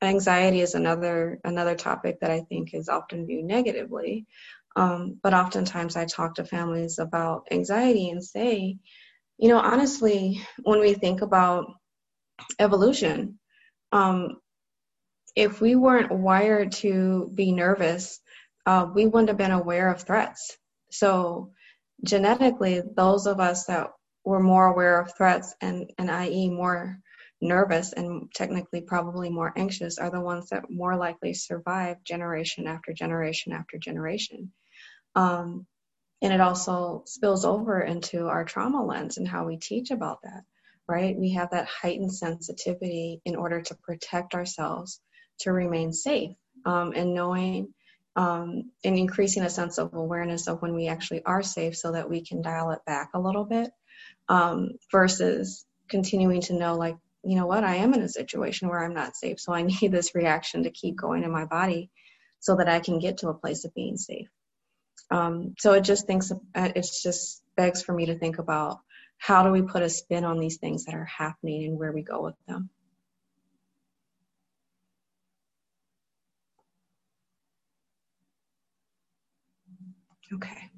anxiety 0.01 0.61
is 0.61 0.75
another 0.75 1.39
another 1.43 1.75
topic 1.75 2.19
that 2.19 2.31
i 2.31 2.41
think 2.41 2.73
is 2.73 2.89
often 2.89 3.25
viewed 3.25 3.45
negatively. 3.45 4.25
Um, 4.75 5.19
but 5.21 5.33
oftentimes 5.35 5.95
i 5.95 6.05
talk 6.05 6.35
to 6.35 6.45
families 6.45 6.97
about 6.97 7.47
anxiety 7.51 8.09
and 8.09 8.23
say 8.23 8.77
you 9.37 9.49
know 9.49 9.59
honestly 9.59 10.41
when 10.63 10.79
we 10.79 10.93
think 10.93 11.21
about 11.21 11.67
evolution 12.59 13.39
um, 13.91 14.37
if 15.35 15.61
we 15.61 15.75
weren't 15.75 16.11
wired 16.11 16.71
to 16.71 17.31
be 17.33 17.51
nervous 17.51 18.19
uh, 18.65 18.87
we 18.93 19.05
wouldn't 19.05 19.29
have 19.29 19.37
been 19.37 19.51
aware 19.51 19.89
of 19.89 20.03
threats. 20.03 20.57
So 20.91 21.51
genetically, 22.03 22.81
those 22.95 23.27
of 23.27 23.39
us 23.39 23.65
that 23.65 23.91
were 24.23 24.39
more 24.39 24.67
aware 24.67 24.99
of 24.99 25.15
threats 25.15 25.53
and, 25.61 25.91
and 25.97 26.09
i.e. 26.09 26.49
more 26.49 26.99
nervous 27.41 27.91
and 27.93 28.31
technically 28.33 28.81
probably 28.81 29.29
more 29.29 29.51
anxious 29.57 29.97
are 29.97 30.09
the 30.09 30.21
ones 30.21 30.49
that 30.49 30.69
more 30.69 30.95
likely 30.95 31.33
survive 31.33 32.01
generation 32.03 32.67
after 32.67 32.93
generation 32.93 33.51
after 33.51 33.77
generation. 33.77 34.51
Um, 35.15 35.67
and 36.21 36.31
it 36.31 36.39
also 36.39 37.03
spills 37.05 37.43
over 37.43 37.81
into 37.81 38.27
our 38.27 38.45
trauma 38.45 38.83
lens 38.83 39.17
and 39.17 39.27
how 39.27 39.45
we 39.45 39.57
teach 39.57 39.91
about 39.91 40.21
that, 40.23 40.43
right? 40.87 41.17
We 41.17 41.33
have 41.33 41.51
that 41.51 41.67
heightened 41.67 42.13
sensitivity 42.13 43.21
in 43.25 43.35
order 43.35 43.61
to 43.61 43.75
protect 43.83 44.33
ourselves 44.33 45.01
to 45.41 45.51
remain 45.51 45.91
safe 45.91 46.31
um, 46.65 46.93
and 46.95 47.13
knowing 47.13 47.73
um, 48.15 48.71
and 48.83 48.97
increasing 48.97 49.43
a 49.43 49.49
sense 49.49 49.77
of 49.77 49.93
awareness 49.93 50.47
of 50.47 50.61
when 50.61 50.75
we 50.75 50.87
actually 50.87 51.23
are 51.23 51.41
safe 51.41 51.75
so 51.75 51.93
that 51.93 52.09
we 52.09 52.23
can 52.23 52.41
dial 52.41 52.71
it 52.71 52.85
back 52.85 53.09
a 53.13 53.19
little 53.19 53.45
bit 53.45 53.71
um, 54.29 54.71
versus 54.91 55.65
continuing 55.89 56.41
to 56.41 56.53
know 56.53 56.75
like 56.75 56.95
you 57.25 57.35
know 57.35 57.45
what 57.45 57.63
i 57.63 57.75
am 57.75 57.93
in 57.93 58.01
a 58.01 58.09
situation 58.09 58.67
where 58.69 58.83
i'm 58.83 58.93
not 58.93 59.15
safe 59.15 59.39
so 59.39 59.53
i 59.53 59.61
need 59.81 59.91
this 59.91 60.15
reaction 60.15 60.63
to 60.63 60.71
keep 60.71 60.95
going 60.95 61.23
in 61.23 61.31
my 61.31 61.45
body 61.45 61.89
so 62.39 62.55
that 62.55 62.69
i 62.69 62.79
can 62.79 62.99
get 62.99 63.17
to 63.17 63.29
a 63.29 63.33
place 63.33 63.65
of 63.65 63.73
being 63.73 63.97
safe. 63.97 64.27
Um, 65.11 65.53
so 65.59 65.73
it 65.73 65.81
just 65.81 66.07
thinks 66.07 66.31
uh, 66.31 66.69
it's 66.75 67.03
just 67.03 67.43
begs 67.55 67.83
for 67.83 67.93
me 67.93 68.07
to 68.07 68.17
think 68.17 68.39
about 68.39 68.79
how 69.17 69.43
do 69.43 69.51
we 69.51 69.61
put 69.61 69.83
a 69.83 69.89
spin 69.89 70.23
on 70.23 70.39
these 70.39 70.57
things 70.57 70.85
that 70.85 70.95
are 70.95 71.05
happening 71.05 71.65
and 71.65 71.77
where 71.77 71.91
we 71.91 72.01
go 72.01 72.21
with 72.23 72.35
them 72.47 72.69
Okay. 80.35 80.69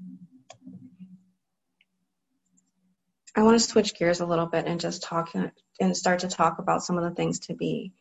I 3.35 3.43
want 3.43 3.55
to 3.55 3.65
switch 3.65 3.97
gears 3.97 4.21
a 4.21 4.25
little 4.25 4.45
bit 4.45 4.65
and 4.65 4.79
just 4.79 5.03
talk 5.03 5.33
and 5.79 5.95
start 5.95 6.19
to 6.19 6.27
talk 6.27 6.59
about 6.59 6.83
some 6.83 6.97
of 6.97 7.03
the 7.03 7.11
things 7.15 7.39
to 7.39 7.53
be 7.53 7.91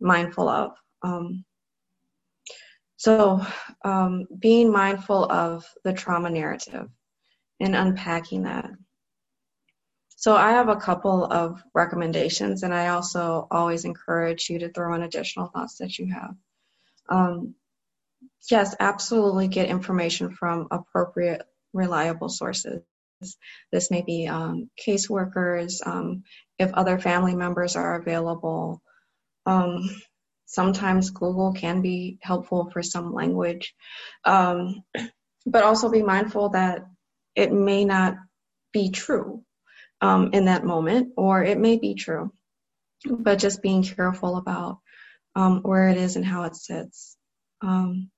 mindful 0.00 0.48
of. 0.48 0.72
Um, 1.02 1.44
so, 2.96 3.44
um, 3.84 4.26
being 4.38 4.70
mindful 4.70 5.24
of 5.24 5.66
the 5.82 5.92
trauma 5.92 6.30
narrative 6.30 6.88
and 7.58 7.74
unpacking 7.74 8.42
that. 8.42 8.70
So, 10.16 10.36
I 10.36 10.50
have 10.52 10.68
a 10.68 10.76
couple 10.76 11.24
of 11.24 11.62
recommendations, 11.74 12.62
and 12.62 12.72
I 12.72 12.88
also 12.88 13.48
always 13.50 13.84
encourage 13.84 14.48
you 14.50 14.58
to 14.60 14.68
throw 14.68 14.94
in 14.94 15.02
additional 15.02 15.48
thoughts 15.48 15.78
that 15.78 15.98
you 15.98 16.12
have. 16.12 16.34
Um, 17.08 17.54
Yes, 18.50 18.74
absolutely 18.80 19.48
get 19.48 19.68
information 19.68 20.30
from 20.34 20.68
appropriate, 20.70 21.42
reliable 21.72 22.28
sources. 22.28 22.82
This 23.70 23.90
may 23.90 24.02
be 24.02 24.26
um, 24.26 24.70
caseworkers, 24.84 25.86
um, 25.86 26.24
if 26.58 26.72
other 26.74 26.98
family 26.98 27.36
members 27.36 27.76
are 27.76 28.00
available. 28.00 28.82
Um, 29.46 29.88
sometimes 30.46 31.10
Google 31.10 31.52
can 31.52 31.82
be 31.82 32.18
helpful 32.20 32.70
for 32.70 32.82
some 32.82 33.14
language, 33.14 33.74
um, 34.24 34.82
but 35.46 35.64
also 35.64 35.88
be 35.90 36.02
mindful 36.02 36.50
that 36.50 36.86
it 37.34 37.52
may 37.52 37.84
not 37.84 38.16
be 38.72 38.90
true 38.90 39.44
um, 40.00 40.30
in 40.32 40.46
that 40.46 40.64
moment, 40.64 41.12
or 41.16 41.44
it 41.44 41.58
may 41.58 41.78
be 41.78 41.94
true, 41.94 42.32
but 43.08 43.38
just 43.38 43.62
being 43.62 43.82
careful 43.84 44.36
about 44.36 44.78
um, 45.34 45.60
where 45.62 45.88
it 45.88 45.96
is 45.96 46.16
and 46.16 46.26
how 46.26 46.44
it 46.44 46.56
sits. 46.56 47.16
Um, 47.62 48.10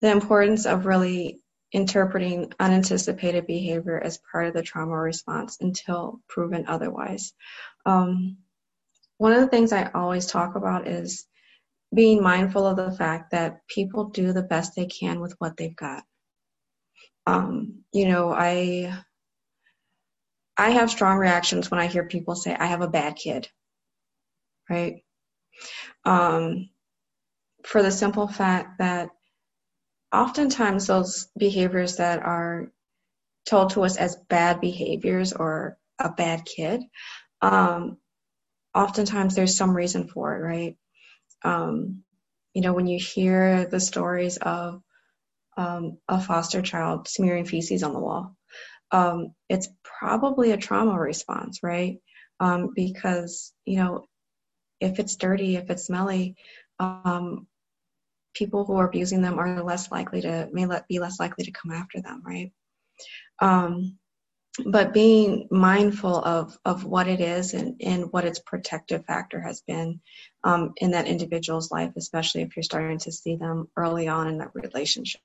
the 0.00 0.10
importance 0.10 0.66
of 0.66 0.86
really 0.86 1.40
interpreting 1.72 2.52
unanticipated 2.58 3.46
behavior 3.46 4.00
as 4.02 4.20
part 4.32 4.46
of 4.46 4.54
the 4.54 4.62
trauma 4.62 4.96
response 4.96 5.58
until 5.60 6.20
proven 6.28 6.64
otherwise. 6.66 7.32
Um, 7.86 8.38
one 9.18 9.32
of 9.32 9.40
the 9.40 9.48
things 9.48 9.72
I 9.72 9.90
always 9.94 10.26
talk 10.26 10.56
about 10.56 10.88
is 10.88 11.26
being 11.94 12.22
mindful 12.22 12.66
of 12.66 12.76
the 12.76 12.92
fact 12.92 13.32
that 13.32 13.66
people 13.68 14.06
do 14.06 14.32
the 14.32 14.42
best 14.42 14.74
they 14.74 14.86
can 14.86 15.20
with 15.20 15.34
what 15.38 15.56
they've 15.56 15.76
got. 15.76 16.04
Um, 17.26 17.84
you 17.92 18.08
know, 18.08 18.32
I 18.32 18.96
I 20.56 20.70
have 20.70 20.90
strong 20.90 21.18
reactions 21.18 21.70
when 21.70 21.80
I 21.80 21.86
hear 21.86 22.04
people 22.04 22.34
say 22.34 22.54
I 22.54 22.66
have 22.66 22.82
a 22.82 22.88
bad 22.88 23.16
kid, 23.16 23.48
right? 24.68 25.02
Um, 26.04 26.70
for 27.64 27.82
the 27.82 27.90
simple 27.90 28.28
fact 28.28 28.78
that 28.78 29.10
oftentimes 30.12 30.86
those 30.86 31.28
behaviors 31.36 31.96
that 31.96 32.22
are 32.22 32.70
told 33.48 33.70
to 33.70 33.82
us 33.82 33.96
as 33.96 34.16
bad 34.28 34.60
behaviors 34.60 35.32
or 35.32 35.78
a 35.98 36.10
bad 36.10 36.44
kid, 36.44 36.82
um, 37.42 37.98
oftentimes 38.74 39.34
there's 39.34 39.56
some 39.56 39.76
reason 39.76 40.08
for 40.08 40.36
it, 40.36 40.40
right? 40.40 40.76
Um, 41.42 42.02
you 42.54 42.62
know, 42.62 42.72
when 42.72 42.86
you 42.86 42.98
hear 42.98 43.66
the 43.66 43.80
stories 43.80 44.36
of 44.38 44.82
um, 45.56 45.98
a 46.08 46.20
foster 46.20 46.62
child 46.62 47.08
smearing 47.08 47.44
feces 47.44 47.82
on 47.82 47.92
the 47.92 48.00
wall, 48.00 48.36
um, 48.90 49.34
it's 49.48 49.68
probably 49.84 50.52
a 50.52 50.56
trauma 50.56 50.98
response, 50.98 51.60
right? 51.62 51.98
Um, 52.40 52.70
because, 52.74 53.52
you 53.64 53.76
know, 53.76 54.06
if 54.80 54.98
it's 54.98 55.16
dirty, 55.16 55.56
if 55.56 55.70
it's 55.70 55.84
smelly, 55.84 56.36
um, 56.78 57.46
people 58.34 58.64
who 58.64 58.76
are 58.76 58.86
abusing 58.86 59.22
them 59.22 59.38
are 59.38 59.62
less 59.62 59.90
likely 59.90 60.20
to 60.20 60.48
may 60.52 60.66
let, 60.66 60.86
be 60.88 60.98
less 60.98 61.18
likely 61.20 61.44
to 61.44 61.52
come 61.52 61.72
after 61.72 62.00
them 62.00 62.22
right? 62.24 62.52
Um, 63.40 63.98
but 64.66 64.92
being 64.92 65.46
mindful 65.50 66.16
of 66.24 66.58
of 66.64 66.84
what 66.84 67.08
it 67.08 67.20
is 67.20 67.54
and, 67.54 67.80
and 67.80 68.12
what 68.12 68.24
its 68.24 68.40
protective 68.40 69.04
factor 69.06 69.40
has 69.40 69.62
been 69.62 70.00
um, 70.44 70.72
in 70.78 70.90
that 70.90 71.06
individual's 71.06 71.70
life 71.70 71.92
especially 71.96 72.42
if 72.42 72.56
you're 72.56 72.62
starting 72.62 72.98
to 72.98 73.12
see 73.12 73.36
them 73.36 73.68
early 73.76 74.08
on 74.08 74.28
in 74.28 74.38
that 74.38 74.50
relationship 74.54 75.20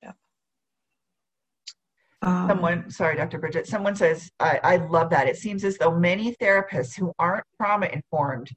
um, 2.25 2.49
someone 2.49 2.89
sorry 2.89 3.15
dr 3.15 3.37
bridget 3.39 3.67
someone 3.67 3.95
says 3.95 4.29
I, 4.39 4.59
I 4.63 4.75
love 4.77 5.11
that. 5.11 5.27
It 5.27 5.37
seems 5.37 5.63
as 5.63 5.77
though 5.77 5.97
many 5.97 6.35
therapists 6.35 6.97
who 6.97 7.13
aren't 7.19 7.45
trauma 7.57 7.87
informed 7.87 8.49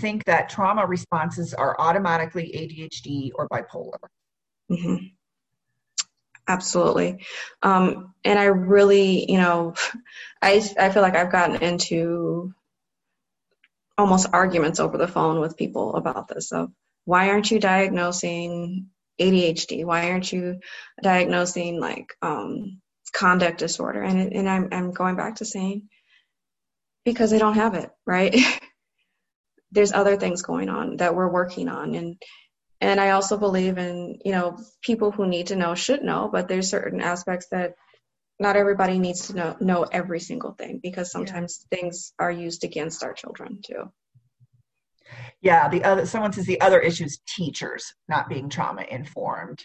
think 0.00 0.24
that 0.24 0.48
trauma 0.48 0.86
responses 0.86 1.52
are 1.54 1.76
automatically 1.78 2.52
adhd 2.54 3.30
or 3.34 3.48
bipolar. 3.48 3.98
Mm-hmm. 4.70 5.06
absolutely. 6.48 7.24
Um, 7.62 8.14
and 8.24 8.38
i 8.38 8.44
really 8.44 9.30
you 9.30 9.38
know 9.38 9.74
I, 10.42 10.62
I 10.78 10.90
feel 10.90 11.02
like 11.02 11.16
i've 11.16 11.32
gotten 11.32 11.62
into 11.62 12.52
almost 13.98 14.28
arguments 14.32 14.80
over 14.80 14.98
the 14.98 15.08
phone 15.08 15.40
with 15.40 15.56
people 15.56 15.94
about 15.96 16.28
this 16.28 16.52
of 16.52 16.70
why 17.04 17.30
aren't 17.30 17.50
you 17.50 17.58
diagnosing 17.58 18.88
adhd 19.20 19.84
why 19.84 20.10
aren't 20.10 20.32
you 20.32 20.60
diagnosing 21.02 21.80
like 21.80 22.14
um, 22.20 22.80
conduct 23.16 23.58
disorder. 23.58 24.02
And, 24.02 24.32
and 24.32 24.48
I'm, 24.48 24.68
I'm 24.72 24.92
going 24.92 25.16
back 25.16 25.36
to 25.36 25.44
saying, 25.44 25.88
because 27.04 27.30
they 27.30 27.38
don't 27.38 27.54
have 27.54 27.74
it, 27.74 27.90
right? 28.06 28.36
There's 29.72 29.92
other 29.92 30.16
things 30.16 30.42
going 30.42 30.68
on 30.68 30.98
that 30.98 31.14
we're 31.14 31.32
working 31.32 31.68
on. 31.68 31.94
And, 31.94 32.16
and 32.80 33.00
I 33.00 33.10
also 33.10 33.38
believe 33.38 33.78
in, 33.78 34.18
you 34.24 34.32
know, 34.32 34.58
people 34.82 35.12
who 35.12 35.26
need 35.26 35.48
to 35.48 35.56
know 35.56 35.74
should 35.74 36.02
know, 36.02 36.28
but 36.30 36.46
there's 36.46 36.68
certain 36.68 37.00
aspects 37.00 37.46
that 37.50 37.74
not 38.38 38.56
everybody 38.56 38.98
needs 38.98 39.28
to 39.28 39.34
know, 39.34 39.56
know 39.60 39.82
every 39.84 40.20
single 40.20 40.52
thing 40.52 40.78
because 40.82 41.10
sometimes 41.10 41.66
yeah. 41.72 41.78
things 41.78 42.12
are 42.18 42.30
used 42.30 42.64
against 42.64 43.02
our 43.02 43.14
children 43.14 43.60
too. 43.64 43.90
Yeah, 45.40 45.68
the 45.68 45.84
other 45.84 46.06
someone 46.06 46.32
says 46.32 46.46
the 46.46 46.60
other 46.60 46.80
issue 46.80 47.04
is 47.04 47.20
teachers 47.26 47.94
not 48.08 48.28
being 48.28 48.50
trauma 48.50 48.84
informed. 48.88 49.64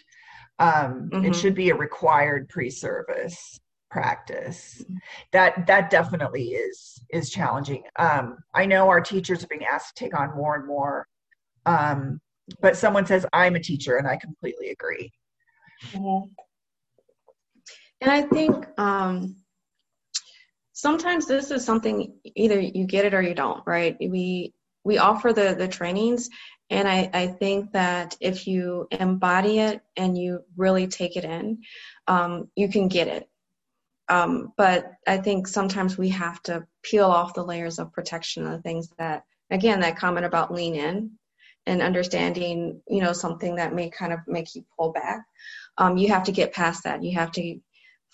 Um, 0.62 1.10
mm-hmm. 1.12 1.24
It 1.24 1.34
should 1.34 1.56
be 1.56 1.70
a 1.70 1.74
required 1.74 2.48
pre-service 2.48 3.58
practice. 3.90 4.84
That 5.32 5.66
that 5.66 5.90
definitely 5.90 6.50
is 6.50 7.02
is 7.10 7.30
challenging. 7.30 7.82
Um, 7.98 8.38
I 8.54 8.66
know 8.66 8.88
our 8.88 9.00
teachers 9.00 9.42
are 9.42 9.48
being 9.48 9.64
asked 9.64 9.96
to 9.96 10.04
take 10.04 10.16
on 10.18 10.36
more 10.36 10.54
and 10.54 10.66
more, 10.66 11.08
um, 11.66 12.20
but 12.60 12.76
someone 12.76 13.06
says 13.06 13.26
I'm 13.32 13.56
a 13.56 13.60
teacher, 13.60 13.96
and 13.96 14.06
I 14.06 14.16
completely 14.16 14.70
agree. 14.70 15.10
Mm-hmm. 15.90 16.28
And 18.00 18.10
I 18.10 18.22
think 18.22 18.66
um, 18.78 19.36
sometimes 20.72 21.26
this 21.26 21.50
is 21.50 21.64
something 21.64 22.14
either 22.36 22.60
you 22.60 22.86
get 22.86 23.04
it 23.04 23.14
or 23.14 23.22
you 23.22 23.34
don't, 23.34 23.64
right? 23.66 23.96
We 24.00 24.54
we 24.84 24.98
offer 24.98 25.32
the 25.32 25.56
the 25.58 25.66
trainings 25.68 26.30
and 26.72 26.88
I, 26.88 27.10
I 27.12 27.26
think 27.26 27.72
that 27.72 28.16
if 28.18 28.46
you 28.46 28.88
embody 28.90 29.58
it 29.58 29.82
and 29.94 30.16
you 30.16 30.42
really 30.56 30.86
take 30.86 31.16
it 31.16 31.24
in, 31.24 31.58
um, 32.08 32.48
you 32.56 32.68
can 32.68 32.88
get 32.88 33.08
it. 33.08 33.28
Um, 34.08 34.52
but 34.56 34.90
I 35.06 35.18
think 35.18 35.46
sometimes 35.46 35.98
we 35.98 36.08
have 36.08 36.42
to 36.44 36.66
peel 36.82 37.04
off 37.04 37.34
the 37.34 37.44
layers 37.44 37.78
of 37.78 37.92
protection 37.92 38.46
of 38.46 38.52
the 38.52 38.62
things 38.62 38.88
that, 38.98 39.24
again, 39.50 39.80
that 39.80 39.98
comment 39.98 40.24
about 40.24 40.52
lean 40.52 40.74
in 40.74 41.10
and 41.66 41.82
understanding, 41.82 42.80
you 42.88 43.02
know, 43.02 43.12
something 43.12 43.56
that 43.56 43.74
may 43.74 43.90
kind 43.90 44.14
of 44.14 44.20
make 44.26 44.54
you 44.54 44.64
pull 44.76 44.92
back. 44.92 45.24
Um, 45.76 45.98
you 45.98 46.08
have 46.08 46.24
to 46.24 46.32
get 46.32 46.54
past 46.54 46.84
that. 46.84 47.04
You 47.04 47.14
have 47.18 47.32
to 47.32 47.60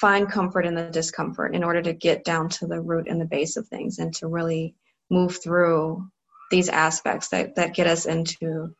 find 0.00 0.30
comfort 0.30 0.66
in 0.66 0.74
the 0.74 0.90
discomfort 0.90 1.54
in 1.54 1.62
order 1.62 1.82
to 1.82 1.92
get 1.92 2.24
down 2.24 2.48
to 2.48 2.66
the 2.66 2.80
root 2.80 3.06
and 3.08 3.20
the 3.20 3.24
base 3.24 3.56
of 3.56 3.68
things 3.68 4.00
and 4.00 4.12
to 4.16 4.26
really 4.26 4.74
move 5.10 5.40
through 5.40 6.08
these 6.50 6.68
aspects 6.68 7.28
that, 7.28 7.56
that 7.56 7.74
get 7.74 7.86
us 7.86 8.06
into 8.06 8.74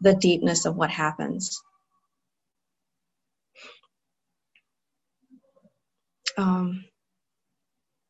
the 0.00 0.14
deepness 0.14 0.64
of 0.64 0.76
what 0.76 0.90
happens. 0.90 1.60
Um, 6.36 6.84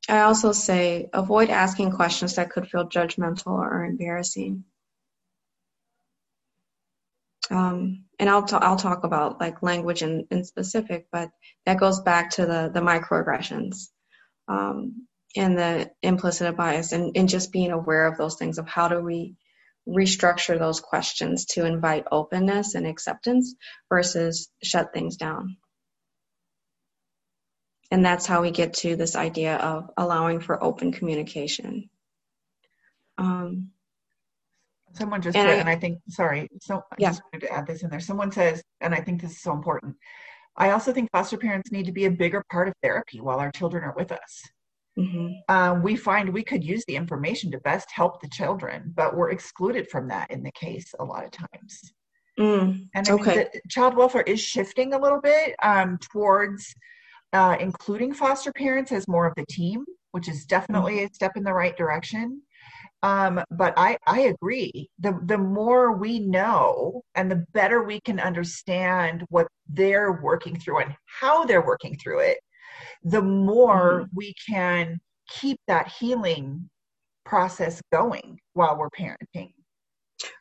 I 0.08 0.20
also 0.20 0.52
say 0.52 1.08
avoid 1.12 1.50
asking 1.50 1.92
questions 1.92 2.36
that 2.36 2.50
could 2.50 2.68
feel 2.68 2.88
judgmental 2.88 3.46
or 3.46 3.84
embarrassing. 3.84 4.64
Um, 7.50 8.04
and 8.18 8.30
I'll, 8.30 8.44
t- 8.44 8.56
I'll 8.56 8.76
talk 8.76 9.04
about 9.04 9.40
like 9.40 9.62
language 9.62 10.02
in, 10.02 10.26
in 10.30 10.44
specific, 10.44 11.06
but 11.12 11.30
that 11.66 11.78
goes 11.78 12.00
back 12.00 12.30
to 12.30 12.46
the, 12.46 12.70
the 12.72 12.80
microaggressions. 12.80 13.88
Um, 14.48 15.06
and 15.36 15.56
the 15.56 15.90
implicit 16.02 16.56
bias 16.56 16.92
and, 16.92 17.16
and 17.16 17.28
just 17.28 17.52
being 17.52 17.72
aware 17.72 18.06
of 18.06 18.18
those 18.18 18.36
things 18.36 18.58
of 18.58 18.68
how 18.68 18.88
do 18.88 19.00
we 19.00 19.34
restructure 19.88 20.58
those 20.58 20.80
questions 20.80 21.46
to 21.46 21.66
invite 21.66 22.04
openness 22.10 22.74
and 22.74 22.86
acceptance 22.86 23.54
versus 23.88 24.48
shut 24.62 24.92
things 24.92 25.16
down. 25.16 25.56
And 27.90 28.04
that's 28.04 28.26
how 28.26 28.42
we 28.42 28.52
get 28.52 28.74
to 28.74 28.96
this 28.96 29.16
idea 29.16 29.56
of 29.56 29.90
allowing 29.96 30.40
for 30.40 30.62
open 30.62 30.92
communication. 30.92 31.90
Um, 33.18 33.70
Someone 34.94 35.22
just 35.22 35.36
and, 35.36 35.48
said, 35.48 35.56
I, 35.56 35.60
and 35.60 35.68
I 35.68 35.76
think, 35.76 36.00
sorry, 36.08 36.48
so 36.60 36.82
I 36.90 36.96
yeah. 36.98 37.08
just 37.10 37.22
wanted 37.24 37.46
to 37.46 37.52
add 37.52 37.66
this 37.66 37.82
in 37.82 37.90
there. 37.90 38.00
Someone 38.00 38.30
says, 38.30 38.62
and 38.80 38.94
I 38.94 39.00
think 39.00 39.22
this 39.22 39.32
is 39.32 39.40
so 39.40 39.52
important. 39.52 39.96
I 40.56 40.70
also 40.70 40.92
think 40.92 41.10
foster 41.10 41.38
parents 41.38 41.72
need 41.72 41.86
to 41.86 41.92
be 41.92 42.04
a 42.04 42.10
bigger 42.10 42.44
part 42.50 42.68
of 42.68 42.74
therapy 42.82 43.20
while 43.20 43.38
our 43.38 43.50
children 43.50 43.84
are 43.84 43.94
with 43.96 44.12
us. 44.12 44.42
Mm-hmm. 44.98 45.54
Um, 45.54 45.82
we 45.82 45.96
find 45.96 46.32
we 46.32 46.42
could 46.42 46.62
use 46.62 46.84
the 46.86 46.96
information 46.96 47.50
to 47.52 47.58
best 47.60 47.90
help 47.90 48.20
the 48.20 48.28
children, 48.28 48.92
but 48.94 49.16
we're 49.16 49.30
excluded 49.30 49.88
from 49.90 50.08
that 50.08 50.30
in 50.30 50.42
the 50.42 50.52
case 50.52 50.94
a 51.00 51.04
lot 51.04 51.24
of 51.24 51.30
times. 51.30 51.92
Mm, 52.38 52.88
and 52.94 53.08
I 53.08 53.12
okay. 53.12 53.36
mean, 53.36 53.46
child 53.68 53.96
welfare 53.96 54.22
is 54.22 54.40
shifting 54.40 54.94
a 54.94 54.98
little 54.98 55.20
bit 55.20 55.54
um, 55.62 55.98
towards 55.98 56.74
uh, 57.32 57.56
including 57.60 58.12
foster 58.12 58.52
parents 58.52 58.92
as 58.92 59.08
more 59.08 59.26
of 59.26 59.34
the 59.36 59.46
team, 59.48 59.84
which 60.12 60.28
is 60.28 60.44
definitely 60.44 60.96
mm-hmm. 60.96 61.06
a 61.06 61.14
step 61.14 61.32
in 61.36 61.44
the 61.44 61.52
right 61.52 61.76
direction. 61.76 62.42
Um, 63.02 63.42
but 63.50 63.74
I, 63.76 63.98
I 64.06 64.20
agree. 64.20 64.88
The 65.00 65.18
the 65.24 65.38
more 65.38 65.92
we 65.92 66.20
know 66.20 67.02
and 67.16 67.30
the 67.30 67.44
better 67.52 67.82
we 67.82 68.00
can 68.00 68.20
understand 68.20 69.24
what 69.28 69.48
they're 69.68 70.20
working 70.22 70.58
through 70.58 70.78
and 70.80 70.94
how 71.06 71.44
they're 71.44 71.66
working 71.66 71.98
through 71.98 72.20
it, 72.20 72.38
the 73.04 73.22
more 73.22 74.02
mm-hmm. 74.02 74.16
we 74.16 74.34
can 74.48 75.00
keep 75.28 75.58
that 75.66 75.88
healing 75.88 76.68
process 77.24 77.80
going 77.92 78.38
while 78.54 78.76
we're 78.76 78.90
parenting. 78.90 79.52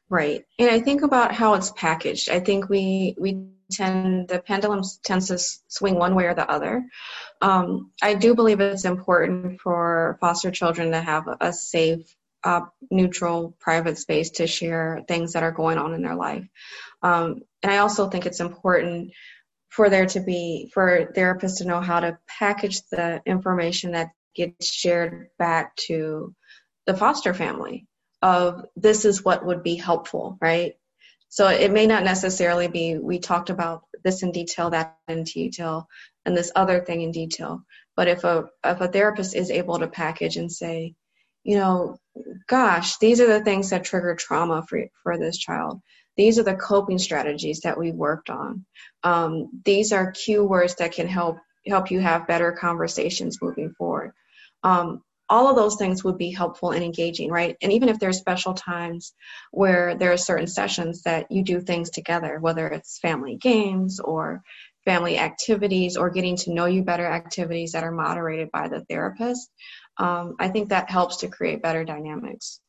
Right. 0.09 0.43
And 0.59 0.70
I 0.70 0.82
think 0.82 1.03
about 1.03 1.34
how 1.34 1.53
it's 1.53 1.72
packaged. 1.72 2.30
I 2.30 2.41
think 2.41 2.70
we 2.70 3.16
we 3.18 3.47
tend 3.72 4.28
the 4.28 4.39
pendulum 4.39 4.82
tends 5.03 5.28
to 5.30 5.38
swing 5.70 5.95
one 5.95 6.16
way 6.16 6.26
or 6.26 6.34
the 6.34 6.49
other. 6.49 6.84
Um, 7.41 7.91
I 8.01 8.14
do 8.14 8.36
believe 8.36 8.59
it's 8.59 8.84
important 8.84 9.62
for 9.62 10.18
foster 10.20 10.51
children 10.51 10.91
to 10.91 11.01
have 11.01 11.24
a 11.39 11.53
safe, 11.53 12.14
uh, 12.43 12.62
neutral, 12.91 13.55
private 13.59 13.97
space 13.97 14.32
to 14.32 14.47
share 14.47 15.01
things 15.07 15.34
that 15.34 15.43
are 15.43 15.53
going 15.53 15.78
on 15.78 15.93
in 15.93 16.01
their 16.01 16.16
life. 16.16 16.45
Um, 17.01 17.43
and 17.64 17.72
I 17.72 17.78
also 17.78 18.09
think 18.09 18.26
it's 18.26 18.41
important 18.41 19.12
for 19.72 19.89
there 19.89 20.05
to 20.05 20.19
be 20.19 20.69
for 20.74 21.11
therapists 21.15 21.59
to 21.59 21.65
know 21.65 21.82
how 21.82 22.01
to 22.01 22.19
package 22.28 22.82
the 22.91 23.22
information 23.26 23.93
that 23.93 24.09
gets 24.36 24.72
shared 24.72 25.30
back 25.39 25.76
to 25.78 26.36
the 26.86 26.95
foster 26.95 27.34
family 27.34 27.88
of 28.22 28.65
this 28.76 29.05
is 29.05 29.24
what 29.24 29.45
would 29.45 29.63
be 29.63 29.76
helpful 29.76 30.38
right? 30.41 30.74
So 31.30 31.47
it 31.47 31.72
may 31.72 31.88
not 31.88 32.03
necessarily 32.03 32.67
be 32.67 32.97
we 32.97 33.19
talked 33.19 33.49
about 33.49 33.84
this 34.03 34.22
in 34.22 34.32
detail 34.32 34.69
that 34.72 34.97
in 35.07 35.24
detail 35.24 35.88
and 36.26 36.36
this 36.36 36.51
other 36.55 36.82
thing 36.82 37.01
in 37.01 37.11
detail. 37.11 37.63
But 37.95 38.09
if 38.09 38.24
a 38.26 38.45
if 38.65 38.82
a 38.82 38.88
therapist 38.89 39.36
is 39.36 39.49
able 39.49 39.80
to 39.80 39.88
package 39.88 40.38
and 40.38 40.51
say 40.51 40.95
you 41.43 41.57
know 41.57 41.97
gosh 42.47 42.97
these 42.97 43.22
are 43.22 43.28
the 43.28 43.43
things 43.43 43.69
that 43.69 43.86
trigger 43.86 44.15
trauma 44.15 44.63
for 44.67 44.86
for 45.01 45.17
this 45.17 45.38
child 45.38 45.82
these 46.18 46.39
are 46.39 46.43
the 46.43 46.55
coping 46.55 46.97
strategies 46.97 47.62
that 47.62 47.78
we 47.78 47.91
worked 47.91 48.30
on. 48.30 48.66
Um, 49.03 49.62
these 49.66 49.91
are 49.91 50.12
keywords 50.12 50.78
that 50.78 50.91
can 50.91 51.07
help 51.07 51.38
help 51.68 51.91
you 51.91 51.99
have 51.99 52.28
better 52.28 52.51
conversations 52.51 53.41
moving 53.41 53.74
forward. 53.78 54.14
Um, 54.64 55.03
all 55.30 55.49
of 55.49 55.55
those 55.55 55.78
things 55.78 56.03
would 56.03 56.18
be 56.18 56.32
helpful 56.32 56.72
and 56.72 56.84
engaging, 56.84 57.32
right? 57.32 57.55
And 57.62 57.72
even 57.72 57.88
if 57.88 57.99
there's 57.99 58.18
special 58.18 58.53
times 58.53 59.14
where 59.51 59.95
there 59.95 60.12
are 60.12 60.18
certain 60.18 60.47
sessions 60.47 61.03
that 61.03 61.32
you 61.32 61.43
do 61.43 61.62
things 61.62 61.89
together, 61.89 62.38
whether 62.39 62.68
it's 62.68 62.99
family 62.99 63.38
games 63.38 64.01
or 64.01 64.41
family 64.84 65.18
activities 65.18 65.95
or 65.95 66.09
getting 66.09 66.36
to 66.36 66.53
know 66.53 66.66
you 66.66 66.84
better 66.84 67.05
activities 67.05 67.72
that 67.72 67.84
are 67.84 67.91
moderated 67.91 68.51
by 68.51 68.68
the 68.68 68.84
therapist, 68.89 69.49
um, 69.97 70.36
I 70.39 70.49
think 70.49 70.70
that 70.70 70.89
helps 70.89 71.18
to 71.18 71.30
create 71.30 71.62
better 71.62 71.86
dynamics. 71.86 72.59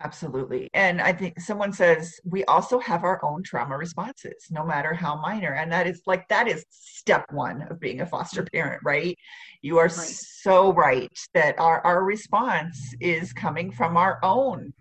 Absolutely. 0.00 0.68
And 0.74 1.00
I 1.00 1.12
think 1.12 1.40
someone 1.40 1.72
says 1.72 2.18
we 2.24 2.44
also 2.44 2.78
have 2.80 3.04
our 3.04 3.24
own 3.24 3.42
trauma 3.42 3.76
responses, 3.78 4.48
no 4.50 4.64
matter 4.64 4.92
how 4.92 5.20
minor. 5.20 5.54
And 5.54 5.72
that 5.72 5.86
is 5.86 6.02
like, 6.06 6.26
that 6.28 6.48
is 6.48 6.64
step 6.70 7.26
one 7.30 7.62
of 7.70 7.80
being 7.80 8.00
a 8.00 8.06
foster 8.06 8.44
parent, 8.52 8.82
right? 8.84 9.16
You 9.62 9.78
are 9.78 9.84
right. 9.84 9.92
so 9.92 10.72
right 10.72 11.16
that 11.32 11.58
our, 11.58 11.80
our 11.86 12.02
response 12.04 12.94
is 13.00 13.32
coming 13.32 13.70
from 13.70 13.96
our 13.96 14.18
own 14.22 14.74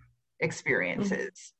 mm-hmm. 1.12 1.54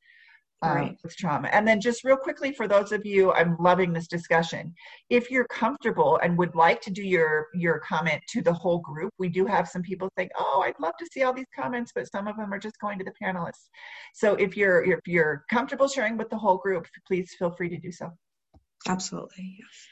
Um, 0.64 0.76
right. 0.76 0.98
with 1.02 1.16
trauma. 1.16 1.48
And 1.48 1.66
then, 1.66 1.80
just 1.80 2.04
real 2.04 2.16
quickly, 2.16 2.52
for 2.52 2.66
those 2.66 2.92
of 2.92 3.04
you, 3.04 3.32
I'm 3.32 3.56
loving 3.58 3.92
this 3.92 4.06
discussion. 4.06 4.74
If 5.10 5.30
you're 5.30 5.46
comfortable 5.46 6.18
and 6.22 6.38
would 6.38 6.54
like 6.54 6.80
to 6.82 6.90
do 6.90 7.02
your 7.02 7.46
your 7.54 7.78
comment 7.80 8.22
to 8.28 8.42
the 8.42 8.52
whole 8.52 8.78
group, 8.78 9.12
we 9.18 9.28
do 9.28 9.46
have 9.46 9.68
some 9.68 9.82
people 9.82 10.08
think, 10.16 10.30
"Oh, 10.38 10.62
I'd 10.66 10.78
love 10.80 10.94
to 10.98 11.06
see 11.12 11.22
all 11.22 11.32
these 11.32 11.46
comments," 11.54 11.92
but 11.94 12.10
some 12.10 12.26
of 12.26 12.36
them 12.36 12.52
are 12.52 12.58
just 12.58 12.78
going 12.80 12.98
to 12.98 13.04
the 13.04 13.14
panelists. 13.22 13.68
So, 14.14 14.34
if 14.34 14.56
you're 14.56 14.84
if 14.84 15.00
you're 15.06 15.44
comfortable 15.50 15.88
sharing 15.88 16.16
with 16.16 16.30
the 16.30 16.38
whole 16.38 16.58
group, 16.58 16.86
please 17.06 17.34
feel 17.38 17.50
free 17.50 17.68
to 17.68 17.78
do 17.78 17.92
so. 17.92 18.10
Absolutely, 18.88 19.58
yes. 19.60 19.88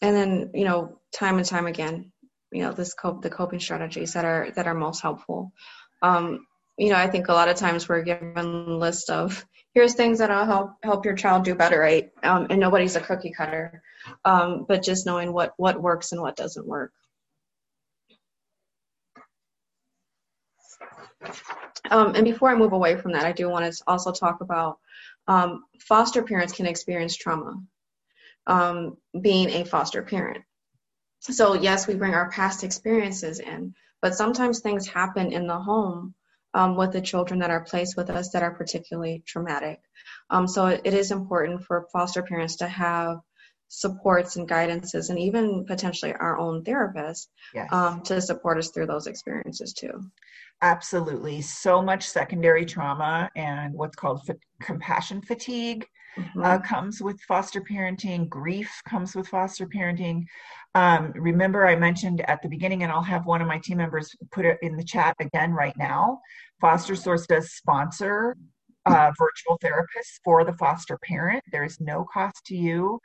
And 0.00 0.14
then, 0.14 0.50
you 0.54 0.64
know, 0.64 1.00
time 1.12 1.38
and 1.38 1.46
time 1.46 1.66
again, 1.66 2.12
you 2.52 2.62
know, 2.62 2.72
this 2.72 2.94
cope 2.94 3.22
the 3.22 3.30
coping 3.30 3.60
strategies 3.60 4.12
that 4.12 4.24
are 4.24 4.50
that 4.54 4.66
are 4.66 4.74
most 4.74 5.02
helpful. 5.02 5.52
Um, 6.02 6.46
you 6.78 6.90
know, 6.90 6.96
I 6.96 7.08
think 7.08 7.28
a 7.28 7.32
lot 7.32 7.48
of 7.48 7.56
times 7.56 7.88
we're 7.88 8.02
given 8.02 8.36
a 8.36 8.76
list 8.76 9.10
of 9.10 9.44
here's 9.74 9.94
things 9.94 10.20
that'll 10.20 10.46
help 10.46 10.76
help 10.82 11.04
your 11.04 11.16
child 11.16 11.44
do 11.44 11.54
better, 11.56 11.78
right? 11.78 12.10
Um, 12.22 12.46
and 12.50 12.60
nobody's 12.60 12.96
a 12.96 13.00
cookie 13.00 13.32
cutter, 13.36 13.82
um, 14.24 14.64
but 14.66 14.84
just 14.84 15.04
knowing 15.04 15.32
what 15.32 15.54
what 15.56 15.82
works 15.82 16.12
and 16.12 16.22
what 16.22 16.36
doesn't 16.36 16.66
work. 16.66 16.92
Um, 21.90 22.14
and 22.14 22.24
before 22.24 22.50
I 22.50 22.54
move 22.54 22.72
away 22.72 22.96
from 22.96 23.12
that, 23.12 23.24
I 23.24 23.32
do 23.32 23.48
want 23.48 23.72
to 23.72 23.82
also 23.86 24.12
talk 24.12 24.40
about 24.40 24.78
um, 25.26 25.64
foster 25.80 26.22
parents 26.22 26.52
can 26.52 26.66
experience 26.66 27.16
trauma 27.16 27.60
um, 28.46 28.96
being 29.20 29.50
a 29.50 29.64
foster 29.64 30.02
parent. 30.02 30.44
So 31.20 31.54
yes, 31.54 31.88
we 31.88 31.94
bring 31.94 32.14
our 32.14 32.30
past 32.30 32.62
experiences 32.62 33.40
in, 33.40 33.74
but 34.00 34.14
sometimes 34.14 34.60
things 34.60 34.86
happen 34.86 35.32
in 35.32 35.48
the 35.48 35.58
home 35.58 36.14
um, 36.58 36.74
with 36.74 36.90
the 36.90 37.00
children 37.00 37.38
that 37.38 37.50
are 37.50 37.64
placed 37.64 37.96
with 37.96 38.10
us 38.10 38.30
that 38.30 38.42
are 38.42 38.54
particularly 38.54 39.22
traumatic. 39.24 39.80
Um, 40.28 40.48
so 40.48 40.66
it, 40.66 40.80
it 40.84 40.92
is 40.92 41.12
important 41.12 41.62
for 41.62 41.86
foster 41.92 42.22
parents 42.22 42.56
to 42.56 42.66
have 42.66 43.18
supports 43.68 44.34
and 44.36 44.48
guidances 44.48 45.08
and 45.08 45.18
even 45.18 45.64
potentially 45.66 46.12
our 46.14 46.36
own 46.36 46.64
therapist 46.64 47.30
yes. 47.54 47.72
um, 47.72 48.00
to 48.02 48.20
support 48.20 48.58
us 48.58 48.70
through 48.70 48.86
those 48.86 49.06
experiences 49.06 49.74
too 49.74 49.92
absolutely 50.62 51.42
so 51.42 51.82
much 51.82 52.08
secondary 52.08 52.64
trauma 52.64 53.30
and 53.36 53.74
what's 53.74 53.94
called 53.94 54.24
fa- 54.24 54.34
compassion 54.62 55.20
fatigue 55.20 55.86
mm-hmm. 56.16 56.42
uh, 56.42 56.58
comes 56.58 57.00
with 57.00 57.20
foster 57.22 57.60
parenting 57.60 58.28
grief 58.28 58.70
comes 58.88 59.14
with 59.14 59.28
foster 59.28 59.66
parenting. 59.66 60.24
Um, 60.74 61.12
remember 61.14 61.66
i 61.66 61.74
mentioned 61.74 62.20
at 62.28 62.42
the 62.42 62.48
beginning 62.48 62.82
and 62.82 62.92
i'll 62.92 63.02
have 63.02 63.26
one 63.26 63.40
of 63.40 63.48
my 63.48 63.58
team 63.58 63.78
members 63.78 64.14
put 64.30 64.44
it 64.44 64.58
in 64.62 64.76
the 64.76 64.84
chat 64.84 65.16
again 65.20 65.52
right 65.52 65.76
now. 65.76 66.20
Foster 66.60 66.94
source 66.94 67.26
does 67.26 67.52
sponsor 67.52 68.36
uh, 68.86 69.12
virtual 69.18 69.58
therapists 69.58 70.18
for 70.24 70.44
the 70.44 70.52
foster 70.54 70.98
parent. 70.98 71.42
There 71.52 71.64
is 71.64 71.80
no 71.80 72.06
cost 72.12 72.44
to 72.46 72.56
you. 72.56 73.00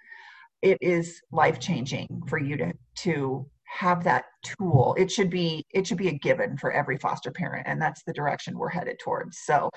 It 0.61 0.77
is 0.81 1.21
life 1.31 1.59
changing 1.59 2.23
for 2.27 2.39
you 2.39 2.57
to 2.57 2.73
to 2.99 3.45
have 3.73 4.03
that 4.03 4.25
tool. 4.43 4.95
It 4.97 5.11
should 5.11 5.29
be 5.29 5.65
it 5.71 5.87
should 5.87 5.97
be 5.97 6.09
a 6.09 6.17
given 6.19 6.57
for 6.57 6.71
every 6.71 6.97
foster 6.97 7.31
parent 7.31 7.67
and 7.67 7.81
that's 7.81 8.03
the 8.03 8.13
direction 8.13 8.57
we're 8.57 8.69
headed 8.69 8.99
towards. 8.99 9.39
So 9.39 9.69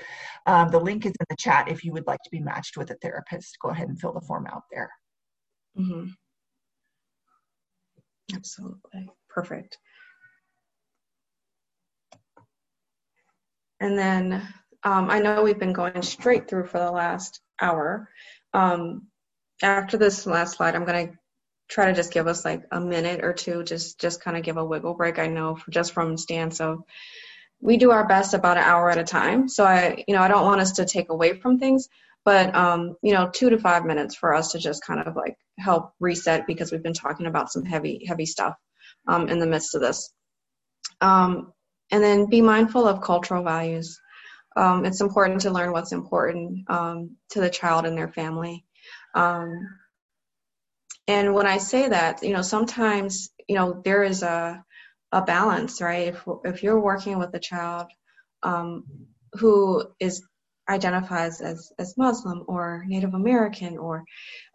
um, 0.46 0.70
the 0.70 0.78
link 0.78 1.06
is 1.06 1.12
in 1.12 1.26
the 1.30 1.36
chat 1.38 1.68
if 1.68 1.82
you 1.82 1.92
would 1.92 2.06
like 2.06 2.20
to 2.24 2.30
be 2.30 2.40
matched 2.40 2.76
with 2.76 2.90
a 2.90 2.96
therapist. 3.00 3.56
Go 3.62 3.70
ahead 3.70 3.88
and 3.88 3.98
fill 3.98 4.12
the 4.12 4.20
form 4.20 4.46
out 4.46 4.62
there. 4.70 4.90
Mm-hmm. 5.78 6.08
absolutely. 8.34 9.10
Perfect. 9.28 9.78
And 13.80 13.98
then 13.98 14.46
um, 14.84 15.10
i 15.10 15.18
know 15.18 15.42
we've 15.42 15.58
been 15.58 15.72
going 15.72 16.00
straight 16.02 16.48
through 16.48 16.66
for 16.66 16.78
the 16.78 16.90
last 16.90 17.40
hour. 17.60 18.08
Um, 18.54 19.06
after 19.62 19.96
this 19.96 20.26
last 20.26 20.56
slide, 20.56 20.74
I'm 20.74 20.84
going 20.84 21.08
to 21.08 21.14
try 21.68 21.86
to 21.86 21.94
just 21.94 22.12
give 22.12 22.26
us 22.26 22.44
like 22.44 22.64
a 22.70 22.80
minute 22.80 23.24
or 23.24 23.32
two, 23.32 23.62
just 23.62 24.00
just 24.00 24.20
kind 24.20 24.36
of 24.36 24.42
give 24.42 24.56
a 24.56 24.64
wiggle 24.64 24.94
break. 24.94 25.18
I 25.18 25.26
know 25.26 25.56
for, 25.56 25.70
just 25.70 25.92
from 25.92 26.16
stance 26.16 26.60
of 26.60 26.82
we 27.60 27.76
do 27.76 27.90
our 27.90 28.06
best 28.06 28.34
about 28.34 28.58
an 28.58 28.64
hour 28.64 28.90
at 28.90 28.98
a 28.98 29.04
time. 29.04 29.48
So 29.48 29.64
I, 29.64 30.04
you 30.06 30.14
know, 30.14 30.22
I 30.22 30.28
don't 30.28 30.44
want 30.44 30.60
us 30.60 30.72
to 30.72 30.84
take 30.84 31.08
away 31.10 31.38
from 31.38 31.58
things, 31.58 31.88
but 32.24 32.54
um, 32.54 32.96
you 33.02 33.12
know, 33.12 33.30
two 33.32 33.50
to 33.50 33.58
five 33.58 33.84
minutes 33.84 34.14
for 34.14 34.34
us 34.34 34.52
to 34.52 34.58
just 34.58 34.84
kind 34.84 35.00
of 35.00 35.16
like 35.16 35.36
help 35.58 35.92
reset 36.00 36.46
because 36.46 36.70
we've 36.70 36.82
been 36.82 36.92
talking 36.92 37.26
about 37.26 37.50
some 37.50 37.64
heavy 37.64 38.04
heavy 38.06 38.26
stuff 38.26 38.54
um, 39.08 39.28
in 39.28 39.38
the 39.38 39.46
midst 39.46 39.74
of 39.74 39.80
this. 39.80 40.12
Um, 41.00 41.52
and 41.90 42.02
then 42.02 42.26
be 42.26 42.40
mindful 42.40 42.86
of 42.86 43.00
cultural 43.00 43.44
values. 43.44 44.00
Um, 44.56 44.84
it's 44.84 45.00
important 45.00 45.42
to 45.42 45.50
learn 45.50 45.72
what's 45.72 45.92
important 45.92 46.68
um, 46.70 47.16
to 47.30 47.40
the 47.40 47.50
child 47.50 47.84
and 47.84 47.96
their 47.96 48.08
family. 48.08 48.64
Um, 51.08 51.14
and 51.14 51.34
when 51.34 51.46
I 51.46 51.58
say 51.58 51.88
that, 51.88 52.22
you 52.22 52.32
know, 52.32 52.42
sometimes, 52.42 53.30
you 53.48 53.56
know, 53.56 53.80
there 53.84 54.02
is 54.02 54.22
a, 54.22 54.64
a 55.12 55.22
balance, 55.22 55.80
right? 55.80 56.08
If, 56.08 56.22
if 56.44 56.62
you're 56.62 56.80
working 56.80 57.18
with 57.18 57.34
a 57.34 57.40
child 57.40 57.86
um, 58.42 58.84
who 59.34 59.84
is 60.00 60.22
identifies 60.68 61.40
as, 61.40 61.70
as 61.78 61.96
Muslim 61.96 62.42
or 62.48 62.84
Native 62.88 63.14
American 63.14 63.78
or 63.78 64.04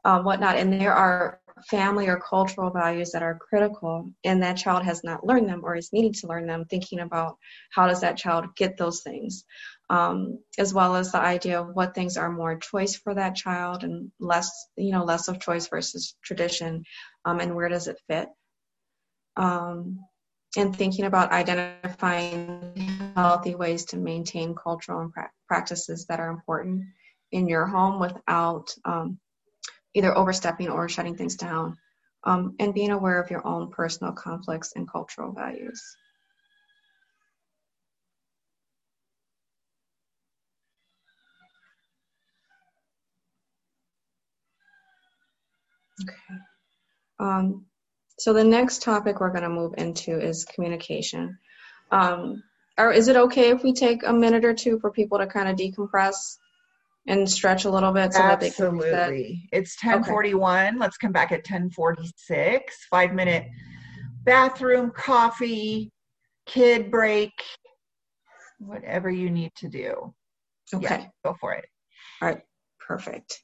uh, 0.03 0.21
whatnot, 0.21 0.57
and 0.57 0.73
there 0.73 0.93
are 0.93 1.39
family 1.69 2.07
or 2.07 2.19
cultural 2.19 2.69
values 2.69 3.11
that 3.11 3.23
are 3.23 3.39
critical, 3.39 4.11
and 4.25 4.43
that 4.43 4.57
child 4.57 4.83
has 4.83 5.03
not 5.03 5.25
learned 5.25 5.47
them 5.47 5.61
or 5.63 5.75
is 5.75 5.93
needing 5.93 6.11
to 6.11 6.27
learn 6.27 6.47
them, 6.47 6.65
thinking 6.65 6.99
about 6.99 7.37
how 7.71 7.87
does 7.87 8.01
that 8.01 8.17
child 8.17 8.45
get 8.57 8.77
those 8.77 9.01
things 9.03 9.45
um, 9.91 10.39
as 10.57 10.73
well 10.73 10.95
as 10.95 11.11
the 11.11 11.19
idea 11.19 11.59
of 11.59 11.75
what 11.75 11.93
things 11.93 12.15
are 12.15 12.31
more 12.31 12.55
choice 12.55 12.95
for 12.95 13.13
that 13.13 13.35
child 13.35 13.83
and 13.83 14.09
less, 14.21 14.49
you 14.77 14.93
know, 14.93 15.03
less 15.03 15.27
of 15.27 15.41
choice 15.41 15.67
versus 15.67 16.15
tradition, 16.23 16.85
um, 17.25 17.41
and 17.41 17.53
where 17.53 17.67
does 17.67 17.89
it 17.89 17.99
fit. 18.07 18.29
Um, 19.35 19.99
and 20.55 20.73
thinking 20.73 21.03
about 21.03 21.33
identifying 21.33 23.13
healthy 23.15 23.53
ways 23.53 23.83
to 23.85 23.97
maintain 23.97 24.55
cultural 24.55 25.01
and 25.01 25.11
pra- 25.11 25.31
practices 25.45 26.05
that 26.05 26.21
are 26.21 26.29
important 26.29 26.83
in 27.33 27.49
your 27.49 27.65
home 27.65 27.99
without 27.99 28.73
um, 28.85 29.19
either 29.93 30.17
overstepping 30.17 30.69
or 30.69 30.87
shutting 30.87 31.17
things 31.17 31.35
down, 31.35 31.77
um, 32.23 32.55
and 32.59 32.73
being 32.73 32.91
aware 32.91 33.21
of 33.21 33.29
your 33.29 33.45
own 33.45 33.71
personal 33.71 34.13
conflicts 34.13 34.71
and 34.73 34.89
cultural 34.89 35.33
values. 35.33 35.83
Okay. 46.03 46.39
Um, 47.19 47.65
so 48.17 48.33
the 48.33 48.43
next 48.43 48.81
topic 48.81 49.19
we're 49.19 49.31
going 49.31 49.43
to 49.43 49.49
move 49.49 49.73
into 49.77 50.19
is 50.19 50.45
communication. 50.45 51.37
Um, 51.91 52.43
or 52.77 52.91
is 52.91 53.07
it 53.07 53.15
okay 53.15 53.49
if 53.49 53.63
we 53.63 53.73
take 53.73 54.03
a 54.03 54.13
minute 54.13 54.45
or 54.45 54.53
two 54.53 54.79
for 54.79 54.91
people 54.91 55.19
to 55.19 55.27
kind 55.27 55.49
of 55.49 55.55
decompress 55.55 56.37
and 57.07 57.29
stretch 57.29 57.65
a 57.65 57.69
little 57.69 57.91
bit 57.91 58.13
so 58.13 58.21
Absolutely. 58.21 58.91
that 58.91 59.09
they 59.09 59.23
can 59.23 59.47
It's 59.51 59.83
1041. 59.83 60.67
Okay. 60.67 60.77
Let's 60.77 60.97
come 60.97 61.11
back 61.11 61.31
at 61.31 61.39
1046. 61.39 62.87
Five 62.89 63.13
minute 63.13 63.47
bathroom, 64.23 64.91
coffee, 64.91 65.91
kid 66.45 66.91
break, 66.91 67.31
whatever 68.59 69.09
you 69.09 69.29
need 69.29 69.51
to 69.55 69.67
do. 69.67 70.13
Okay. 70.73 70.83
Yeah, 70.83 71.05
go 71.25 71.35
for 71.39 71.53
it. 71.53 71.65
All 72.21 72.29
right. 72.29 72.41
Perfect. 72.79 73.41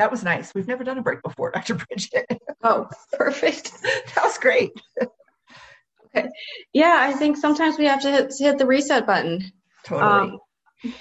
That 0.00 0.10
was 0.10 0.24
nice. 0.24 0.54
We've 0.54 0.66
never 0.66 0.82
done 0.82 0.96
a 0.96 1.02
break 1.02 1.22
before, 1.22 1.50
Dr. 1.54 1.74
Bridget. 1.74 2.24
Oh, 2.62 2.88
perfect. 3.12 3.70
that 3.82 4.24
was 4.24 4.38
great. 4.38 4.70
okay. 6.16 6.26
Yeah, 6.72 6.96
I 6.98 7.12
think 7.12 7.36
sometimes 7.36 7.76
we 7.76 7.84
have 7.84 8.00
to 8.00 8.10
hit, 8.10 8.32
hit 8.38 8.56
the 8.56 8.64
reset 8.64 9.06
button. 9.06 9.52
Totally. 9.84 10.38
Um, 10.82 10.94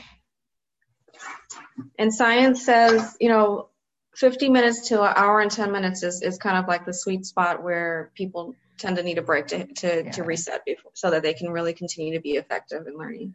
and 1.98 2.14
science 2.14 2.66
says, 2.66 3.16
you 3.22 3.30
know, 3.30 3.70
50 4.16 4.50
minutes 4.50 4.90
to 4.90 5.02
an 5.02 5.14
hour 5.16 5.40
and 5.40 5.50
10 5.50 5.72
minutes 5.72 6.04
is, 6.04 6.22
is 6.22 6.38
kind 6.38 6.58
of 6.58 6.68
like 6.68 6.86
the 6.86 6.94
sweet 6.94 7.26
spot 7.26 7.64
where 7.64 8.12
people 8.16 8.54
tend 8.78 8.98
to 8.98 9.04
need 9.04 9.18
a 9.18 9.22
break 9.22 9.48
to, 9.48 9.66
to, 9.66 10.04
yeah. 10.04 10.12
to 10.12 10.24
reset 10.24 10.66
before, 10.66 10.92
so 10.94 11.10
that 11.12 11.24
they 11.24 11.34
can 11.34 11.52
really 11.52 11.72
continue 11.72 12.16
to 12.16 12.20
be 12.20 12.32
effective 12.32 12.86
in 12.86 12.98
learning. 12.98 13.34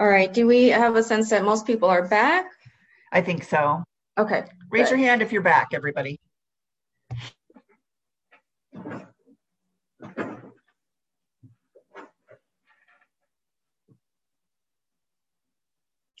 All 0.00 0.08
right. 0.08 0.32
Do 0.34 0.48
we 0.48 0.70
have 0.70 0.96
a 0.96 1.04
sense 1.04 1.30
that 1.30 1.44
most 1.44 1.66
people 1.66 1.88
are 1.88 2.08
back? 2.08 2.50
I 3.12 3.20
think 3.20 3.44
so. 3.44 3.82
Okay. 4.18 4.44
Raise 4.70 4.90
good. 4.90 4.98
your 4.98 5.06
hand 5.06 5.22
if 5.22 5.32
you're 5.32 5.42
back, 5.42 5.68
everybody. 5.72 6.18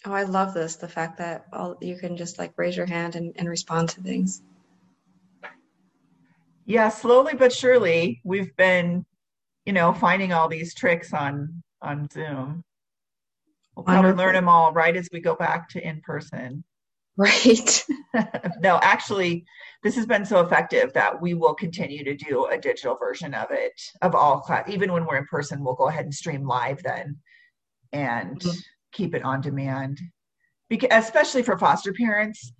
Oh, 0.08 0.12
I 0.12 0.22
love 0.22 0.54
this. 0.54 0.76
The 0.76 0.86
fact 0.86 1.18
that 1.18 1.46
all, 1.52 1.76
you 1.80 1.96
can 1.96 2.16
just 2.16 2.38
like 2.38 2.52
raise 2.56 2.76
your 2.76 2.86
hand 2.86 3.16
and, 3.16 3.32
and 3.36 3.48
respond 3.48 3.88
to 3.90 4.00
things. 4.00 4.40
Yeah, 6.64 6.88
slowly 6.90 7.34
but 7.34 7.52
surely 7.52 8.20
we've 8.24 8.54
been, 8.56 9.04
you 9.64 9.72
know, 9.72 9.92
finding 9.92 10.32
all 10.32 10.48
these 10.48 10.74
tricks 10.74 11.12
on 11.12 11.62
on 11.82 12.08
Zoom. 12.10 12.62
We'll 13.74 13.84
probably 13.84 14.10
Wonderful. 14.10 14.24
learn 14.24 14.34
them 14.34 14.48
all 14.48 14.72
right 14.72 14.96
as 14.96 15.08
we 15.12 15.20
go 15.20 15.34
back 15.34 15.68
to 15.70 15.84
in 15.84 16.00
person. 16.00 16.62
Right. 17.18 17.82
no, 18.60 18.78
actually, 18.82 19.46
this 19.82 19.96
has 19.96 20.04
been 20.04 20.26
so 20.26 20.40
effective 20.40 20.92
that 20.92 21.22
we 21.22 21.32
will 21.32 21.54
continue 21.54 22.04
to 22.04 22.14
do 22.14 22.44
a 22.46 22.58
digital 22.58 22.94
version 22.96 23.32
of 23.32 23.46
it, 23.50 23.72
of 24.02 24.14
all 24.14 24.40
class. 24.40 24.68
Even 24.68 24.92
when 24.92 25.06
we're 25.06 25.16
in 25.16 25.26
person, 25.26 25.64
we'll 25.64 25.74
go 25.74 25.88
ahead 25.88 26.04
and 26.04 26.14
stream 26.14 26.46
live 26.46 26.82
then 26.82 27.16
and 27.92 28.40
mm-hmm. 28.40 28.58
keep 28.92 29.14
it 29.14 29.24
on 29.24 29.40
demand. 29.40 29.98
Because, 30.68 30.90
especially 30.92 31.42
for 31.42 31.56
foster 31.56 31.94
parents, 31.94 32.52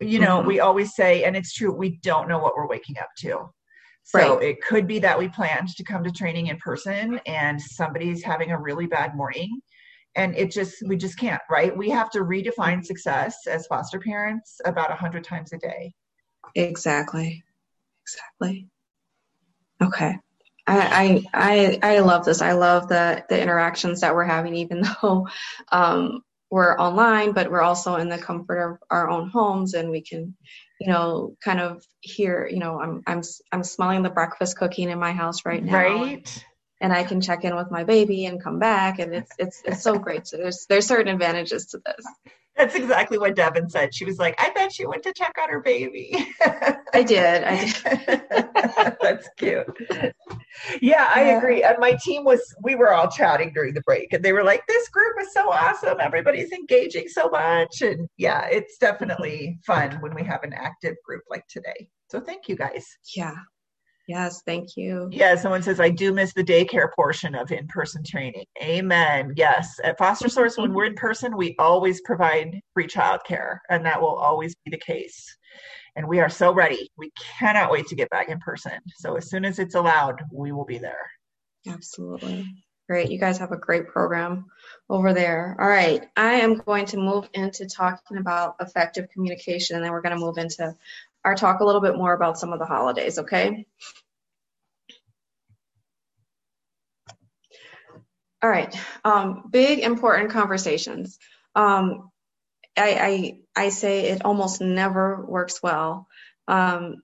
you 0.00 0.18
know, 0.18 0.38
mm-hmm. 0.38 0.48
we 0.48 0.60
always 0.60 0.94
say, 0.94 1.24
and 1.24 1.34
it's 1.34 1.54
true, 1.54 1.72
we 1.72 1.98
don't 2.02 2.28
know 2.28 2.38
what 2.38 2.56
we're 2.56 2.68
waking 2.68 2.98
up 2.98 3.08
to. 3.20 3.48
So 4.04 4.36
right. 4.36 4.42
it 4.42 4.62
could 4.62 4.86
be 4.86 4.98
that 5.00 5.18
we 5.18 5.28
planned 5.28 5.68
to 5.76 5.84
come 5.84 6.04
to 6.04 6.10
training 6.10 6.46
in 6.46 6.58
person 6.58 7.20
and 7.26 7.60
somebody's 7.60 8.22
having 8.22 8.50
a 8.50 8.58
really 8.58 8.86
bad 8.86 9.14
morning 9.14 9.60
and 10.18 10.36
it 10.36 10.50
just 10.50 10.82
we 10.86 10.96
just 10.96 11.18
can't 11.18 11.40
right 11.48 11.74
we 11.74 11.88
have 11.88 12.10
to 12.10 12.18
redefine 12.18 12.84
success 12.84 13.46
as 13.46 13.66
foster 13.66 14.00
parents 14.00 14.60
about 14.64 14.90
a 14.90 14.96
hundred 14.96 15.24
times 15.24 15.52
a 15.52 15.58
day 15.58 15.94
exactly 16.54 17.42
exactly 18.02 18.68
okay 19.82 20.18
I, 20.70 21.24
I 21.32 21.78
I 21.82 21.98
love 22.00 22.26
this. 22.26 22.42
I 22.42 22.52
love 22.52 22.88
the 22.88 23.24
the 23.30 23.40
interactions 23.40 24.02
that 24.02 24.14
we're 24.14 24.24
having, 24.24 24.54
even 24.54 24.82
though 25.02 25.26
um, 25.72 26.20
we're 26.50 26.78
online, 26.78 27.32
but 27.32 27.50
we're 27.50 27.62
also 27.62 27.96
in 27.96 28.10
the 28.10 28.18
comfort 28.18 28.58
of 28.58 28.78
our 28.90 29.08
own 29.08 29.30
homes, 29.30 29.72
and 29.72 29.90
we 29.90 30.02
can, 30.02 30.36
you 30.78 30.88
know, 30.88 31.34
kind 31.42 31.60
of 31.60 31.82
hear. 32.00 32.46
You 32.46 32.58
know, 32.58 32.78
I'm 32.78 33.02
I'm 33.06 33.22
I'm 33.50 33.64
smelling 33.64 34.02
the 34.02 34.10
breakfast 34.10 34.58
cooking 34.58 34.90
in 34.90 34.98
my 34.98 35.12
house 35.12 35.46
right 35.46 35.64
now. 35.64 35.72
Right 35.72 36.44
and 36.80 36.92
I 36.92 37.02
can 37.04 37.20
check 37.20 37.44
in 37.44 37.56
with 37.56 37.70
my 37.70 37.84
baby 37.84 38.26
and 38.26 38.42
come 38.42 38.58
back, 38.58 38.98
and 38.98 39.14
it's 39.14 39.32
it's 39.38 39.62
it's 39.64 39.82
so 39.82 39.98
great. 39.98 40.26
So 40.26 40.36
there's 40.36 40.66
there's 40.68 40.86
certain 40.86 41.12
advantages 41.12 41.66
to 41.66 41.80
this. 41.84 42.06
That's 42.56 42.74
exactly 42.74 43.18
what 43.18 43.36
Devin 43.36 43.70
said. 43.70 43.94
She 43.94 44.04
was 44.04 44.18
like, 44.18 44.34
"I 44.38 44.50
bet 44.50 44.72
she 44.72 44.84
went 44.84 45.04
to 45.04 45.12
check 45.12 45.36
on 45.40 45.48
her 45.48 45.60
baby." 45.60 46.34
I 46.92 47.04
did. 47.04 47.44
I 47.44 47.64
did. 47.64 48.96
That's 49.00 49.28
cute. 49.36 49.66
Yeah, 50.82 51.08
I 51.14 51.20
agree. 51.36 51.62
And 51.62 51.76
my 51.78 51.96
team 52.02 52.24
was 52.24 52.40
we 52.62 52.74
were 52.74 52.92
all 52.92 53.08
chatting 53.08 53.52
during 53.54 53.74
the 53.74 53.82
break, 53.82 54.12
and 54.12 54.24
they 54.24 54.32
were 54.32 54.42
like, 54.42 54.66
"This 54.66 54.88
group 54.88 55.14
is 55.20 55.32
so 55.32 55.50
awesome. 55.50 55.98
Everybody's 56.00 56.50
engaging 56.50 57.08
so 57.08 57.28
much." 57.28 57.80
And 57.80 58.08
yeah, 58.16 58.46
it's 58.46 58.76
definitely 58.78 59.58
fun 59.64 60.00
when 60.00 60.14
we 60.14 60.24
have 60.24 60.42
an 60.42 60.52
active 60.52 60.96
group 61.04 61.22
like 61.30 61.46
today. 61.48 61.88
So 62.10 62.20
thank 62.20 62.48
you 62.48 62.56
guys. 62.56 62.86
Yeah, 63.14 63.34
Yes, 64.08 64.42
thank 64.46 64.74
you. 64.74 65.10
Yeah, 65.12 65.36
someone 65.36 65.62
says, 65.62 65.80
I 65.80 65.90
do 65.90 66.14
miss 66.14 66.32
the 66.32 66.42
daycare 66.42 66.90
portion 66.96 67.34
of 67.34 67.52
in 67.52 67.68
person 67.68 68.02
training. 68.02 68.46
Amen. 68.62 69.34
Yes. 69.36 69.78
At 69.84 69.98
Foster 69.98 70.30
Source, 70.30 70.56
when 70.56 70.72
we're 70.72 70.86
in 70.86 70.94
person, 70.94 71.36
we 71.36 71.54
always 71.58 72.00
provide 72.00 72.58
free 72.72 72.86
childcare, 72.86 73.58
and 73.68 73.84
that 73.84 74.00
will 74.00 74.16
always 74.16 74.54
be 74.64 74.70
the 74.70 74.78
case. 74.78 75.36
And 75.94 76.08
we 76.08 76.20
are 76.20 76.30
so 76.30 76.54
ready. 76.54 76.90
We 76.96 77.12
cannot 77.38 77.70
wait 77.70 77.86
to 77.88 77.94
get 77.94 78.08
back 78.08 78.30
in 78.30 78.38
person. 78.40 78.72
So 78.96 79.16
as 79.16 79.28
soon 79.28 79.44
as 79.44 79.58
it's 79.58 79.74
allowed, 79.74 80.22
we 80.32 80.52
will 80.52 80.64
be 80.64 80.78
there. 80.78 81.10
Absolutely. 81.68 82.46
Great. 82.88 83.10
You 83.10 83.18
guys 83.18 83.36
have 83.36 83.52
a 83.52 83.58
great 83.58 83.88
program 83.88 84.46
over 84.88 85.12
there. 85.12 85.54
All 85.60 85.68
right. 85.68 86.06
I 86.16 86.36
am 86.36 86.54
going 86.54 86.86
to 86.86 86.96
move 86.96 87.28
into 87.34 87.66
talking 87.66 88.16
about 88.16 88.56
effective 88.62 89.10
communication, 89.10 89.76
and 89.76 89.84
then 89.84 89.92
we're 89.92 90.00
going 90.00 90.14
to 90.14 90.24
move 90.24 90.38
into 90.38 90.74
our 91.28 91.34
talk 91.34 91.60
a 91.60 91.64
little 91.64 91.82
bit 91.82 91.94
more 91.94 92.14
about 92.14 92.38
some 92.38 92.54
of 92.54 92.58
the 92.58 92.64
holidays, 92.64 93.18
okay? 93.18 93.66
All 98.42 98.48
right, 98.48 98.74
um, 99.04 99.44
big 99.50 99.80
important 99.80 100.30
conversations. 100.30 101.18
Um, 101.54 102.10
I, 102.78 103.40
I, 103.56 103.64
I 103.66 103.68
say 103.68 104.06
it 104.08 104.24
almost 104.24 104.62
never 104.62 105.22
works 105.26 105.62
well 105.62 106.06
um, 106.46 107.02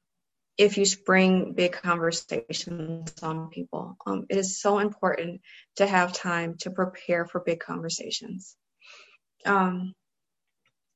if 0.57 0.79
you 0.79 0.87
spring 0.87 1.53
big 1.53 1.73
conversations 1.73 3.13
on 3.23 3.51
people. 3.51 3.97
Um, 4.07 4.25
it 4.31 4.39
is 4.39 4.59
so 4.59 4.79
important 4.79 5.43
to 5.77 5.87
have 5.87 6.15
time 6.15 6.57
to 6.61 6.71
prepare 6.71 7.27
for 7.27 7.41
big 7.41 7.61
conversations. 7.61 8.57
Um, 9.45 9.93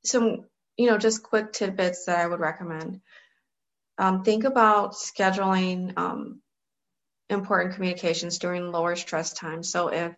so 0.03 0.47
you 0.79 0.87
know, 0.87 0.97
just 0.97 1.23
quick 1.23 1.53
tidbits 1.53 2.07
that 2.07 2.19
I 2.19 2.27
would 2.27 2.41
recommend. 2.41 3.01
Um, 3.99 4.23
think 4.23 4.45
about 4.45 4.95
scheduling 4.95 5.99
um, 5.99 6.41
important 7.29 7.75
communications 7.75 8.39
during 8.39 8.71
lower 8.71 8.97
stress 8.97 9.33
time. 9.33 9.63
So 9.63 9.89
if 9.89 10.15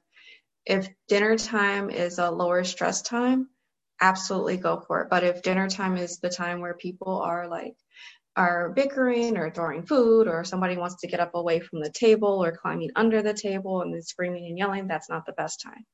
if 0.67 0.89
dinner 1.09 1.37
time 1.39 1.91
is 1.91 2.19
a 2.19 2.31
lower 2.31 2.65
stress 2.65 3.03
time, 3.03 3.49
absolutely 4.01 4.59
go 4.59 4.81
for 4.87 5.03
it. 5.03 5.11
But 5.11 5.25
if 5.25 5.43
dinner 5.43 5.69
time 5.69 5.97
is 5.97 6.19
the 6.19 6.29
time 6.29 6.61
where 6.61 6.75
people 6.75 7.21
are 7.23 7.49
like 7.49 7.75
are 8.37 8.71
bickering 8.71 9.37
or 9.37 9.51
throwing 9.51 9.83
food 9.83 10.29
or 10.29 10.45
somebody 10.45 10.77
wants 10.77 11.01
to 11.01 11.09
get 11.09 11.21
up 11.21 11.35
away 11.35 11.61
from 11.61 11.81
the 11.81 11.91
table 11.91 12.45
or 12.45 12.57
climbing 12.57 12.91
under 12.95 13.23
the 13.23 13.35
table 13.35 13.83
and 13.83 13.93
then 13.95 14.03
screaming 14.03 14.47
and 14.47 14.59
yelling, 14.59 14.87
that's 14.87 15.09
not 15.09 15.27
the 15.27 15.33
best 15.33 15.63
time. 15.63 15.85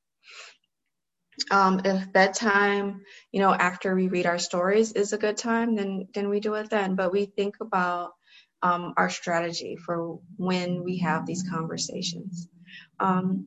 Um, 1.50 1.82
if 1.84 2.12
bedtime, 2.12 3.02
you 3.30 3.40
know, 3.40 3.52
after 3.52 3.94
we 3.94 4.08
read 4.08 4.26
our 4.26 4.38
stories 4.38 4.92
is 4.92 5.12
a 5.12 5.18
good 5.18 5.36
time, 5.36 5.76
then 5.76 6.08
then 6.14 6.28
we 6.28 6.40
do 6.40 6.54
it 6.54 6.70
then. 6.70 6.94
But 6.96 7.12
we 7.12 7.26
think 7.26 7.56
about 7.60 8.12
um, 8.62 8.94
our 8.96 9.10
strategy 9.10 9.76
for 9.76 10.18
when 10.36 10.82
we 10.82 10.98
have 10.98 11.26
these 11.26 11.44
conversations. 11.48 12.48
Um, 12.98 13.46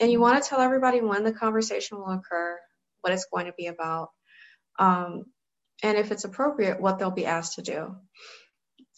and 0.00 0.10
you 0.10 0.20
want 0.20 0.42
to 0.42 0.48
tell 0.48 0.60
everybody 0.60 1.00
when 1.00 1.24
the 1.24 1.32
conversation 1.32 1.98
will 1.98 2.10
occur, 2.10 2.58
what 3.00 3.12
it's 3.12 3.26
going 3.32 3.46
to 3.46 3.52
be 3.56 3.66
about, 3.66 4.10
um, 4.78 5.24
and 5.82 5.98
if 5.98 6.12
it's 6.12 6.24
appropriate, 6.24 6.80
what 6.80 6.98
they'll 6.98 7.10
be 7.10 7.26
asked 7.26 7.54
to 7.54 7.62
do. 7.62 7.96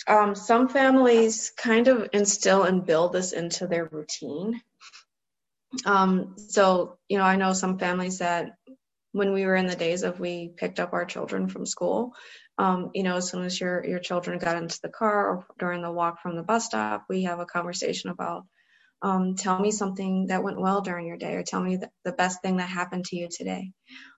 Um, 0.07 0.35
some 0.35 0.69
families 0.69 1.53
kind 1.57 1.89
of 1.89 2.11
instill 2.13 2.65
and 2.65 2.85
build 2.85 3.13
this 3.13 3.33
into 3.33 3.67
their 3.67 3.87
routine. 3.87 4.61
Um, 5.85 6.35
so, 6.37 6.99
you 7.09 7.19
know, 7.19 7.25
I 7.25 7.37
know 7.37 7.53
some 7.53 7.79
families 7.79 8.19
that 8.19 8.57
when 9.13 9.33
we 9.33 9.45
were 9.47 9.57
in 9.57 9.67
the 9.67 9.77
days 9.77 10.03
of 10.03 10.21
we 10.21 10.49
picked 10.57 10.81
up 10.81 10.93
our 10.93 11.05
children 11.05 11.49
from 11.49 11.67
school, 11.67 12.13
um, 12.59 12.91
you 12.95 13.03
know, 13.03 13.17
as 13.17 13.29
soon 13.31 13.45
as 13.45 13.61
your 13.61 13.85
your 13.87 13.99
children 13.99 14.39
got 14.39 14.57
into 14.57 14.79
the 14.83 14.89
car 14.89 15.29
or 15.29 15.47
during 15.59 15.83
the 15.83 15.93
walk 15.93 16.21
from 16.23 16.37
the 16.37 16.43
bus 16.43 16.67
stop, 16.67 17.05
we 17.09 17.25
have 17.25 17.41
a 17.41 17.47
conversation 17.47 18.11
about 18.11 18.47
um, 19.03 19.35
tell 19.37 19.59
me 19.59 19.71
something 19.71 20.29
that 20.29 20.43
went 20.43 20.61
well 20.61 20.81
during 20.81 21.07
your 21.07 21.19
day, 21.19 21.35
or 21.35 21.43
tell 21.43 21.63
me 21.63 21.77
the, 21.77 21.91
the 22.05 22.13
best 22.13 22.43
thing 22.43 22.57
that 22.59 22.69
happened 22.69 23.05
to 23.07 23.17
you 23.17 23.29
today. 23.31 23.73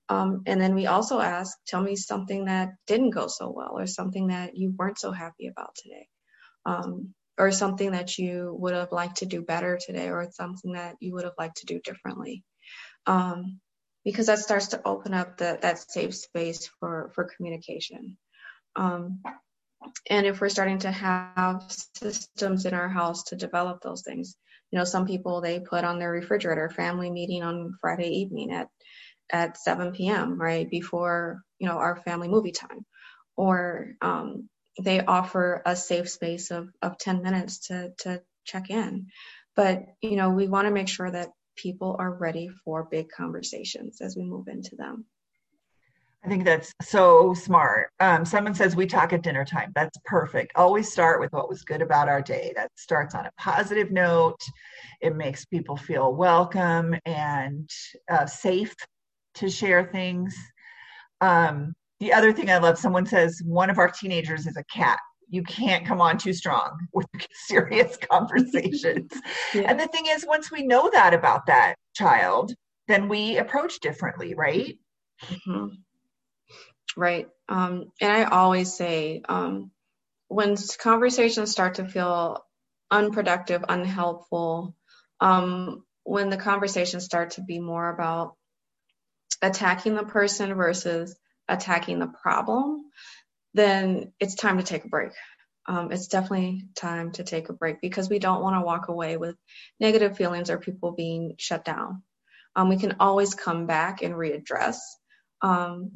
Um, 0.08 0.42
and 0.46 0.60
then 0.60 0.74
we 0.74 0.86
also 0.86 1.20
ask, 1.20 1.56
tell 1.66 1.82
me 1.82 1.96
something 1.96 2.46
that 2.46 2.70
didn't 2.86 3.10
go 3.10 3.26
so 3.26 3.50
well, 3.50 3.72
or 3.78 3.86
something 3.86 4.28
that 4.28 4.56
you 4.56 4.74
weren't 4.76 4.98
so 4.98 5.10
happy 5.10 5.48
about 5.48 5.74
today. 5.76 6.08
Or 7.38 7.52
something 7.52 7.92
that 7.92 8.18
you 8.18 8.56
would 8.58 8.74
have 8.74 8.92
liked 8.92 9.18
to 9.18 9.26
do 9.26 9.42
better 9.42 9.78
today 9.84 10.08
or 10.08 10.28
something 10.32 10.72
that 10.72 10.96
you 11.00 11.14
would 11.14 11.24
have 11.24 11.34
liked 11.38 11.58
to 11.58 11.66
do 11.66 11.80
differently 11.80 12.42
um, 13.06 13.60
because 14.04 14.26
that 14.26 14.40
starts 14.40 14.68
to 14.68 14.82
open 14.84 15.14
up 15.14 15.36
the, 15.38 15.58
that 15.62 15.78
safe 15.78 16.14
space 16.16 16.68
for, 16.80 17.10
for 17.14 17.30
communication 17.36 18.16
um, 18.76 19.20
and 20.10 20.26
if 20.26 20.40
we're 20.40 20.48
starting 20.48 20.80
to 20.80 20.90
have 20.90 21.64
systems 21.94 22.66
in 22.66 22.74
our 22.74 22.88
house 22.88 23.24
to 23.24 23.36
develop 23.36 23.80
those 23.82 24.02
things 24.02 24.36
you 24.70 24.78
know 24.78 24.84
some 24.84 25.06
people 25.06 25.40
they 25.40 25.60
put 25.60 25.84
on 25.84 25.98
their 25.98 26.10
refrigerator 26.10 26.68
family 26.70 27.10
meeting 27.10 27.42
on 27.42 27.76
friday 27.80 28.08
evening 28.08 28.52
at 28.52 28.68
at 29.32 29.58
7 29.58 29.92
p.m. 29.92 30.40
right 30.40 30.68
before 30.70 31.42
you 31.58 31.68
know 31.68 31.78
our 31.78 31.96
family 31.96 32.28
movie 32.28 32.52
time, 32.52 32.84
or 33.36 33.92
um, 34.00 34.48
they 34.78 35.00
offer 35.00 35.62
a 35.64 35.76
safe 35.76 36.08
space 36.08 36.50
of 36.50 36.68
of 36.82 36.98
10 36.98 37.22
minutes 37.22 37.68
to 37.68 37.92
to 37.98 38.22
check 38.44 38.70
in. 38.70 39.08
But 39.56 39.84
you 40.00 40.16
know 40.16 40.30
we 40.30 40.48
want 40.48 40.66
to 40.66 40.74
make 40.74 40.88
sure 40.88 41.10
that 41.10 41.30
people 41.56 41.96
are 41.98 42.12
ready 42.12 42.48
for 42.64 42.84
big 42.84 43.08
conversations 43.10 44.00
as 44.00 44.16
we 44.16 44.24
move 44.24 44.48
into 44.48 44.76
them. 44.76 45.04
I 46.24 46.28
think 46.28 46.44
that's 46.44 46.72
so 46.82 47.32
smart. 47.32 47.90
Um, 48.00 48.24
someone 48.24 48.54
says 48.54 48.74
we 48.74 48.86
talk 48.86 49.12
at 49.12 49.22
dinner 49.22 49.44
time. 49.44 49.72
That's 49.74 49.96
perfect. 50.04 50.52
Always 50.56 50.90
start 50.90 51.20
with 51.20 51.32
what 51.32 51.48
was 51.48 51.62
good 51.62 51.80
about 51.80 52.08
our 52.08 52.20
day. 52.20 52.52
That 52.56 52.70
starts 52.76 53.14
on 53.14 53.26
a 53.26 53.32
positive 53.38 53.92
note. 53.92 54.40
It 55.00 55.14
makes 55.14 55.44
people 55.44 55.76
feel 55.76 56.12
welcome 56.12 56.96
and 57.06 57.70
uh, 58.10 58.26
safe 58.26 58.74
to 59.34 59.48
share 59.48 59.84
things. 59.84 60.36
Um, 61.20 61.74
the 62.00 62.12
other 62.12 62.32
thing 62.32 62.50
I 62.50 62.58
love, 62.58 62.78
someone 62.78 63.06
says 63.06 63.40
one 63.44 63.70
of 63.70 63.78
our 63.78 63.90
teenagers 63.90 64.46
is 64.46 64.56
a 64.56 64.64
cat. 64.64 64.98
You 65.28 65.42
can't 65.42 65.84
come 65.86 66.00
on 66.00 66.16
too 66.16 66.32
strong 66.32 66.78
with 66.92 67.06
serious 67.46 67.96
conversations. 68.10 69.12
yeah. 69.54 69.62
And 69.62 69.78
the 69.78 69.88
thing 69.88 70.06
is, 70.08 70.24
once 70.26 70.50
we 70.50 70.66
know 70.66 70.90
that 70.92 71.14
about 71.14 71.46
that 71.46 71.74
child, 71.94 72.54
then 72.86 73.08
we 73.08 73.36
approach 73.36 73.80
differently, 73.80 74.34
right? 74.34 74.78
Mm-hmm 75.24 75.66
right? 76.98 77.28
Um, 77.48 77.92
and 78.00 78.12
I 78.12 78.24
always 78.24 78.76
say 78.76 79.22
um, 79.28 79.70
when 80.26 80.56
conversations 80.78 81.50
start 81.50 81.76
to 81.76 81.86
feel 81.86 82.44
unproductive, 82.90 83.64
unhelpful, 83.68 84.74
um, 85.20 85.84
when 86.02 86.28
the 86.28 86.36
conversations 86.36 87.04
start 87.04 87.32
to 87.32 87.42
be 87.42 87.60
more 87.60 87.88
about 87.88 88.34
attacking 89.42 89.94
the 89.94 90.04
person 90.04 90.54
versus 90.54 91.16
attacking 91.48 91.98
the 91.98 92.12
problem, 92.22 92.84
then 93.54 94.12
it's 94.20 94.34
time 94.34 94.58
to 94.58 94.64
take 94.64 94.84
a 94.84 94.88
break. 94.88 95.12
Um, 95.66 95.92
it's 95.92 96.08
definitely 96.08 96.64
time 96.74 97.12
to 97.12 97.24
take 97.24 97.48
a 97.48 97.52
break 97.52 97.80
because 97.80 98.08
we 98.08 98.18
don't 98.18 98.42
want 98.42 98.56
to 98.56 98.64
walk 98.64 98.88
away 98.88 99.16
with 99.16 99.36
negative 99.80 100.16
feelings 100.16 100.50
or 100.50 100.58
people 100.58 100.92
being 100.92 101.34
shut 101.38 101.64
down. 101.64 102.02
Um, 102.56 102.68
we 102.68 102.78
can 102.78 102.96
always 103.00 103.34
come 103.34 103.66
back 103.66 104.02
and 104.02 104.14
readdress. 104.14 104.78
Um, 105.42 105.92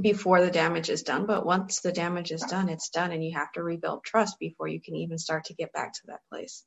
before 0.00 0.40
the 0.40 0.50
damage 0.50 0.90
is 0.90 1.02
done. 1.02 1.26
But 1.26 1.46
once 1.46 1.80
the 1.80 1.92
damage 1.92 2.32
is 2.32 2.42
done, 2.42 2.68
it's 2.68 2.90
done, 2.90 3.12
and 3.12 3.24
you 3.24 3.36
have 3.36 3.52
to 3.52 3.62
rebuild 3.62 4.04
trust 4.04 4.38
before 4.38 4.68
you 4.68 4.80
can 4.80 4.96
even 4.96 5.18
start 5.18 5.44
to 5.46 5.54
get 5.54 5.72
back 5.72 5.92
to 5.94 6.00
that 6.06 6.20
place. 6.30 6.64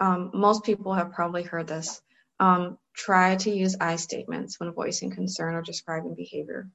Um, 0.00 0.30
most 0.34 0.64
people 0.64 0.94
have 0.94 1.12
probably 1.12 1.42
heard 1.42 1.66
this. 1.66 2.00
Um, 2.40 2.78
try 2.94 3.36
to 3.36 3.50
use 3.50 3.76
I 3.80 3.96
statements 3.96 4.60
when 4.60 4.72
voicing 4.72 5.10
concern 5.10 5.54
or 5.54 5.62
describing 5.62 6.14
behavior. 6.14 6.68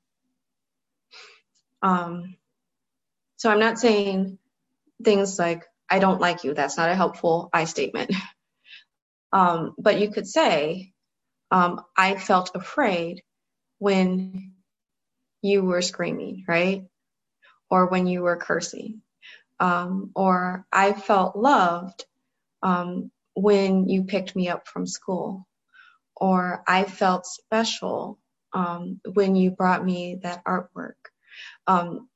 Um, 1.81 2.37
so 3.37 3.49
I'm 3.49 3.59
not 3.59 3.79
saying 3.79 4.37
things 5.03 5.39
like, 5.39 5.65
I 5.89 5.99
don't 5.99 6.21
like 6.21 6.43
you. 6.43 6.53
That's 6.53 6.77
not 6.77 6.89
a 6.89 6.95
helpful 6.95 7.49
I 7.53 7.65
statement. 7.65 8.13
Um, 9.33 9.73
but 9.79 9.99
you 9.99 10.11
could 10.11 10.27
say, 10.27 10.93
um, 11.49 11.81
I 11.97 12.15
felt 12.15 12.51
afraid 12.55 13.23
when 13.79 14.53
you 15.41 15.63
were 15.63 15.81
screaming, 15.81 16.45
right? 16.47 16.85
Or 17.69 17.87
when 17.87 18.07
you 18.07 18.21
were 18.21 18.37
cursing. 18.37 19.01
Um, 19.59 20.11
or 20.15 20.65
I 20.71 20.93
felt 20.93 21.35
loved 21.35 22.05
um, 22.63 23.11
when 23.35 23.89
you 23.89 24.03
picked 24.03 24.35
me 24.35 24.49
up 24.49 24.67
from 24.67 24.87
school. 24.87 25.47
Or 26.15 26.63
I 26.67 26.83
felt 26.83 27.25
special 27.25 28.19
um, 28.53 29.01
when 29.13 29.35
you 29.35 29.51
brought 29.51 29.83
me 29.83 30.19
that 30.23 30.45
artwork. 30.45 30.93
Um, 31.67 32.07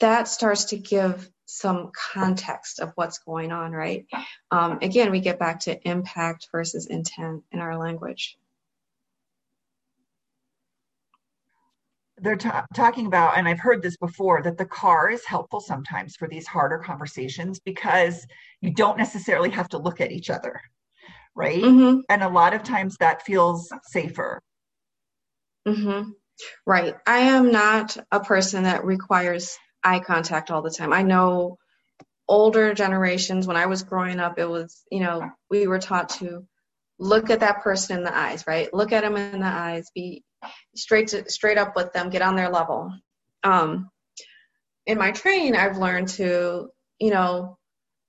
that 0.00 0.28
starts 0.28 0.64
to 0.66 0.78
give 0.78 1.30
some 1.44 1.90
context 2.12 2.80
of 2.80 2.92
what's 2.94 3.18
going 3.18 3.52
on, 3.52 3.72
right? 3.72 4.06
Um, 4.50 4.78
again, 4.82 5.10
we 5.10 5.20
get 5.20 5.38
back 5.38 5.60
to 5.60 5.88
impact 5.88 6.48
versus 6.52 6.86
intent 6.86 7.42
in 7.52 7.60
our 7.60 7.76
language. 7.76 8.38
They're 12.22 12.36
talking 12.36 13.06
about, 13.06 13.38
and 13.38 13.48
I've 13.48 13.60
heard 13.60 13.82
this 13.82 13.96
before, 13.96 14.42
that 14.42 14.58
the 14.58 14.66
car 14.66 15.10
is 15.10 15.24
helpful 15.24 15.60
sometimes 15.60 16.16
for 16.16 16.28
these 16.28 16.46
harder 16.46 16.78
conversations 16.78 17.60
because 17.60 18.26
you 18.60 18.72
don't 18.72 18.98
necessarily 18.98 19.50
have 19.50 19.68
to 19.70 19.78
look 19.78 20.00
at 20.00 20.12
each 20.12 20.28
other, 20.28 20.60
right? 21.34 21.62
Mm-hmm. 21.62 22.00
And 22.08 22.22
a 22.22 22.28
lot 22.28 22.54
of 22.54 22.62
times 22.62 22.96
that 23.00 23.22
feels 23.22 23.72
safer. 23.84 24.40
Mm-hmm. 25.66 26.10
Right. 26.66 26.94
I 27.06 27.18
am 27.18 27.52
not 27.52 27.96
a 28.10 28.20
person 28.20 28.64
that 28.64 28.84
requires 28.84 29.56
eye 29.82 30.00
contact 30.00 30.50
all 30.50 30.62
the 30.62 30.70
time. 30.70 30.92
I 30.92 31.02
know 31.02 31.58
older 32.28 32.74
generations, 32.74 33.46
when 33.46 33.56
I 33.56 33.66
was 33.66 33.82
growing 33.82 34.20
up, 34.20 34.38
it 34.38 34.48
was, 34.48 34.82
you 34.90 35.00
know, 35.00 35.30
we 35.50 35.66
were 35.66 35.78
taught 35.78 36.10
to 36.20 36.46
look 36.98 37.30
at 37.30 37.40
that 37.40 37.62
person 37.62 37.98
in 37.98 38.04
the 38.04 38.16
eyes, 38.16 38.46
right? 38.46 38.72
Look 38.72 38.92
at 38.92 39.02
them 39.02 39.16
in 39.16 39.40
the 39.40 39.46
eyes, 39.46 39.90
be 39.94 40.22
straight 40.74 41.08
to, 41.08 41.30
straight 41.30 41.58
up 41.58 41.76
with 41.76 41.92
them, 41.92 42.10
get 42.10 42.22
on 42.22 42.36
their 42.36 42.50
level. 42.50 42.92
Um, 43.42 43.90
in 44.86 44.98
my 44.98 45.12
training, 45.12 45.56
I've 45.56 45.78
learned 45.78 46.08
to, 46.10 46.70
you 46.98 47.10
know, 47.10 47.58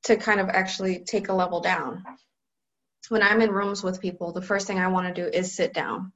to 0.03 0.15
kind 0.15 0.39
of 0.39 0.49
actually 0.49 0.99
take 0.99 1.29
a 1.29 1.33
level 1.33 1.61
down. 1.61 2.03
When 3.09 3.23
I'm 3.23 3.41
in 3.41 3.51
rooms 3.51 3.83
with 3.83 4.01
people, 4.01 4.31
the 4.31 4.41
first 4.41 4.67
thing 4.67 4.79
I 4.79 4.87
want 4.87 5.13
to 5.13 5.21
do 5.21 5.29
is 5.29 5.53
sit 5.53 5.73
down 5.73 6.13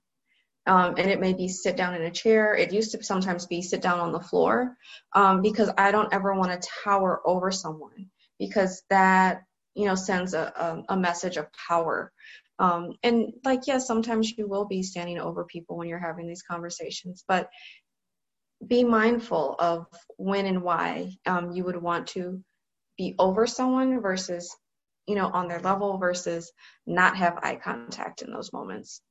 um, 0.67 0.95
and 0.97 1.09
it 1.09 1.19
may 1.19 1.33
be 1.33 1.47
sit 1.47 1.77
down 1.77 1.93
in 1.93 2.01
a 2.01 2.11
chair. 2.11 2.55
It 2.55 2.73
used 2.73 2.91
to 2.91 3.03
sometimes 3.03 3.45
be 3.45 3.61
sit 3.61 3.81
down 3.81 3.99
on 3.99 4.11
the 4.11 4.19
floor 4.19 4.75
um, 5.13 5.41
because 5.41 5.69
I 5.77 5.91
don't 5.91 6.13
ever 6.13 6.33
want 6.33 6.59
to 6.59 6.69
tower 6.83 7.21
over 7.25 7.51
someone 7.51 8.09
because 8.39 8.83
that 8.89 9.43
you 9.75 9.85
know 9.85 9.95
sends 9.95 10.33
a, 10.33 10.83
a, 10.89 10.93
a 10.93 10.97
message 10.97 11.37
of 11.37 11.47
power. 11.53 12.11
Um, 12.59 12.93
and 13.03 13.33
like 13.43 13.67
yes, 13.67 13.87
sometimes 13.87 14.37
you 14.37 14.47
will 14.47 14.65
be 14.65 14.83
standing 14.83 15.19
over 15.19 15.43
people 15.43 15.77
when 15.77 15.87
you're 15.87 15.99
having 15.99 16.27
these 16.27 16.43
conversations, 16.43 17.23
but 17.27 17.49
be 18.65 18.83
mindful 18.83 19.55
of 19.59 19.87
when 20.17 20.45
and 20.45 20.63
why 20.63 21.11
um, 21.25 21.51
you 21.51 21.63
would 21.63 21.81
want 21.81 22.07
to 22.07 22.41
be 22.97 23.15
over 23.19 23.45
someone 23.45 24.01
versus 24.01 24.55
you 25.07 25.15
know 25.15 25.27
on 25.27 25.47
their 25.47 25.59
level 25.59 25.97
versus 25.97 26.51
not 26.87 27.17
have 27.17 27.39
eye 27.43 27.59
contact 27.61 28.21
in 28.21 28.31
those 28.31 28.53
moments. 28.53 29.01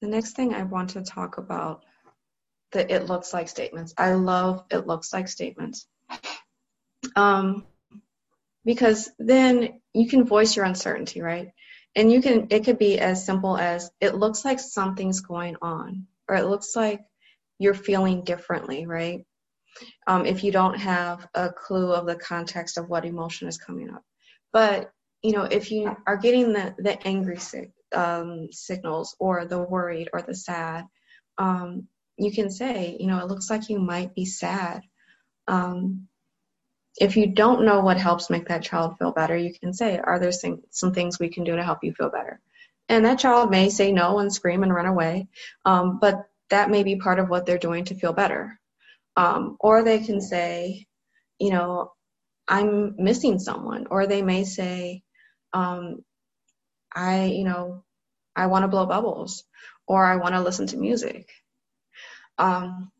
The 0.00 0.08
next 0.08 0.34
thing 0.34 0.54
I 0.54 0.62
want 0.62 0.90
to 0.90 1.02
talk 1.02 1.38
about 1.38 1.84
the 2.72 2.92
it 2.92 3.06
looks 3.06 3.32
like 3.32 3.48
statements. 3.48 3.94
I 3.98 4.12
love 4.14 4.64
it 4.70 4.86
looks 4.86 5.12
like 5.12 5.28
statements. 5.28 5.86
Um, 7.16 7.66
because 8.64 9.10
then 9.18 9.80
you 9.92 10.08
can 10.08 10.24
voice 10.24 10.56
your 10.56 10.64
uncertainty, 10.64 11.20
right? 11.20 11.48
And 11.96 12.10
you 12.12 12.22
can 12.22 12.46
it 12.50 12.64
could 12.64 12.78
be 12.78 12.98
as 12.98 13.26
simple 13.26 13.56
as 13.56 13.90
it 14.00 14.14
looks 14.14 14.44
like 14.44 14.60
something's 14.60 15.20
going 15.20 15.56
on, 15.60 16.06
or 16.28 16.36
it 16.36 16.46
looks 16.46 16.76
like 16.76 17.00
you're 17.58 17.74
feeling 17.74 18.24
differently, 18.24 18.86
right? 18.86 19.24
Um, 20.06 20.26
if 20.26 20.44
you 20.44 20.52
don't 20.52 20.78
have 20.78 21.26
a 21.34 21.50
clue 21.50 21.92
of 21.92 22.06
the 22.06 22.16
context 22.16 22.78
of 22.78 22.88
what 22.88 23.04
emotion 23.04 23.48
is 23.48 23.58
coming 23.58 23.90
up. 23.90 24.02
But 24.52 24.92
you 25.22 25.32
know, 25.32 25.44
if 25.44 25.70
you 25.70 25.94
are 26.06 26.16
getting 26.16 26.52
the 26.52 26.74
the 26.78 27.06
angry 27.06 27.38
sick, 27.38 27.72
um, 27.94 28.48
signals 28.52 29.16
or 29.18 29.44
the 29.44 29.58
worried 29.58 30.08
or 30.12 30.22
the 30.22 30.34
sad, 30.34 30.86
um, 31.38 31.88
you 32.16 32.32
can 32.32 32.50
say, 32.50 32.96
you 33.00 33.06
know, 33.06 33.18
it 33.18 33.28
looks 33.28 33.48
like 33.50 33.68
you 33.68 33.78
might 33.78 34.14
be 34.14 34.26
sad. 34.26 34.82
Um, 35.48 36.08
if 36.98 37.16
you 37.16 37.28
don't 37.28 37.64
know 37.64 37.80
what 37.80 37.96
helps 37.96 38.30
make 38.30 38.48
that 38.48 38.62
child 38.62 38.98
feel 38.98 39.12
better, 39.12 39.36
you 39.36 39.54
can 39.54 39.72
say, 39.72 39.98
are 39.98 40.18
there 40.18 40.32
some, 40.32 40.62
things 40.92 41.18
we 41.18 41.28
can 41.28 41.44
do 41.44 41.56
to 41.56 41.62
help 41.62 41.82
you 41.82 41.94
feel 41.94 42.10
better? 42.10 42.40
And 42.88 43.04
that 43.04 43.20
child 43.20 43.50
may 43.50 43.70
say 43.70 43.92
no 43.92 44.18
and 44.18 44.32
scream 44.32 44.62
and 44.62 44.74
run 44.74 44.86
away, 44.86 45.28
um, 45.64 45.98
but 46.00 46.26
that 46.50 46.70
may 46.70 46.82
be 46.82 46.96
part 46.96 47.18
of 47.18 47.28
what 47.28 47.46
they're 47.46 47.58
doing 47.58 47.84
to 47.86 47.94
feel 47.94 48.12
better. 48.12 48.58
Um, 49.16 49.56
or 49.60 49.82
they 49.82 50.00
can 50.00 50.20
say, 50.20 50.86
you 51.38 51.50
know, 51.50 51.92
I'm 52.48 52.96
missing 52.98 53.38
someone. 53.38 53.86
Or 53.90 54.06
they 54.06 54.22
may 54.22 54.44
say, 54.44 55.02
um, 55.52 56.04
I, 56.94 57.26
you 57.26 57.44
know, 57.44 57.84
I 58.34 58.46
want 58.46 58.64
to 58.64 58.68
blow 58.68 58.86
bubbles 58.86 59.44
or 59.86 60.04
I 60.04 60.16
want 60.16 60.34
to 60.34 60.42
listen 60.42 60.66
to 60.68 60.76
music. 60.76 61.28
Um, 62.38 62.90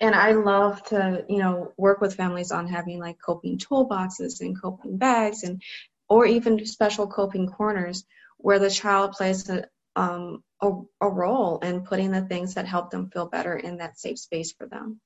and 0.00 0.14
I 0.14 0.32
love 0.32 0.82
to, 0.84 1.24
you 1.28 1.38
know, 1.38 1.72
work 1.76 2.00
with 2.00 2.14
families 2.14 2.52
on 2.52 2.68
having 2.68 3.00
like 3.00 3.18
coping 3.20 3.58
toolboxes 3.58 4.40
and 4.40 4.60
coping 4.60 4.96
bags 4.96 5.42
and, 5.42 5.60
or 6.08 6.26
even 6.26 6.64
special 6.64 7.06
coping 7.06 7.48
corners 7.48 8.04
where 8.36 8.60
the 8.60 8.70
child 8.70 9.12
plays 9.12 9.50
a, 9.50 9.66
um, 9.96 10.44
a, 10.62 10.70
a, 11.00 11.08
role 11.08 11.58
in 11.58 11.80
putting 11.80 12.12
the 12.12 12.22
things 12.22 12.54
that 12.54 12.66
help 12.66 12.90
them 12.90 13.10
feel 13.10 13.26
better 13.26 13.56
in 13.56 13.78
that 13.78 13.98
safe 13.98 14.18
space 14.18 14.52
for 14.52 14.66
them. 14.66 15.00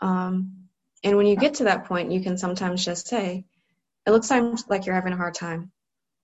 Um, 0.00 0.68
and 1.02 1.16
when 1.16 1.26
you 1.26 1.34
get 1.34 1.54
to 1.54 1.64
that 1.64 1.86
point, 1.86 2.12
you 2.12 2.20
can 2.20 2.38
sometimes 2.38 2.84
just 2.84 3.08
say, 3.08 3.44
it 4.06 4.10
looks 4.10 4.30
like 4.30 4.86
you're 4.86 4.94
having 4.94 5.12
a 5.12 5.16
hard 5.16 5.34
time. 5.34 5.72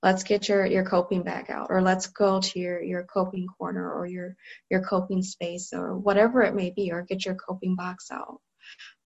Let's 0.04 0.22
get 0.22 0.48
your, 0.48 0.66
your 0.66 0.84
coping 0.84 1.22
bag 1.22 1.50
out, 1.50 1.68
or 1.70 1.82
let's 1.82 2.08
go 2.08 2.40
to 2.40 2.60
your, 2.60 2.82
your 2.82 3.04
coping 3.04 3.46
corner 3.46 3.90
or 3.90 4.06
your, 4.06 4.36
your 4.70 4.82
coping 4.82 5.22
space 5.22 5.72
or 5.72 5.96
whatever 5.96 6.42
it 6.42 6.54
may 6.54 6.70
be, 6.70 6.92
or 6.92 7.02
get 7.02 7.24
your 7.24 7.34
coping 7.34 7.74
box 7.74 8.10
out. 8.12 8.38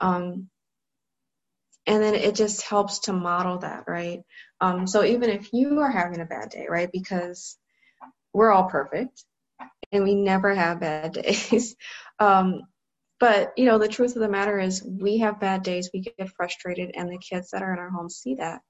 Um, 0.01 0.49
and 1.87 2.03
then 2.03 2.15
it 2.15 2.35
just 2.35 2.62
helps 2.62 2.99
to 3.01 3.12
model 3.12 3.59
that, 3.59 3.85
right? 3.87 4.23
Um, 4.61 4.87
so 4.87 5.05
even 5.05 5.31
if 5.31 5.53
you 5.53 5.79
are 5.81 5.91
having 5.91 6.20
a 6.20 6.27
bad 6.27 6.51
day, 6.51 6.66
right, 6.69 6.91
because 6.93 7.57
we're 8.35 8.51
all 8.51 8.69
perfect 8.69 9.25
and 9.93 10.05
we 10.05 10.15
never 10.15 10.55
have 10.55 10.81
bad 10.81 11.12
days. 11.23 11.77
um, 12.19 12.62
but 13.20 13.53
you 13.57 13.65
know, 13.65 13.79
the 13.79 13.89
truth 13.89 14.15
of 14.15 14.23
the 14.23 14.29
matter 14.29 14.61
is, 14.61 14.83
we 14.85 15.19
have 15.19 15.41
bad 15.41 15.62
days. 15.62 15.91
We 15.93 16.01
get 16.01 16.31
frustrated, 16.37 16.93
and 16.95 17.11
the 17.11 17.19
kids 17.19 17.51
that 17.51 17.62
are 17.62 17.73
in 17.73 17.79
our 17.79 17.91
homes 17.91 18.16
see 18.16 18.37
that. 18.37 18.61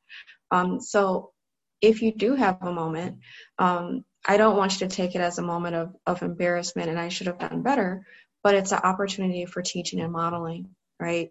Um, 0.51 0.81
so 0.81 1.33
if 1.81 2.03
you 2.03 2.13
do 2.13 2.35
have 2.35 2.59
a 2.63 2.73
moment, 2.73 3.19
um, 3.59 4.05
I 4.27 4.37
don't 4.37 4.57
want 4.57 4.81
you 4.81 4.89
to 4.89 4.95
take 4.95 5.15
it 5.15 5.21
as 5.21 5.39
a 5.39 5.43
moment 5.43 5.77
of, 5.77 5.95
of 6.07 6.23
embarrassment 6.23 6.89
and 6.89 6.99
I 6.99 7.09
should 7.09 7.29
have 7.29 7.39
done 7.39 7.63
better, 7.63 8.05
but 8.43 8.55
it's 8.55 8.73
an 8.73 8.81
opportunity 8.83 9.47
for 9.47 9.63
teaching 9.63 10.01
and 10.01 10.13
modeling, 10.13 10.71
right? 11.01 11.31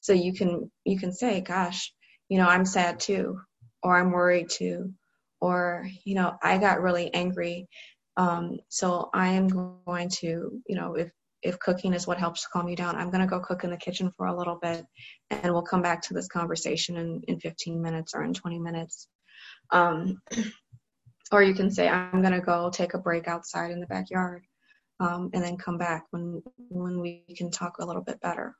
So 0.00 0.12
you 0.12 0.34
can 0.34 0.70
you 0.84 0.98
can 0.98 1.12
say, 1.12 1.40
gosh, 1.40 1.92
you 2.28 2.38
know, 2.38 2.46
I'm 2.46 2.66
sad 2.66 3.00
too, 3.00 3.40
or 3.82 3.96
I'm 3.96 4.12
worried 4.12 4.50
too, 4.50 4.92
or 5.40 5.88
you 6.04 6.14
know 6.14 6.36
i 6.42 6.58
got 6.58 6.82
really 6.82 7.12
angry 7.14 7.68
um, 8.16 8.58
so 8.68 9.10
i 9.14 9.28
am 9.28 9.48
going 9.48 10.08
to 10.08 10.60
you 10.66 10.76
know 10.76 10.94
if 10.94 11.10
if 11.42 11.58
cooking 11.60 11.94
is 11.94 12.06
what 12.06 12.18
helps 12.18 12.46
calm 12.52 12.68
you 12.68 12.76
down 12.76 12.96
i'm 12.96 13.10
going 13.10 13.20
to 13.20 13.26
go 13.26 13.40
cook 13.40 13.64
in 13.64 13.70
the 13.70 13.76
kitchen 13.76 14.12
for 14.16 14.26
a 14.26 14.36
little 14.36 14.58
bit 14.60 14.84
and 15.30 15.52
we'll 15.52 15.62
come 15.62 15.82
back 15.82 16.02
to 16.02 16.14
this 16.14 16.28
conversation 16.28 16.96
in, 16.96 17.22
in 17.28 17.38
15 17.40 17.80
minutes 17.80 18.14
or 18.14 18.24
in 18.24 18.34
20 18.34 18.58
minutes 18.58 19.06
um, 19.70 20.20
or 21.32 21.42
you 21.42 21.54
can 21.54 21.70
say 21.70 21.88
i'm 21.88 22.22
going 22.22 22.32
to 22.32 22.40
go 22.40 22.70
take 22.70 22.94
a 22.94 22.98
break 22.98 23.28
outside 23.28 23.70
in 23.70 23.80
the 23.80 23.86
backyard 23.86 24.42
um, 25.00 25.30
and 25.32 25.42
then 25.42 25.56
come 25.56 25.78
back 25.78 26.06
when 26.10 26.42
when 26.68 27.00
we 27.00 27.24
can 27.36 27.50
talk 27.50 27.78
a 27.78 27.84
little 27.84 28.02
bit 28.02 28.20
better. 28.20 28.56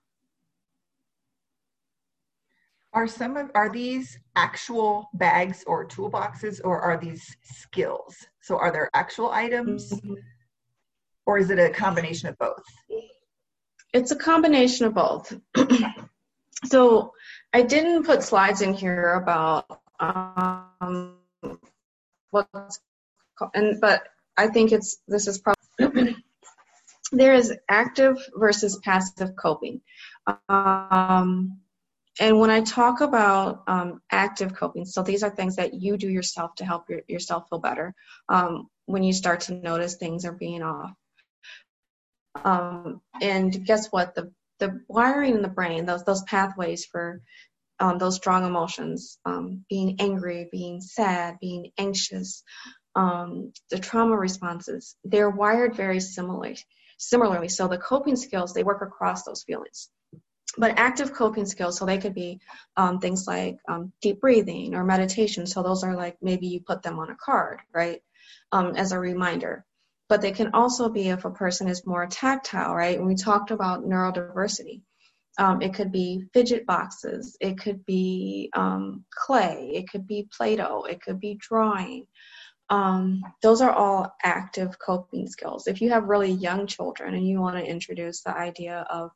Are 2.93 3.07
some 3.07 3.37
of 3.37 3.51
are 3.55 3.71
these 3.71 4.19
actual 4.37 5.09
bags 5.15 5.65
or 5.67 5.87
toolboxes 5.87 6.61
or 6.65 6.81
are 6.81 6.97
these 6.97 7.37
skills? 7.43 8.17
So 8.41 8.57
are 8.57 8.73
there 8.73 8.91
actual 8.95 9.31
items 9.31 9.93
mm-hmm. 9.93 10.15
or 11.27 11.39
is 11.39 11.51
it 11.51 11.59
a 11.59 11.71
combination 11.71 12.29
of 12.29 12.39
both? 12.39 12.63
It's 13.93 14.11
a 14.11 14.17
combination 14.17 14.87
of 14.87 14.95
both. 14.95 15.39
So 16.65 17.13
i 17.53 17.63
didn't 17.63 18.03
put 18.03 18.25
slides 18.25 18.63
in 18.63 18.75
here 18.75 19.15
about 19.15 19.81
um, 20.01 21.17
what's 22.31 22.81
and 23.55 23.81
but 23.81 24.09
i 24.37 24.47
think 24.49 24.73
it's 24.73 24.99
this 25.09 25.27
is 25.27 25.39
probably 25.39 26.17
there 27.13 27.35
is 27.35 27.55
active 27.69 28.19
versus 28.37 28.79
passive 28.85 29.35
coping 29.37 29.81
um, 30.49 31.59
and 32.21 32.41
when 32.41 32.51
I 32.51 32.63
talk 32.63 33.01
about 33.01 33.63
um, 33.69 34.03
active 34.11 34.55
coping, 34.55 34.85
so 34.85 35.03
these 35.03 35.23
are 35.23 35.31
things 35.31 35.57
that 35.57 35.75
you 35.75 35.97
do 35.97 36.09
yourself 36.09 36.55
to 36.57 36.65
help 36.65 36.91
your, 36.91 37.01
yourself 37.07 37.49
feel 37.49 37.61
better 37.61 37.95
um, 38.29 38.69
when 38.87 39.03
you 39.03 39.13
start 39.13 39.41
to 39.43 39.55
notice 39.55 39.97
things 39.97 40.25
are 40.25 40.33
being 40.33 40.63
off. 40.63 40.93
Um, 42.45 43.01
and 43.21 43.65
guess 43.65 43.89
what? 43.89 44.15
The 44.15 44.33
the 44.59 44.81
wiring 44.89 45.37
in 45.37 45.43
the 45.43 45.49
brain, 45.49 45.87
those 45.87 46.05
those 46.05 46.23
pathways 46.25 46.85
for 46.85 47.23
um, 47.81 47.99
those 47.99 48.17
strong 48.17 48.45
emotions, 48.45 49.19
um, 49.25 49.65
being 49.69 49.97
angry, 50.01 50.49
being 50.51 50.81
sad, 50.81 51.39
being 51.41 51.71
anxious, 51.79 52.43
um, 52.95 53.53
the 53.71 53.79
trauma 53.79 54.17
responses, 54.17 54.97
they're 55.05 55.31
wired 55.31 55.77
very 55.77 56.01
similarly. 56.01 56.59
Similarly, 56.99 57.49
so 57.49 57.69
the 57.69 57.79
coping 57.79 58.17
skills 58.17 58.53
they 58.53 58.65
work 58.65 58.83
across 58.83 59.23
those 59.23 59.45
feelings. 59.45 59.89
But 60.57 60.79
active 60.79 61.15
coping 61.15 61.47
skills 61.47 61.79
so 61.79 61.87
they 61.87 61.99
could 61.99 62.15
be 62.15 62.41
um, 62.77 62.99
things 62.99 63.29
like 63.29 63.59
um, 63.69 63.93
deep 64.03 64.21
breathing 64.21 64.75
or 64.75 64.83
meditation. 64.83 65.47
So 65.47 65.63
those 65.63 65.85
are 65.85 65.95
like 65.95 66.17
maybe 66.21 66.49
you 66.49 66.61
put 66.61 66.83
them 66.83 66.99
on 66.99 67.11
a 67.11 67.15
card 67.15 67.61
right? 67.73 68.03
Um, 68.51 68.75
as 68.75 68.91
a 68.91 68.99
reminder. 68.99 69.65
But 70.09 70.23
they 70.23 70.33
can 70.33 70.51
also 70.55 70.89
be 70.89 71.11
if 71.11 71.25
a 71.25 71.31
person 71.31 71.69
is 71.69 71.87
more 71.87 72.07
tactile 72.07 72.75
right? 72.75 72.99
And 72.99 73.07
we 73.07 73.15
talked 73.15 73.53
about 73.53 73.85
neurodiversity 73.85 74.83
um, 75.39 75.63
it 75.63 75.75
could 75.75 75.93
be 75.93 76.25
fidget 76.33 76.67
boxes 76.67 77.37
it 77.41 77.59
could 77.59 77.85
be 77.85 78.51
um, 78.55 79.05
clay 79.15 79.71
it 79.75 79.89
could 79.91 80.07
be 80.07 80.29
play-doh 80.37 80.85
it 80.85 81.01
could 81.01 81.21
be 81.21 81.39
drawing 81.41 82.07
um, 82.71 83.23
those 83.43 83.63
are 83.63 83.71
all 83.71 84.15
active 84.23 84.79
coping 84.79 85.27
skills. 85.27 85.67
If 85.67 85.81
you 85.81 85.89
have 85.89 86.05
really 86.05 86.31
young 86.31 86.67
children 86.67 87.15
and 87.15 87.27
you 87.27 87.41
want 87.41 87.57
to 87.57 87.65
introduce 87.65 88.21
the 88.21 88.37
idea 88.37 88.85
of 88.91 89.11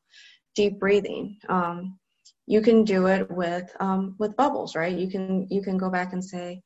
deep 0.54 0.78
breathing. 0.78 1.38
Um, 1.48 1.98
you 2.46 2.60
can 2.60 2.84
do 2.84 3.06
it 3.06 3.30
with 3.30 3.70
um, 3.80 4.16
with 4.18 4.36
bubbles, 4.36 4.74
right? 4.74 4.96
You 4.96 5.08
can 5.08 5.46
you 5.50 5.62
can 5.62 5.78
go 5.78 5.90
back 5.90 6.12
and 6.12 6.24
say, 6.24 6.62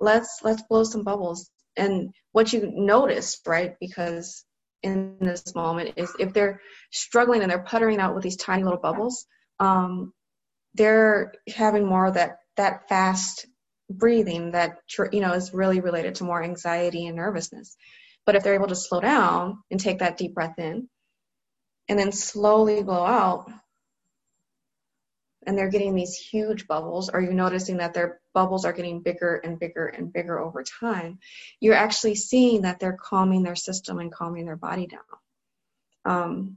let's 0.00 0.40
let's 0.42 0.62
blow 0.62 0.84
some 0.84 1.02
bubbles. 1.02 1.50
And 1.76 2.12
what 2.32 2.52
you 2.52 2.70
notice, 2.72 3.40
right? 3.46 3.74
Because 3.80 4.44
in 4.82 5.16
this 5.20 5.54
moment 5.54 5.94
is 5.96 6.12
if 6.18 6.32
they're 6.32 6.60
struggling 6.90 7.42
and 7.42 7.50
they're 7.50 7.62
puttering 7.62 7.98
out 7.98 8.14
with 8.14 8.22
these 8.22 8.36
tiny 8.36 8.64
little 8.64 8.78
bubbles, 8.80 9.26
um, 9.60 10.12
they're 10.74 11.32
having 11.54 11.86
more 11.86 12.06
of 12.06 12.14
that 12.14 12.38
that 12.56 12.88
fast 12.88 13.46
breathing 13.90 14.52
that 14.52 14.78
you 15.12 15.20
know 15.20 15.32
is 15.32 15.54
really 15.54 15.80
related 15.80 16.16
to 16.16 16.24
more 16.24 16.42
anxiety 16.42 17.06
and 17.06 17.16
nervousness. 17.16 17.76
But 18.24 18.36
if 18.36 18.42
they're 18.42 18.54
able 18.54 18.68
to 18.68 18.76
slow 18.76 19.00
down 19.00 19.58
and 19.70 19.80
take 19.80 19.98
that 19.98 20.16
deep 20.16 20.34
breath 20.34 20.58
in, 20.58 20.88
and 21.88 21.98
then 21.98 22.12
slowly 22.12 22.82
blow 22.82 23.04
out 23.04 23.50
and 25.46 25.56
they're 25.56 25.70
getting 25.70 25.94
these 25.94 26.16
huge 26.16 26.66
bubbles 26.66 27.08
or 27.08 27.20
you're 27.20 27.32
noticing 27.32 27.78
that 27.78 27.94
their 27.94 28.20
bubbles 28.34 28.64
are 28.64 28.72
getting 28.72 29.02
bigger 29.02 29.36
and 29.36 29.58
bigger 29.58 29.86
and 29.86 30.12
bigger 30.12 30.38
over 30.38 30.62
time 30.62 31.18
you're 31.60 31.74
actually 31.74 32.14
seeing 32.14 32.62
that 32.62 32.78
they're 32.80 32.98
calming 33.00 33.42
their 33.42 33.56
system 33.56 33.98
and 33.98 34.12
calming 34.12 34.46
their 34.46 34.56
body 34.56 34.86
down. 34.86 35.00
Um, 36.04 36.56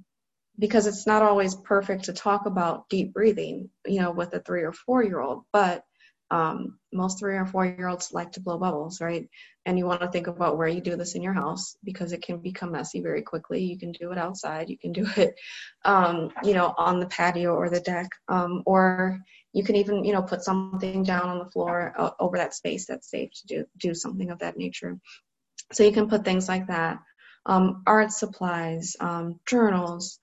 because 0.57 0.87
it's 0.87 1.05
not 1.05 1.21
always 1.21 1.55
perfect 1.55 2.05
to 2.05 2.13
talk 2.13 2.45
about 2.45 2.87
deep 2.89 3.13
breathing 3.13 3.69
you 3.85 3.99
know 3.99 4.11
with 4.11 4.33
a 4.33 4.39
three 4.39 4.63
or 4.63 4.71
four 4.71 5.03
year 5.03 5.19
old 5.19 5.43
but 5.51 5.83
um, 6.31 6.79
most 6.91 7.19
three 7.19 7.35
or 7.35 7.45
four 7.45 7.65
year 7.65 7.87
olds 7.87 8.11
like 8.11 8.31
to 8.33 8.41
blow 8.41 8.57
bubbles, 8.57 8.99
right? 9.01 9.29
And 9.65 9.77
you 9.77 9.85
want 9.85 10.01
to 10.01 10.09
think 10.09 10.27
about 10.27 10.57
where 10.57 10.67
you 10.67 10.81
do 10.81 10.95
this 10.95 11.15
in 11.15 11.21
your 11.21 11.33
house 11.33 11.75
because 11.83 12.11
it 12.11 12.21
can 12.21 12.37
become 12.37 12.71
messy 12.71 13.01
very 13.01 13.21
quickly. 13.21 13.63
You 13.63 13.77
can 13.77 13.91
do 13.91 14.11
it 14.11 14.17
outside, 14.17 14.69
you 14.69 14.77
can 14.77 14.91
do 14.91 15.07
it, 15.17 15.35
um, 15.83 16.31
you 16.43 16.53
know, 16.53 16.73
on 16.77 16.99
the 16.99 17.07
patio 17.07 17.55
or 17.55 17.69
the 17.69 17.79
deck, 17.79 18.09
um, 18.27 18.63
or 18.65 19.19
you 19.53 19.63
can 19.63 19.75
even, 19.75 20.03
you 20.03 20.13
know, 20.13 20.21
put 20.23 20.43
something 20.43 21.03
down 21.03 21.29
on 21.29 21.39
the 21.39 21.49
floor 21.51 21.93
uh, 21.97 22.11
over 22.19 22.37
that 22.37 22.53
space 22.53 22.85
that's 22.85 23.09
safe 23.09 23.31
to 23.31 23.47
do 23.47 23.65
do 23.77 23.93
something 23.93 24.29
of 24.31 24.39
that 24.39 24.57
nature. 24.57 24.99
So 25.73 25.83
you 25.83 25.91
can 25.91 26.09
put 26.09 26.25
things 26.25 26.47
like 26.47 26.67
that. 26.67 26.99
Um, 27.45 27.83
art 27.85 28.11
supplies, 28.11 28.95
um, 28.99 29.39
journals, 29.47 30.19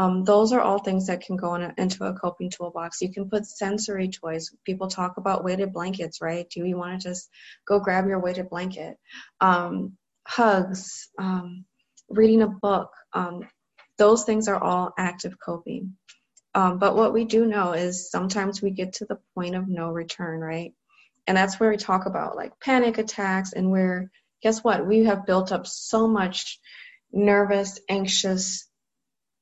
um, 0.00 0.24
those 0.24 0.54
are 0.54 0.62
all 0.62 0.78
things 0.78 1.08
that 1.08 1.20
can 1.20 1.36
go 1.36 1.56
in 1.56 1.74
into 1.76 2.04
a 2.04 2.14
coping 2.14 2.48
toolbox. 2.48 3.02
You 3.02 3.12
can 3.12 3.28
put 3.28 3.44
sensory 3.44 4.08
toys. 4.08 4.50
People 4.64 4.88
talk 4.88 5.18
about 5.18 5.44
weighted 5.44 5.74
blankets, 5.74 6.22
right? 6.22 6.48
Do 6.48 6.64
you 6.64 6.78
want 6.78 6.98
to 6.98 7.06
just 7.06 7.28
go 7.68 7.80
grab 7.80 8.06
your 8.06 8.18
weighted 8.18 8.48
blanket? 8.48 8.96
Um, 9.42 9.98
hugs, 10.26 11.10
um, 11.18 11.66
reading 12.08 12.40
a 12.40 12.46
book. 12.46 12.90
Um, 13.12 13.46
those 13.98 14.24
things 14.24 14.48
are 14.48 14.56
all 14.56 14.94
active 14.96 15.36
coping. 15.38 15.96
Um, 16.54 16.78
but 16.78 16.96
what 16.96 17.12
we 17.12 17.26
do 17.26 17.44
know 17.44 17.72
is 17.72 18.10
sometimes 18.10 18.62
we 18.62 18.70
get 18.70 18.94
to 18.94 19.04
the 19.04 19.18
point 19.34 19.54
of 19.54 19.68
no 19.68 19.90
return, 19.90 20.40
right? 20.40 20.72
And 21.26 21.36
that's 21.36 21.60
where 21.60 21.68
we 21.68 21.76
talk 21.76 22.06
about 22.06 22.36
like 22.36 22.58
panic 22.58 22.96
attacks 22.96 23.52
and 23.52 23.70
where, 23.70 24.10
guess 24.42 24.64
what? 24.64 24.86
We 24.86 25.04
have 25.04 25.26
built 25.26 25.52
up 25.52 25.66
so 25.66 26.08
much 26.08 26.58
nervous, 27.12 27.78
anxious, 27.86 28.66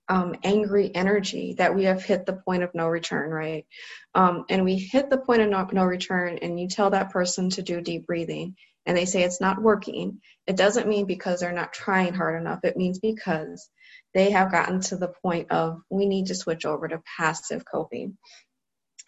um, 0.09 0.35
angry 0.43 0.91
energy 0.95 1.55
that 1.59 1.75
we 1.75 1.85
have 1.85 2.03
hit 2.03 2.25
the 2.25 2.33
point 2.33 2.63
of 2.63 2.75
no 2.75 2.87
return, 2.89 3.31
right? 3.31 3.67
Um, 4.15 4.45
and 4.49 4.65
we 4.65 4.77
hit 4.77 5.11
the 5.11 5.19
point 5.19 5.43
of 5.43 5.51
no, 5.51 5.69
no 5.73 5.85
return, 5.85 6.39
and 6.39 6.59
you 6.59 6.69
tell 6.69 6.91
that 6.91 7.11
person 7.11 7.51
to 7.51 7.63
do 7.63 7.81
deep 7.81 8.07
breathing, 8.07 8.57
and 8.87 8.97
they 8.97 9.05
say 9.05 9.23
it's 9.23 9.41
not 9.41 9.61
working. 9.61 10.21
It 10.47 10.57
doesn't 10.57 10.89
mean 10.89 11.05
because 11.07 11.41
they're 11.41 11.53
not 11.53 11.73
trying 11.73 12.15
hard 12.15 12.41
enough. 12.41 12.61
It 12.65 12.77
means 12.77 12.99
because 12.99 13.69
they 14.15 14.31
have 14.31 14.51
gotten 14.51 14.81
to 14.81 14.97
the 14.97 15.13
point 15.23 15.51
of 15.51 15.81
we 15.91 16.07
need 16.07 16.27
to 16.27 16.35
switch 16.35 16.65
over 16.65 16.89
to 16.89 17.03
passive 17.19 17.65
coping. 17.71 18.17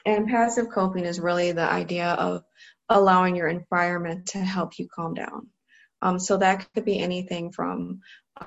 And 0.05 0.29
passive 0.29 0.71
coping 0.71 1.05
is 1.05 1.21
really 1.21 1.53
the 1.53 1.71
idea 1.71 2.09
of 2.09 2.43
allowing 2.89 3.37
your 3.37 3.49
environment 3.49 4.27
to 4.27 4.39
help 4.39 4.79
you 4.79 4.89
calm 4.95 5.15
down. 5.15 5.49
Um, 6.03 6.19
so 6.19 6.39
that 6.39 6.67
could 6.75 6.85
be 6.85 6.99
anything 6.99 7.53
from 7.53 8.01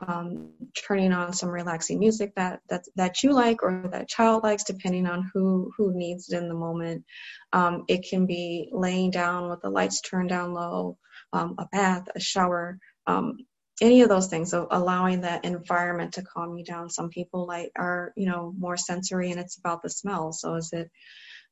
um, 0.07 0.51
turning 0.75 1.13
on 1.13 1.33
some 1.33 1.49
relaxing 1.49 1.99
music 1.99 2.33
that 2.35 2.61
that 2.69 2.83
that 2.95 3.23
you 3.23 3.31
like 3.33 3.63
or 3.63 3.87
that 3.91 4.09
child 4.09 4.43
likes, 4.43 4.63
depending 4.63 5.07
on 5.07 5.29
who 5.33 5.71
who 5.77 5.93
needs 5.93 6.29
it 6.29 6.37
in 6.37 6.47
the 6.47 6.55
moment. 6.55 7.03
Um, 7.51 7.85
it 7.87 8.05
can 8.09 8.25
be 8.25 8.69
laying 8.71 9.11
down 9.11 9.49
with 9.49 9.61
the 9.61 9.69
lights 9.69 10.01
turned 10.01 10.29
down 10.29 10.53
low, 10.53 10.97
um, 11.31 11.55
a 11.57 11.65
bath, 11.71 12.07
a 12.15 12.19
shower, 12.19 12.79
um, 13.07 13.37
any 13.81 14.01
of 14.01 14.09
those 14.09 14.27
things. 14.27 14.51
So 14.51 14.67
allowing 14.71 15.21
that 15.21 15.45
environment 15.45 16.13
to 16.13 16.23
calm 16.23 16.57
you 16.57 16.65
down. 16.65 16.89
Some 16.89 17.09
people 17.09 17.45
like 17.47 17.71
are 17.77 18.13
you 18.15 18.27
know 18.27 18.53
more 18.57 18.77
sensory, 18.77 19.31
and 19.31 19.39
it's 19.39 19.57
about 19.57 19.83
the 19.83 19.89
smell. 19.89 20.31
So 20.33 20.55
is 20.55 20.71
it 20.73 20.89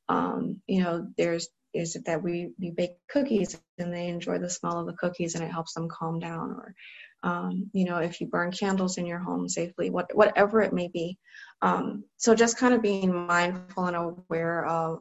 um, 0.08 0.60
you 0.66 0.82
know 0.82 1.08
there's 1.16 1.48
is 1.74 1.96
it 1.96 2.04
that 2.06 2.22
we, 2.22 2.52
we 2.60 2.70
bake 2.70 2.96
cookies 3.08 3.58
and 3.78 3.92
they 3.92 4.08
enjoy 4.08 4.38
the 4.38 4.50
smell 4.50 4.80
of 4.80 4.86
the 4.86 4.92
cookies 4.92 5.34
and 5.34 5.44
it 5.44 5.50
helps 5.50 5.72
them 5.74 5.88
calm 5.88 6.18
down 6.18 6.50
or 6.50 6.74
um, 7.22 7.70
you 7.72 7.84
know, 7.84 7.98
if 7.98 8.20
you 8.20 8.26
burn 8.26 8.50
candles 8.50 8.98
in 8.98 9.06
your 9.06 9.18
home 9.18 9.48
safely, 9.48 9.90
what, 9.90 10.14
whatever 10.14 10.60
it 10.60 10.72
may 10.72 10.88
be. 10.88 11.18
Um, 11.60 12.04
so 12.16 12.34
just 12.34 12.58
kind 12.58 12.74
of 12.74 12.82
being 12.82 13.26
mindful 13.26 13.86
and 13.86 13.96
aware 13.96 14.64
of, 14.66 15.00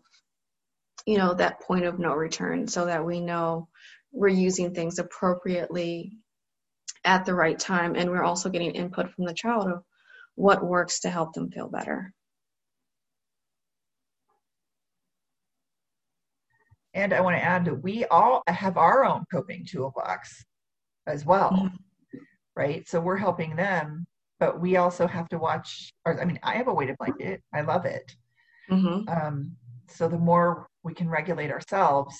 you 1.07 1.17
know, 1.17 1.33
that 1.33 1.61
point 1.61 1.85
of 1.85 1.97
no 1.97 2.13
return 2.13 2.67
so 2.67 2.85
that 2.85 3.03
we 3.03 3.19
know 3.19 3.67
we're 4.11 4.27
using 4.27 4.73
things 4.73 4.99
appropriately 4.99 6.17
at 7.03 7.25
the 7.25 7.33
right 7.33 7.57
time 7.57 7.95
and 7.95 8.09
we're 8.09 8.23
also 8.23 8.49
getting 8.49 8.71
input 8.71 9.11
from 9.11 9.25
the 9.25 9.33
child 9.33 9.67
of 9.67 9.83
what 10.35 10.63
works 10.63 10.99
to 11.01 11.09
help 11.09 11.33
them 11.33 11.49
feel 11.49 11.67
better. 11.67 12.13
And 16.93 17.13
I 17.13 17.21
want 17.21 17.37
to 17.37 17.43
add 17.43 17.65
that 17.65 17.81
we 17.81 18.05
all 18.05 18.43
have 18.47 18.77
our 18.77 19.05
own 19.05 19.23
coping 19.31 19.65
toolbox 19.65 20.45
as 21.07 21.25
well. 21.25 21.51
Mm-hmm 21.51 21.75
right? 22.55 22.87
So 22.87 22.99
we're 22.99 23.17
helping 23.17 23.55
them, 23.55 24.05
but 24.39 24.59
we 24.59 24.77
also 24.77 25.07
have 25.07 25.29
to 25.29 25.37
watch. 25.37 25.93
Or 26.05 26.19
I 26.21 26.25
mean, 26.25 26.39
I 26.43 26.55
have 26.55 26.67
a 26.67 26.73
weighted 26.73 26.97
blanket. 26.97 27.41
I 27.53 27.61
love 27.61 27.85
it. 27.85 28.15
Mm-hmm. 28.69 29.09
Um, 29.09 29.51
so 29.87 30.07
the 30.07 30.17
more 30.17 30.67
we 30.83 30.93
can 30.93 31.09
regulate 31.09 31.51
ourselves, 31.51 32.15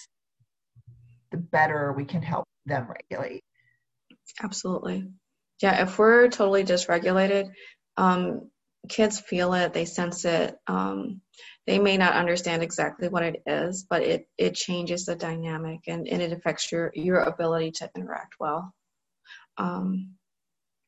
the 1.32 1.38
better 1.38 1.94
we 1.94 2.06
can 2.06 2.22
help 2.22 2.46
them 2.66 2.88
regulate. 2.88 3.44
Absolutely. 4.42 5.08
Yeah, 5.62 5.84
if 5.84 5.98
we're 5.98 6.28
totally 6.28 6.64
dysregulated, 6.64 7.50
um, 7.98 8.50
kids 8.90 9.20
feel 9.20 9.54
it, 9.54 9.74
they 9.74 9.86
sense 9.86 10.26
it. 10.26 10.56
Um, 10.68 11.22
they 11.68 11.80
may 11.80 11.98
not 11.98 12.14
understand 12.16 12.64
exactly 12.64 13.08
what 13.08 13.24
it 13.24 13.44
is, 13.46 13.86
but 13.88 14.02
it 14.02 14.28
it 14.38 14.56
changes 14.56 15.06
the 15.06 15.16
dynamic 15.16 15.82
and, 15.88 16.08
and 16.08 16.22
it 16.22 16.34
affects 16.34 16.72
your 16.72 16.92
your 16.96 17.20
ability 17.20 17.72
to 17.72 17.90
interact 17.96 18.36
well. 18.40 18.74
Um, 19.58 20.16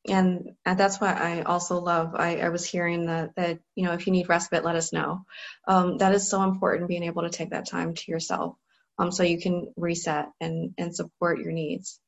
and, 0.08 0.54
that's 0.64 1.00
why 1.00 1.12
I 1.12 1.42
also 1.42 1.80
love. 1.80 2.14
I, 2.14 2.36
I 2.38 2.48
was 2.50 2.64
hearing 2.64 3.06
that 3.06 3.34
that 3.36 3.60
you 3.74 3.84
know 3.84 3.92
if 3.92 4.06
you 4.06 4.12
need 4.12 4.28
respite, 4.28 4.64
let 4.64 4.76
us 4.76 4.92
know. 4.92 5.24
Um, 5.66 5.98
that 5.98 6.14
is 6.14 6.28
so 6.28 6.42
important. 6.42 6.88
Being 6.88 7.04
able 7.04 7.22
to 7.22 7.30
take 7.30 7.50
that 7.50 7.68
time 7.68 7.94
to 7.94 8.10
yourself, 8.10 8.56
um, 8.98 9.12
so 9.12 9.22
you 9.22 9.40
can 9.40 9.72
reset 9.76 10.28
and 10.40 10.74
and 10.78 10.94
support 10.94 11.38
your 11.38 11.52
needs. 11.52 12.00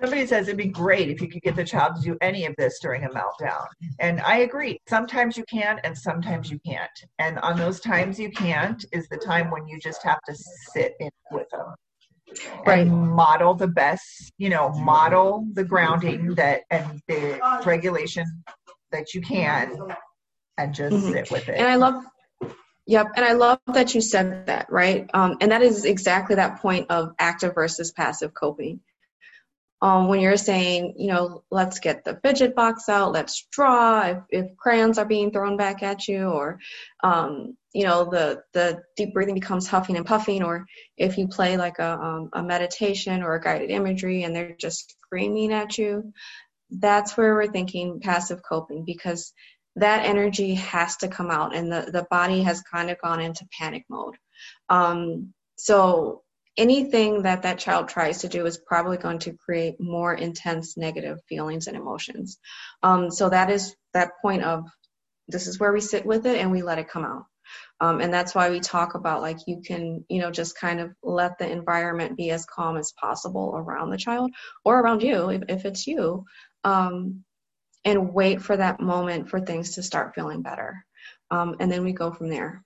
Somebody 0.00 0.26
says 0.26 0.48
it'd 0.48 0.56
be 0.56 0.66
great 0.66 1.10
if 1.10 1.20
you 1.20 1.28
could 1.28 1.42
get 1.42 1.54
the 1.54 1.64
child 1.64 1.94
to 1.94 2.02
do 2.02 2.18
any 2.20 2.44
of 2.46 2.56
this 2.58 2.80
during 2.80 3.04
a 3.04 3.08
meltdown. 3.08 3.66
And 4.00 4.20
I 4.20 4.38
agree. 4.38 4.80
Sometimes 4.88 5.36
you 5.36 5.44
can 5.48 5.78
and 5.84 5.96
sometimes 5.96 6.50
you 6.50 6.58
can't. 6.66 6.90
And 7.20 7.38
on 7.38 7.56
those 7.56 7.78
times 7.78 8.18
you 8.18 8.28
can't 8.32 8.84
is 8.90 9.06
the 9.08 9.16
time 9.16 9.48
when 9.48 9.68
you 9.68 9.78
just 9.78 10.02
have 10.02 10.18
to 10.26 10.34
sit 10.74 10.94
in 10.98 11.10
with 11.30 11.48
them 11.50 11.76
right. 12.66 12.86
and 12.86 13.10
model 13.10 13.54
the 13.54 13.68
best, 13.68 14.32
you 14.38 14.48
know, 14.48 14.70
model 14.70 15.46
the 15.52 15.64
grounding 15.64 16.34
that 16.34 16.62
and 16.70 17.00
the 17.08 17.40
regulation 17.64 18.42
that 18.90 19.14
you 19.14 19.20
can 19.20 19.78
and 20.58 20.74
just 20.74 20.94
mm-hmm. 20.94 21.12
sit 21.12 21.30
with 21.30 21.48
it. 21.48 21.58
And 21.58 21.66
I 21.66 21.76
love 21.76 22.04
Yep, 22.84 23.12
and 23.14 23.24
I 23.24 23.34
love 23.34 23.60
that 23.72 23.94
you 23.94 24.00
said 24.00 24.46
that, 24.46 24.66
right? 24.68 25.08
Um, 25.14 25.36
and 25.40 25.52
that 25.52 25.62
is 25.62 25.84
exactly 25.84 26.36
that 26.36 26.60
point 26.60 26.90
of 26.90 27.12
active 27.16 27.54
versus 27.54 27.92
passive 27.92 28.34
coping 28.34 28.80
um, 29.82 30.06
when 30.06 30.20
you're 30.20 30.36
saying, 30.36 30.94
you 30.96 31.08
know, 31.08 31.42
let's 31.50 31.80
get 31.80 32.04
the 32.04 32.18
fidget 32.22 32.54
box 32.54 32.88
out, 32.88 33.10
let's 33.10 33.48
draw, 33.50 34.02
if, 34.02 34.18
if 34.30 34.56
crayons 34.56 34.96
are 34.96 35.04
being 35.04 35.32
thrown 35.32 35.56
back 35.56 35.82
at 35.82 36.06
you, 36.06 36.28
or, 36.28 36.60
um, 37.02 37.56
you 37.74 37.84
know, 37.84 38.08
the, 38.08 38.44
the 38.52 38.80
deep 38.96 39.12
breathing 39.12 39.34
becomes 39.34 39.66
huffing 39.66 39.96
and 39.96 40.06
puffing, 40.06 40.44
or 40.44 40.66
if 40.96 41.18
you 41.18 41.26
play 41.26 41.56
like 41.56 41.80
a, 41.80 41.98
um, 41.98 42.30
a 42.32 42.44
meditation 42.44 43.24
or 43.24 43.34
a 43.34 43.42
guided 43.42 43.70
imagery 43.70 44.22
and 44.22 44.36
they're 44.36 44.54
just 44.56 44.94
screaming 45.00 45.52
at 45.52 45.76
you, 45.76 46.12
that's 46.70 47.16
where 47.16 47.34
we're 47.34 47.50
thinking 47.50 47.98
passive 47.98 48.40
coping 48.48 48.84
because 48.84 49.34
that 49.74 50.06
energy 50.06 50.54
has 50.54 50.96
to 50.98 51.08
come 51.08 51.30
out 51.30 51.56
and 51.56 51.72
the, 51.72 51.90
the 51.92 52.06
body 52.08 52.42
has 52.42 52.62
kind 52.62 52.88
of 52.88 53.00
gone 53.00 53.20
into 53.20 53.48
panic 53.58 53.84
mode. 53.88 54.14
Um, 54.68 55.34
so 55.56 56.21
anything 56.56 57.22
that 57.22 57.42
that 57.42 57.58
child 57.58 57.88
tries 57.88 58.22
to 58.22 58.28
do 58.28 58.46
is 58.46 58.58
probably 58.58 58.98
going 58.98 59.20
to 59.20 59.32
create 59.32 59.80
more 59.80 60.12
intense 60.14 60.76
negative 60.76 61.18
feelings 61.28 61.66
and 61.66 61.76
emotions. 61.76 62.38
Um, 62.82 63.10
so 63.10 63.30
that 63.30 63.50
is 63.50 63.74
that 63.94 64.12
point 64.20 64.42
of 64.42 64.68
this 65.28 65.46
is 65.46 65.58
where 65.58 65.72
we 65.72 65.80
sit 65.80 66.04
with 66.04 66.26
it 66.26 66.38
and 66.38 66.50
we 66.50 66.62
let 66.62 66.78
it 66.78 66.88
come 66.88 67.04
out. 67.04 67.24
Um, 67.80 68.00
and 68.00 68.12
that's 68.12 68.34
why 68.34 68.50
we 68.50 68.60
talk 68.60 68.94
about 68.94 69.22
like 69.22 69.38
you 69.46 69.60
can, 69.66 70.04
you 70.08 70.20
know, 70.20 70.30
just 70.30 70.58
kind 70.58 70.80
of 70.80 70.92
let 71.02 71.38
the 71.38 71.50
environment 71.50 72.16
be 72.16 72.30
as 72.30 72.46
calm 72.46 72.76
as 72.76 72.92
possible 72.92 73.54
around 73.56 73.90
the 73.90 73.96
child 73.96 74.30
or 74.64 74.78
around 74.78 75.02
you 75.02 75.30
if, 75.30 75.42
if 75.48 75.64
it's 75.64 75.86
you, 75.86 76.24
um, 76.64 77.24
and 77.84 78.14
wait 78.14 78.40
for 78.40 78.56
that 78.56 78.80
moment 78.80 79.28
for 79.28 79.40
things 79.40 79.74
to 79.74 79.82
start 79.82 80.14
feeling 80.14 80.42
better. 80.42 80.84
Um, 81.30 81.56
and 81.60 81.72
then 81.72 81.82
we 81.82 81.92
go 81.92 82.12
from 82.12 82.28
there. 82.28 82.62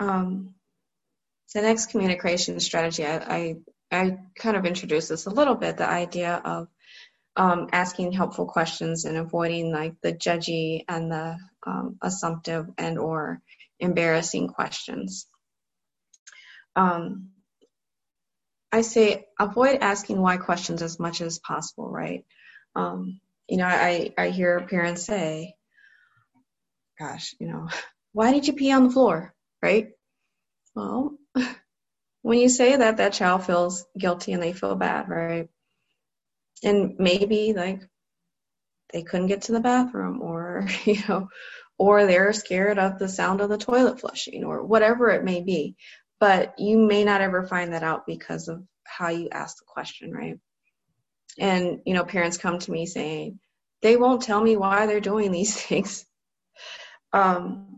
Um, 0.00 0.54
the 1.54 1.62
next 1.62 1.90
communication 1.90 2.58
strategy, 2.58 3.04
I, 3.04 3.16
I, 3.18 3.56
I, 3.92 4.18
kind 4.34 4.56
of 4.56 4.64
introduced 4.64 5.10
this 5.10 5.26
a 5.26 5.30
little 5.30 5.56
bit, 5.56 5.76
the 5.76 5.88
idea 5.88 6.40
of 6.42 6.68
um, 7.36 7.68
asking 7.72 8.12
helpful 8.12 8.46
questions 8.46 9.04
and 9.04 9.16
avoiding 9.16 9.72
like 9.72 9.94
the 10.02 10.12
judgy 10.12 10.84
and 10.88 11.12
the 11.12 11.36
um, 11.66 11.98
assumptive 12.02 12.66
and 12.78 12.98
or 12.98 13.42
embarrassing 13.78 14.48
questions. 14.48 15.26
Um, 16.76 17.30
I 18.72 18.82
say 18.82 19.26
avoid 19.38 19.78
asking 19.80 20.20
why 20.20 20.36
questions 20.36 20.80
as 20.82 20.98
much 20.98 21.20
as 21.20 21.40
possible, 21.40 21.90
right? 21.90 22.24
Um, 22.74 23.20
you 23.48 23.56
know, 23.56 23.66
I, 23.66 24.12
I 24.16 24.28
hear 24.28 24.60
parents 24.60 25.02
say, 25.02 25.54
gosh, 26.98 27.34
you 27.38 27.48
know, 27.48 27.68
why 28.12 28.32
did 28.32 28.46
you 28.46 28.54
pee 28.54 28.72
on 28.72 28.84
the 28.84 28.90
floor? 28.90 29.34
Right? 29.62 29.88
Well, 30.74 31.16
when 32.22 32.38
you 32.38 32.48
say 32.48 32.76
that, 32.76 32.98
that 32.98 33.12
child 33.12 33.44
feels 33.44 33.84
guilty 33.98 34.32
and 34.32 34.42
they 34.42 34.52
feel 34.52 34.76
bad, 34.76 35.08
right? 35.08 35.48
And 36.62 36.94
maybe 36.98 37.52
like 37.54 37.82
they 38.92 39.02
couldn't 39.02 39.28
get 39.28 39.42
to 39.42 39.52
the 39.52 39.60
bathroom 39.60 40.20
or, 40.22 40.66
you 40.84 40.98
know, 41.08 41.28
or 41.78 42.06
they're 42.06 42.32
scared 42.32 42.78
of 42.78 42.98
the 42.98 43.08
sound 43.08 43.40
of 43.40 43.48
the 43.48 43.58
toilet 43.58 44.00
flushing 44.00 44.44
or 44.44 44.64
whatever 44.64 45.10
it 45.10 45.24
may 45.24 45.40
be. 45.40 45.76
But 46.18 46.58
you 46.58 46.76
may 46.76 47.04
not 47.04 47.22
ever 47.22 47.46
find 47.46 47.72
that 47.72 47.82
out 47.82 48.06
because 48.06 48.48
of 48.48 48.62
how 48.84 49.08
you 49.08 49.30
ask 49.32 49.56
the 49.56 49.64
question, 49.66 50.12
right? 50.12 50.38
And, 51.38 51.80
you 51.86 51.94
know, 51.94 52.04
parents 52.04 52.36
come 52.36 52.58
to 52.58 52.70
me 52.70 52.84
saying, 52.84 53.40
they 53.80 53.96
won't 53.96 54.22
tell 54.22 54.42
me 54.42 54.56
why 54.56 54.86
they're 54.86 55.00
doing 55.00 55.32
these 55.32 55.56
things. 55.62 56.04
Um, 57.12 57.69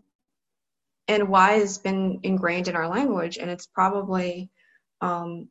and 1.08 1.28
why 1.28 1.52
has 1.52 1.78
been 1.78 2.20
ingrained 2.22 2.68
in 2.68 2.76
our 2.76 2.88
language 2.88 3.38
and 3.38 3.50
it's 3.50 3.66
probably 3.66 4.50
um, 5.00 5.48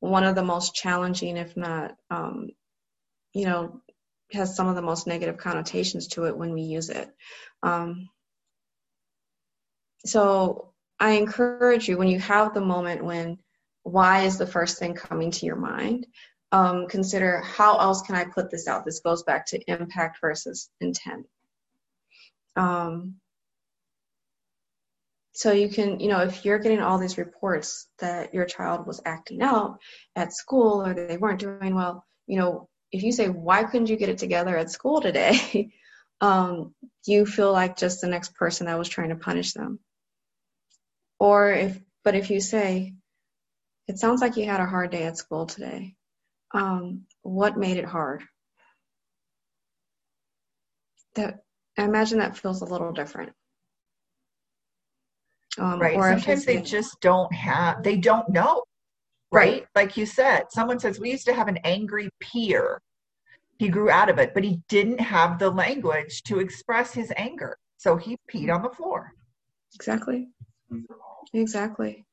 one 0.00 0.24
of 0.24 0.34
the 0.34 0.44
most 0.44 0.74
challenging 0.74 1.36
if 1.36 1.56
not 1.56 1.96
um, 2.10 2.48
you 3.32 3.44
know 3.44 3.80
has 4.32 4.56
some 4.56 4.66
of 4.66 4.74
the 4.74 4.82
most 4.82 5.06
negative 5.06 5.36
connotations 5.36 6.08
to 6.08 6.24
it 6.24 6.36
when 6.36 6.52
we 6.52 6.62
use 6.62 6.90
it. 6.90 7.08
Um, 7.62 8.08
so 10.04 10.72
i 10.98 11.10
encourage 11.12 11.88
you 11.88 11.98
when 11.98 12.08
you 12.08 12.18
have 12.18 12.54
the 12.54 12.60
moment 12.60 13.04
when 13.04 13.38
why 13.82 14.22
is 14.22 14.38
the 14.38 14.46
first 14.46 14.78
thing 14.78 14.94
coming 14.94 15.30
to 15.30 15.44
your 15.44 15.56
mind 15.56 16.06
um, 16.52 16.86
consider 16.86 17.40
how 17.40 17.78
else 17.78 18.02
can 18.02 18.14
i 18.14 18.24
put 18.24 18.50
this 18.50 18.68
out? 18.68 18.84
This 18.84 19.00
goes 19.00 19.22
back 19.24 19.46
to 19.46 19.60
impact 19.70 20.20
versus 20.20 20.70
intent. 20.80 21.26
Um, 22.54 23.16
so 25.36 25.52
you 25.52 25.68
can, 25.68 26.00
you 26.00 26.08
know, 26.08 26.20
if 26.20 26.46
you're 26.46 26.58
getting 26.58 26.80
all 26.80 26.96
these 26.96 27.18
reports 27.18 27.88
that 27.98 28.32
your 28.32 28.46
child 28.46 28.86
was 28.86 29.02
acting 29.04 29.42
out 29.42 29.80
at 30.16 30.32
school 30.32 30.82
or 30.82 30.94
they 30.94 31.18
weren't 31.18 31.40
doing 31.40 31.74
well, 31.74 32.06
you 32.26 32.38
know, 32.38 32.70
if 32.90 33.02
you 33.02 33.12
say, 33.12 33.28
why 33.28 33.64
couldn't 33.64 33.90
you 33.90 33.96
get 33.96 34.08
it 34.08 34.16
together 34.16 34.56
at 34.56 34.70
school 34.70 35.02
today? 35.02 35.72
um, 36.22 36.74
you 37.04 37.26
feel 37.26 37.52
like 37.52 37.76
just 37.76 38.00
the 38.00 38.08
next 38.08 38.34
person 38.34 38.66
that 38.66 38.78
was 38.78 38.88
trying 38.88 39.10
to 39.10 39.16
punish 39.16 39.52
them. 39.52 39.78
Or 41.18 41.52
if, 41.52 41.78
but 42.02 42.14
if 42.14 42.30
you 42.30 42.40
say, 42.40 42.94
it 43.88 43.98
sounds 43.98 44.22
like 44.22 44.38
you 44.38 44.46
had 44.46 44.60
a 44.60 44.66
hard 44.66 44.90
day 44.90 45.02
at 45.02 45.18
school 45.18 45.44
today. 45.44 45.96
Um, 46.54 47.02
what 47.20 47.58
made 47.58 47.76
it 47.76 47.84
hard? 47.84 48.22
That 51.14 51.40
I 51.76 51.84
imagine 51.84 52.20
that 52.20 52.38
feels 52.38 52.62
a 52.62 52.66
little 52.66 52.92
different. 52.92 53.34
Um, 55.58 55.80
right. 55.80 55.94
Sometimes 55.94 56.44
they 56.44 56.60
just 56.60 57.00
don't 57.00 57.32
have, 57.32 57.82
they 57.82 57.96
don't 57.96 58.28
know. 58.28 58.62
Right? 59.32 59.52
right? 59.52 59.66
Like 59.74 59.96
you 59.96 60.06
said, 60.06 60.44
someone 60.50 60.78
says, 60.78 61.00
We 61.00 61.10
used 61.10 61.26
to 61.26 61.34
have 61.34 61.48
an 61.48 61.58
angry 61.64 62.10
peer. 62.20 62.80
He 63.58 63.68
grew 63.68 63.90
out 63.90 64.08
of 64.08 64.18
it, 64.18 64.34
but 64.34 64.44
he 64.44 64.60
didn't 64.68 65.00
have 65.00 65.38
the 65.38 65.50
language 65.50 66.22
to 66.24 66.40
express 66.40 66.92
his 66.92 67.12
anger. 67.16 67.56
So 67.78 67.96
he 67.96 68.16
peed 68.30 68.54
on 68.54 68.62
the 68.62 68.70
floor. 68.70 69.12
Exactly. 69.74 70.28
Exactly. 71.32 72.04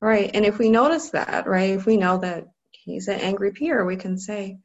Right. 0.00 0.30
And 0.34 0.44
if 0.44 0.58
we 0.58 0.68
notice 0.68 1.10
that, 1.10 1.46
right, 1.46 1.70
if 1.70 1.86
we 1.86 1.96
know 1.96 2.18
that 2.18 2.48
he's 2.70 3.08
an 3.08 3.20
angry 3.20 3.52
peer, 3.52 3.84
we 3.84 3.96
can 3.96 4.18
say, 4.18 4.58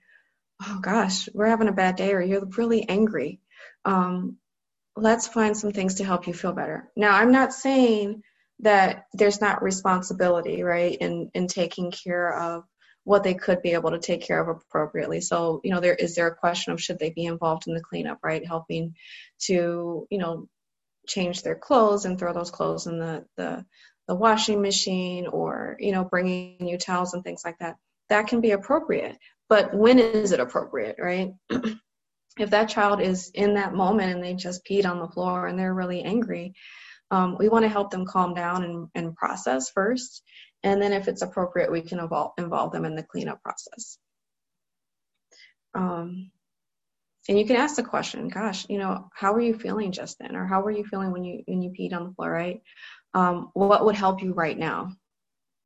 Oh 0.65 0.79
gosh, 0.81 1.29
we're 1.33 1.47
having 1.47 1.67
a 1.67 1.73
bad 1.73 1.95
day, 1.95 2.13
or 2.13 2.21
you're 2.21 2.45
really 2.57 2.87
angry. 2.89 3.39
Um, 3.85 4.37
let's 4.97 5.27
find 5.27 5.55
some 5.55 5.71
things 5.71 5.95
to 5.95 6.05
help 6.05 6.27
you 6.27 6.33
feel 6.33 6.53
better. 6.53 6.89
Now, 6.95 7.15
I'm 7.15 7.31
not 7.31 7.53
saying 7.53 8.23
that 8.59 9.05
there's 9.13 9.41
not 9.41 9.63
responsibility, 9.63 10.63
right, 10.63 10.97
in, 10.99 11.31
in 11.33 11.47
taking 11.47 11.91
care 11.91 12.33
of 12.33 12.63
what 13.03 13.23
they 13.23 13.35
could 13.35 13.61
be 13.61 13.71
able 13.71 13.91
to 13.91 13.99
take 13.99 14.21
care 14.21 14.41
of 14.41 14.49
appropriately. 14.49 15.21
So, 15.21 15.61
you 15.63 15.71
know, 15.71 15.79
there 15.79 15.93
is 15.93 16.15
there 16.15 16.27
a 16.27 16.35
question 16.35 16.73
of 16.73 16.81
should 16.81 16.99
they 16.99 17.09
be 17.11 17.23
involved 17.23 17.67
in 17.67 17.73
the 17.73 17.81
cleanup, 17.81 18.19
right? 18.21 18.45
Helping 18.45 18.95
to, 19.43 20.05
you 20.09 20.17
know, 20.17 20.49
change 21.07 21.41
their 21.41 21.55
clothes 21.55 22.03
and 22.03 22.19
throw 22.19 22.33
those 22.33 22.51
clothes 22.51 22.85
in 22.85 22.99
the 22.99 23.25
the, 23.37 23.65
the 24.09 24.15
washing 24.15 24.61
machine 24.61 25.25
or, 25.25 25.77
you 25.79 25.93
know, 25.93 26.03
bringing 26.03 26.57
new 26.59 26.77
towels 26.77 27.13
and 27.13 27.23
things 27.23 27.43
like 27.45 27.57
that. 27.59 27.77
That 28.09 28.27
can 28.27 28.41
be 28.41 28.51
appropriate. 28.51 29.17
But 29.47 29.73
when 29.73 29.99
is 29.99 30.33
it 30.33 30.41
appropriate, 30.41 30.97
right? 30.99 31.33
if 32.39 32.49
that 32.51 32.69
child 32.69 33.01
is 33.01 33.31
in 33.33 33.55
that 33.55 33.73
moment 33.73 34.13
and 34.13 34.23
they 34.23 34.33
just 34.33 34.65
peed 34.65 34.85
on 34.85 34.99
the 34.99 35.07
floor 35.07 35.47
and 35.47 35.57
they're 35.57 35.73
really 35.73 36.03
angry, 36.03 36.53
um, 37.11 37.37
we 37.39 37.49
want 37.49 37.63
to 37.63 37.69
help 37.69 37.91
them 37.91 38.05
calm 38.05 38.33
down 38.33 38.63
and, 38.63 38.87
and 38.95 39.15
process 39.15 39.69
first. 39.69 40.23
And 40.63 40.81
then 40.81 40.91
if 40.91 41.07
it's 41.07 41.21
appropriate, 41.21 41.71
we 41.71 41.81
can 41.81 41.99
involve, 41.99 42.31
involve 42.37 42.71
them 42.71 42.85
in 42.85 42.95
the 42.95 43.03
cleanup 43.03 43.41
process. 43.41 43.97
Um, 45.73 46.31
and 47.29 47.37
you 47.37 47.45
can 47.45 47.57
ask 47.57 47.75
the 47.75 47.83
question, 47.83 48.29
gosh, 48.29 48.65
you 48.69 48.77
know, 48.77 49.09
how 49.13 49.33
were 49.33 49.41
you 49.41 49.57
feeling 49.57 49.91
just 49.91 50.17
then? 50.19 50.35
Or 50.35 50.45
how 50.45 50.61
were 50.61 50.71
you 50.71 50.85
feeling 50.85 51.11
when 51.11 51.23
you, 51.23 51.43
when 51.45 51.61
you 51.61 51.71
peed 51.71 51.93
on 51.93 52.05
the 52.05 52.13
floor, 52.13 52.31
right? 52.31 52.61
Um, 53.13 53.51
what 53.53 53.85
would 53.85 53.95
help 53.95 54.21
you 54.21 54.33
right 54.33 54.57
now 54.57 54.91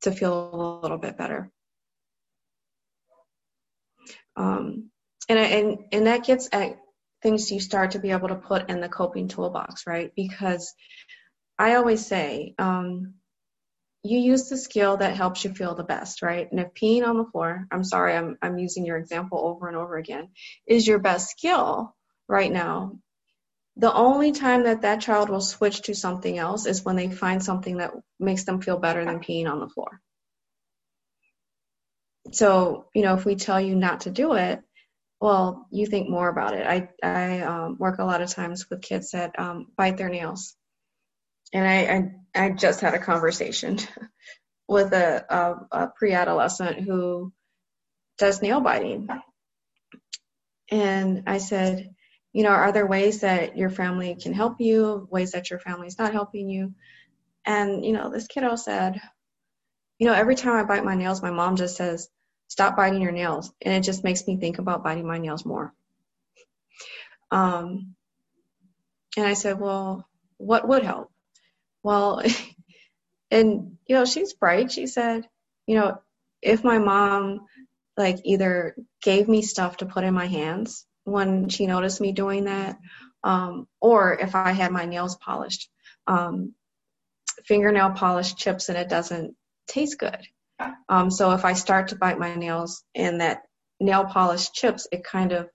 to 0.02 0.12
feel 0.12 0.50
a 0.52 0.80
little 0.82 0.98
bit 0.98 1.16
better? 1.16 1.50
Um, 4.36 4.91
and, 5.28 5.38
and, 5.38 5.78
and 5.92 6.06
that 6.06 6.24
gets 6.24 6.48
at 6.52 6.78
things 7.22 7.50
you 7.50 7.60
start 7.60 7.92
to 7.92 7.98
be 7.98 8.10
able 8.10 8.28
to 8.28 8.34
put 8.34 8.68
in 8.68 8.80
the 8.80 8.88
coping 8.88 9.28
toolbox, 9.28 9.86
right? 9.86 10.12
Because 10.16 10.74
I 11.58 11.76
always 11.76 12.04
say, 12.04 12.54
um, 12.58 13.14
you 14.02 14.18
use 14.18 14.48
the 14.48 14.56
skill 14.56 14.96
that 14.96 15.14
helps 15.14 15.44
you 15.44 15.54
feel 15.54 15.74
the 15.74 15.84
best, 15.84 16.22
right? 16.22 16.50
And 16.50 16.60
if 16.60 16.74
peeing 16.74 17.06
on 17.06 17.18
the 17.18 17.24
floor, 17.24 17.66
I'm 17.70 17.84
sorry, 17.84 18.16
I'm, 18.16 18.36
I'm 18.42 18.58
using 18.58 18.84
your 18.84 18.96
example 18.96 19.38
over 19.38 19.68
and 19.68 19.76
over 19.76 19.96
again, 19.96 20.30
is 20.66 20.86
your 20.86 20.98
best 20.98 21.30
skill 21.30 21.94
right 22.28 22.50
now, 22.50 22.98
the 23.76 23.92
only 23.92 24.32
time 24.32 24.64
that 24.64 24.82
that 24.82 25.00
child 25.00 25.30
will 25.30 25.40
switch 25.40 25.82
to 25.82 25.94
something 25.94 26.36
else 26.36 26.66
is 26.66 26.84
when 26.84 26.96
they 26.96 27.10
find 27.10 27.42
something 27.42 27.78
that 27.78 27.92
makes 28.18 28.44
them 28.44 28.60
feel 28.60 28.78
better 28.78 29.04
than 29.04 29.20
peeing 29.20 29.50
on 29.50 29.60
the 29.60 29.68
floor. 29.68 30.00
So, 32.32 32.86
you 32.94 33.02
know, 33.02 33.14
if 33.14 33.24
we 33.24 33.36
tell 33.36 33.60
you 33.60 33.74
not 33.74 34.02
to 34.02 34.10
do 34.10 34.34
it, 34.34 34.62
well, 35.22 35.68
you 35.70 35.86
think 35.86 36.10
more 36.10 36.28
about 36.28 36.54
it. 36.54 36.66
I, 36.66 36.90
I 37.02 37.40
um, 37.42 37.76
work 37.78 38.00
a 38.00 38.04
lot 38.04 38.22
of 38.22 38.30
times 38.30 38.68
with 38.68 38.82
kids 38.82 39.12
that 39.12 39.38
um, 39.38 39.68
bite 39.76 39.96
their 39.96 40.10
nails 40.10 40.56
and 41.52 41.66
I, 41.66 42.12
I, 42.36 42.46
I 42.46 42.50
just 42.50 42.80
had 42.80 42.94
a 42.94 42.98
conversation 42.98 43.78
with 44.68 44.92
a, 44.92 45.24
a, 45.28 45.82
a 45.84 45.88
pre-adolescent 45.88 46.80
who 46.80 47.32
does 48.18 48.42
nail 48.42 48.60
biting, 48.60 49.08
and 50.70 51.24
I 51.26 51.38
said, 51.38 51.94
you 52.32 52.44
know, 52.44 52.50
are 52.50 52.72
there 52.72 52.86
ways 52.86 53.20
that 53.20 53.56
your 53.58 53.70
family 53.70 54.16
can 54.16 54.32
help 54.32 54.60
you? 54.60 55.06
Ways 55.10 55.32
that 55.32 55.50
your 55.50 55.58
family 55.58 55.86
is 55.86 55.98
not 55.98 56.12
helping 56.12 56.48
you? 56.48 56.74
And 57.44 57.84
you 57.84 57.92
know, 57.92 58.10
this 58.10 58.26
kiddo 58.26 58.56
said, 58.56 59.00
you 59.98 60.06
know, 60.06 60.14
every 60.14 60.36
time 60.36 60.56
I 60.56 60.64
bite 60.64 60.84
my 60.84 60.94
nails, 60.94 61.22
my 61.22 61.30
mom 61.30 61.56
just 61.56 61.76
says, 61.76 62.08
stop 62.52 62.76
biting 62.76 63.00
your 63.00 63.12
nails, 63.12 63.50
and 63.62 63.72
it 63.72 63.80
just 63.80 64.04
makes 64.04 64.26
me 64.26 64.36
think 64.36 64.58
about 64.58 64.84
biting 64.84 65.06
my 65.06 65.18
nails 65.18 65.46
more. 65.46 65.72
Um, 67.30 67.94
and 69.16 69.26
I 69.26 69.34
said, 69.34 69.58
well, 69.58 70.06
what 70.36 70.68
would 70.68 70.82
help? 70.82 71.12
well, 71.82 72.22
and 73.30 73.78
you 73.86 73.96
know, 73.96 74.04
she's 74.04 74.34
bright. 74.34 74.70
She 74.70 74.86
said, 74.86 75.28
you 75.66 75.76
know, 75.76 76.00
if 76.40 76.64
my 76.64 76.78
mom 76.78 77.46
like 77.96 78.20
either 78.24 78.74
gave 79.02 79.28
me 79.28 79.42
stuff 79.42 79.78
to 79.78 79.86
put 79.86 80.04
in 80.04 80.14
my 80.14 80.26
hands 80.26 80.86
when 81.04 81.48
she 81.48 81.66
noticed 81.66 82.00
me 82.00 82.12
doing 82.12 82.44
that, 82.44 82.78
um, 83.24 83.66
or 83.80 84.14
if 84.14 84.34
I 84.34 84.52
had 84.52 84.72
my 84.72 84.84
nails 84.84 85.16
polished, 85.16 85.68
um, 86.06 86.54
fingernail 87.44 87.90
polish 87.90 88.34
chips 88.34 88.68
and 88.68 88.78
it 88.78 88.88
doesn't 88.88 89.36
taste 89.66 89.98
good. 89.98 90.18
Um, 90.88 91.10
so 91.10 91.32
if 91.32 91.44
I 91.44 91.52
start 91.54 91.88
to 91.88 91.96
bite 91.96 92.18
my 92.18 92.34
nails 92.34 92.84
and 92.94 93.20
that 93.20 93.42
nail 93.80 94.04
polish 94.04 94.50
chips, 94.52 94.86
it 94.92 95.04
kind 95.04 95.32
of 95.32 95.48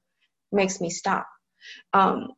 makes 0.52 0.82
me 0.82 0.90
stop. 0.90 1.28
Um, 1.94 2.30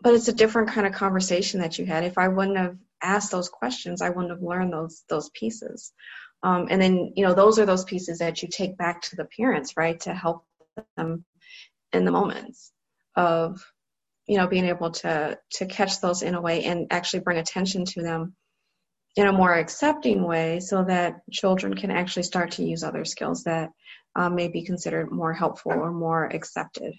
but 0.00 0.14
it's 0.14 0.28
a 0.28 0.32
different 0.32 0.70
kind 0.70 0.86
of 0.86 0.92
conversation 0.92 1.60
that 1.60 1.78
you 1.78 1.86
had. 1.86 2.04
If 2.04 2.18
I 2.18 2.28
wouldn't 2.28 2.58
have 2.58 2.76
asked 3.02 3.30
those 3.30 3.48
questions, 3.48 4.02
I 4.02 4.10
wouldn't 4.10 4.30
have 4.30 4.42
learned 4.42 4.72
those 4.72 5.02
those 5.08 5.30
pieces. 5.30 5.92
Um, 6.42 6.68
and 6.70 6.80
then 6.80 7.12
you 7.16 7.24
know 7.24 7.34
those 7.34 7.58
are 7.58 7.66
those 7.66 7.84
pieces 7.84 8.18
that 8.18 8.42
you 8.42 8.48
take 8.48 8.76
back 8.76 9.02
to 9.02 9.16
the 9.16 9.28
parents, 9.36 9.76
right, 9.76 9.98
to 10.00 10.14
help 10.14 10.44
them 10.96 11.24
in 11.92 12.04
the 12.04 12.12
moments 12.12 12.72
of 13.14 13.64
you 14.26 14.36
know 14.36 14.46
being 14.46 14.66
able 14.66 14.90
to 14.90 15.38
to 15.52 15.66
catch 15.66 16.00
those 16.00 16.22
in 16.22 16.34
a 16.34 16.40
way 16.40 16.64
and 16.64 16.88
actually 16.90 17.20
bring 17.20 17.38
attention 17.38 17.84
to 17.86 18.02
them 18.02 18.34
in 19.16 19.26
a 19.26 19.32
more 19.32 19.54
accepting 19.54 20.22
way 20.22 20.60
so 20.60 20.84
that 20.84 21.20
children 21.32 21.74
can 21.74 21.90
actually 21.90 22.22
start 22.22 22.52
to 22.52 22.64
use 22.64 22.84
other 22.84 23.04
skills 23.04 23.44
that 23.44 23.70
um, 24.14 24.34
may 24.34 24.48
be 24.48 24.62
considered 24.62 25.10
more 25.10 25.32
helpful 25.32 25.72
or 25.72 25.90
more 25.90 26.24
accepted. 26.26 26.94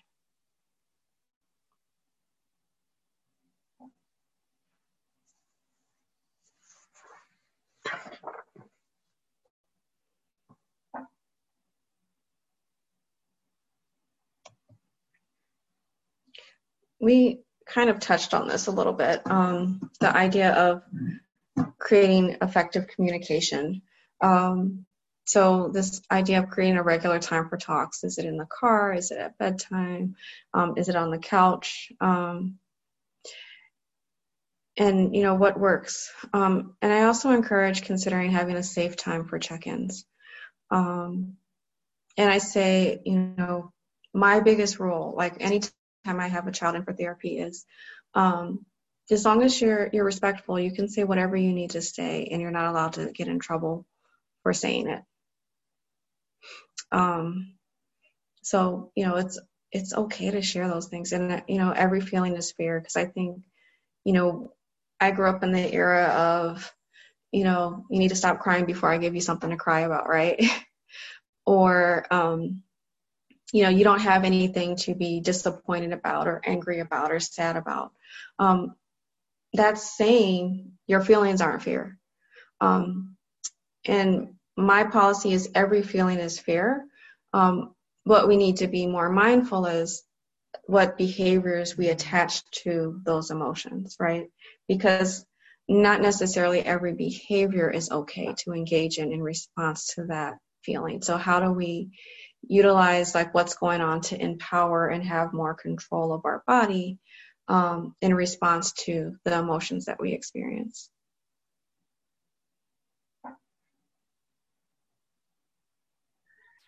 we 16.99 17.39
kind 17.67 17.89
of 17.89 17.99
touched 17.99 18.33
on 18.33 18.47
this 18.47 18.67
a 18.67 18.71
little 18.71 18.93
bit 18.93 19.21
um, 19.29 19.91
the 19.99 20.15
idea 20.15 20.51
of 20.53 20.81
creating 21.77 22.37
effective 22.41 22.87
communication. 22.87 23.81
Um, 24.21 24.85
so, 25.25 25.69
this 25.73 26.01
idea 26.09 26.39
of 26.39 26.49
creating 26.49 26.77
a 26.77 26.83
regular 26.83 27.19
time 27.19 27.49
for 27.49 27.57
talks 27.57 28.03
is 28.03 28.17
it 28.17 28.25
in 28.25 28.37
the 28.37 28.45
car? 28.45 28.93
Is 28.93 29.11
it 29.11 29.17
at 29.17 29.37
bedtime? 29.37 30.15
Um, 30.53 30.75
is 30.77 30.89
it 30.89 30.95
on 30.95 31.11
the 31.11 31.17
couch? 31.17 31.91
Um, 31.99 32.59
and, 34.77 35.15
you 35.15 35.23
know, 35.23 35.35
what 35.35 35.59
works? 35.59 36.11
Um, 36.33 36.75
and 36.81 36.93
I 36.93 37.03
also 37.03 37.31
encourage 37.31 37.81
considering 37.81 38.31
having 38.31 38.55
a 38.55 38.63
safe 38.63 38.95
time 38.95 39.25
for 39.25 39.39
check 39.39 39.65
ins. 39.65 40.05
Um, 40.69 41.37
and 42.15 42.29
I 42.29 42.37
say, 42.37 43.01
you 43.05 43.33
know, 43.37 43.73
my 44.13 44.39
biggest 44.39 44.79
rule, 44.79 45.13
like 45.17 45.37
any 45.39 45.61
time 46.05 46.19
I 46.19 46.27
have 46.27 46.47
a 46.47 46.51
child 46.51 46.75
in 46.75 46.83
for 46.83 46.93
therapy 46.93 47.39
is 47.39 47.65
um, 48.13 48.65
as 49.09 49.25
long 49.25 49.43
as 49.43 49.59
you're 49.61 49.89
you're 49.93 50.05
respectful, 50.05 50.59
you 50.59 50.71
can 50.71 50.89
say 50.89 51.03
whatever 51.03 51.35
you 51.35 51.53
need 51.53 51.71
to 51.71 51.81
say, 51.81 52.27
and 52.31 52.41
you're 52.41 52.51
not 52.51 52.69
allowed 52.69 52.93
to 52.93 53.11
get 53.11 53.27
in 53.27 53.39
trouble 53.39 53.85
for 54.43 54.53
saying 54.53 54.87
it. 54.87 55.01
Um, 56.91 57.55
so 58.41 58.91
you 58.95 59.05
know 59.05 59.15
it's 59.15 59.39
it's 59.71 59.93
okay 59.93 60.31
to 60.31 60.41
share 60.41 60.67
those 60.67 60.87
things, 60.87 61.11
and 61.11 61.43
you 61.47 61.57
know 61.57 61.71
every 61.71 62.01
feeling 62.01 62.35
is 62.35 62.51
fair 62.51 62.79
because 62.79 62.95
I 62.95 63.05
think 63.05 63.41
you 64.03 64.13
know 64.13 64.53
I 64.99 65.11
grew 65.11 65.29
up 65.29 65.43
in 65.43 65.51
the 65.51 65.73
era 65.73 66.05
of 66.05 66.73
you 67.31 67.43
know 67.43 67.85
you 67.89 67.99
need 67.99 68.09
to 68.09 68.15
stop 68.15 68.39
crying 68.39 68.65
before 68.65 68.91
I 68.91 68.97
give 68.97 69.15
you 69.15 69.21
something 69.21 69.49
to 69.49 69.57
cry 69.57 69.81
about, 69.81 70.07
right? 70.09 70.43
or 71.45 72.05
um, 72.11 72.63
you 73.53 73.63
know 73.63 73.69
you 73.69 73.83
don't 73.83 74.01
have 74.01 74.25
anything 74.25 74.75
to 74.77 74.95
be 74.95 75.21
disappointed 75.21 75.93
about 75.93 76.27
or 76.27 76.41
angry 76.45 76.79
about 76.79 77.11
or 77.11 77.19
sad 77.19 77.55
about 77.55 77.91
um, 78.39 78.75
that's 79.53 79.95
saying 79.97 80.73
your 80.87 81.01
feelings 81.01 81.41
aren't 81.41 81.63
fair. 81.63 81.97
Um, 82.61 83.15
and 83.85 84.35
my 84.55 84.83
policy 84.83 85.33
is 85.33 85.49
every 85.53 85.83
feeling 85.83 86.19
is 86.19 86.39
fair. 86.39 86.83
Um, 87.33 87.73
what 88.03 88.27
we 88.27 88.37
need 88.37 88.57
to 88.57 88.67
be 88.67 88.87
more 88.87 89.09
mindful 89.09 89.65
is 89.65 90.03
what 90.65 90.97
behaviors 90.97 91.77
we 91.77 91.89
attach 91.89 92.43
to 92.51 92.99
those 93.05 93.31
emotions 93.31 93.95
right? 93.99 94.27
Because 94.67 95.25
not 95.67 96.01
necessarily 96.01 96.61
every 96.61 96.93
behavior 96.93 97.69
is 97.69 97.91
okay 97.91 98.33
to 98.39 98.53
engage 98.53 98.97
in 98.97 99.11
in 99.11 99.21
response 99.21 99.95
to 99.95 100.05
that 100.05 100.35
feeling. 100.63 101.01
So 101.01 101.17
how 101.17 101.41
do 101.41 101.51
we 101.51 101.89
utilize 102.47 103.13
like 103.13 103.33
what's 103.33 103.55
going 103.55 103.81
on 103.81 104.01
to 104.01 104.21
empower 104.21 104.87
and 104.87 105.03
have 105.03 105.33
more 105.33 105.53
control 105.53 106.13
of 106.13 106.21
our 106.23 106.43
body 106.47 106.99
um, 107.47 107.95
in 108.01 108.13
response 108.13 108.73
to 108.73 109.15
the 109.23 109.37
emotions 109.37 109.85
that 109.85 109.99
we 109.99 110.13
experience. 110.13 110.89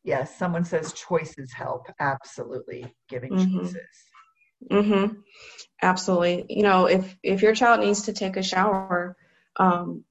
Yes, 0.03 0.37
someone 0.37 0.63
says 0.63 0.93
choices 0.93 1.51
help. 1.53 1.87
Absolutely, 1.99 2.95
giving 3.09 3.31
mm-hmm. 3.31 3.59
choices. 3.59 3.87
Mm-hmm. 4.71 5.15
Absolutely. 5.81 6.45
You 6.49 6.63
know, 6.63 6.85
if 6.85 7.15
if 7.21 7.41
your 7.41 7.53
child 7.53 7.81
needs 7.81 8.03
to 8.03 8.13
take 8.13 8.37
a 8.37 8.43
shower, 8.43 9.17
um, 9.57 10.05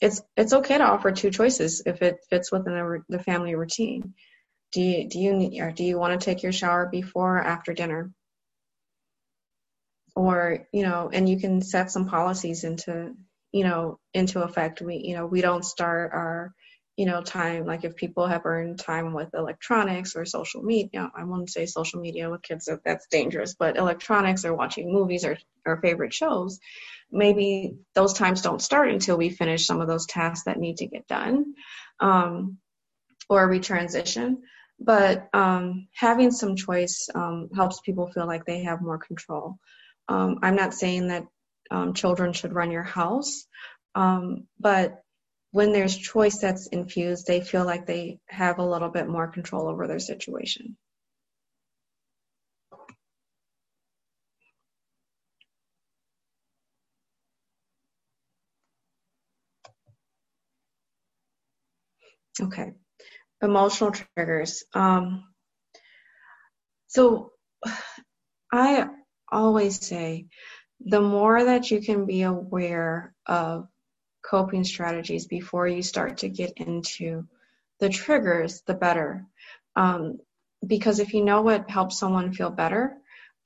it's 0.00 0.22
it's 0.36 0.52
okay 0.52 0.78
to 0.78 0.84
offer 0.84 1.12
two 1.12 1.30
choices 1.30 1.82
if 1.86 2.02
it 2.02 2.18
fits 2.30 2.50
within 2.50 2.72
the, 2.74 3.02
the 3.08 3.22
family 3.22 3.54
routine 3.54 4.14
do 4.74 4.82
you 4.82 5.08
do 5.08 5.18
you 5.18 5.62
or 5.62 5.70
do 5.70 5.84
you 5.84 5.98
want 5.98 6.20
to 6.20 6.24
take 6.24 6.42
your 6.42 6.52
shower 6.52 6.86
before 6.86 7.38
or 7.38 7.42
after 7.42 7.72
dinner 7.72 8.10
or 10.14 10.66
you 10.72 10.82
know 10.82 11.10
and 11.12 11.28
you 11.28 11.38
can 11.38 11.60
set 11.60 11.90
some 11.90 12.06
policies 12.06 12.64
into 12.64 13.12
you 13.52 13.64
know 13.64 13.98
into 14.12 14.42
effect 14.42 14.80
we 14.80 14.96
you 14.96 15.14
know 15.16 15.26
we 15.26 15.40
don't 15.40 15.64
start 15.64 16.12
our 16.12 16.54
you 16.96 17.06
know 17.06 17.22
time 17.22 17.66
like 17.66 17.84
if 17.84 17.96
people 17.96 18.26
have 18.26 18.46
earned 18.46 18.78
time 18.78 19.12
with 19.12 19.34
electronics 19.34 20.14
or 20.14 20.24
social 20.24 20.62
media 20.62 21.10
i 21.16 21.24
wouldn't 21.24 21.50
say 21.50 21.66
social 21.66 22.00
media 22.00 22.30
with 22.30 22.42
kids 22.42 22.68
that's 22.84 23.06
dangerous 23.08 23.54
but 23.54 23.76
electronics 23.76 24.44
or 24.44 24.54
watching 24.54 24.92
movies 24.92 25.24
or 25.24 25.36
our 25.66 25.80
favorite 25.80 26.12
shows 26.12 26.60
maybe 27.10 27.74
those 27.94 28.12
times 28.12 28.42
don't 28.42 28.62
start 28.62 28.90
until 28.90 29.16
we 29.16 29.30
finish 29.30 29.66
some 29.66 29.80
of 29.80 29.88
those 29.88 30.06
tasks 30.06 30.44
that 30.44 30.58
need 30.58 30.76
to 30.76 30.86
get 30.86 31.06
done 31.08 31.54
um, 32.00 32.58
or 33.28 33.48
we 33.48 33.58
transition 33.58 34.42
but 34.80 35.28
um, 35.32 35.88
having 35.94 36.30
some 36.30 36.56
choice 36.56 37.08
um, 37.14 37.48
helps 37.54 37.80
people 37.80 38.10
feel 38.10 38.26
like 38.26 38.44
they 38.44 38.64
have 38.64 38.82
more 38.82 38.98
control. 38.98 39.58
Um, 40.08 40.38
I'm 40.42 40.56
not 40.56 40.74
saying 40.74 41.08
that 41.08 41.24
um, 41.70 41.94
children 41.94 42.32
should 42.32 42.52
run 42.52 42.70
your 42.70 42.82
house, 42.82 43.46
um, 43.94 44.46
but 44.60 45.02
when 45.52 45.72
there's 45.72 45.96
choice 45.96 46.38
that's 46.38 46.66
infused, 46.68 47.26
they 47.26 47.40
feel 47.40 47.64
like 47.64 47.86
they 47.86 48.18
have 48.28 48.58
a 48.58 48.66
little 48.66 48.90
bit 48.90 49.08
more 49.08 49.28
control 49.28 49.68
over 49.68 49.86
their 49.86 50.00
situation. 50.00 50.76
Okay 62.40 62.72
emotional 63.44 63.92
triggers. 63.92 64.64
Um, 64.74 65.24
so 66.86 67.32
I 68.52 68.88
always 69.34 69.84
say 69.86 70.26
the 70.80 71.00
more 71.00 71.44
that 71.44 71.70
you 71.70 71.80
can 71.80 72.06
be 72.06 72.22
aware 72.22 73.14
of 73.26 73.68
coping 74.24 74.64
strategies 74.64 75.26
before 75.26 75.66
you 75.68 75.82
start 75.82 76.18
to 76.18 76.28
get 76.28 76.52
into 76.56 77.26
the 77.80 77.88
triggers, 77.88 78.62
the 78.66 78.74
better. 78.74 79.24
Um, 79.76 80.18
because 80.66 80.98
if 80.98 81.14
you 81.14 81.24
know 81.24 81.42
what 81.42 81.68
helps 81.68 81.98
someone 81.98 82.32
feel 82.32 82.50
better, 82.50 82.96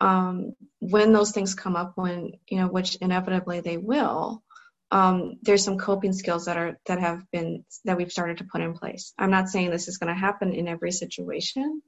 um, 0.01 0.55
when 0.79 1.13
those 1.13 1.33
things 1.33 1.55
come 1.55 1.75
up, 1.75 1.93
when 1.97 2.33
you 2.49 2.59
know, 2.59 2.69
which 2.69 2.97
inevitably 2.97 3.61
they 3.61 3.77
will, 3.77 4.43
um, 4.91 5.39
there's 5.43 5.65
some 5.65 5.79
coping 5.79 6.13
skills 6.13 6.45
that 6.47 6.57
are 6.57 6.79
that 6.87 7.01
have 7.01 7.29
been 7.33 7.65
that 7.85 7.97
we've 7.97 8.13
started 8.13 8.39
to 8.39 8.45
put 8.45 8.61
in 8.61 8.75
place. 8.75 9.13
I'm 9.19 9.31
not 9.31 9.49
saying 9.49 9.71
this 9.71 9.89
is 9.89 9.99
going 9.99 10.15
to 10.15 10.19
happen 10.19 10.53
in 10.53 10.69
every 10.69 10.93
situation, 10.93 11.83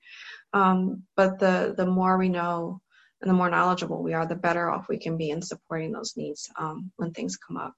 um, 0.52 1.04
but 1.16 1.38
the 1.38 1.74
the 1.76 1.86
more 1.86 2.18
we 2.18 2.28
know 2.28 2.80
and 3.20 3.30
the 3.30 3.34
more 3.34 3.50
knowledgeable 3.50 4.02
we 4.02 4.14
are, 4.14 4.26
the 4.26 4.34
better 4.34 4.70
off 4.70 4.88
we 4.88 4.98
can 4.98 5.16
be 5.16 5.30
in 5.30 5.42
supporting 5.42 5.92
those 5.92 6.16
needs 6.16 6.50
um, 6.56 6.90
when 6.96 7.12
things 7.12 7.36
come 7.36 7.56
up. 7.56 7.74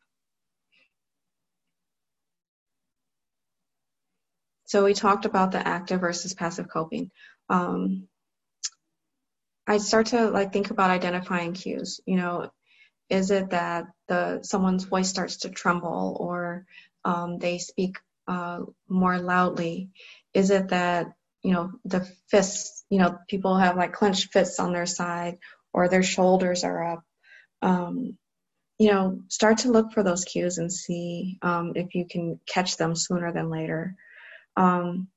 So 4.66 4.85
we 4.85 4.94
talked 4.94 5.27
about 5.27 5.52
the 5.52 5.66
active 5.66 6.01
versus 6.01 6.32
passive 6.32 6.69
coping. 6.69 7.10
Um, 7.48 8.09
I 9.66 9.78
start 9.78 10.06
to 10.06 10.31
like 10.31 10.52
think 10.52 10.70
about 10.70 10.90
identifying 10.90 11.52
cues. 11.52 12.01
You 12.06 12.16
know, 12.16 12.51
is 13.09 13.31
it 13.31 13.51
that 13.51 13.86
the 14.09 14.40
someone's 14.43 14.85
voice 14.85 15.09
starts 15.09 15.39
to 15.39 15.51
tremble 15.51 16.16
or 16.19 16.66
um, 17.05 17.39
they 17.39 17.59
speak 17.59 17.98
uh, 18.27 18.60
more 18.89 19.19
loudly? 19.19 19.90
Is 20.32 20.51
it 20.51 20.69
that 20.69 21.12
you 21.43 21.52
know 21.52 21.73
the 21.85 22.09
fists? 22.28 22.85
You 22.90 22.98
know, 22.98 23.19
people 23.28 23.56
have 23.56 23.77
like 23.77 23.93
clenched 23.93 24.32
fists 24.32 24.60
on 24.60 24.73
their 24.73 24.86
side 24.86 25.39
or 25.73 25.89
their 25.89 26.02
shoulders 26.02 26.64
are 26.64 26.93
up. 26.93 27.05
Um, 27.62 28.19
you 28.78 28.90
know, 28.90 29.20
start 29.28 29.59
to 29.59 29.70
look 29.70 29.93
for 29.93 30.02
those 30.02 30.24
cues 30.24 30.59
and 30.59 30.73
see 30.73 31.39
um, 31.43 31.73
if 31.77 31.94
you 31.94 32.06
can 32.06 32.40
catch 32.47 32.77
them 32.77 32.97
sooner 32.97 33.32
than 33.32 33.51
later. 33.51 33.94
Um, 34.56 35.09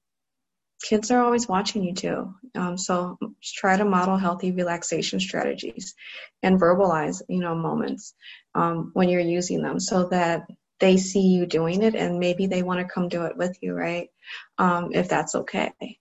kids 0.84 1.10
are 1.10 1.24
always 1.24 1.48
watching 1.48 1.84
you 1.84 1.94
too. 1.94 2.36
Um, 2.54 2.78
so 2.78 3.18
try 3.44 3.76
to 3.78 3.86
model 3.86 4.18
healthy 4.18 4.52
relaxation 4.52 5.20
strategies 5.20 5.96
and 6.44 6.60
verbalize, 6.60 7.22
you 7.28 7.40
know, 7.40 7.56
moments 7.56 8.14
um, 8.54 8.92
when 8.94 9.10
you're 9.10 9.22
using 9.22 9.62
them 9.62 9.80
so 9.80 10.06
that 10.10 10.48
they 10.80 10.98
see 10.98 11.22
you 11.22 11.46
doing 11.46 11.82
it 11.82 11.96
and 11.96 12.20
maybe 12.20 12.48
they 12.48 12.62
want 12.62 12.80
to 12.80 12.94
come 12.94 13.10
do 13.10 13.24
it 13.24 13.38
with 13.38 13.58
you, 13.62 13.74
right? 13.74 14.10
Um, 14.58 14.92
if 14.94 15.10
that's 15.10 15.36
okay. 15.36 15.98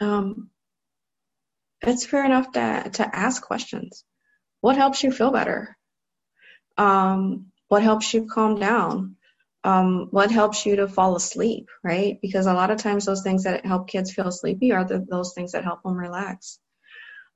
Um, 0.00 0.50
it's 1.82 2.06
fair 2.06 2.24
enough 2.24 2.52
to, 2.52 2.90
to 2.94 3.16
ask 3.16 3.42
questions. 3.42 4.04
What 4.60 4.76
helps 4.76 5.02
you 5.02 5.12
feel 5.12 5.30
better? 5.30 5.76
Um, 6.76 7.46
what 7.68 7.82
helps 7.82 8.12
you 8.14 8.26
calm 8.26 8.58
down? 8.58 9.16
um, 9.64 10.08
what 10.10 10.30
helps 10.30 10.66
you 10.66 10.76
to 10.76 10.88
fall 10.88 11.16
asleep, 11.16 11.68
right? 11.82 12.18
Because 12.20 12.46
a 12.46 12.52
lot 12.52 12.70
of 12.70 12.78
times 12.78 13.06
those 13.06 13.22
things 13.22 13.44
that 13.44 13.64
help 13.64 13.88
kids 13.88 14.12
feel 14.12 14.30
sleepy 14.30 14.72
are 14.72 14.84
the, 14.84 15.04
those 15.08 15.32
things 15.32 15.52
that 15.52 15.64
help 15.64 15.82
them 15.82 15.96
relax. 15.96 16.58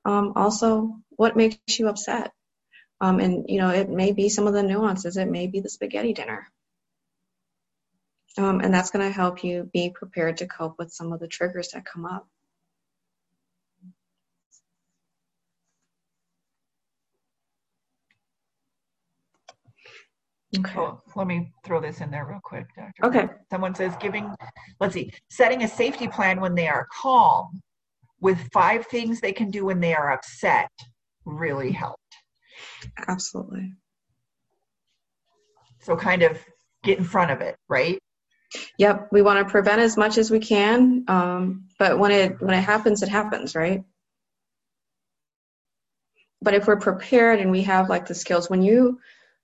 Um, 0.05 0.33
also, 0.35 0.95
what 1.09 1.35
makes 1.35 1.57
you 1.79 1.89
upset? 1.89 2.31
Um, 3.01 3.19
and 3.19 3.45
you 3.49 3.59
know, 3.59 3.69
it 3.69 3.89
may 3.89 4.11
be 4.11 4.29
some 4.29 4.45
of 4.45 4.53
the 4.53 4.61
nuances. 4.61 5.17
It 5.17 5.29
may 5.29 5.47
be 5.47 5.59
the 5.61 5.69
spaghetti 5.69 6.13
dinner, 6.13 6.47
um, 8.37 8.59
and 8.59 8.73
that's 8.73 8.91
going 8.91 9.07
to 9.07 9.13
help 9.13 9.43
you 9.43 9.69
be 9.73 9.89
prepared 9.89 10.37
to 10.37 10.47
cope 10.47 10.77
with 10.77 10.91
some 10.91 11.13
of 11.13 11.19
the 11.19 11.27
triggers 11.27 11.69
that 11.69 11.85
come 11.85 12.05
up. 12.05 12.27
Okay. 20.57 20.73
Cool. 20.73 21.03
Let 21.15 21.27
me 21.27 21.51
throw 21.63 21.79
this 21.79 22.01
in 22.01 22.09
there 22.09 22.25
real 22.25 22.39
quick, 22.43 22.65
Dr. 22.75 23.05
Okay. 23.05 23.33
Someone 23.51 23.75
says 23.75 23.93
giving, 23.99 24.33
let's 24.79 24.95
see, 24.95 25.11
setting 25.29 25.63
a 25.63 25.67
safety 25.67 26.07
plan 26.07 26.41
when 26.41 26.55
they 26.55 26.67
are 26.67 26.87
calm 26.91 27.61
with 28.19 28.39
five 28.51 28.87
things 28.87 29.21
they 29.21 29.31
can 29.31 29.51
do 29.51 29.65
when 29.65 29.79
they 29.79 29.93
are 29.93 30.11
upset 30.11 30.71
really 31.25 31.71
helped. 31.71 32.01
Absolutely. 33.07 33.73
So 35.81 35.95
kind 35.95 36.23
of 36.23 36.39
get 36.83 36.97
in 36.97 37.03
front 37.03 37.31
of 37.31 37.41
it, 37.41 37.55
right? 37.67 37.99
Yep. 38.79 39.09
We 39.11 39.21
want 39.21 39.45
to 39.45 39.51
prevent 39.51 39.79
as 39.81 39.95
much 39.95 40.17
as 40.17 40.31
we 40.31 40.39
can, 40.39 41.05
um, 41.07 41.67
but 41.77 41.99
when 41.99 42.11
it 42.11 42.41
when 42.41 42.55
it 42.55 42.61
happens, 42.61 43.03
it 43.03 43.09
happens, 43.09 43.55
right? 43.55 43.83
But 46.41 46.55
if 46.55 46.65
we're 46.65 46.79
prepared 46.79 47.39
and 47.39 47.51
we 47.51 47.63
have 47.63 47.89
like 47.89 48.07
the 48.07 48.15
skills, 48.15 48.49
when 48.49 48.63
you 48.63 48.99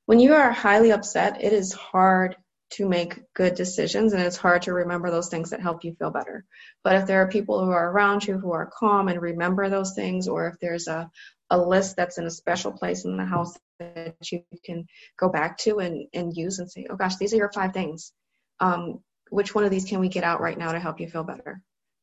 when 0.05 0.19
you 0.19 0.33
are 0.33 0.51
highly 0.51 0.91
upset, 0.91 1.43
it 1.43 1.53
is 1.53 1.73
hard 1.73 2.35
to 2.71 2.87
make 2.87 3.21
good 3.33 3.55
decisions 3.55 4.13
and 4.13 4.21
it's 4.21 4.37
hard 4.37 4.63
to 4.63 4.73
remember 4.73 5.11
those 5.11 5.29
things 5.29 5.51
that 5.51 5.61
help 5.61 5.83
you 5.83 5.95
feel 5.95 6.11
better. 6.11 6.45
But 6.83 6.95
if 6.95 7.05
there 7.05 7.21
are 7.21 7.27
people 7.27 7.63
who 7.63 7.71
are 7.71 7.89
around 7.89 8.25
you 8.25 8.37
who 8.37 8.51
are 8.51 8.71
calm 8.71 9.07
and 9.07 9.21
remember 9.21 9.69
those 9.69 9.93
things, 9.93 10.27
or 10.27 10.47
if 10.47 10.55
there's 10.59 10.87
a, 10.87 11.09
a 11.49 11.57
list 11.57 11.95
that's 11.95 12.17
in 12.17 12.25
a 12.25 12.31
special 12.31 12.71
place 12.71 13.05
in 13.05 13.17
the 13.17 13.25
house 13.25 13.57
that 13.79 14.15
you 14.31 14.43
can 14.63 14.87
go 15.17 15.29
back 15.29 15.57
to 15.59 15.79
and, 15.79 16.07
and 16.13 16.35
use 16.35 16.59
and 16.59 16.69
say, 16.69 16.87
oh 16.89 16.95
gosh, 16.95 17.15
these 17.17 17.33
are 17.33 17.37
your 17.37 17.51
five 17.51 17.73
things. 17.73 18.11
Um, 18.59 18.99
which 19.29 19.53
one 19.53 19.63
of 19.63 19.71
these 19.71 19.85
can 19.85 19.99
we 19.99 20.09
get 20.09 20.23
out 20.23 20.41
right 20.41 20.57
now 20.57 20.71
to 20.71 20.79
help 20.79 20.99
you 20.99 21.09
feel 21.09 21.23
better? 21.23 21.61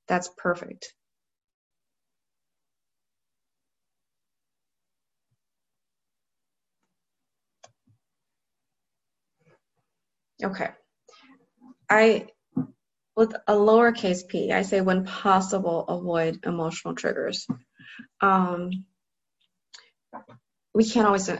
That's 0.08 0.30
perfect. 0.36 0.94
Okay. 10.42 10.70
I 11.88 12.26
with 13.14 13.34
a 13.46 13.52
lowercase 13.52 14.26
p, 14.26 14.52
I 14.52 14.62
say 14.62 14.80
when 14.80 15.04
possible, 15.04 15.84
avoid 15.88 16.40
emotional 16.46 16.94
triggers. 16.94 17.46
Um, 18.20 18.86
we 20.74 20.88
can't 20.88 21.06
always 21.06 21.30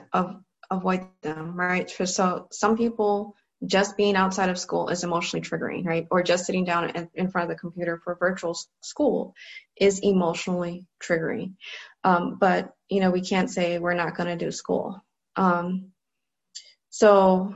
avoid 0.70 1.06
them, 1.22 1.56
right? 1.56 1.90
So 1.90 2.48
some 2.50 2.76
people 2.76 3.34
just 3.64 3.96
being 3.96 4.16
outside 4.16 4.50
of 4.50 4.58
school 4.58 4.88
is 4.88 5.04
emotionally 5.04 5.46
triggering, 5.46 5.86
right? 5.86 6.06
Or 6.10 6.22
just 6.22 6.46
sitting 6.46 6.64
down 6.64 7.08
in 7.14 7.30
front 7.30 7.50
of 7.50 7.56
the 7.56 7.60
computer 7.60 8.00
for 8.02 8.16
virtual 8.16 8.58
school 8.82 9.34
is 9.76 10.00
emotionally 10.00 10.84
triggering. 11.02 11.54
Um, 12.04 12.36
but 12.38 12.72
you 12.88 13.00
know, 13.00 13.10
we 13.10 13.22
can't 13.22 13.50
say 13.50 13.78
we're 13.78 13.94
not 13.94 14.16
going 14.16 14.36
to 14.36 14.44
do 14.44 14.50
school. 14.50 15.00
Um, 15.36 15.92
so 16.90 17.54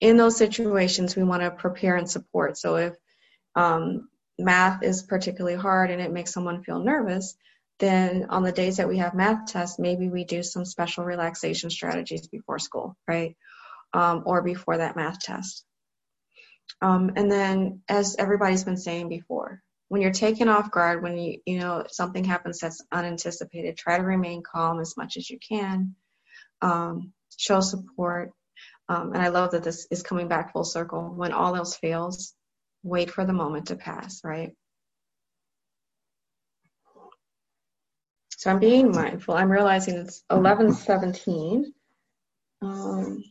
in 0.00 0.16
those 0.16 0.36
situations, 0.36 1.16
we 1.16 1.22
want 1.22 1.42
to 1.42 1.50
prepare 1.50 1.96
and 1.96 2.10
support. 2.10 2.58
So 2.58 2.76
if 2.76 2.94
um, 3.54 4.08
math 4.38 4.82
is 4.82 5.02
particularly 5.02 5.56
hard 5.56 5.90
and 5.90 6.00
it 6.00 6.12
makes 6.12 6.32
someone 6.32 6.62
feel 6.62 6.80
nervous, 6.80 7.36
then 7.78 8.26
on 8.30 8.42
the 8.42 8.52
days 8.52 8.78
that 8.78 8.88
we 8.88 8.98
have 8.98 9.14
math 9.14 9.46
tests, 9.46 9.78
maybe 9.78 10.08
we 10.08 10.24
do 10.24 10.42
some 10.42 10.64
special 10.64 11.04
relaxation 11.04 11.70
strategies 11.70 12.26
before 12.28 12.58
school, 12.58 12.96
right? 13.06 13.36
Um, 13.92 14.22
or 14.26 14.42
before 14.42 14.78
that 14.78 14.96
math 14.96 15.20
test. 15.20 15.64
Um, 16.82 17.12
and 17.16 17.30
then, 17.30 17.82
as 17.88 18.16
everybody's 18.18 18.64
been 18.64 18.76
saying 18.76 19.08
before, 19.08 19.62
when 19.88 20.02
you're 20.02 20.12
taken 20.12 20.48
off 20.48 20.70
guard, 20.70 21.02
when 21.02 21.16
you 21.16 21.40
you 21.46 21.58
know 21.58 21.84
something 21.88 22.24
happens 22.24 22.58
that's 22.58 22.84
unanticipated, 22.90 23.76
try 23.76 23.96
to 23.96 24.02
remain 24.02 24.42
calm 24.42 24.80
as 24.80 24.96
much 24.96 25.16
as 25.16 25.30
you 25.30 25.38
can. 25.38 25.94
Um, 26.60 27.12
show 27.36 27.60
support, 27.60 28.32
um, 28.88 29.12
and 29.12 29.22
I 29.22 29.28
love 29.28 29.50
that 29.52 29.64
this 29.64 29.86
is 29.90 30.02
coming 30.02 30.28
back 30.28 30.52
full 30.52 30.64
circle. 30.64 31.12
When 31.14 31.32
all 31.32 31.56
else 31.56 31.76
fails, 31.76 32.34
wait 32.82 33.10
for 33.10 33.24
the 33.24 33.32
moment 33.32 33.68
to 33.68 33.76
pass, 33.76 34.22
right? 34.24 34.52
So 38.36 38.50
I'm 38.50 38.60
being 38.60 38.92
mindful. 38.92 39.34
I'm 39.34 39.50
realizing 39.50 39.96
it's 39.96 40.22
11:17, 40.30 41.64
um, 42.62 43.24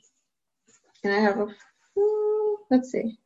and 1.04 1.14
I 1.14 1.20
have 1.20 1.40
a. 1.40 1.48
Let's 2.70 2.92
see. 2.92 3.18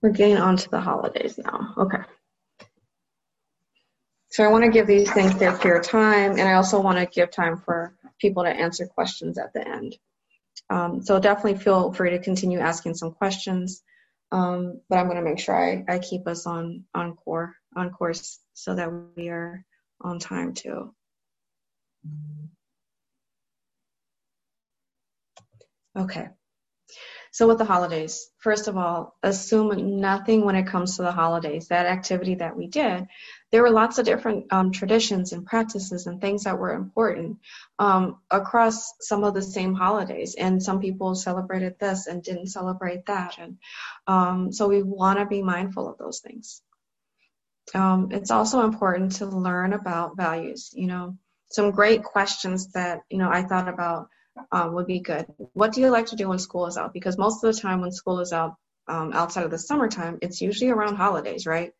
We're 0.00 0.10
getting 0.10 0.38
on 0.38 0.56
to 0.56 0.70
the 0.70 0.80
holidays 0.80 1.38
now. 1.38 1.74
Okay. 1.78 2.02
So 4.32 4.42
I 4.42 4.48
want 4.48 4.64
to 4.64 4.70
give 4.70 4.86
these 4.86 5.12
things 5.12 5.38
their 5.38 5.54
fair 5.54 5.82
time, 5.82 6.32
and 6.32 6.48
I 6.48 6.54
also 6.54 6.80
want 6.80 6.96
to 6.96 7.04
give 7.04 7.30
time 7.30 7.58
for 7.58 7.94
people 8.18 8.44
to 8.44 8.48
answer 8.48 8.86
questions 8.86 9.36
at 9.36 9.52
the 9.52 9.68
end. 9.68 9.94
Um, 10.70 11.02
so 11.02 11.20
definitely 11.20 11.58
feel 11.58 11.92
free 11.92 12.12
to 12.12 12.18
continue 12.18 12.58
asking 12.58 12.94
some 12.94 13.12
questions. 13.12 13.82
Um, 14.30 14.80
but 14.88 14.98
I'm 14.98 15.04
going 15.04 15.18
to 15.18 15.22
make 15.22 15.38
sure 15.38 15.54
I, 15.54 15.84
I 15.86 15.98
keep 15.98 16.26
us 16.26 16.46
on 16.46 16.84
on 16.94 17.14
core 17.14 17.54
on 17.76 17.90
course 17.90 18.38
so 18.54 18.74
that 18.74 18.90
we 19.16 19.28
are 19.28 19.62
on 20.00 20.18
time 20.18 20.54
too. 20.54 20.94
Okay. 25.94 26.28
So 27.32 27.48
with 27.48 27.58
the 27.58 27.66
holidays, 27.66 28.30
first 28.38 28.68
of 28.68 28.78
all, 28.78 29.16
assume 29.22 30.00
nothing 30.00 30.44
when 30.44 30.56
it 30.56 30.66
comes 30.66 30.96
to 30.96 31.02
the 31.02 31.12
holidays. 31.12 31.68
That 31.68 31.86
activity 31.86 32.36
that 32.36 32.56
we 32.56 32.66
did, 32.66 33.06
there 33.52 33.62
were 33.62 33.70
lots 33.70 33.98
of 33.98 34.06
different 34.06 34.50
um, 34.50 34.72
traditions 34.72 35.32
and 35.32 35.44
practices 35.46 36.06
and 36.06 36.20
things 36.20 36.44
that 36.44 36.58
were 36.58 36.72
important 36.72 37.38
um, 37.78 38.18
across 38.30 38.94
some 39.00 39.24
of 39.24 39.34
the 39.34 39.42
same 39.42 39.74
holidays. 39.74 40.34
And 40.34 40.62
some 40.62 40.80
people 40.80 41.14
celebrated 41.14 41.78
this 41.78 42.06
and 42.06 42.22
didn't 42.22 42.46
celebrate 42.46 43.06
that. 43.06 43.36
And 43.38 43.58
um, 44.06 44.52
so 44.52 44.68
we 44.68 44.82
want 44.82 45.18
to 45.18 45.26
be 45.26 45.42
mindful 45.42 45.88
of 45.88 45.98
those 45.98 46.20
things. 46.20 46.62
Um, 47.74 48.08
it's 48.10 48.30
also 48.30 48.64
important 48.64 49.12
to 49.16 49.26
learn 49.26 49.74
about 49.74 50.16
values. 50.16 50.70
You 50.72 50.86
know, 50.86 51.18
some 51.50 51.70
great 51.70 52.02
questions 52.02 52.72
that 52.72 53.02
you 53.10 53.18
know 53.18 53.30
I 53.30 53.42
thought 53.42 53.68
about 53.68 54.08
um, 54.50 54.74
would 54.74 54.86
be 54.86 55.00
good. 55.00 55.26
What 55.52 55.72
do 55.72 55.80
you 55.80 55.90
like 55.90 56.06
to 56.06 56.16
do 56.16 56.28
when 56.28 56.38
school 56.38 56.66
is 56.66 56.76
out? 56.76 56.92
Because 56.92 57.18
most 57.18 57.44
of 57.44 57.54
the 57.54 57.60
time 57.60 57.80
when 57.80 57.92
school 57.92 58.20
is 58.20 58.32
out 58.32 58.56
um, 58.88 59.12
outside 59.12 59.44
of 59.44 59.50
the 59.50 59.58
summertime, 59.58 60.18
it's 60.22 60.40
usually 60.40 60.70
around 60.70 60.96
holidays, 60.96 61.46
right? 61.46 61.72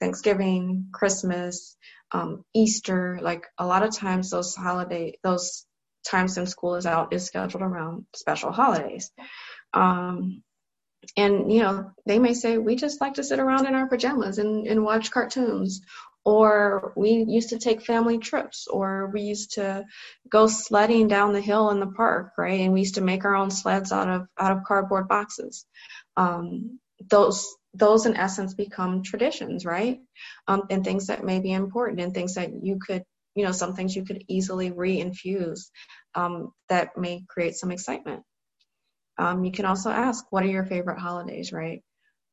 Thanksgiving, 0.00 0.88
Christmas, 0.92 1.76
um, 2.12 2.44
Easter. 2.54 3.18
Like 3.22 3.46
a 3.58 3.66
lot 3.66 3.82
of 3.82 3.94
times, 3.94 4.30
those 4.30 4.54
holiday, 4.54 5.18
those 5.22 5.66
times 6.06 6.36
when 6.36 6.46
school 6.46 6.76
is 6.76 6.86
out 6.86 7.12
is 7.12 7.26
scheduled 7.26 7.62
around 7.62 8.06
special 8.14 8.52
holidays. 8.52 9.10
Um, 9.74 10.42
and 11.16 11.52
you 11.52 11.60
know, 11.62 11.92
they 12.06 12.18
may 12.18 12.34
say 12.34 12.58
we 12.58 12.76
just 12.76 13.00
like 13.00 13.14
to 13.14 13.24
sit 13.24 13.38
around 13.38 13.66
in 13.66 13.74
our 13.74 13.88
pajamas 13.88 14.38
and, 14.38 14.66
and 14.66 14.84
watch 14.84 15.10
cartoons, 15.10 15.80
or 16.24 16.92
we 16.96 17.24
used 17.26 17.50
to 17.50 17.58
take 17.58 17.82
family 17.82 18.18
trips 18.18 18.66
or 18.66 19.10
we 19.12 19.22
used 19.22 19.54
to 19.54 19.84
go 20.30 20.46
sledding 20.46 21.08
down 21.08 21.32
the 21.32 21.40
hill 21.40 21.70
in 21.70 21.80
the 21.80 21.86
park 21.86 22.32
right 22.36 22.60
and 22.60 22.72
we 22.74 22.80
used 22.80 22.96
to 22.96 23.00
make 23.00 23.24
our 23.24 23.34
own 23.34 23.50
sleds 23.50 23.92
out 23.92 24.08
of 24.08 24.28
out 24.38 24.52
of 24.52 24.64
cardboard 24.64 25.08
boxes 25.08 25.64
um, 26.18 26.78
those 27.08 27.56
those 27.74 28.06
in 28.06 28.16
essence 28.16 28.54
become 28.54 29.02
traditions 29.02 29.64
right? 29.64 30.00
Um, 30.46 30.62
and 30.70 30.84
things 30.84 31.06
that 31.08 31.24
may 31.24 31.40
be 31.40 31.52
important 31.52 32.00
and 32.00 32.14
things 32.14 32.34
that 32.34 32.50
you 32.62 32.78
could 32.84 33.04
you 33.34 33.44
know 33.44 33.52
some 33.52 33.74
things 33.74 33.94
you 33.94 34.04
could 34.04 34.24
easily 34.28 34.70
reinfuse 34.70 35.70
um, 36.14 36.52
that 36.68 36.96
may 36.96 37.24
create 37.28 37.54
some 37.54 37.70
excitement. 37.70 38.22
Um, 39.18 39.44
you 39.44 39.52
can 39.52 39.64
also 39.66 39.90
ask 39.90 40.24
what 40.30 40.44
are 40.44 40.48
your 40.48 40.64
favorite 40.64 40.98
holidays 40.98 41.52
right? 41.52 41.82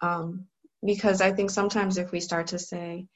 Um, 0.02 0.48
because 0.86 1.22
i 1.22 1.32
think 1.32 1.50
sometimes 1.50 1.98
if 1.98 2.12
we 2.12 2.20
start 2.20 2.48
to 2.48 2.60
say 2.60 3.08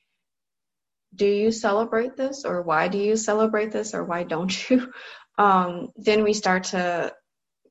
do 1.15 1.25
you 1.25 1.51
celebrate 1.51 2.15
this 2.15 2.45
or 2.45 2.61
why 2.61 2.87
do 2.87 2.97
you 2.97 3.15
celebrate 3.15 3.71
this 3.71 3.93
or 3.93 4.03
why 4.03 4.23
don't 4.23 4.69
you? 4.69 4.91
Um, 5.37 5.93
then 5.95 6.23
we 6.25 6.33
start 6.33 6.65
to 6.75 7.13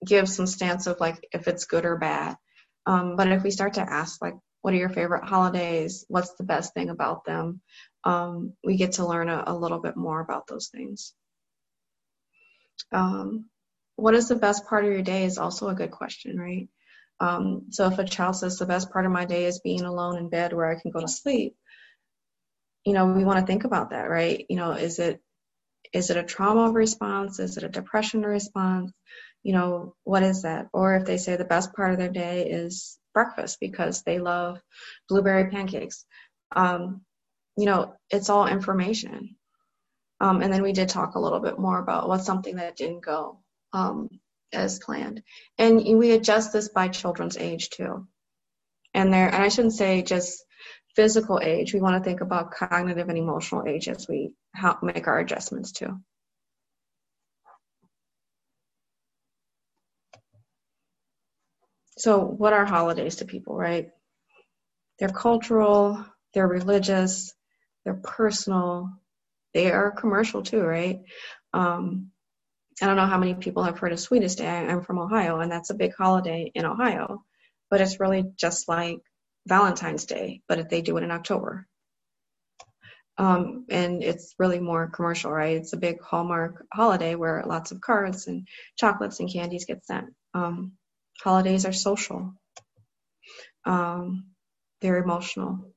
give 0.07 0.27
some 0.27 0.47
stance 0.47 0.87
of 0.87 1.01
like 1.01 1.19
if 1.33 1.49
it's 1.49 1.67
good 1.67 1.85
or 1.85 1.99
bad 1.99 2.37
um, 2.89 3.17
but 3.17 3.29
if 3.29 3.43
we 3.43 3.51
start 3.51 3.75
to 3.75 3.93
ask 3.93 4.21
like 4.21 4.35
what 4.63 4.75
are 4.75 4.79
your 4.79 4.89
favorite 4.89 5.25
holidays 5.25 6.05
what's 6.09 6.35
the 6.35 6.45
best 6.45 6.75
thing 6.75 6.91
about 6.91 7.25
them 7.25 7.61
um, 8.05 8.55
we 8.65 8.77
get 8.77 8.93
to 8.93 9.07
learn 9.07 9.29
a, 9.29 9.45
a, 9.47 9.55
little 9.55 9.81
bit 9.81 9.97
more 9.97 10.21
about 10.21 10.47
those 10.47 10.69
things 10.69 11.15
um, 12.93 13.45
what 13.97 14.15
is 14.15 14.29
the 14.29 14.37
best 14.37 14.67
part 14.67 14.85
of 14.85 14.91
your 14.91 15.03
day 15.03 15.25
is 15.25 15.39
also 15.39 15.69
a 15.69 15.75
good 15.75 15.93
question 15.93 16.39
right 16.39 16.69
um, 17.21 17.67
so 17.71 17.87
if 17.87 17.99
a 17.99 18.05
child 18.05 18.37
says 18.37 18.59
the 18.59 18.67
best 18.67 18.91
part 18.91 19.07
of 19.07 19.13
my 19.13 19.25
day 19.25 19.45
is 19.45 19.61
being 19.61 19.83
alone 19.83 20.17
in 20.17 20.29
bed 20.29 20.53
where 20.53 20.71
i 20.71 20.81
can 20.81 20.91
go 20.91 21.01
to 21.01 21.09
sleep 21.09 21.55
you 22.89 22.95
know, 22.95 23.07
we 23.07 23.23
want 23.23 23.39
to 23.39 23.47
think 23.47 23.65
about 23.65 23.91
that, 23.91 24.09
right? 24.09 24.47
You 24.49 24.57
know, 24.57 24.73
is 24.73 24.99
it 24.99 25.21
is 25.93 26.09
it 26.09 26.17
a 26.17 26.23
trauma 26.23 26.71
response? 26.73 27.39
Is 27.39 27.59
it 27.59 27.63
a 27.63 27.69
depression 27.69 28.23
response? 28.23 28.93
You 29.49 29.55
know, 29.55 29.95
what 30.05 30.23
is 30.23 30.43
that? 30.43 30.67
Or 30.75 30.95
if 30.97 31.07
they 31.07 31.17
say 31.17 31.37
the 31.37 31.53
best 31.55 31.73
part 31.73 31.93
of 31.93 31.99
their 31.99 32.11
day 32.11 32.51
is 32.51 32.99
breakfast 33.15 33.57
because 33.61 34.03
they 34.03 34.19
love 34.19 34.61
blueberry 35.09 35.51
pancakes. 35.51 36.05
Um, 36.55 37.01
you 37.57 37.65
know, 37.65 37.95
it's 38.11 38.29
all 38.29 38.47
information. 38.47 39.37
Um, 40.21 40.43
and 40.43 40.53
then 40.53 40.61
we 40.61 40.75
did 40.75 40.91
talk 40.91 41.15
a 41.15 41.19
little 41.19 41.41
bit 41.41 41.59
more 41.59 41.79
about 41.79 42.11
what's 42.11 42.27
something 42.27 42.57
that 42.57 42.77
didn't 42.77 43.03
go 43.03 43.39
um, 43.73 44.11
as 44.53 44.81
planned. 44.81 45.23
And 45.57 45.83
we 45.97 46.11
adjust 46.11 46.53
this 46.53 46.69
by 46.69 46.89
children's 46.89 47.39
age 47.39 47.71
too. 47.71 48.07
And 48.93 49.11
there, 49.11 49.29
and 49.29 49.43
I 49.43 49.49
shouldn't 49.49 49.73
say 49.73 50.03
just 50.03 50.45
physical 50.95 51.41
age, 51.43 51.73
we 51.73 51.81
want 51.81 51.97
to 51.97 52.07
think 52.07 52.21
about 52.21 52.51
cognitive 52.51 53.09
and 53.09 53.17
emotional 53.17 53.67
age 53.67 53.89
as 53.89 54.07
we 54.07 54.35
help 54.55 54.83
make 54.83 55.09
our 55.09 55.19
adjustments 55.21 55.73
too. 55.73 55.99
So, 61.99 62.21
what 62.21 62.53
are 62.53 62.65
holidays 62.65 63.17
to 63.17 63.25
people, 63.25 63.57
right? 63.57 63.91
They're 64.99 65.09
cultural, 65.09 66.05
they're 66.33 66.47
religious, 66.47 67.35
they're 67.85 67.95
personal, 68.03 68.91
they 69.53 69.73
are 69.73 69.91
commercial 69.91 70.43
too, 70.43 70.63
right? 70.63 71.01
Um, 71.53 72.13
I 72.81 72.87
don't 72.87 72.97
know 72.97 73.07
how 73.07 73.19
many 73.19 73.35
people 73.35 73.65
have 73.65 73.79
heard 73.79 73.93
of 73.93 73.99
Sweetest 73.99 74.39
Day. 74.39 74.47
I'm 74.49 74.83
from 74.83 75.01
Ohio, 75.01 75.41
and 75.41 75.51
that's 75.51 75.71
a 75.71 75.75
big 75.75 75.93
holiday 75.97 76.53
in 76.55 76.65
Ohio, 76.65 77.25
but 77.69 77.81
it's 77.81 77.99
really 77.99 78.25
just 78.37 78.69
like 78.69 79.01
Valentine's 79.49 80.07
Day, 80.07 80.43
but 80.47 80.61
if 80.61 80.69
they 80.69 80.83
do 80.83 80.97
it 80.99 81.03
in 81.03 81.11
October. 81.11 81.67
Um, 83.17 83.67
and 83.69 84.05
it's 84.05 84.37
really 84.39 84.61
more 84.61 84.87
commercial, 84.87 85.33
right? 85.33 85.57
It's 85.57 85.73
a 85.73 85.79
big 85.79 86.01
Hallmark 86.01 86.65
holiday 86.73 87.17
where 87.17 87.43
lots 87.45 87.73
of 87.73 87.81
cards 87.81 88.29
and 88.29 88.47
chocolates 88.77 89.19
and 89.19 89.33
candies 89.33 89.65
get 89.65 89.85
sent. 89.85 90.15
Um, 90.35 90.73
holidays 91.23 91.67
are 91.67 91.73
social. 91.73 92.35
Um, 93.65 94.27
they're 94.81 95.03
emotional. 95.03 95.73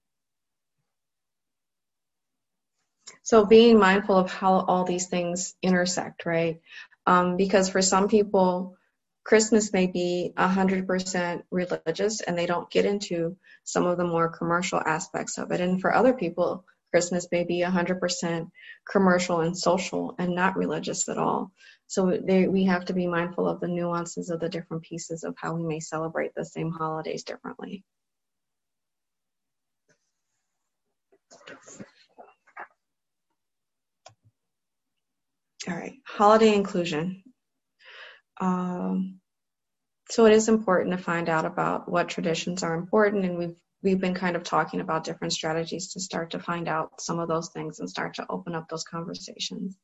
So 3.23 3.45
being 3.45 3.79
mindful 3.79 4.17
of 4.17 4.31
how 4.31 4.59
all 4.61 4.83
these 4.83 5.07
things 5.07 5.55
intersect, 5.61 6.25
right? 6.25 6.59
Um, 7.05 7.37
because 7.37 7.69
for 7.69 7.81
some 7.81 8.07
people, 8.07 8.75
Christmas 9.23 9.71
may 9.71 9.87
be 9.87 10.33
100% 10.37 11.43
religious 11.51 12.21
and 12.21 12.37
they 12.37 12.45
don't 12.45 12.69
get 12.71 12.85
into 12.85 13.37
some 13.63 13.85
of 13.85 13.97
the 13.97 14.05
more 14.05 14.29
commercial 14.29 14.79
aspects 14.79 15.37
of 15.37 15.51
it. 15.51 15.61
And 15.61 15.79
for 15.79 15.93
other 15.93 16.13
people, 16.13 16.65
Christmas 16.91 17.27
may 17.31 17.43
be 17.43 17.61
100% 17.61 18.51
commercial 18.89 19.41
and 19.41 19.57
social 19.57 20.15
and 20.19 20.35
not 20.35 20.57
religious 20.57 21.07
at 21.07 21.17
all. 21.17 21.51
So 21.91 22.05
we 22.05 22.63
have 22.63 22.85
to 22.85 22.93
be 22.93 23.05
mindful 23.05 23.49
of 23.49 23.59
the 23.59 23.67
nuances 23.67 24.29
of 24.29 24.39
the 24.39 24.47
different 24.47 24.83
pieces 24.83 25.25
of 25.25 25.35
how 25.37 25.55
we 25.55 25.63
may 25.63 25.81
celebrate 25.81 26.33
the 26.33 26.45
same 26.45 26.71
holidays 26.71 27.25
differently. 27.25 27.83
All 35.67 35.75
right, 35.75 35.95
holiday 36.05 36.55
inclusion. 36.55 37.23
Um, 38.39 39.19
so 40.11 40.25
it 40.27 40.31
is 40.31 40.47
important 40.47 40.95
to 40.95 41.03
find 41.03 41.27
out 41.27 41.43
about 41.43 41.91
what 41.91 42.07
traditions 42.07 42.63
are 42.63 42.73
important, 42.73 43.25
and 43.25 43.37
we've 43.37 43.59
we've 43.83 43.99
been 43.99 44.15
kind 44.15 44.37
of 44.37 44.43
talking 44.43 44.79
about 44.79 45.03
different 45.03 45.33
strategies 45.33 45.91
to 45.91 45.99
start 45.99 46.31
to 46.31 46.39
find 46.39 46.69
out 46.69 47.01
some 47.01 47.19
of 47.19 47.27
those 47.27 47.49
things 47.49 47.81
and 47.81 47.89
start 47.89 48.13
to 48.13 48.25
open 48.29 48.55
up 48.55 48.69
those 48.69 48.85
conversations. 48.85 49.75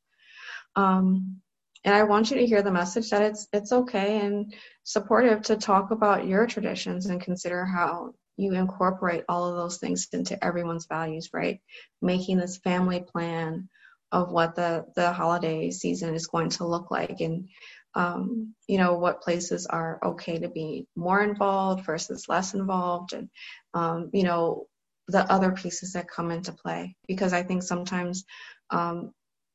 Um, 0.74 1.42
and 1.84 1.94
I 1.94 2.04
want 2.04 2.30
you 2.30 2.38
to 2.38 2.46
hear 2.46 2.62
the 2.62 2.72
message 2.72 3.10
that 3.10 3.22
it's 3.22 3.46
it's 3.52 3.72
okay 3.72 4.20
and 4.20 4.54
supportive 4.84 5.42
to 5.42 5.56
talk 5.56 5.90
about 5.90 6.26
your 6.26 6.46
traditions 6.46 7.06
and 7.06 7.20
consider 7.20 7.64
how 7.64 8.14
you 8.36 8.54
incorporate 8.54 9.24
all 9.28 9.48
of 9.48 9.56
those 9.56 9.78
things 9.78 10.08
into 10.12 10.42
everyone's 10.44 10.86
values, 10.86 11.30
right? 11.32 11.60
Making 12.00 12.38
this 12.38 12.58
family 12.58 13.00
plan 13.00 13.68
of 14.12 14.30
what 14.30 14.54
the 14.54 14.86
the 14.96 15.12
holiday 15.12 15.70
season 15.70 16.14
is 16.14 16.26
going 16.26 16.50
to 16.50 16.66
look 16.66 16.90
like 16.90 17.20
and 17.20 17.48
um, 17.94 18.54
you 18.66 18.78
know 18.78 18.94
what 18.94 19.22
places 19.22 19.66
are 19.66 19.98
okay 20.04 20.38
to 20.38 20.48
be 20.48 20.86
more 20.96 21.22
involved 21.22 21.84
versus 21.84 22.28
less 22.28 22.54
involved 22.54 23.12
and 23.12 23.28
um, 23.74 24.10
you 24.12 24.22
know 24.22 24.66
the 25.08 25.30
other 25.32 25.52
pieces 25.52 25.94
that 25.94 26.08
come 26.08 26.30
into 26.30 26.52
play 26.52 26.94
because 27.06 27.32
i 27.32 27.42
think 27.42 27.62
sometimes 27.62 28.24
um, 28.70 29.12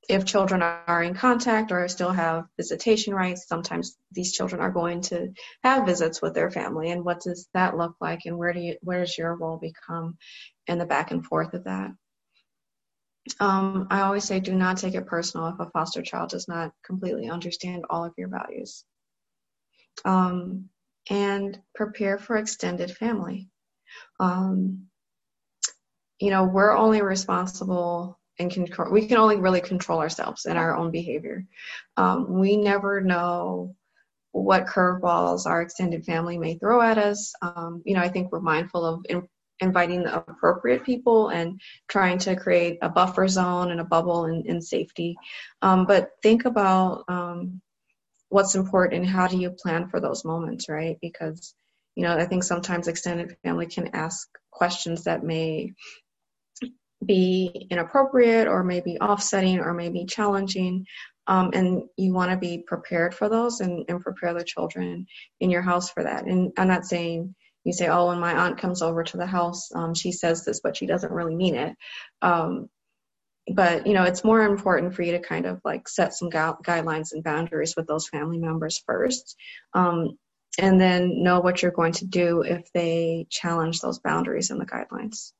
if 0.10 0.26
children 0.26 0.62
are 0.62 1.02
in 1.04 1.14
contact 1.14 1.72
or 1.72 1.88
still 1.88 2.12
have 2.12 2.46
visitation 2.58 3.14
rights 3.14 3.48
sometimes 3.48 3.98
these 4.12 4.34
children 4.34 4.62
are 4.62 4.72
going 4.72 5.02
to 5.02 5.32
have 5.64 5.86
visits 5.86 6.22
with 6.22 6.34
their 6.34 6.52
family 6.52 6.92
and 6.92 7.06
what 7.06 7.22
does 7.22 7.48
that 7.54 7.78
look 7.78 7.96
like 8.02 8.22
and 8.26 8.38
where 8.38 8.54
do 8.54 8.60
you 8.60 8.76
where 8.82 9.00
does 9.00 9.18
your 9.18 9.36
role 9.36 9.58
become 9.58 10.18
in 10.68 10.78
the 10.78 10.86
back 10.86 11.12
and 11.12 11.26
forth 11.26 11.54
of 11.54 11.64
that 11.64 11.92
um, 13.40 13.88
I 13.90 14.02
always 14.02 14.26
say 14.26 14.40
do 14.40 14.54
not 14.54 14.78
take 14.78 14.96
it 14.96 15.06
personal 15.06 15.48
if 15.48 15.60
a 15.60 15.70
foster 15.70 16.02
child 16.02 16.30
does 16.30 16.48
not 16.48 16.74
completely 16.86 17.30
understand 17.30 17.86
all 17.90 18.04
of 18.04 18.14
your 18.18 18.28
values. 18.28 18.84
Um, 20.04 20.70
and 21.10 21.60
prepare 21.76 22.18
for 22.18 22.38
extended 22.38 22.92
family. 22.92 23.50
Um, 24.20 24.88
you 26.20 26.30
know, 26.30 26.46
we're 26.46 26.76
only 26.76 27.02
responsible 27.02 28.20
and 28.40 28.52
control, 28.52 28.92
we 28.92 29.08
can 29.08 29.18
only 29.18 29.38
really 29.38 29.62
control 29.62 30.00
ourselves 30.00 30.46
and 30.46 30.58
our 30.58 30.76
own 30.76 30.92
behavior. 30.92 31.46
Um, 31.98 32.40
we 32.40 32.58
never 32.58 33.02
know 33.02 33.76
what 34.32 34.66
curveballs 34.66 35.46
our 35.46 35.62
extended 35.62 36.04
family 36.06 36.38
may 36.38 36.58
throw 36.58 36.82
at 36.82 36.98
us. 36.98 37.34
Um, 37.42 37.84
you 37.86 37.94
know, 37.94 38.02
I 38.02 38.10
think 38.10 38.32
we're 38.32 38.40
mindful 38.40 38.86
of 38.86 39.06
inviting 39.60 40.04
the 40.04 40.18
appropriate 40.18 40.84
people 40.84 41.30
and 41.30 41.62
trying 41.88 42.18
to 42.20 42.36
create 42.36 42.80
a 42.82 42.90
buffer 42.90 43.28
zone 43.28 43.72
and 43.72 43.80
a 43.80 43.86
bubble 43.86 44.26
and, 44.26 44.64
safety. 44.64 45.16
Um, 45.62 45.86
but 45.86 46.10
think 46.24 46.46
about 46.46 47.04
um, 47.08 47.62
what's 48.30 48.56
important 48.56 49.04
and 49.04 49.10
how 49.10 49.28
do 49.28 49.38
you 49.38 49.52
plan 49.52 49.90
for 49.90 50.00
those 50.00 50.26
moments, 50.26 50.68
right? 50.68 50.98
Because, 51.02 51.54
you 51.96 52.04
know, 52.04 52.18
I 52.18 52.26
think 52.26 52.44
sometimes 52.44 52.88
extended 52.88 53.38
family 53.44 53.68
can 53.68 53.90
ask 53.94 54.28
questions 54.52 55.04
that 55.04 55.24
may 55.24 55.74
be 57.06 57.68
inappropriate 57.70 58.48
or 58.48 58.64
maybe 58.64 58.98
offsetting 59.00 59.60
or 59.60 59.74
maybe 59.74 60.06
challenging. 60.06 60.86
Um, 61.26 61.52
and 61.54 61.84
you 61.98 62.14
want 62.14 62.32
to 62.32 62.38
be 62.38 62.64
prepared 62.68 63.16
for 63.16 63.30
those 63.30 63.62
and, 63.62 63.86
and 63.88 64.02
prepare 64.02 64.34
the 64.34 64.44
children 64.44 65.08
in 65.40 65.50
your 65.50 65.62
house 65.62 65.90
for 65.90 66.04
that. 66.04 66.26
And 66.26 66.52
I'm 66.58 66.68
not 66.68 66.86
saying 66.86 67.34
you 67.64 67.72
say, 67.72 67.88
oh, 67.88 68.08
when 68.08 68.20
my 68.20 68.34
aunt 68.34 68.58
comes 68.58 68.82
over 68.82 69.04
to 69.04 69.18
the 69.18 69.26
house, 69.26 69.70
um, 69.74 69.94
she 69.94 70.12
says 70.12 70.44
this, 70.44 70.60
but 70.62 70.76
she 70.76 70.86
doesn't 70.86 71.14
really 71.14 71.36
mean 71.36 71.56
it. 71.56 71.76
Um, 72.22 72.70
but 73.54 73.88
you 73.88 73.94
know, 73.94 74.04
it's 74.04 74.24
more 74.24 74.42
important 74.42 74.94
for 74.94 75.02
you 75.02 75.14
to 75.14 75.20
kind 75.20 75.46
of 75.46 75.60
like 75.64 75.88
set 75.88 76.14
some 76.14 76.30
gu- 76.30 76.58
guidelines 76.66 77.12
and 77.12 77.24
boundaries 77.24 77.76
with 77.76 77.88
those 77.88 78.08
family 78.08 78.38
members 78.38 78.82
first, 78.86 79.36
um, 79.74 80.18
and 80.60 80.80
then 80.80 81.24
know 81.24 81.40
what 81.40 81.62
you're 81.62 81.72
going 81.72 81.94
to 81.94 82.06
do 82.06 82.42
if 82.42 82.72
they 82.74 83.28
challenge 83.30 83.82
those 83.82 84.00
boundaries 84.00 84.50
and 84.50 84.62
the 84.62 84.66
guidelines. 84.66 85.34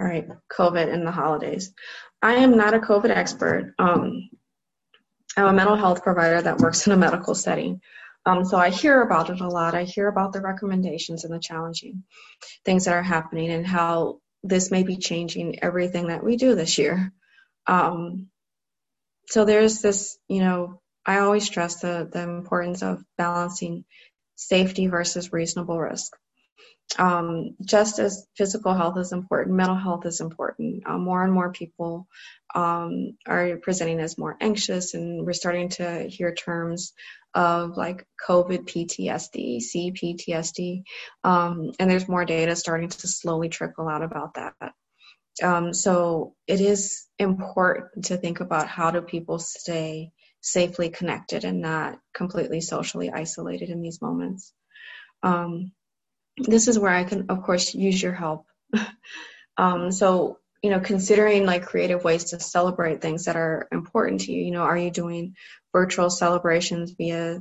All 0.00 0.06
right, 0.06 0.28
COVID 0.52 0.92
and 0.92 1.06
the 1.06 1.10
holidays. 1.10 1.72
I 2.22 2.34
am 2.36 2.56
not 2.56 2.74
a 2.74 2.78
COVID 2.78 3.10
expert. 3.10 3.74
Um, 3.78 4.30
I'm 5.36 5.46
a 5.46 5.52
mental 5.52 5.76
health 5.76 6.02
provider 6.02 6.40
that 6.40 6.58
works 6.58 6.86
in 6.86 6.92
a 6.92 6.96
medical 6.96 7.34
setting. 7.34 7.80
Um, 8.26 8.44
so 8.44 8.56
I 8.56 8.70
hear 8.70 9.00
about 9.00 9.30
it 9.30 9.40
a 9.40 9.48
lot. 9.48 9.74
I 9.74 9.84
hear 9.84 10.08
about 10.08 10.32
the 10.32 10.40
recommendations 10.40 11.24
and 11.24 11.32
the 11.32 11.38
challenging 11.38 12.04
things 12.64 12.84
that 12.84 12.94
are 12.94 13.02
happening 13.02 13.50
and 13.50 13.66
how 13.66 14.20
this 14.42 14.70
may 14.70 14.82
be 14.82 14.96
changing 14.96 15.62
everything 15.62 16.08
that 16.08 16.22
we 16.22 16.36
do 16.36 16.54
this 16.54 16.78
year. 16.78 17.12
Um, 17.66 18.28
so 19.26 19.44
there's 19.44 19.80
this, 19.80 20.18
you 20.28 20.40
know, 20.40 20.80
I 21.04 21.18
always 21.18 21.44
stress 21.44 21.80
the, 21.80 22.08
the 22.10 22.22
importance 22.22 22.82
of 22.82 23.02
balancing 23.16 23.84
safety 24.36 24.86
versus 24.86 25.32
reasonable 25.32 25.78
risk 25.78 26.16
um, 26.96 27.56
just 27.62 27.98
as 27.98 28.26
physical 28.36 28.74
health 28.74 28.96
is 28.98 29.12
important, 29.12 29.56
mental 29.56 29.76
health 29.76 30.06
is 30.06 30.20
important. 30.20 30.84
Uh, 30.86 30.96
more 30.96 31.22
and 31.22 31.32
more 31.32 31.52
people 31.52 32.06
um, 32.54 33.16
are 33.26 33.56
presenting 33.58 34.00
as 34.00 34.16
more 34.16 34.36
anxious, 34.40 34.94
and 34.94 35.26
we're 35.26 35.32
starting 35.34 35.68
to 35.70 36.04
hear 36.08 36.34
terms 36.34 36.94
of 37.34 37.76
like 37.76 38.06
COVID 38.26 38.64
PTSD, 38.64 39.62
CPTSD, 39.62 40.82
um, 41.24 41.72
and 41.78 41.90
there's 41.90 42.08
more 42.08 42.24
data 42.24 42.56
starting 42.56 42.88
to 42.88 43.06
slowly 43.06 43.50
trickle 43.50 43.88
out 43.88 44.02
about 44.02 44.34
that. 44.34 44.54
Um, 45.42 45.74
so 45.74 46.34
it 46.46 46.60
is 46.60 47.06
important 47.18 48.06
to 48.06 48.16
think 48.16 48.40
about 48.40 48.66
how 48.66 48.90
do 48.90 49.02
people 49.02 49.38
stay 49.38 50.10
safely 50.40 50.88
connected 50.88 51.44
and 51.44 51.60
not 51.60 51.98
completely 52.14 52.60
socially 52.60 53.10
isolated 53.10 53.68
in 53.68 53.82
these 53.82 54.00
moments. 54.00 54.52
Um, 55.22 55.72
this 56.40 56.68
is 56.68 56.78
where 56.78 56.92
I 56.92 57.04
can, 57.04 57.26
of 57.28 57.42
course, 57.42 57.74
use 57.74 58.02
your 58.02 58.12
help. 58.12 58.46
um, 59.56 59.92
so, 59.92 60.38
you 60.62 60.70
know, 60.70 60.80
considering 60.80 61.46
like 61.46 61.66
creative 61.66 62.04
ways 62.04 62.24
to 62.24 62.40
celebrate 62.40 63.00
things 63.00 63.24
that 63.24 63.36
are 63.36 63.68
important 63.72 64.22
to 64.22 64.32
you. 64.32 64.42
You 64.44 64.50
know, 64.50 64.62
are 64.62 64.76
you 64.76 64.90
doing 64.90 65.36
virtual 65.72 66.10
celebrations 66.10 66.92
via 66.92 67.40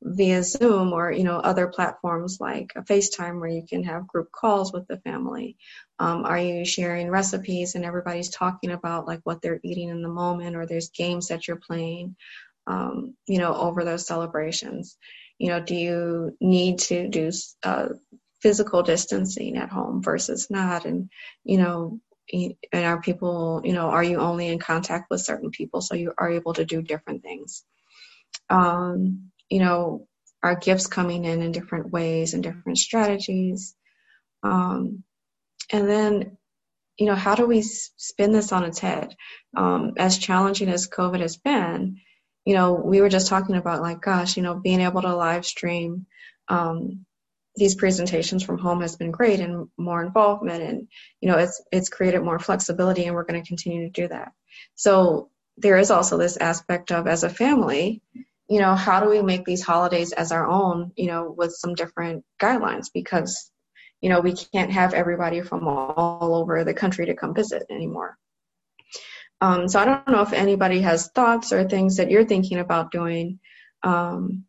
via 0.00 0.44
Zoom 0.44 0.92
or 0.92 1.10
you 1.10 1.24
know 1.24 1.38
other 1.38 1.66
platforms 1.66 2.38
like 2.40 2.72
a 2.76 2.82
FaceTime 2.82 3.40
where 3.40 3.48
you 3.48 3.64
can 3.68 3.84
have 3.84 4.06
group 4.06 4.30
calls 4.30 4.72
with 4.72 4.86
the 4.86 4.98
family? 4.98 5.56
Um, 5.98 6.24
are 6.24 6.38
you 6.38 6.64
sharing 6.64 7.10
recipes 7.10 7.74
and 7.74 7.84
everybody's 7.84 8.30
talking 8.30 8.70
about 8.70 9.06
like 9.06 9.20
what 9.24 9.42
they're 9.42 9.60
eating 9.62 9.88
in 9.88 10.02
the 10.02 10.08
moment, 10.08 10.56
or 10.56 10.66
there's 10.66 10.90
games 10.90 11.28
that 11.28 11.48
you're 11.48 11.56
playing, 11.56 12.16
um, 12.66 13.14
you 13.26 13.38
know, 13.38 13.54
over 13.54 13.84
those 13.84 14.06
celebrations? 14.06 14.96
You 15.38 15.48
know, 15.48 15.60
do 15.60 15.74
you 15.74 16.36
need 16.40 16.80
to 16.80 17.08
do 17.08 17.30
uh, 17.62 17.88
physical 18.40 18.82
distancing 18.82 19.56
at 19.56 19.70
home 19.70 20.02
versus 20.02 20.48
not. 20.50 20.84
And 20.84 21.10
you 21.44 21.58
know 21.58 22.00
and 22.32 22.84
are 22.84 23.00
people 23.00 23.62
you 23.64 23.72
know 23.72 23.88
are 23.88 24.02
you 24.04 24.18
only 24.18 24.48
in 24.48 24.58
contact 24.58 25.10
with 25.10 25.20
certain 25.20 25.50
people? 25.50 25.80
So 25.80 25.94
you 25.94 26.12
are 26.16 26.30
able 26.30 26.54
to 26.54 26.64
do 26.64 26.82
different 26.82 27.22
things. 27.22 27.64
Um, 28.50 29.30
you 29.48 29.60
know 29.60 30.06
are 30.42 30.54
gifts 30.54 30.86
coming 30.86 31.24
in 31.24 31.42
in 31.42 31.52
different 31.52 31.90
ways 31.90 32.34
and 32.34 32.42
different 32.42 32.78
strategies? 32.78 33.74
Um, 34.42 35.02
and 35.72 35.88
then 35.88 36.36
you 36.98 37.06
know 37.06 37.14
how 37.14 37.34
do 37.34 37.46
we 37.46 37.62
spin 37.62 38.32
this 38.32 38.52
on 38.52 38.64
its 38.64 38.78
head? 38.78 39.16
Um, 39.56 39.94
as 39.96 40.18
challenging 40.18 40.68
as 40.68 40.88
covid 40.88 41.20
has 41.20 41.36
been 41.36 41.98
you 42.48 42.54
know 42.54 42.72
we 42.72 43.02
were 43.02 43.10
just 43.10 43.28
talking 43.28 43.56
about 43.56 43.82
like 43.82 44.00
gosh 44.00 44.38
you 44.38 44.42
know 44.42 44.54
being 44.54 44.80
able 44.80 45.02
to 45.02 45.14
live 45.14 45.44
stream 45.44 46.06
um, 46.48 47.04
these 47.56 47.74
presentations 47.74 48.42
from 48.42 48.58
home 48.58 48.80
has 48.80 48.96
been 48.96 49.10
great 49.10 49.40
and 49.40 49.68
more 49.76 50.04
involvement 50.04 50.62
and 50.62 50.88
you 51.20 51.28
know 51.28 51.38
it's 51.38 51.62
it's 51.72 51.88
created 51.88 52.22
more 52.22 52.38
flexibility 52.38 53.04
and 53.04 53.14
we're 53.14 53.24
going 53.24 53.40
to 53.40 53.48
continue 53.48 53.82
to 53.82 54.00
do 54.02 54.08
that 54.08 54.32
so 54.74 55.30
there 55.56 55.78
is 55.78 55.90
also 55.90 56.16
this 56.16 56.36
aspect 56.36 56.92
of 56.92 57.06
as 57.06 57.24
a 57.24 57.30
family 57.30 58.02
you 58.48 58.60
know 58.60 58.74
how 58.74 59.00
do 59.00 59.08
we 59.08 59.22
make 59.22 59.44
these 59.44 59.62
holidays 59.62 60.12
as 60.12 60.30
our 60.30 60.46
own 60.46 60.92
you 60.96 61.06
know 61.06 61.34
with 61.36 61.52
some 61.52 61.74
different 61.74 62.24
guidelines 62.40 62.86
because 62.92 63.50
you 64.00 64.08
know, 64.08 64.20
we 64.20 64.32
can't 64.32 64.70
have 64.70 64.94
everybody 64.94 65.40
from 65.40 65.66
all 65.66 66.34
over 66.34 66.62
the 66.64 66.74
country 66.74 67.06
to 67.06 67.14
come 67.14 67.34
visit 67.34 67.64
anymore. 67.70 68.16
Um, 69.40 69.68
so 69.68 69.80
I 69.80 69.84
don't 69.84 70.08
know 70.08 70.22
if 70.22 70.32
anybody 70.32 70.80
has 70.80 71.08
thoughts 71.08 71.52
or 71.52 71.68
things 71.68 71.96
that 71.96 72.10
you're 72.10 72.24
thinking 72.24 72.58
about 72.58 72.90
doing 72.90 73.40
um, 73.82 74.44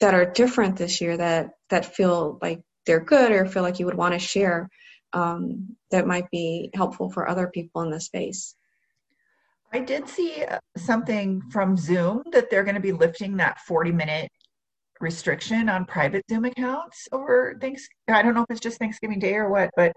that 0.00 0.14
are 0.14 0.24
different 0.24 0.76
this 0.76 1.00
year 1.00 1.16
that 1.16 1.50
that 1.70 1.94
feel 1.94 2.38
like 2.42 2.60
they're 2.86 3.04
good 3.04 3.32
or 3.32 3.46
feel 3.46 3.62
like 3.62 3.78
you 3.78 3.86
would 3.86 3.96
want 3.96 4.14
to 4.14 4.18
share 4.18 4.68
um, 5.12 5.76
that 5.90 6.06
might 6.06 6.30
be 6.30 6.70
helpful 6.74 7.10
for 7.10 7.28
other 7.28 7.48
people 7.48 7.82
in 7.82 7.90
the 7.90 8.00
space. 8.00 8.54
I 9.72 9.80
did 9.80 10.08
see 10.08 10.44
uh, 10.44 10.58
something 10.76 11.42
from 11.50 11.76
Zoom 11.76 12.22
that 12.32 12.50
they're 12.50 12.64
going 12.64 12.76
to 12.76 12.80
be 12.80 12.92
lifting 12.92 13.36
that 13.38 13.58
40 13.60 13.92
minute 13.92 14.30
restriction 15.00 15.68
on 15.68 15.84
private 15.84 16.24
Zoom 16.30 16.46
accounts 16.46 17.06
over 17.12 17.58
thanks 17.60 17.86
I 18.08 18.22
don't 18.22 18.34
know 18.34 18.42
if 18.42 18.46
it's 18.50 18.60
just 18.60 18.78
Thanksgiving 18.78 19.18
Day 19.18 19.34
or 19.34 19.50
what, 19.50 19.70
but 19.76 19.92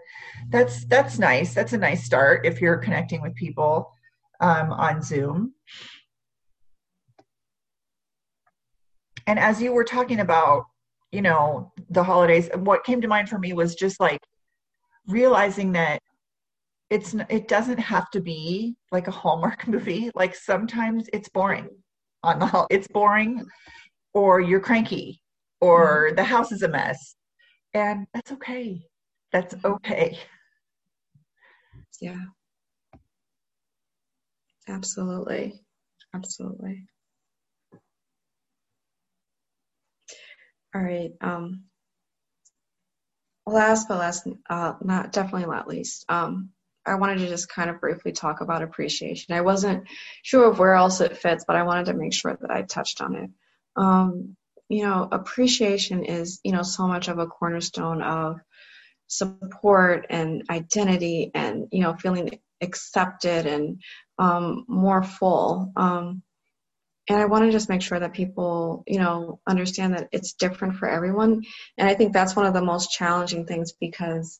that's 0.50 0.86
that's 0.86 1.18
nice. 1.20 1.54
That's 1.54 1.74
a 1.74 1.78
nice 1.78 2.04
start 2.04 2.46
if 2.46 2.60
you're 2.60 2.78
connecting 2.78 3.22
with 3.22 3.36
people 3.36 3.92
um, 4.42 4.72
on 4.72 5.02
Zoom. 5.02 5.54
And 9.30 9.38
as 9.38 9.62
you 9.62 9.74
were 9.74 9.84
talking 9.84 10.22
about, 10.22 10.66
you 11.12 11.22
know, 11.22 11.72
the 11.92 12.04
holidays, 12.04 12.50
what 12.56 12.84
came 12.84 13.00
to 13.00 13.08
mind 13.08 13.30
for 13.30 13.38
me 13.38 13.54
was 13.54 13.76
just 13.76 14.00
like 14.00 14.22
realizing 15.08 15.72
that 15.74 16.00
it's 16.90 17.14
it 17.30 17.48
doesn't 17.48 17.78
have 17.78 18.10
to 18.10 18.22
be 18.22 18.76
like 18.92 19.08
a 19.08 19.12
Hallmark 19.12 19.68
movie. 19.74 20.10
Like 20.16 20.34
sometimes 20.34 21.08
it's 21.14 21.30
boring 21.30 21.70
on 22.24 22.40
the 22.40 22.66
it's 22.72 22.88
boring 22.88 23.46
or 24.16 24.42
you're 24.42 24.60
cranky 24.60 25.22
or 25.62 26.08
mm-hmm. 26.08 26.16
the 26.16 26.24
house 26.24 26.52
is 26.52 26.64
a 26.64 26.68
mess. 26.68 27.16
And 27.76 28.08
that's 28.16 28.32
okay. 28.32 28.82
That's 29.32 29.54
okay. 29.64 30.18
Yeah. 32.02 32.26
Absolutely. 34.68 35.54
Absolutely. 36.16 36.88
All 40.76 40.82
right. 40.82 41.12
Um, 41.22 41.66
last 43.46 43.88
but 43.88 44.00
last, 44.00 44.28
uh, 44.50 44.74
not 44.82 45.12
definitely 45.12 45.48
not 45.48 45.68
least, 45.68 46.06
um, 46.10 46.50
I 46.86 46.96
wanted 46.96 47.20
to 47.20 47.28
just 47.28 47.50
kind 47.50 47.70
of 47.70 47.82
briefly 47.82 48.12
talk 48.12 48.42
about 48.42 48.64
appreciation. 48.64 49.36
I 49.36 49.42
wasn't 49.42 49.86
sure 50.24 50.50
of 50.50 50.60
where 50.60 50.74
else 50.74 51.02
it 51.02 51.18
fits, 51.18 51.46
but 51.48 51.56
I 51.56 51.64
wanted 51.64 51.88
to 51.88 51.94
make 51.94 52.14
sure 52.14 52.38
that 52.40 52.52
I 52.52 52.64
touched 52.64 53.02
on 53.02 53.16
it 53.16 53.30
um, 53.76 54.36
you 54.70 54.84
know, 54.84 55.08
appreciation 55.12 56.04
is, 56.06 56.40
you 56.44 56.52
know, 56.52 56.64
so 56.64 56.88
much 56.88 57.08
of 57.08 57.18
a 57.18 57.28
cornerstone 57.28 58.02
of 58.02 58.40
support 59.08 60.06
and 60.10 60.44
identity 60.50 61.32
and, 61.34 61.68
you 61.72 61.82
know, 61.82 61.96
feeling 61.96 62.40
accepted 62.62 63.48
and 63.48 63.82
um, 64.20 64.66
more 64.68 65.04
full. 65.04 65.72
And 67.10 67.20
I 67.20 67.26
want 67.26 67.46
to 67.46 67.52
just 67.52 67.70
make 67.70 67.82
sure 67.82 68.00
that 68.00 68.14
people, 68.14 68.84
you 68.88 69.00
know, 69.00 69.40
understand 69.48 69.96
that 69.96 70.10
it's 70.12 70.34
different 70.34 70.76
for 70.76 70.88
everyone. 70.88 71.44
And 71.78 71.90
I 71.90 71.96
think 71.96 72.14
that's 72.14 72.36
one 72.36 72.46
of 72.46 72.54
the 72.54 72.62
most 72.62 72.92
challenging 72.92 73.46
things 73.46 73.74
because 73.74 74.40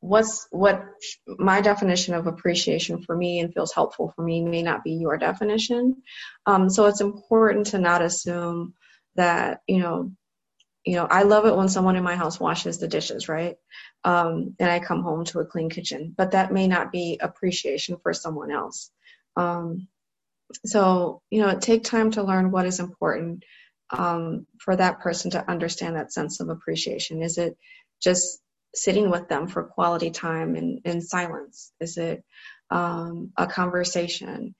what's 0.00 0.46
what 0.50 0.84
my 1.26 1.60
definition 1.60 2.14
of 2.14 2.26
appreciation 2.26 3.02
for 3.02 3.16
me 3.16 3.40
and 3.40 3.52
feels 3.52 3.72
helpful 3.72 4.12
for 4.14 4.22
me 4.22 4.42
may 4.42 4.62
not 4.62 4.84
be 4.84 4.92
your 4.92 5.16
definition. 5.16 6.02
Um, 6.46 6.70
so 6.70 6.86
it's 6.86 7.00
important 7.00 7.66
to 7.68 7.78
not 7.78 8.02
assume 8.02 8.74
that 9.16 9.62
you 9.66 9.78
know 9.80 10.12
you 10.84 10.94
know 10.96 11.06
i 11.10 11.24
love 11.24 11.44
it 11.46 11.56
when 11.56 11.68
someone 11.68 11.96
in 11.96 12.04
my 12.04 12.16
house 12.16 12.40
washes 12.40 12.78
the 12.78 12.88
dishes 12.88 13.28
right? 13.28 13.56
Um, 14.04 14.54
and 14.58 14.70
i 14.70 14.80
come 14.80 15.02
home 15.02 15.24
to 15.26 15.40
a 15.40 15.44
clean 15.44 15.68
kitchen 15.68 16.14
but 16.16 16.30
that 16.32 16.52
may 16.52 16.68
not 16.68 16.92
be 16.92 17.18
appreciation 17.20 17.98
for 18.02 18.14
someone 18.14 18.50
else. 18.50 18.90
Um, 19.36 19.88
so 20.64 21.22
you 21.30 21.40
know 21.40 21.58
take 21.58 21.84
time 21.84 22.10
to 22.10 22.22
learn 22.22 22.50
what 22.50 22.66
is 22.66 22.80
important 22.80 23.44
um, 23.90 24.46
for 24.58 24.76
that 24.76 25.00
person 25.00 25.32
to 25.32 25.50
understand 25.50 25.96
that 25.96 26.12
sense 26.12 26.40
of 26.40 26.48
appreciation 26.48 27.22
is 27.22 27.38
it 27.38 27.56
just 28.02 28.40
sitting 28.74 29.10
with 29.10 29.28
them 29.28 29.48
for 29.48 29.64
quality 29.64 30.10
time 30.10 30.56
in, 30.56 30.80
in 30.84 31.00
silence? 31.00 31.72
Is 31.80 31.96
it 31.96 32.22
um, 32.70 33.32
a 33.36 33.46
conversation? 33.46 34.54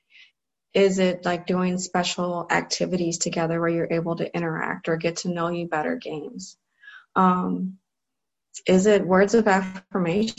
Is 0.75 0.99
it 0.99 1.25
like 1.25 1.47
doing 1.47 1.79
special 1.79 2.47
activities 2.51 3.19
together 3.19 3.61
where 3.61 3.71
you're 3.71 3.93
able 3.93 4.17
to 4.17 4.37
interact 4.37 4.89
or 4.89 4.97
get 4.97 5.19
to 5.19 5.29
know 5.29 5.49
you 5.49 5.69
better 5.69 5.97
games? 5.97 6.57
Um, 7.17 7.79
is 8.67 8.87
it 8.87 9.07
words 9.07 9.35
of 9.35 9.49
affirmation? 9.49 10.37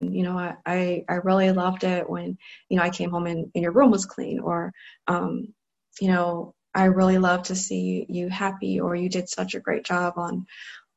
You 0.00 0.22
know, 0.24 0.38
I, 0.38 1.04
I, 1.08 1.14
really 1.24 1.50
loved 1.52 1.84
it 1.84 2.08
when, 2.08 2.38
you 2.68 2.76
know, 2.76 2.82
I 2.82 2.90
came 2.90 3.10
home 3.10 3.26
and, 3.26 3.50
and 3.54 3.62
your 3.62 3.72
room 3.72 3.90
was 3.90 4.06
clean 4.06 4.40
or, 4.40 4.72
um, 5.08 5.54
you 6.00 6.08
know, 6.08 6.54
I 6.74 6.84
really 6.86 7.18
love 7.18 7.44
to 7.44 7.56
see 7.56 8.06
you 8.08 8.28
happy 8.28 8.80
or 8.80 8.94
you 8.96 9.08
did 9.08 9.28
such 9.28 9.54
a 9.54 9.60
great 9.60 9.84
job 9.84 10.14
on 10.16 10.46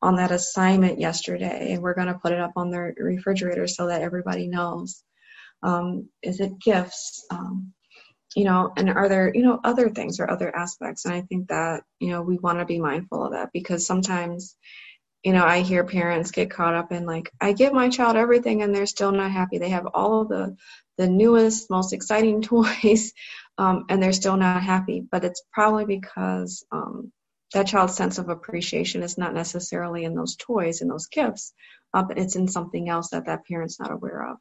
on 0.02 0.16
that 0.16 0.30
assignment 0.30 1.00
yesterday. 1.00 1.72
And 1.72 1.82
we're 1.82 1.94
going 1.94 2.08
to 2.08 2.18
put 2.18 2.32
it 2.32 2.40
up 2.40 2.52
on 2.56 2.70
the 2.70 2.92
refrigerator 2.98 3.66
so 3.66 3.88
that 3.88 4.02
everybody 4.02 4.48
knows 4.48 5.02
um, 5.62 6.08
is 6.22 6.40
it 6.40 6.58
gifts? 6.60 7.24
Um, 7.30 7.72
you 8.36 8.44
know 8.44 8.72
and 8.76 8.90
are 8.90 9.08
there 9.08 9.32
you 9.34 9.42
know 9.42 9.58
other 9.64 9.88
things 9.88 10.20
or 10.20 10.30
other 10.30 10.54
aspects? 10.54 11.04
And 11.06 11.14
i 11.14 11.22
think 11.22 11.48
that 11.48 11.82
you 11.98 12.10
know 12.10 12.22
we 12.22 12.38
want 12.38 12.58
to 12.60 12.64
be 12.66 12.78
mindful 12.78 13.24
of 13.24 13.32
that 13.32 13.50
because 13.52 13.86
sometimes 13.86 14.56
you 15.24 15.32
know 15.32 15.44
i 15.44 15.60
hear 15.60 15.84
parents 15.84 16.30
get 16.30 16.50
caught 16.50 16.74
up 16.74 16.92
in 16.92 17.06
like 17.06 17.30
i 17.40 17.52
give 17.52 17.72
my 17.72 17.88
child 17.88 18.16
everything 18.16 18.62
and 18.62 18.74
they're 18.74 18.86
still 18.86 19.12
not 19.12 19.30
happy 19.30 19.58
they 19.58 19.70
have 19.70 19.86
all 19.94 20.22
of 20.22 20.28
the 20.28 20.56
the 20.98 21.08
newest 21.08 21.70
most 21.70 21.92
exciting 21.92 22.42
toys 22.42 23.12
um, 23.58 23.86
and 23.88 24.02
they're 24.02 24.12
still 24.12 24.36
not 24.36 24.62
happy 24.62 25.00
but 25.00 25.24
it's 25.24 25.42
probably 25.52 25.84
because 25.84 26.64
um, 26.70 27.12
that 27.52 27.66
child's 27.66 27.96
sense 27.96 28.18
of 28.18 28.28
appreciation 28.28 29.02
is 29.02 29.18
not 29.18 29.34
necessarily 29.34 30.04
in 30.04 30.14
those 30.14 30.36
toys 30.36 30.80
and 30.80 30.90
those 30.90 31.06
gifts, 31.06 31.52
uh, 31.94 32.02
but 32.02 32.18
it's 32.18 32.36
in 32.36 32.48
something 32.48 32.88
else 32.88 33.10
that 33.10 33.26
that 33.26 33.46
parent's 33.46 33.78
not 33.78 33.92
aware 33.92 34.30
of. 34.30 34.38